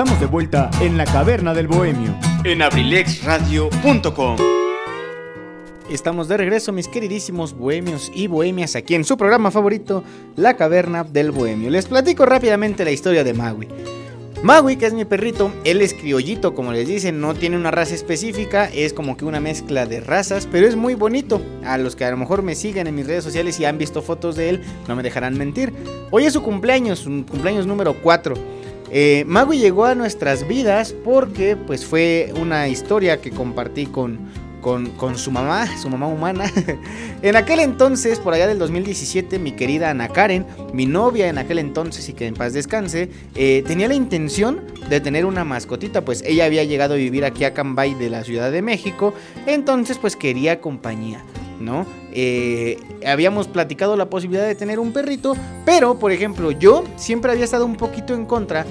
Estamos 0.00 0.18
de 0.18 0.26
vuelta 0.28 0.70
en 0.80 0.96
la 0.96 1.04
caverna 1.04 1.52
del 1.52 1.68
bohemio. 1.68 2.16
En 2.44 2.62
abrilexradio.com. 2.62 4.36
Estamos 5.90 6.26
de 6.26 6.38
regreso, 6.38 6.72
mis 6.72 6.88
queridísimos 6.88 7.52
bohemios 7.52 8.10
y 8.14 8.26
bohemias, 8.26 8.76
aquí 8.76 8.94
en 8.94 9.04
su 9.04 9.18
programa 9.18 9.50
favorito, 9.50 10.02
La 10.36 10.56
Caverna 10.56 11.04
del 11.04 11.32
Bohemio. 11.32 11.68
Les 11.68 11.84
platico 11.84 12.24
rápidamente 12.24 12.82
la 12.82 12.92
historia 12.92 13.24
de 13.24 13.34
Maui. 13.34 13.68
Maui, 14.42 14.76
que 14.76 14.86
es 14.86 14.94
mi 14.94 15.04
perrito, 15.04 15.52
él 15.64 15.82
es 15.82 15.92
criollito, 15.92 16.54
como 16.54 16.72
les 16.72 16.88
dicen, 16.88 17.20
no 17.20 17.34
tiene 17.34 17.58
una 17.58 17.70
raza 17.70 17.94
específica, 17.94 18.70
es 18.72 18.94
como 18.94 19.18
que 19.18 19.26
una 19.26 19.38
mezcla 19.38 19.84
de 19.84 20.00
razas, 20.00 20.48
pero 20.50 20.66
es 20.66 20.76
muy 20.76 20.94
bonito. 20.94 21.42
A 21.62 21.76
los 21.76 21.94
que 21.94 22.06
a 22.06 22.10
lo 22.10 22.16
mejor 22.16 22.42
me 22.42 22.54
siguen 22.54 22.86
en 22.86 22.94
mis 22.94 23.06
redes 23.06 23.22
sociales 23.22 23.60
y 23.60 23.66
han 23.66 23.76
visto 23.76 24.00
fotos 24.00 24.34
de 24.34 24.48
él, 24.48 24.62
no 24.88 24.96
me 24.96 25.02
dejarán 25.02 25.36
mentir. 25.36 25.74
Hoy 26.10 26.24
es 26.24 26.32
su 26.32 26.42
cumpleaños, 26.42 27.00
su 27.00 27.10
cumpleaños 27.26 27.66
número 27.66 27.92
4. 27.92 28.59
Eh, 28.90 29.24
Maui 29.26 29.58
llegó 29.58 29.84
a 29.84 29.94
nuestras 29.94 30.46
vidas 30.48 30.92
porque 31.04 31.56
pues 31.56 31.86
fue 31.86 32.32
una 32.40 32.68
historia 32.68 33.20
que 33.20 33.30
compartí 33.30 33.86
con, 33.86 34.18
con, 34.60 34.86
con 34.90 35.16
su 35.16 35.30
mamá, 35.30 35.66
su 35.78 35.88
mamá 35.88 36.06
humana. 36.06 36.50
en 37.22 37.36
aquel 37.36 37.60
entonces, 37.60 38.18
por 38.18 38.34
allá 38.34 38.46
del 38.46 38.58
2017, 38.58 39.38
mi 39.38 39.52
querida 39.52 39.90
Ana 39.90 40.08
Karen, 40.08 40.46
mi 40.72 40.86
novia 40.86 41.28
en 41.28 41.38
aquel 41.38 41.58
entonces 41.58 42.08
y 42.08 42.12
que 42.14 42.26
en 42.26 42.34
paz 42.34 42.52
descanse, 42.52 43.10
eh, 43.34 43.62
tenía 43.66 43.88
la 43.88 43.94
intención 43.94 44.62
de 44.88 45.00
tener 45.00 45.24
una 45.24 45.44
mascotita, 45.44 46.04
pues 46.04 46.22
ella 46.26 46.44
había 46.44 46.64
llegado 46.64 46.94
a 46.94 46.96
vivir 46.96 47.24
aquí 47.24 47.44
a 47.44 47.54
Cambay 47.54 47.94
de 47.94 48.10
la 48.10 48.24
Ciudad 48.24 48.50
de 48.50 48.62
México, 48.62 49.14
entonces 49.46 49.98
pues 49.98 50.16
quería 50.16 50.60
compañía. 50.60 51.24
¿No? 51.60 51.86
Eh, 52.12 52.78
habíamos 53.06 53.46
platicado 53.46 53.96
la 53.96 54.10
posibilidad 54.10 54.46
de 54.46 54.54
tener 54.54 54.80
un 54.80 54.92
perrito, 54.92 55.36
pero 55.64 55.98
por 55.98 56.10
ejemplo 56.10 56.50
yo 56.50 56.84
siempre 56.96 57.30
había 57.30 57.44
estado 57.44 57.66
un 57.66 57.76
poquito 57.76 58.14
en 58.14 58.26
contra 58.26 58.66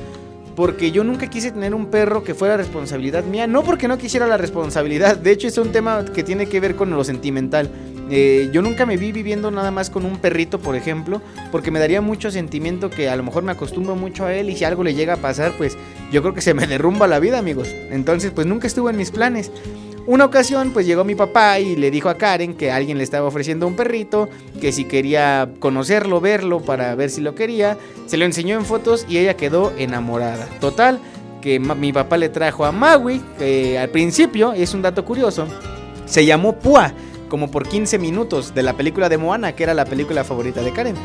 porque 0.55 0.91
yo 0.91 1.05
nunca 1.05 1.29
quise 1.29 1.51
tener 1.51 1.73
un 1.73 1.85
perro 1.85 2.23
que 2.23 2.33
fuera 2.33 2.57
responsabilidad 2.57 3.23
mía, 3.23 3.47
no 3.47 3.63
porque 3.63 3.87
no 3.87 3.97
quisiera 3.97 4.27
la 4.27 4.35
responsabilidad, 4.35 5.15
de 5.15 5.31
hecho 5.31 5.47
es 5.47 5.57
un 5.57 5.71
tema 5.71 6.03
que 6.13 6.21
tiene 6.21 6.47
que 6.47 6.59
ver 6.59 6.75
con 6.75 6.89
lo 6.89 7.03
sentimental. 7.05 7.69
Eh, 8.11 8.49
yo 8.51 8.61
nunca 8.61 8.85
me 8.85 8.97
vi 8.97 9.11
viviendo 9.11 9.51
nada 9.51 9.69
más 9.69 9.89
con 9.89 10.03
un 10.03 10.17
perrito, 10.17 10.59
por 10.59 10.75
ejemplo, 10.75 11.21
porque 11.51 11.69
me 11.69 11.79
daría 11.79 12.01
mucho 12.01 12.31
sentimiento 12.31 12.89
que 12.89 13.07
a 13.07 13.15
lo 13.15 13.23
mejor 13.23 13.43
me 13.43 13.51
acostumbro 13.51 13.95
mucho 13.95 14.25
a 14.25 14.33
él 14.33 14.49
y 14.49 14.57
si 14.57 14.65
algo 14.65 14.83
le 14.83 14.95
llega 14.95 15.13
a 15.13 15.17
pasar, 15.17 15.53
pues 15.57 15.77
yo 16.11 16.21
creo 16.21 16.33
que 16.33 16.41
se 16.41 16.53
me 16.53 16.65
derrumba 16.65 17.07
la 17.07 17.19
vida, 17.19 17.37
amigos. 17.37 17.69
Entonces, 17.91 18.31
pues 18.31 18.47
nunca 18.47 18.65
estuvo 18.65 18.89
en 18.89 18.97
mis 18.97 19.11
planes. 19.11 19.51
Una 20.09 20.25
ocasión, 20.25 20.71
pues 20.71 20.87
llegó 20.87 21.03
mi 21.03 21.13
papá 21.13 21.59
y 21.59 21.75
le 21.75 21.91
dijo 21.91 22.09
a 22.09 22.17
Karen 22.17 22.55
que 22.55 22.71
alguien 22.71 22.97
le 22.97 23.03
estaba 23.03 23.27
ofreciendo 23.27 23.67
un 23.67 23.75
perrito, 23.75 24.27
que 24.59 24.71
si 24.71 24.85
quería 24.85 25.51
conocerlo, 25.59 26.19
verlo 26.19 26.61
para 26.61 26.95
ver 26.95 27.11
si 27.11 27.21
lo 27.21 27.35
quería. 27.35 27.77
Se 28.07 28.17
lo 28.17 28.25
enseñó 28.25 28.55
en 28.55 28.65
fotos 28.65 29.05
y 29.07 29.19
ella 29.19 29.37
quedó 29.37 29.71
enamorada. 29.77 30.47
Total, 30.59 30.97
que 31.43 31.59
mi 31.59 31.93
papá 31.93 32.17
le 32.17 32.29
trajo 32.29 32.65
a 32.65 32.71
Maui, 32.71 33.21
que 33.37 33.77
al 33.77 33.89
principio, 33.89 34.51
es 34.53 34.73
un 34.73 34.81
dato 34.81 35.05
curioso, 35.05 35.45
se 36.07 36.25
llamó 36.25 36.57
Pua, 36.57 36.91
como 37.29 37.51
por 37.51 37.67
15 37.67 37.99
minutos 37.99 38.55
de 38.55 38.63
la 38.63 38.73
película 38.73 39.09
de 39.09 39.19
Moana, 39.19 39.53
que 39.53 39.61
era 39.61 39.75
la 39.75 39.85
película 39.85 40.23
favorita 40.23 40.63
de 40.63 40.73
Karen. 40.73 40.95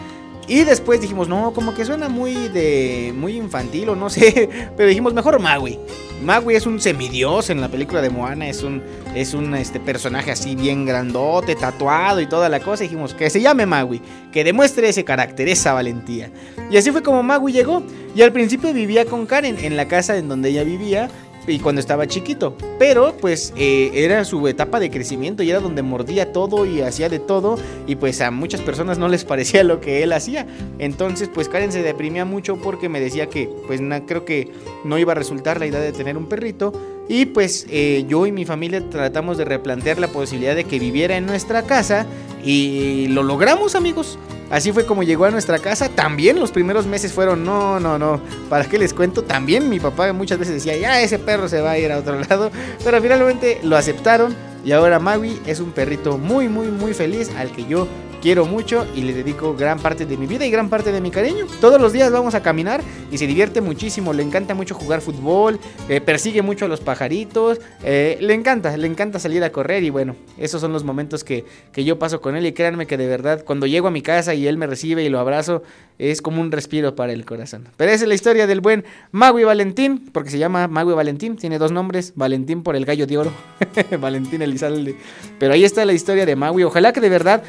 Y 0.46 0.64
después 0.64 1.00
dijimos, 1.00 1.28
no, 1.28 1.52
como 1.52 1.74
que 1.74 1.84
suena 1.84 2.08
muy 2.08 2.34
de. 2.48 3.12
muy 3.16 3.36
infantil 3.36 3.88
o 3.90 3.96
no 3.96 4.10
sé. 4.10 4.48
Pero 4.76 4.88
dijimos, 4.88 5.14
mejor 5.14 5.40
Maui. 5.40 5.78
Maui 6.22 6.54
es 6.54 6.66
un 6.66 6.80
semidios 6.80 7.50
en 7.50 7.60
la 7.60 7.68
película 7.68 8.02
de 8.02 8.10
Moana. 8.10 8.48
Es 8.48 8.62
un. 8.62 8.82
Es 9.14 9.32
un 9.32 9.54
este, 9.54 9.80
personaje 9.80 10.32
así 10.32 10.54
bien 10.56 10.84
grandote, 10.84 11.54
tatuado 11.54 12.20
y 12.20 12.26
toda 12.26 12.48
la 12.48 12.60
cosa. 12.60 12.82
Dijimos, 12.82 13.14
que 13.14 13.30
se 13.30 13.40
llame 13.40 13.64
Maui. 13.64 14.02
Que 14.32 14.44
demuestre 14.44 14.88
ese 14.88 15.04
carácter, 15.04 15.48
esa 15.48 15.72
valentía. 15.72 16.30
Y 16.70 16.76
así 16.76 16.90
fue 16.90 17.02
como 17.02 17.22
Maui 17.22 17.52
llegó. 17.52 17.82
Y 18.14 18.22
al 18.22 18.32
principio 18.32 18.72
vivía 18.72 19.06
con 19.06 19.26
Karen 19.26 19.56
en 19.60 19.76
la 19.76 19.88
casa 19.88 20.16
en 20.16 20.28
donde 20.28 20.50
ella 20.50 20.62
vivía 20.62 21.08
y 21.46 21.58
cuando 21.58 21.80
estaba 21.80 22.06
chiquito. 22.06 22.56
Pero 22.78 23.14
pues 23.20 23.52
eh, 23.56 23.90
era 23.94 24.24
su 24.24 24.46
etapa 24.48 24.80
de 24.80 24.90
crecimiento 24.90 25.42
y 25.42 25.50
era 25.50 25.60
donde 25.60 25.82
mordía 25.82 26.32
todo 26.32 26.66
y 26.66 26.80
hacía 26.80 27.08
de 27.08 27.18
todo 27.18 27.56
y 27.86 27.96
pues 27.96 28.20
a 28.20 28.30
muchas 28.30 28.60
personas 28.60 28.98
no 28.98 29.08
les 29.08 29.24
parecía 29.24 29.64
lo 29.64 29.80
que 29.80 30.02
él 30.02 30.12
hacía. 30.12 30.46
Entonces 30.78 31.30
pues 31.32 31.48
Karen 31.48 31.72
se 31.72 31.82
deprimía 31.82 32.24
mucho 32.24 32.56
porque 32.56 32.88
me 32.88 33.00
decía 33.00 33.28
que 33.28 33.50
pues 33.66 33.80
creo 34.06 34.24
que 34.24 34.50
no 34.84 34.98
iba 34.98 35.12
a 35.12 35.16
resultar 35.16 35.58
la 35.58 35.66
idea 35.66 35.80
de 35.80 35.92
tener 35.92 36.16
un 36.16 36.26
perrito. 36.26 36.72
Y 37.06 37.26
pues 37.26 37.66
eh, 37.70 38.06
yo 38.08 38.26
y 38.26 38.32
mi 38.32 38.46
familia 38.46 38.82
tratamos 38.88 39.36
de 39.36 39.44
replantear 39.44 39.98
la 39.98 40.08
posibilidad 40.08 40.54
de 40.54 40.64
que 40.64 40.78
viviera 40.78 41.16
en 41.16 41.26
nuestra 41.26 41.64
casa 41.64 42.06
y 42.42 43.08
lo 43.08 43.22
logramos 43.22 43.74
amigos. 43.74 44.18
Así 44.50 44.72
fue 44.72 44.86
como 44.86 45.02
llegó 45.02 45.24
a 45.24 45.30
nuestra 45.30 45.58
casa. 45.58 45.88
También 45.88 46.38
los 46.38 46.52
primeros 46.52 46.86
meses 46.86 47.12
fueron, 47.12 47.44
no, 47.44 47.80
no, 47.80 47.98
no. 47.98 48.20
¿Para 48.48 48.64
qué 48.66 48.78
les 48.78 48.94
cuento? 48.94 49.22
También 49.22 49.68
mi 49.68 49.80
papá 49.80 50.12
muchas 50.12 50.38
veces 50.38 50.54
decía, 50.54 50.76
ya 50.76 51.00
ese 51.00 51.18
perro 51.18 51.48
se 51.48 51.60
va 51.60 51.72
a 51.72 51.78
ir 51.78 51.90
a 51.90 51.98
otro 51.98 52.20
lado. 52.28 52.50
Pero 52.82 53.00
finalmente 53.00 53.60
lo 53.62 53.76
aceptaron. 53.76 54.34
Y 54.64 54.72
ahora 54.72 54.98
Maui 54.98 55.40
es 55.46 55.60
un 55.60 55.72
perrito 55.72 56.16
muy, 56.16 56.48
muy, 56.48 56.68
muy 56.68 56.94
feliz 56.94 57.30
al 57.36 57.52
que 57.52 57.66
yo 57.66 57.86
quiero 58.24 58.46
mucho 58.46 58.86
y 58.96 59.02
le 59.02 59.12
dedico 59.12 59.54
gran 59.54 59.78
parte 59.78 60.06
de 60.06 60.16
mi 60.16 60.26
vida 60.26 60.46
y 60.46 60.50
gran 60.50 60.70
parte 60.70 60.90
de 60.92 61.02
mi 61.02 61.10
cariño. 61.10 61.44
Todos 61.60 61.78
los 61.78 61.92
días 61.92 62.10
vamos 62.10 62.34
a 62.34 62.42
caminar 62.42 62.80
y 63.12 63.18
se 63.18 63.26
divierte 63.26 63.60
muchísimo. 63.60 64.14
Le 64.14 64.22
encanta 64.22 64.54
mucho 64.54 64.74
jugar 64.74 65.02
fútbol, 65.02 65.60
eh, 65.90 66.00
persigue 66.00 66.40
mucho 66.40 66.64
a 66.64 66.68
los 66.68 66.80
pajaritos. 66.80 67.60
eh, 67.82 68.16
le 68.22 68.32
encanta, 68.32 68.74
le 68.78 68.86
encanta 68.86 69.18
salir 69.18 69.44
a 69.44 69.52
correr 69.52 69.84
y 69.84 69.90
bueno, 69.90 70.16
esos 70.38 70.62
son 70.62 70.72
los 70.72 70.84
momentos 70.84 71.22
que, 71.22 71.44
que 71.70 71.84
yo 71.84 71.98
paso 71.98 72.22
con 72.22 72.34
él. 72.34 72.46
Y 72.46 72.52
créanme 72.52 72.86
que 72.86 72.96
de 72.96 73.06
verdad, 73.06 73.44
cuando 73.44 73.66
llego 73.66 73.88
a 73.88 73.90
mi 73.90 74.00
casa 74.00 74.32
y 74.32 74.46
él 74.46 74.56
me 74.56 74.66
recibe 74.66 75.04
y 75.04 75.10
lo 75.10 75.18
abrazo, 75.18 75.62
es 75.98 76.22
como 76.22 76.40
un 76.40 76.50
respiro 76.50 76.94
para 76.94 77.12
el 77.12 77.26
corazón. 77.26 77.68
Pero 77.76 77.92
esa 77.92 78.04
es 78.04 78.08
la 78.08 78.14
historia 78.14 78.46
del 78.46 78.62
buen 78.62 78.86
Magui 79.12 79.44
Valentín, 79.44 80.08
porque 80.12 80.30
se 80.30 80.38
llama 80.38 80.66
Magui 80.66 80.94
Valentín, 80.94 81.36
tiene 81.36 81.58
dos 81.58 81.72
nombres, 81.72 82.14
Valentín 82.16 82.62
por 82.62 82.74
el 82.74 82.86
gallo 82.86 83.06
de 83.06 83.18
oro, 83.18 83.32
Valentín 84.00 84.40
Elizalde. 84.40 84.96
Pero 85.38 85.52
ahí 85.52 85.64
está 85.64 85.84
la 85.84 85.92
historia 85.92 86.24
de 86.24 86.36
Magui, 86.36 86.62
ojalá 86.62 86.94
que 86.94 87.02
de 87.02 87.10
verdad 87.10 87.42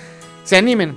se 0.45 0.55
animen. 0.55 0.95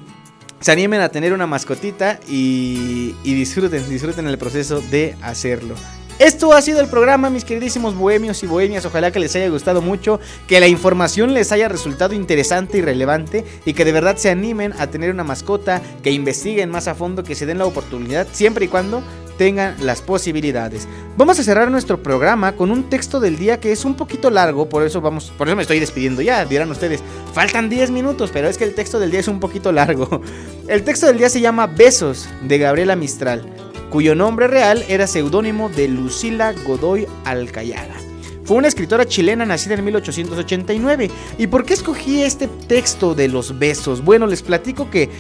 Se 0.61 0.73
animen 0.73 1.01
a 1.01 1.09
tener 1.09 1.33
una 1.33 1.47
mascotita 1.47 2.21
y, 2.29 3.15
y 3.25 3.35
disfruten, 3.35 3.89
disfruten 3.89 4.27
el 4.29 4.39
proceso 4.39 4.81
de 4.81 5.17
hacerlo. 5.23 5.75
Esto 6.19 6.53
ha 6.53 6.61
sido 6.63 6.81
el 6.81 6.89
programa, 6.89 7.31
mis 7.31 7.45
queridísimos 7.45 7.95
bohemios 7.95 8.43
y 8.43 8.49
bohemias. 8.49 8.85
Ojalá 8.85 9.13
que 9.13 9.21
les 9.21 9.37
haya 9.37 9.49
gustado 9.51 9.81
mucho, 9.83 10.19
que 10.49 10.59
la 10.59 10.67
información 10.67 11.33
les 11.33 11.53
haya 11.53 11.69
resultado 11.69 12.13
interesante 12.13 12.79
y 12.79 12.81
relevante 12.81 13.45
y 13.65 13.73
que 13.73 13.85
de 13.85 13.93
verdad 13.93 14.17
se 14.17 14.29
animen 14.29 14.73
a 14.81 14.89
tener 14.89 15.13
una 15.13 15.23
mascota, 15.23 15.81
que 16.03 16.11
investiguen 16.11 16.71
más 16.71 16.89
a 16.89 16.97
fondo, 16.97 17.23
que 17.23 17.37
se 17.37 17.47
den 17.47 17.59
la 17.59 17.67
oportunidad, 17.67 18.27
siempre 18.33 18.65
y 18.65 18.69
cuando 18.69 19.01
tengan 19.39 19.77
las 19.81 20.03
posibilidades. 20.03 20.87
Vamos 21.17 21.39
a 21.39 21.43
cerrar 21.43 21.71
nuestro 21.71 22.03
programa 22.03 22.53
con 22.53 22.71
un 22.71 22.91
texto 22.91 23.21
del 23.21 23.39
día 23.39 23.59
que 23.61 23.73
es 23.73 23.87
un 23.87 23.95
poquito 23.95 24.29
largo, 24.29 24.69
por 24.69 24.83
eso 24.83 25.01
vamos, 25.01 25.33
por 25.39 25.49
eso 25.49 25.57
me 25.57 25.63
estoy 25.63 25.81
despidiendo 25.81 26.21
ya, 26.21 26.45
dirán 26.45 26.71
ustedes, 26.71 27.03
faltan 27.33 27.71
10 27.71 27.91
minutos, 27.91 28.31
pero 28.31 28.49
es 28.49 28.59
que 28.59 28.65
el 28.65 28.75
texto 28.75 28.99
del 28.99 29.11
día 29.11 29.21
es 29.21 29.29
un 29.29 29.41
poquito 29.41 29.73
largo. 29.73 30.21
El 30.69 30.83
texto 30.83 31.07
del 31.07 31.17
día 31.17 31.31
se 31.31 31.41
llama 31.41 31.67
Besos 31.67 32.29
de 32.43 32.59
Gabriela 32.59 32.95
Mistral 32.95 33.51
cuyo 33.91 34.15
nombre 34.15 34.49
real 34.49 34.85
era 34.89 35.07
seudónimo 35.07 35.71
de 35.71 35.89
Lucila 35.89 36.53
Godoy 36.67 37.07
Alcayaga. 37.25 37.97
Fue 38.49 38.57
una 38.57 38.69
escritora 38.69 39.05
chilena 39.05 39.45
nacida 39.45 39.75
en 39.75 39.85
1889. 39.85 41.11
¿Y 41.37 41.47
por 41.49 41.67
qué 41.67 41.75
escogí 41.75 42.23
este 42.23 42.49
texto 42.49 43.15
de 43.15 43.29
los 43.29 43.59
besos? 43.59 44.03
Bueno, 44.03 44.27
les 44.27 44.43
platico 44.43 44.91
que 44.91 45.11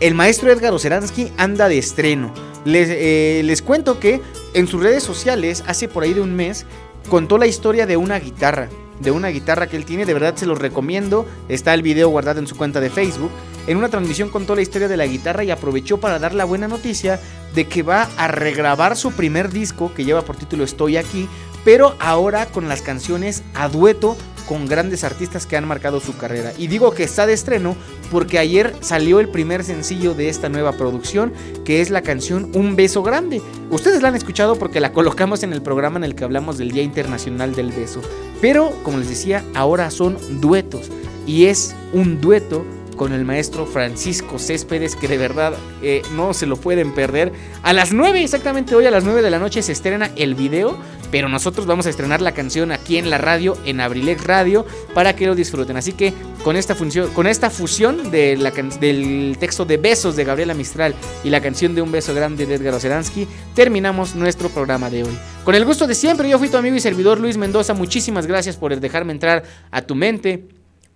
el 0.00 0.14
maestro 0.14 0.50
Edgar 0.52 0.72
Oceransky 0.72 1.32
anda 1.36 1.68
de 1.68 1.78
estreno. 1.78 2.32
Les, 2.64 2.88
eh, 2.90 3.42
les 3.44 3.62
cuento 3.62 3.98
que 3.98 4.20
en 4.54 4.66
sus 4.66 4.82
redes 4.82 5.02
sociales, 5.02 5.64
hace 5.66 5.88
por 5.88 6.02
ahí 6.02 6.14
de 6.14 6.20
un 6.20 6.34
mes, 6.34 6.66
contó 7.08 7.38
la 7.38 7.46
historia 7.46 7.86
de 7.86 7.96
una 7.96 8.18
guitarra. 8.18 8.68
De 9.00 9.10
una 9.10 9.28
guitarra 9.28 9.66
que 9.66 9.76
él 9.76 9.84
tiene, 9.84 10.06
de 10.06 10.14
verdad 10.14 10.36
se 10.36 10.46
los 10.46 10.58
recomiendo. 10.58 11.26
Está 11.48 11.74
el 11.74 11.82
video 11.82 12.08
guardado 12.08 12.40
en 12.40 12.46
su 12.46 12.56
cuenta 12.56 12.80
de 12.80 12.90
Facebook. 12.90 13.30
En 13.66 13.76
una 13.76 13.88
transmisión 13.88 14.30
contó 14.30 14.54
la 14.54 14.62
historia 14.62 14.88
de 14.88 14.96
la 14.96 15.06
guitarra 15.06 15.44
y 15.44 15.50
aprovechó 15.50 15.98
para 15.98 16.18
dar 16.18 16.34
la 16.34 16.44
buena 16.44 16.68
noticia 16.68 17.20
de 17.54 17.66
que 17.66 17.82
va 17.82 18.08
a 18.16 18.28
regrabar 18.28 18.96
su 18.96 19.12
primer 19.12 19.50
disco 19.50 19.92
que 19.94 20.04
lleva 20.04 20.22
por 20.22 20.36
título 20.36 20.64
Estoy 20.64 20.96
aquí, 20.96 21.28
pero 21.64 21.96
ahora 21.98 22.46
con 22.46 22.68
las 22.68 22.80
canciones 22.80 23.42
a 23.54 23.68
dueto 23.68 24.16
con 24.48 24.66
grandes 24.66 25.04
artistas 25.04 25.46
que 25.46 25.56
han 25.56 25.66
marcado 25.66 26.00
su 26.00 26.16
carrera. 26.16 26.52
Y 26.56 26.68
digo 26.68 26.92
que 26.92 27.04
está 27.04 27.26
de 27.26 27.32
estreno 27.32 27.76
porque 28.10 28.38
ayer 28.38 28.74
salió 28.80 29.20
el 29.20 29.28
primer 29.28 29.64
sencillo 29.64 30.14
de 30.14 30.28
esta 30.28 30.48
nueva 30.48 30.72
producción, 30.72 31.32
que 31.64 31.80
es 31.80 31.90
la 31.90 32.02
canción 32.02 32.50
Un 32.54 32.76
beso 32.76 33.02
grande. 33.02 33.42
Ustedes 33.70 34.02
la 34.02 34.08
han 34.08 34.16
escuchado 34.16 34.56
porque 34.56 34.80
la 34.80 34.92
colocamos 34.94 35.42
en 35.42 35.52
el 35.52 35.62
programa 35.62 35.98
en 35.98 36.04
el 36.04 36.14
que 36.14 36.24
hablamos 36.24 36.58
del 36.58 36.70
Día 36.70 36.82
Internacional 36.82 37.54
del 37.54 37.72
Beso. 37.72 38.00
Pero, 38.40 38.72
como 38.82 38.98
les 38.98 39.08
decía, 39.08 39.44
ahora 39.54 39.90
son 39.90 40.16
duetos. 40.40 40.90
Y 41.26 41.46
es 41.46 41.74
un 41.92 42.20
dueto 42.20 42.64
con 42.96 43.12
el 43.12 43.24
maestro 43.24 43.66
Francisco 43.66 44.38
Céspedes, 44.38 44.96
que 44.96 45.08
de 45.08 45.18
verdad 45.18 45.54
eh, 45.82 46.02
no 46.14 46.34
se 46.34 46.46
lo 46.46 46.56
pueden 46.56 46.94
perder. 46.94 47.32
A 47.62 47.72
las 47.72 47.92
9, 47.92 48.22
exactamente 48.22 48.74
hoy 48.74 48.86
a 48.86 48.90
las 48.90 49.04
9 49.04 49.22
de 49.22 49.30
la 49.30 49.38
noche 49.38 49.62
se 49.62 49.72
estrena 49.72 50.10
el 50.16 50.34
video, 50.34 50.76
pero 51.10 51.28
nosotros 51.28 51.66
vamos 51.66 51.86
a 51.86 51.90
estrenar 51.90 52.20
la 52.20 52.32
canción 52.32 52.72
aquí 52.72 52.98
en 52.98 53.10
la 53.10 53.18
radio, 53.18 53.56
en 53.64 53.80
Abrilex 53.80 54.24
Radio, 54.24 54.66
para 54.94 55.14
que 55.14 55.26
lo 55.26 55.34
disfruten. 55.34 55.76
Así 55.76 55.92
que 55.92 56.12
con 56.42 56.56
esta, 56.56 56.74
función, 56.74 57.10
con 57.12 57.26
esta 57.26 57.50
fusión 57.50 58.10
de 58.10 58.36
la 58.36 58.50
del 58.50 59.36
texto 59.38 59.64
de 59.64 59.76
Besos 59.76 60.16
de 60.16 60.24
Gabriela 60.24 60.54
Mistral 60.54 60.94
y 61.22 61.30
la 61.30 61.40
canción 61.40 61.74
de 61.74 61.82
Un 61.82 61.92
Beso 61.92 62.14
Grande 62.14 62.46
de 62.46 62.54
Edgar 62.54 62.74
Oceransky, 62.74 63.28
terminamos 63.54 64.14
nuestro 64.14 64.48
programa 64.48 64.90
de 64.90 65.04
hoy. 65.04 65.18
Con 65.44 65.54
el 65.54 65.64
gusto 65.64 65.86
de 65.86 65.94
siempre, 65.94 66.28
yo 66.28 66.38
fui 66.38 66.48
tu 66.48 66.56
amigo 66.56 66.76
y 66.76 66.80
servidor 66.80 67.20
Luis 67.20 67.36
Mendoza. 67.36 67.74
Muchísimas 67.74 68.26
gracias 68.26 68.56
por 68.56 68.78
dejarme 68.78 69.12
entrar 69.12 69.44
a 69.70 69.82
tu 69.82 69.94
mente, 69.94 70.44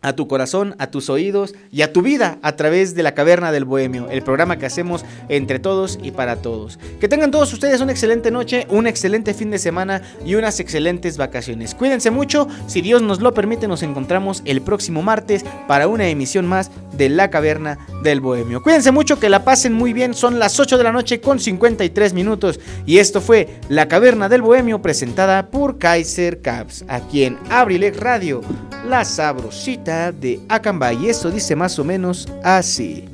a 0.03 0.15
tu 0.15 0.29
corazón, 0.29 0.75
a 0.79 0.89
tus 0.91 1.11
oídos 1.11 1.55
y 1.71 1.83
a 1.83 1.93
tu 1.93 2.03
vida 2.03 2.39
a 2.43 2.57
través 2.57 2.95
de 2.95 3.03
la 3.03 3.15
Caverna 3.15 3.53
del 3.53 3.65
Bohemio, 3.65 4.09
el 4.11 4.23
programa 4.23 4.59
que 4.59 4.67
hacemos 4.67 5.05
entre 5.29 5.59
todos 5.59 5.99
y 6.03 6.11
para 6.11 6.37
todos. 6.37 6.79
Que 7.01 7.09
tengan 7.09 7.31
todos 7.31 7.53
ustedes 7.53 7.81
una 7.81 7.93
excelente 7.93 8.31
noche, 8.31 8.67
un 8.71 8.87
excelente 8.87 9.35
fin 9.35 9.51
de 9.51 9.59
semana 9.59 10.03
y 10.25 10.35
unas 10.35 10.61
excelentes 10.61 11.17
vacaciones. 11.17 11.75
Cuídense 11.75 12.11
mucho, 12.11 12.49
si 12.67 12.81
Dios 12.81 13.03
nos 13.03 13.21
lo 13.21 13.35
permite 13.35 13.69
nos 13.69 13.83
encontramos 13.83 14.43
el 14.45 14.63
próximo 14.63 15.03
martes 15.03 15.45
para 15.69 15.89
una 15.89 16.09
emisión 16.09 16.47
más 16.47 16.71
de 16.97 17.09
la 17.09 17.31
Caverna 17.31 17.79
del 18.03 18.21
Bohemio. 18.21 18.63
Cuídense 18.63 18.91
mucho, 18.91 19.19
que 19.19 19.29
la 19.29 19.45
pasen 19.45 19.73
muy 19.73 19.93
bien, 19.93 20.15
son 20.15 20.39
las 20.39 20.59
8 20.59 20.79
de 20.79 20.85
la 20.85 20.93
noche 20.93 21.21
con 21.21 21.39
53 21.39 22.15
minutos 22.15 22.61
y 22.87 22.99
esto 22.99 23.21
fue 23.21 23.61
La 23.69 23.89
Caverna 23.89 24.29
del 24.29 24.43
Bohemio 24.43 24.81
presentada 24.83 25.51
por 25.51 25.79
Kaiser 25.79 26.41
Caps, 26.41 26.85
aquí 26.89 27.25
en 27.25 27.39
Abrilex 27.51 27.99
Radio, 27.99 28.41
la 28.89 29.05
sabrosita 29.05 29.90
de 29.91 30.41
Acambay. 30.49 31.05
Y 31.05 31.09
esto 31.09 31.31
dice 31.31 31.57
más 31.57 31.79
o 31.79 31.85
menos 31.85 32.29
así. 32.45 33.09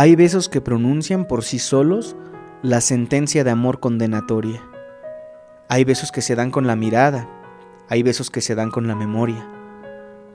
Hay 0.00 0.16
besos 0.16 0.48
que 0.48 0.62
pronuncian 0.62 1.26
por 1.26 1.44
sí 1.44 1.58
solos 1.58 2.16
la 2.62 2.80
sentencia 2.80 3.44
de 3.44 3.50
amor 3.50 3.80
condenatoria. 3.80 4.62
Hay 5.68 5.84
besos 5.84 6.10
que 6.10 6.22
se 6.22 6.34
dan 6.34 6.50
con 6.50 6.66
la 6.66 6.74
mirada, 6.74 7.28
hay 7.86 8.02
besos 8.02 8.30
que 8.30 8.40
se 8.40 8.54
dan 8.54 8.70
con 8.70 8.88
la 8.88 8.94
memoria. 8.94 9.46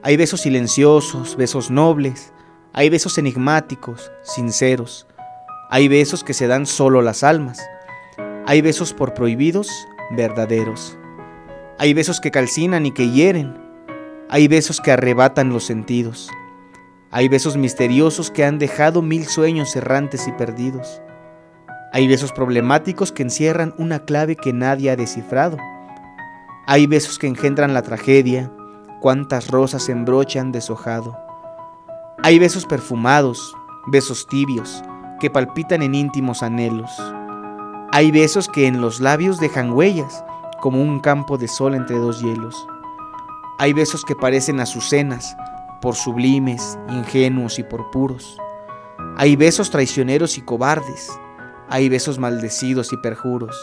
Hay 0.04 0.18
besos 0.18 0.42
silenciosos, 0.42 1.36
besos 1.36 1.72
nobles, 1.72 2.32
hay 2.74 2.92
besos 2.92 3.18
enigmáticos, 3.18 4.12
sinceros. 4.22 5.08
Hay 5.72 5.88
besos 5.88 6.24
que 6.24 6.36
se 6.36 6.46
dan 6.46 6.68
solo 6.68 7.02
las 7.02 7.24
almas. 7.24 7.60
Hay 8.46 8.62
besos 8.62 8.94
por 8.94 9.16
prohibidos, 9.16 9.72
verdaderos. 10.12 10.96
Hay 11.80 11.96
besos 11.96 12.22
que 12.22 12.30
calcinan 12.30 12.86
y 12.86 12.92
que 12.92 13.10
hieren. 13.10 13.58
Hay 14.30 14.48
besos 14.48 14.80
que 14.80 14.92
arrebatan 14.92 15.50
los 15.50 15.64
sentidos. 15.64 16.30
Hay 17.12 17.28
besos 17.30 17.56
misteriosos 17.56 18.32
que 18.32 18.44
han 18.44 18.60
dejado 18.60 19.02
mil 19.02 19.26
sueños 19.26 19.76
errantes 19.76 20.28
y 20.28 20.32
perdidos. 20.32 21.02
Hay 21.94 22.08
besos 22.08 22.32
problemáticos 22.34 23.12
que 23.12 23.24
encierran 23.24 23.74
una 23.78 24.00
clave 24.00 24.36
que 24.36 24.52
nadie 24.52 24.90
ha 24.90 24.96
descifrado. 24.96 25.58
Hay 26.68 26.88
besos 26.88 27.20
que 27.20 27.28
engendran 27.28 27.74
la 27.74 27.84
tragedia, 27.84 28.52
cuántas 29.02 29.50
rosas 29.50 29.88
en 29.88 30.04
broche 30.04 30.40
han 30.40 30.52
deshojado. 30.52 31.18
Hay 32.24 32.40
besos 32.40 32.66
perfumados, 32.66 33.56
besos 33.88 34.28
tibios, 34.28 34.84
que 35.20 35.30
palpitan 35.30 35.84
en 35.84 35.96
íntimos 35.96 36.44
anhelos. 36.44 36.92
Hay 37.92 38.12
besos 38.12 38.50
que 38.50 38.68
en 38.68 38.82
los 38.82 39.00
labios 39.00 39.40
dejan 39.40 39.72
huellas, 39.72 40.26
como 40.60 40.82
un 40.82 41.00
campo 41.00 41.38
de 41.38 41.48
sol 41.48 41.76
entre 41.76 41.98
dos 41.98 42.22
hielos. 42.22 42.68
Hay 43.60 43.72
besos 43.72 44.04
que 44.04 44.16
parecen 44.16 44.60
azucenas, 44.60 45.38
por 45.86 45.94
sublimes, 45.94 46.80
ingenuos 46.90 47.60
y 47.60 47.64
por 47.64 47.92
puros. 47.92 48.40
Hay 49.18 49.36
besos 49.36 49.70
traicioneros 49.70 50.36
y 50.40 50.42
cobardes. 50.42 51.12
Hay 51.70 51.90
besos 51.90 52.18
maldecidos 52.18 52.92
y 52.92 52.98
perjuros. 52.98 53.56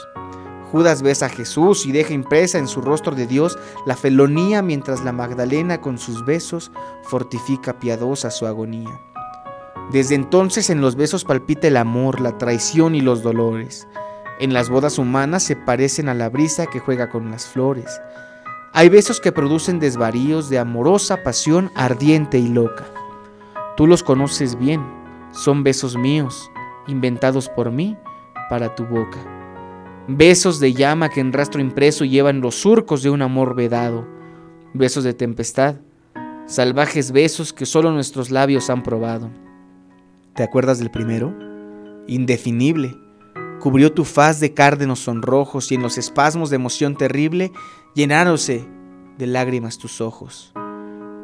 Judas 0.70 1.02
besa 1.02 1.26
a 1.26 1.30
Jesús 1.30 1.84
y 1.84 1.90
deja 1.90 2.14
impresa 2.14 2.58
en 2.58 2.68
su 2.68 2.80
rostro 2.80 3.16
de 3.16 3.26
Dios 3.26 3.58
la 3.86 3.96
felonía 3.96 4.62
mientras 4.62 5.02
la 5.02 5.10
Magdalena 5.10 5.80
con 5.80 5.98
sus 5.98 6.24
besos 6.24 6.70
fortifica 7.02 7.80
piadosa 7.80 8.30
su 8.30 8.46
agonía. 8.46 9.00
Desde 9.90 10.14
entonces 10.14 10.70
en 10.70 10.80
los 10.80 10.94
besos 10.94 11.24
palpita 11.24 11.66
el 11.66 11.76
amor, 11.76 12.20
la 12.20 12.38
traición 12.38 12.94
y 12.94 13.00
los 13.00 13.24
dolores. 13.24 13.88
En 14.38 14.52
las 14.52 14.70
bodas 14.70 14.96
humanas 14.96 15.42
se 15.42 15.56
parecen 15.56 16.08
a 16.08 16.14
la 16.14 16.28
brisa 16.28 16.66
que 16.66 16.78
juega 16.78 17.10
con 17.10 17.32
las 17.32 17.46
flores. 17.46 17.90
Hay 18.74 18.88
besos 18.88 19.20
que 19.20 19.32
producen 19.32 19.80
desvaríos 19.80 20.48
de 20.48 20.58
amorosa 20.58 21.22
pasión 21.22 21.70
ardiente 21.74 22.38
y 22.38 22.48
loca. 22.48 22.86
Tú 23.76 23.86
los 23.86 24.02
conoces 24.02 24.58
bien, 24.58 24.82
son 25.30 25.62
besos 25.62 25.94
míos, 25.94 26.50
inventados 26.86 27.50
por 27.50 27.70
mí 27.70 27.98
para 28.48 28.74
tu 28.74 28.86
boca. 28.86 29.18
Besos 30.08 30.58
de 30.58 30.72
llama 30.72 31.10
que 31.10 31.20
en 31.20 31.34
rastro 31.34 31.60
impreso 31.60 32.06
llevan 32.06 32.40
los 32.40 32.54
surcos 32.54 33.02
de 33.02 33.10
un 33.10 33.20
amor 33.20 33.54
vedado. 33.54 34.06
Besos 34.72 35.04
de 35.04 35.12
tempestad, 35.12 35.76
salvajes 36.46 37.12
besos 37.12 37.52
que 37.52 37.66
solo 37.66 37.92
nuestros 37.92 38.30
labios 38.30 38.70
han 38.70 38.82
probado. 38.82 39.30
¿Te 40.34 40.42
acuerdas 40.42 40.78
del 40.78 40.90
primero? 40.90 41.34
Indefinible. 42.06 42.96
Cubrió 43.60 43.92
tu 43.92 44.04
faz 44.04 44.40
de 44.40 44.54
cárdenos 44.54 45.00
sonrojos 45.00 45.70
y 45.70 45.74
en 45.74 45.82
los 45.82 45.98
espasmos 45.98 46.50
de 46.50 46.56
emoción 46.56 46.96
terrible 46.96 47.52
llenáronse 47.94 48.66
de 49.18 49.26
lágrimas 49.26 49.78
tus 49.78 50.00
ojos. 50.00 50.52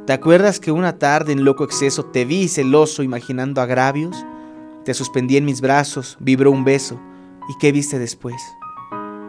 ¿Te 0.07 0.13
acuerdas 0.13 0.61
que 0.61 0.73
una 0.73 0.99
tarde 0.99 1.33
en 1.33 1.45
loco 1.45 1.65
exceso 1.65 2.05
te 2.05 2.25
vi 2.25 2.49
celoso 2.49 3.03
imaginando 3.03 3.61
agravios? 3.61 4.25
Te 4.85 4.95
suspendí 4.95 5.37
en 5.37 5.45
mis 5.45 5.61
brazos, 5.61 6.17
vibró 6.21 6.51
un 6.51 6.65
beso. 6.65 7.01
¿Y 7.49 7.59
qué 7.59 7.73
viste 7.73 7.99
después? 7.99 8.37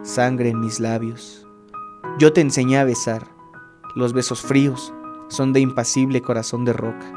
Sangre 0.02 0.50
en 0.50 0.60
mis 0.60 0.80
labios. 0.80 1.46
Yo 2.18 2.32
te 2.32 2.40
enseñé 2.40 2.78
a 2.78 2.84
besar. 2.84 3.26
Los 3.94 4.12
besos 4.12 4.40
fríos 4.40 4.92
son 5.28 5.52
de 5.52 5.60
impasible 5.60 6.22
corazón 6.22 6.64
de 6.64 6.72
roca. 6.72 7.12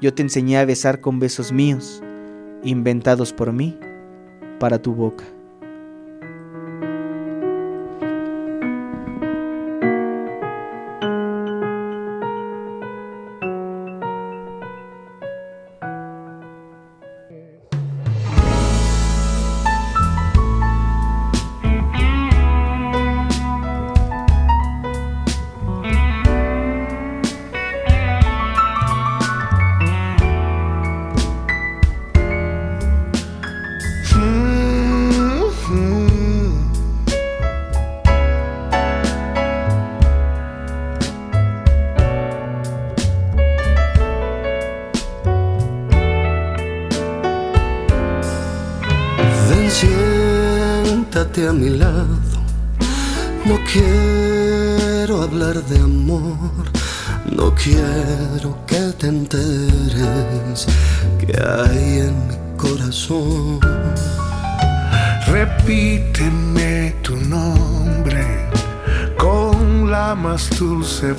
Yo 0.00 0.14
te 0.14 0.22
enseñé 0.22 0.58
a 0.58 0.64
besar 0.64 1.00
con 1.00 1.18
besos 1.18 1.52
míos, 1.52 2.02
inventados 2.62 3.32
por 3.32 3.52
mí, 3.52 3.78
para 4.60 4.80
tu 4.80 4.94
boca. 4.94 5.24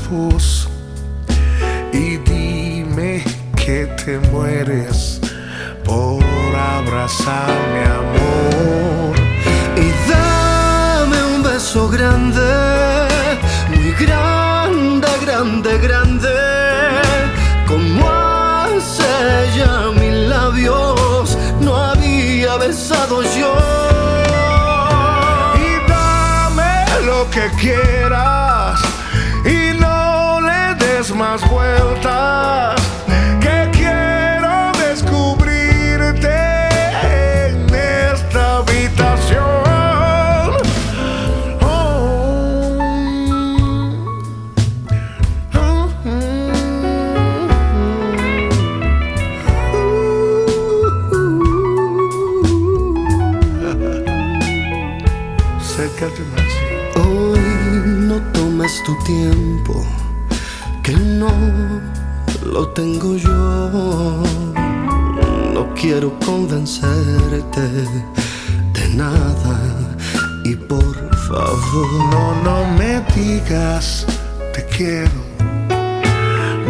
Con 0.08 0.59
quiero 66.00 66.18
convencerte 66.26 67.60
de 67.60 68.88
nada 68.96 69.60
y 70.46 70.56
por 70.56 70.96
favor. 71.28 71.92
No, 72.10 72.42
no 72.42 72.66
me 72.78 73.02
digas 73.14 74.06
te 74.54 74.64
quiero, 74.68 75.22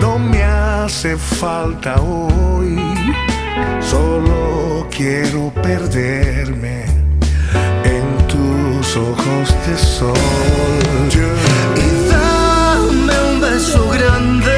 no 0.01 0.17
me 0.17 0.43
hace 0.43 1.15
falta 1.15 2.01
hoy, 2.01 2.75
solo 3.79 4.87
quiero 4.89 5.53
perderme 5.61 6.85
en 7.83 8.05
tus 8.27 8.97
ojos 8.97 9.47
de 9.67 9.77
sol. 9.77 10.13
Y 11.75 12.09
dame 12.09 13.13
un 13.31 13.41
beso 13.41 13.89
grande 13.89 14.48